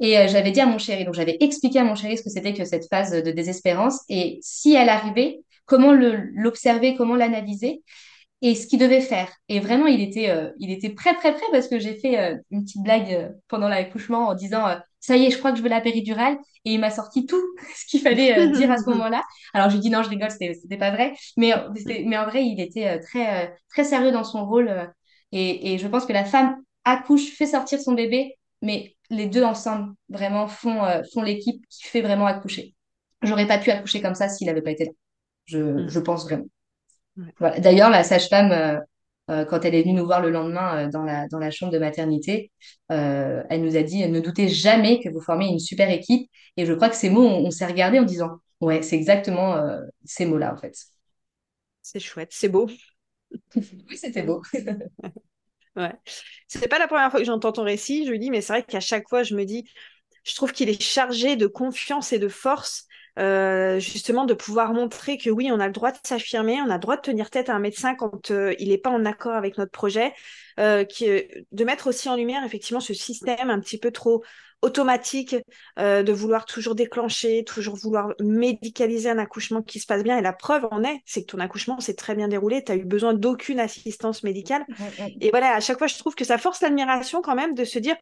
Et 0.00 0.28
j'avais 0.28 0.50
dit 0.52 0.60
à 0.60 0.66
mon 0.66 0.78
chéri, 0.78 1.04
donc 1.04 1.14
j'avais 1.14 1.36
expliqué 1.40 1.78
à 1.78 1.84
mon 1.84 1.94
chéri 1.94 2.16
ce 2.16 2.22
que 2.22 2.30
c'était 2.30 2.54
que 2.54 2.64
cette 2.64 2.86
phase 2.88 3.12
de 3.12 3.30
désespérance 3.32 4.00
et 4.08 4.38
si 4.42 4.74
elle 4.74 4.88
arrivait, 4.88 5.40
comment 5.66 5.92
l'observer, 5.92 6.96
comment 6.96 7.16
l'analyser 7.16 7.82
et 8.42 8.54
ce 8.54 8.66
qu'il 8.66 8.78
devait 8.78 9.00
faire. 9.00 9.30
Et 9.48 9.60
vraiment, 9.60 9.86
il 9.86 10.00
était, 10.00 10.30
euh, 10.30 10.50
il 10.58 10.70
était 10.70 10.90
prêt, 10.90 11.14
prêt, 11.14 11.34
prêt 11.34 11.44
parce 11.52 11.68
que 11.68 11.78
j'ai 11.78 11.96
fait 11.96 12.18
euh, 12.18 12.36
une 12.50 12.64
petite 12.64 12.82
blague 12.82 13.12
euh, 13.12 13.28
pendant 13.48 13.68
l'accouchement 13.68 14.28
en 14.28 14.34
disant 14.34 14.66
euh, 14.66 14.76
ça 14.98 15.16
y 15.16 15.26
est, 15.26 15.30
je 15.30 15.38
crois 15.38 15.52
que 15.52 15.58
je 15.58 15.62
veux 15.62 15.68
la 15.68 15.80
péridurale. 15.80 16.38
Et 16.64 16.72
il 16.74 16.80
m'a 16.80 16.90
sorti 16.90 17.26
tout 17.26 17.40
ce 17.76 17.86
qu'il 17.86 18.00
fallait 18.00 18.48
dire 18.50 18.70
à 18.70 18.78
ce 18.78 18.84
moment-là. 18.90 19.22
Alors, 19.54 19.68
je 19.70 19.74
lui 19.76 19.80
dis 19.82 19.90
non, 19.90 20.02
je 20.02 20.08
rigole, 20.08 20.30
c'était, 20.30 20.76
pas 20.78 20.90
vrai. 20.90 21.14
Mais, 21.36 21.52
mais 22.06 22.18
en 22.18 22.24
vrai, 22.26 22.44
il 22.44 22.60
était 22.60 22.98
très, 23.00 23.54
très 23.70 23.84
sérieux 23.84 24.12
dans 24.12 24.24
son 24.24 24.46
rôle. 24.46 24.90
et, 25.32 25.74
et 25.74 25.78
je 25.78 25.88
pense 25.88 26.06
que 26.06 26.12
la 26.12 26.24
femme 26.24 26.56
accouche, 26.84 27.30
fait 27.32 27.46
sortir 27.46 27.80
son 27.80 27.92
bébé, 27.92 28.36
mais 28.62 28.96
les 29.10 29.26
deux 29.26 29.42
ensemble 29.42 29.94
vraiment 30.08 30.48
font, 30.48 30.82
font 31.12 31.22
l'équipe 31.22 31.64
qui 31.68 31.84
fait 31.86 32.00
vraiment 32.02 32.26
accoucher. 32.26 32.74
J'aurais 33.22 33.46
pas 33.46 33.58
pu 33.58 33.70
accoucher 33.70 34.00
comme 34.00 34.14
ça 34.14 34.28
s'il 34.28 34.46
n'avait 34.46 34.62
pas 34.62 34.70
été 34.70 34.86
là. 34.86 34.90
Je, 35.50 35.58
Mm. 35.74 35.88
je 35.88 36.00
pense 36.00 36.24
vraiment. 36.24 36.46
Ouais. 37.16 37.34
Voilà. 37.38 37.60
D'ailleurs, 37.60 37.90
la 37.90 38.02
sage-femme, 38.04 38.52
euh, 38.52 38.78
euh, 39.30 39.44
quand 39.44 39.64
elle 39.64 39.74
est 39.74 39.82
venue 39.82 39.94
nous 39.94 40.06
voir 40.06 40.20
le 40.22 40.30
lendemain 40.30 40.86
euh, 40.86 40.90
dans 40.90 41.02
la, 41.04 41.28
dans 41.28 41.38
la 41.38 41.50
chambre 41.50 41.72
de 41.72 41.78
maternité, 41.78 42.52
euh, 42.92 43.42
elle 43.50 43.62
nous 43.62 43.76
a 43.76 43.82
dit, 43.82 44.06
ne 44.08 44.20
doutez 44.20 44.48
jamais 44.48 45.00
que 45.00 45.08
vous 45.10 45.20
formez 45.20 45.48
une 45.48 45.58
super 45.60 45.90
équipe. 45.90 46.30
Et 46.56 46.66
je 46.66 46.72
crois 46.74 46.88
que 46.90 46.96
ces 46.96 47.10
mots, 47.10 47.24
on, 47.26 47.46
on 47.46 47.50
s'est 47.50 47.66
regardé 47.66 47.98
en 47.98 48.04
disant, 48.04 48.38
ouais, 48.60 48.82
c'est 48.82 48.96
exactement 48.96 49.56
ces 50.04 50.26
mots-là, 50.26 50.54
en 50.54 50.58
fait. 50.58 50.74
C'est 51.82 52.00
chouette, 52.00 52.32
c'est 52.32 52.48
beau. 52.48 52.68
Oui, 53.88 53.96
c'était 53.96 54.22
beau. 54.22 54.42
Ouais. 55.76 55.92
C'est 56.48 56.68
pas 56.68 56.78
la 56.78 56.88
première 56.88 57.10
fois 57.10 57.20
que 57.20 57.26
j'entends 57.26 57.52
ton 57.52 57.62
récit, 57.64 58.04
je 58.04 58.10
lui 58.10 58.18
dis, 58.18 58.30
mais 58.30 58.40
c'est 58.40 58.52
vrai 58.52 58.64
qu'à 58.64 58.80
chaque 58.80 59.08
fois, 59.08 59.22
je 59.22 59.34
me 59.34 59.44
dis, 59.44 59.68
je 60.24 60.34
trouve 60.34 60.52
qu'il 60.52 60.68
est 60.68 60.82
chargé 60.82 61.36
de 61.36 61.46
confiance 61.46 62.12
et 62.12 62.18
de 62.18 62.28
force, 62.28 62.86
euh, 63.20 63.78
justement, 63.78 64.24
de 64.24 64.32
pouvoir 64.32 64.72
montrer 64.72 65.18
que 65.18 65.28
oui, 65.28 65.50
on 65.52 65.60
a 65.60 65.66
le 65.66 65.72
droit 65.72 65.92
de 65.92 65.98
s'affirmer, 66.02 66.58
on 66.62 66.70
a 66.70 66.74
le 66.74 66.80
droit 66.80 66.96
de 66.96 67.02
tenir 67.02 67.28
tête 67.28 67.50
à 67.50 67.54
un 67.54 67.58
médecin 67.58 67.94
quand 67.94 68.30
euh, 68.30 68.54
il 68.58 68.70
n'est 68.70 68.78
pas 68.78 68.90
en 68.90 69.04
accord 69.04 69.34
avec 69.34 69.58
notre 69.58 69.72
projet, 69.72 70.14
euh, 70.58 70.84
qui, 70.84 71.06
de 71.06 71.64
mettre 71.64 71.88
aussi 71.88 72.08
en 72.08 72.16
lumière, 72.16 72.42
effectivement, 72.44 72.80
ce 72.80 72.94
système 72.94 73.50
un 73.50 73.60
petit 73.60 73.78
peu 73.78 73.90
trop 73.90 74.24
automatique 74.62 75.34
de 75.78 76.12
vouloir 76.12 76.44
toujours 76.44 76.74
déclencher, 76.74 77.44
toujours 77.44 77.76
vouloir 77.76 78.12
médicaliser 78.20 79.08
un 79.08 79.16
accouchement 79.16 79.62
qui 79.62 79.80
se 79.80 79.86
passe 79.86 80.02
bien. 80.02 80.18
Et 80.18 80.20
la 80.20 80.34
preuve 80.34 80.68
en 80.70 80.84
est, 80.84 81.00
c'est 81.06 81.22
que 81.22 81.28
ton 81.28 81.38
accouchement 81.38 81.80
s'est 81.80 81.94
très 81.94 82.14
bien 82.14 82.28
déroulé, 82.28 82.62
tu 82.62 82.70
as 82.70 82.76
eu 82.76 82.84
besoin 82.84 83.14
d'aucune 83.14 83.58
assistance 83.58 84.22
médicale. 84.22 84.66
Et 85.22 85.30
voilà, 85.30 85.54
à 85.54 85.60
chaque 85.60 85.78
fois, 85.78 85.86
je 85.86 85.96
trouve 85.96 86.14
que 86.14 86.26
ça 86.26 86.36
force 86.36 86.60
l'admiration 86.60 87.22
quand 87.22 87.34
même 87.34 87.54
de 87.54 87.64
se 87.64 87.78
dire 87.78 87.96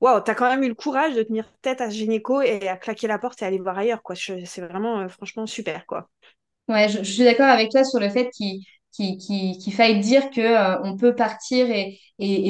Waouh, 0.00 0.20
t'as 0.20 0.34
quand 0.34 0.48
même 0.48 0.62
eu 0.62 0.68
le 0.68 0.74
courage 0.74 1.14
de 1.14 1.22
tenir 1.22 1.44
tête 1.62 1.80
à 1.80 1.90
ce 1.90 1.96
gynéco 1.96 2.40
et 2.40 2.68
à 2.68 2.76
claquer 2.76 3.06
la 3.06 3.18
porte 3.18 3.42
et 3.42 3.44
aller 3.44 3.58
voir 3.58 3.78
ailleurs, 3.78 4.02
quoi. 4.02 4.14
C'est 4.16 4.60
vraiment, 4.60 5.00
euh, 5.00 5.08
franchement, 5.08 5.46
super, 5.46 5.84
quoi. 5.86 6.08
Ouais, 6.68 6.88
je, 6.88 7.02
suis 7.02 7.24
d'accord 7.24 7.48
avec 7.48 7.70
toi 7.70 7.84
sur 7.84 8.00
le 8.00 8.08
fait 8.08 8.30
qu'il 8.30 9.72
faille 9.72 10.00
dire 10.00 10.30
que 10.30 10.40
euh, 10.40 10.80
on 10.84 10.96
peut 10.96 11.14
partir 11.14 11.66
et, 11.68 11.98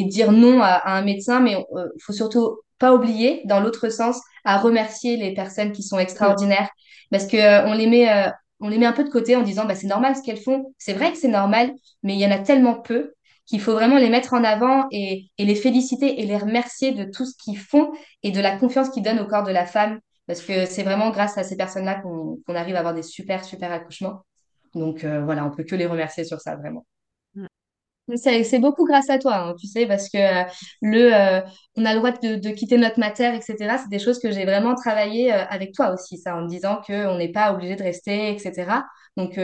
dire 0.05 0.31
non 0.33 0.61
à, 0.63 0.93
un 0.93 1.03
médecin, 1.03 1.41
mais 1.41 1.53
il 1.53 2.03
faut 2.03 2.13
surtout 2.13 2.59
pas 2.79 2.95
oublier, 2.95 3.43
dans 3.45 3.61
l'autre 3.61 3.89
sens, 3.91 4.21
à 4.45 4.59
remercier 4.59 5.17
les 5.17 5.33
personnes 5.35 5.73
qui 5.73 5.83
sont 5.83 5.99
extraordinaires, 5.99 6.69
parce 7.11 7.27
que 7.27 7.37
euh, 7.37 7.67
on 7.67 7.75
les 7.75 7.87
met, 7.87 8.11
euh, 8.11 8.31
on 8.59 8.69
les 8.69 8.79
met 8.79 8.87
un 8.87 8.93
peu 8.93 9.05
de 9.05 9.11
côté 9.11 9.37
en 9.37 9.43
disant 9.43 9.67
bah 9.67 9.75
c'est 9.75 9.87
normal 9.87 10.17
ce 10.17 10.23
qu'elles 10.23 10.41
font. 10.41 10.75
C'est 10.79 10.95
vrai 10.95 11.13
que 11.13 11.19
c'est 11.19 11.29
normal, 11.29 11.73
mais 12.03 12.15
il 12.15 12.21
y 12.21 12.27
en 12.27 12.31
a 12.31 12.39
tellement 12.39 12.81
peu 12.81 13.15
qu'il 13.51 13.61
faut 13.61 13.73
vraiment 13.73 13.99
les 13.99 14.09
mettre 14.09 14.33
en 14.33 14.45
avant 14.45 14.87
et, 14.93 15.29
les 15.39 15.55
féliciter 15.57 16.21
et 16.21 16.27
les 16.27 16.37
remercier 16.37 16.93
de 16.93 17.05
tout 17.05 17.27
ce 17.27 17.35
qu'ils 17.37 17.59
font 17.59 17.91
et 18.23 18.31
de 18.31 18.41
la 18.41 18.57
confiance 18.57 18.91
qu'ils 18.91 19.03
donnent 19.03 19.19
au 19.19 19.27
corps 19.27 19.43
de 19.43 19.51
la 19.51 19.67
femme 19.67 19.99
parce 20.29 20.41
que 20.41 20.65
c'est 20.67 20.85
vraiment 20.85 21.11
grâce 21.11 21.37
à 21.37 21.43
ces 21.43 21.57
personnes-là 21.57 21.97
qu'on 22.01 22.55
arrive 22.55 22.77
à 22.77 22.79
avoir 22.79 22.95
des 22.95 23.03
super, 23.03 23.45
super 23.45 23.73
accouchements. 23.73 24.25
Donc 24.75 25.03
euh, 25.03 25.25
voilà, 25.25 25.45
on 25.45 25.51
peut 25.51 25.65
que 25.65 25.75
les 25.75 25.87
remercier 25.87 26.25
sur 26.25 26.41
ça, 26.41 26.55
vraiment. 26.55 26.87
C'est 28.15 28.59
beaucoup 28.61 28.85
grâce 28.87 29.11
à 29.11 29.19
toi, 29.19 29.37
hein, 29.37 29.55
tu 29.59 29.67
sais, 29.67 29.87
parce 29.87 30.09
que 30.09 30.19
euh, 30.19 30.45
le, 30.83 31.15
euh, 31.15 31.41
on 31.77 31.85
a 31.85 31.93
le 31.93 31.99
droit 31.99 32.13
de, 32.13 32.51
quitter 32.51 32.77
notre 32.77 32.99
matière, 32.99 33.35
etc. 33.35 33.57
C'est 33.83 33.89
des 33.89 34.01
choses 34.01 34.21
que 34.21 34.31
j'ai 34.31 34.45
vraiment 34.45 34.75
travaillé 34.77 35.33
avec 35.33 35.73
toi 35.75 35.93
aussi, 35.93 36.19
ça, 36.19 36.37
en 36.37 36.43
me 36.43 36.49
disant 36.49 36.81
qu'on 36.87 37.17
n'est 37.17 37.33
pas 37.33 37.53
obligé 37.53 37.75
de 37.75 37.83
rester, 37.83 38.31
etc. 38.31 38.85
Donc 39.17 39.35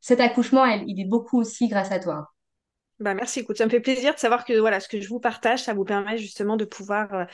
cet 0.00 0.20
accouchement, 0.20 0.64
il 0.66 1.00
est 1.00 1.08
beaucoup 1.08 1.38
aussi 1.38 1.68
grâce 1.68 1.92
à 1.92 1.98
toi. 1.98 2.28
Bah, 3.00 3.14
merci, 3.14 3.40
écoute, 3.40 3.56
ça 3.56 3.64
me 3.64 3.70
fait 3.70 3.80
plaisir 3.80 4.14
de 4.14 4.18
savoir 4.18 4.44
que 4.44 4.58
voilà, 4.58 4.78
ce 4.78 4.86
que 4.88 5.00
je 5.00 5.08
vous 5.08 5.20
partage, 5.20 5.62
ça 5.62 5.72
vous 5.72 5.84
permet 5.84 6.18
justement 6.18 6.58
de 6.58 6.66
pouvoir 6.66 7.12
euh, 7.14 7.24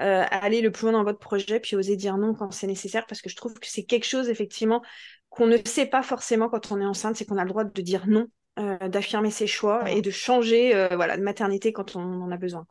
euh, 0.00 0.24
aller 0.30 0.60
le 0.60 0.70
plus 0.70 0.84
loin 0.84 0.92
dans 0.92 1.02
votre 1.02 1.18
projet, 1.18 1.58
puis 1.58 1.74
oser 1.74 1.96
dire 1.96 2.16
non 2.16 2.32
quand 2.32 2.52
c'est 2.52 2.68
nécessaire, 2.68 3.06
parce 3.06 3.20
que 3.20 3.28
je 3.28 3.34
trouve 3.34 3.54
que 3.54 3.66
c'est 3.66 3.82
quelque 3.82 4.06
chose, 4.06 4.28
effectivement, 4.28 4.82
qu'on 5.28 5.48
ne 5.48 5.56
sait 5.64 5.86
pas 5.86 6.04
forcément 6.04 6.48
quand 6.48 6.70
on 6.70 6.80
est 6.80 6.84
enceinte, 6.86 7.16
c'est 7.16 7.24
qu'on 7.24 7.38
a 7.38 7.42
le 7.42 7.48
droit 7.48 7.64
de 7.64 7.82
dire 7.82 8.06
non, 8.06 8.28
euh, 8.60 8.88
d'affirmer 8.88 9.32
ses 9.32 9.48
choix 9.48 9.90
et 9.90 10.00
de 10.00 10.10
changer 10.12 10.76
euh, 10.76 10.88
voilà, 10.94 11.16
de 11.16 11.22
maternité 11.22 11.72
quand 11.72 11.96
on 11.96 12.22
en 12.22 12.30
a 12.30 12.36
besoin. 12.36 12.64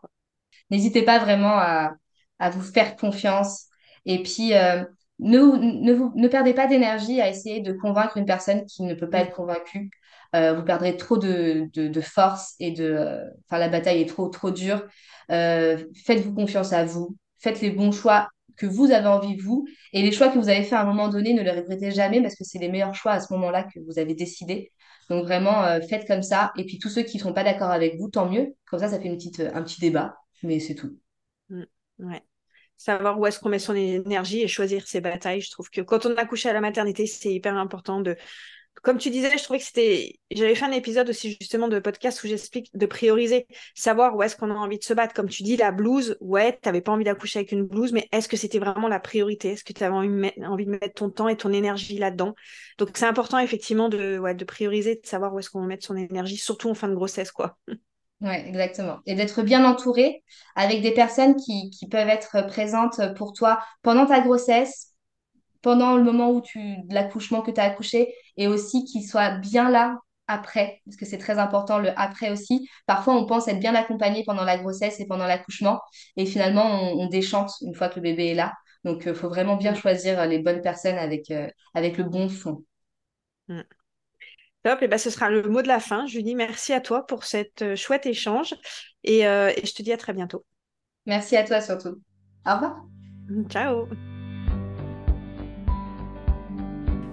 N'hésitez 0.72 1.02
pas 1.04 1.20
vraiment 1.20 1.58
à, 1.58 1.94
à 2.40 2.50
vous 2.50 2.62
faire 2.62 2.96
confiance. 2.96 3.66
Et 4.06 4.24
puis, 4.24 4.52
ne, 5.20 5.40
ne, 5.40 5.94
vous, 5.94 6.12
ne 6.16 6.28
perdez 6.28 6.54
pas 6.54 6.68
d'énergie 6.68 7.20
à 7.20 7.30
essayer 7.30 7.60
de 7.60 7.74
convaincre 7.74 8.18
une 8.18 8.26
personne 8.26 8.66
qui 8.66 8.84
ne 8.84 8.94
peut 8.94 9.10
pas 9.10 9.20
Mm. 9.20 9.24
être 9.24 9.36
convaincue. 9.36 9.90
Euh, 10.36 10.54
vous 10.54 10.64
perdrez 10.64 10.98
trop 10.98 11.18
de, 11.18 11.70
de, 11.74 12.02
force 12.02 12.56
et 12.60 12.72
de... 12.72 12.84
euh, 12.84 13.24
Enfin, 13.48 13.58
la 13.60 13.70
bataille 13.70 14.02
est 14.02 14.06
trop, 14.06 14.28
trop 14.30 14.52
dure. 14.52 14.86
Euh, 15.32 15.84
faites-vous 16.06 16.34
confiance 16.34 16.74
à 16.74 16.86
vous. 16.86 17.18
Faites 17.40 17.62
les 17.62 17.72
bons 17.72 17.92
choix 17.92 18.30
que 18.58 18.66
vous 18.68 18.92
avez 18.92 19.08
envie, 19.08 19.36
vous. 19.38 19.66
Et 19.94 20.02
les 20.02 20.12
choix 20.12 20.30
que 20.30 20.38
vous 20.38 20.50
avez 20.50 20.64
fait 20.64 20.76
à 20.76 20.82
un 20.82 20.86
moment 20.86 21.10
donné, 21.10 21.34
ne 21.34 21.42
les 21.42 21.52
regrettez 21.52 21.92
jamais 21.92 22.22
parce 22.22 22.36
que 22.36 22.44
c'est 22.44 22.60
les 22.60 22.70
meilleurs 22.70 22.96
choix 22.96 23.14
à 23.14 23.20
ce 23.20 23.34
moment-là 23.34 23.64
que 23.64 23.80
vous 23.88 24.00
avez 24.00 24.14
décidé. 24.14 24.72
Donc 25.10 25.24
vraiment, 25.26 25.80
faites 25.88 26.08
comme 26.08 26.24
ça. 26.24 26.52
Et 26.58 26.66
puis 26.66 26.80
tous 26.80 26.90
ceux 26.90 27.04
qui 27.04 27.18
ne 27.18 27.24
sont 27.24 27.34
pas 27.34 27.44
d'accord 27.44 27.70
avec 27.70 27.98
vous, 27.98 28.10
tant 28.10 28.30
mieux. 28.30 28.56
Comme 28.66 28.80
ça, 28.80 28.90
ça 28.90 29.00
fait 29.00 29.08
une 29.08 29.18
petite, 29.18 29.42
un 29.42 29.62
petit 29.62 29.82
débat 29.82 30.16
mais 30.46 30.60
c'est 30.60 30.76
tout. 30.76 30.98
Mm. 31.50 31.64
Ouais. 32.00 32.24
Savoir 32.78 33.20
où 33.20 33.26
est-ce 33.26 33.40
qu'on 33.40 33.50
met 33.50 33.60
son 33.60 33.76
énergie 33.76 34.42
et 34.42 34.48
choisir 34.48 34.88
ses 34.88 35.02
batailles. 35.02 35.42
Je 35.42 35.52
trouve 35.52 35.70
que 35.70 35.82
quand 35.82 36.06
on 36.06 36.16
accouche 36.16 36.46
à 36.46 36.54
la 36.54 36.62
maternité, 36.62 37.08
c'est 37.08 37.34
hyper 37.34 37.56
important 37.56 38.02
de 38.02 38.18
comme 38.82 38.98
tu 38.98 39.10
disais, 39.10 39.38
je 39.38 39.44
trouvais 39.44 39.60
que 39.60 39.66
c'était. 39.66 40.20
J'avais 40.32 40.56
fait 40.56 40.66
un 40.66 40.72
épisode 40.72 41.10
aussi 41.10 41.38
justement 41.40 41.68
de 41.68 41.80
podcast 41.80 42.24
où 42.24 42.28
j'explique 42.28 42.70
de 42.76 42.86
prioriser, 42.86 43.48
savoir 43.74 44.16
où 44.16 44.24
est-ce 44.24 44.36
qu'on 44.36 44.52
a 44.52 44.54
envie 44.54 44.78
de 44.80 44.84
se 44.84 44.94
battre. 44.94 45.14
Comme 45.14 45.30
tu 45.30 45.44
dis, 45.44 45.58
la 45.58 45.72
blouse, 45.72 46.18
ouais, 46.22 46.54
tu 46.54 46.68
n'avais 46.68 46.82
pas 46.82 46.92
envie 46.92 47.04
d'accoucher 47.04 47.40
avec 47.40 47.52
une 47.52 47.64
blouse, 47.64 47.92
mais 47.92 48.08
est-ce 48.12 48.28
que 48.28 48.38
c'était 48.38 48.60
vraiment 48.60 48.88
la 48.88 49.00
priorité? 49.00 49.52
Est-ce 49.52 49.64
que 49.64 49.74
tu 49.74 49.84
avais 49.84 49.96
envie 49.96 50.66
de 50.66 50.72
mettre 50.72 50.94
ton 50.94 51.10
temps 51.10 51.28
et 51.28 51.38
ton 51.38 51.52
énergie 51.52 51.98
là-dedans? 51.98 52.36
Donc 52.78 52.90
c'est 52.94 53.06
important 53.06 53.40
effectivement 53.40 53.90
de, 53.90 54.18
ouais, 54.18 54.36
prioriser, 54.36 54.96
de 54.96 55.06
savoir 55.06 55.34
où 55.34 55.40
est-ce 55.40 55.50
qu'on 55.50 55.62
mettre 55.62 55.86
son 55.86 55.96
énergie, 55.96 56.38
surtout 56.38 56.70
en 56.70 56.74
fin 56.76 56.88
de 56.88 56.96
grossesse, 56.96 57.32
quoi. 57.32 57.58
Oui, 58.22 58.34
exactement. 58.34 59.00
Et 59.06 59.16
d'être 59.16 59.44
bien 59.44 59.66
entouré 59.66 60.24
avec 60.56 60.82
des 60.82 60.94
personnes 60.94 61.36
qui 61.36 61.70
peuvent 61.92 62.08
être 62.08 62.48
présentes 62.48 63.02
pour 63.16 63.34
toi 63.34 63.60
pendant 63.82 64.06
ta 64.06 64.22
grossesse, 64.22 64.95
pendant 65.66 65.98
le 65.98 66.04
moment 66.04 66.30
où 66.30 66.42
tu, 66.42 66.76
l'accouchement 66.90 67.42
que 67.42 67.50
tu 67.50 67.60
as 67.60 67.64
accouché 67.64 68.14
et 68.38 68.48
aussi 68.48 68.86
qu'il 68.86 69.04
soit 69.04 69.32
bien 69.32 69.72
là 69.72 69.98
après, 70.28 70.80
parce 70.86 70.96
que 70.96 71.08
c'est 71.08 71.18
très 71.18 71.40
important 71.40 71.80
le 71.80 71.90
après 72.00 72.30
aussi. 72.30 72.70
Parfois, 72.86 73.16
on 73.16 73.26
pense 73.26 73.48
être 73.48 73.60
bien 73.60 73.74
accompagné 73.74 74.24
pendant 74.24 74.44
la 74.44 74.60
grossesse 74.60 75.00
et 75.00 75.08
pendant 75.08 75.26
l'accouchement 75.26 75.82
et 76.18 76.28
finalement, 76.28 76.94
on, 76.94 77.08
déchante 77.08 77.52
une 77.62 77.74
fois 77.74 77.90
que 77.90 77.96
le 77.96 78.04
bébé 78.04 78.28
est 78.28 78.36
là. 78.36 78.54
Donc, 78.84 79.06
il 79.06 79.10
euh, 79.10 79.16
faut 79.16 79.28
vraiment 79.28 79.56
bien 79.56 79.72
mm. 79.72 79.78
choisir 79.78 80.20
euh, 80.20 80.28
les 80.28 80.38
bonnes 80.38 80.62
personnes 80.62 81.00
avec, 81.00 81.32
euh, 81.32 81.48
avec 81.74 81.98
le 81.98 82.04
bon 82.04 82.30
fond. 82.30 82.64
Mm. 83.48 83.62
Top, 84.62 84.84
et 84.84 84.88
ben, 84.88 85.00
ce 85.00 85.10
sera 85.10 85.32
le 85.32 85.50
mot 85.50 85.64
de 85.64 85.68
la 85.68 85.80
fin. 85.80 86.06
Julie, 86.06 86.36
merci 86.36 86.74
à 86.74 86.80
toi 86.80 87.08
pour 87.08 87.24
cet 87.24 87.74
chouette 87.74 88.06
échange 88.06 88.54
et, 89.04 89.22
et 89.22 89.66
je 89.66 89.74
te 89.74 89.82
dis 89.82 89.94
à 89.94 89.98
très 89.98 90.14
bientôt. 90.14 90.46
Merci 91.08 91.38
à 91.38 91.44
toi 91.44 91.62
surtout. 91.62 92.02
Au 92.46 92.54
revoir. 92.54 92.86
Ciao. 93.50 93.88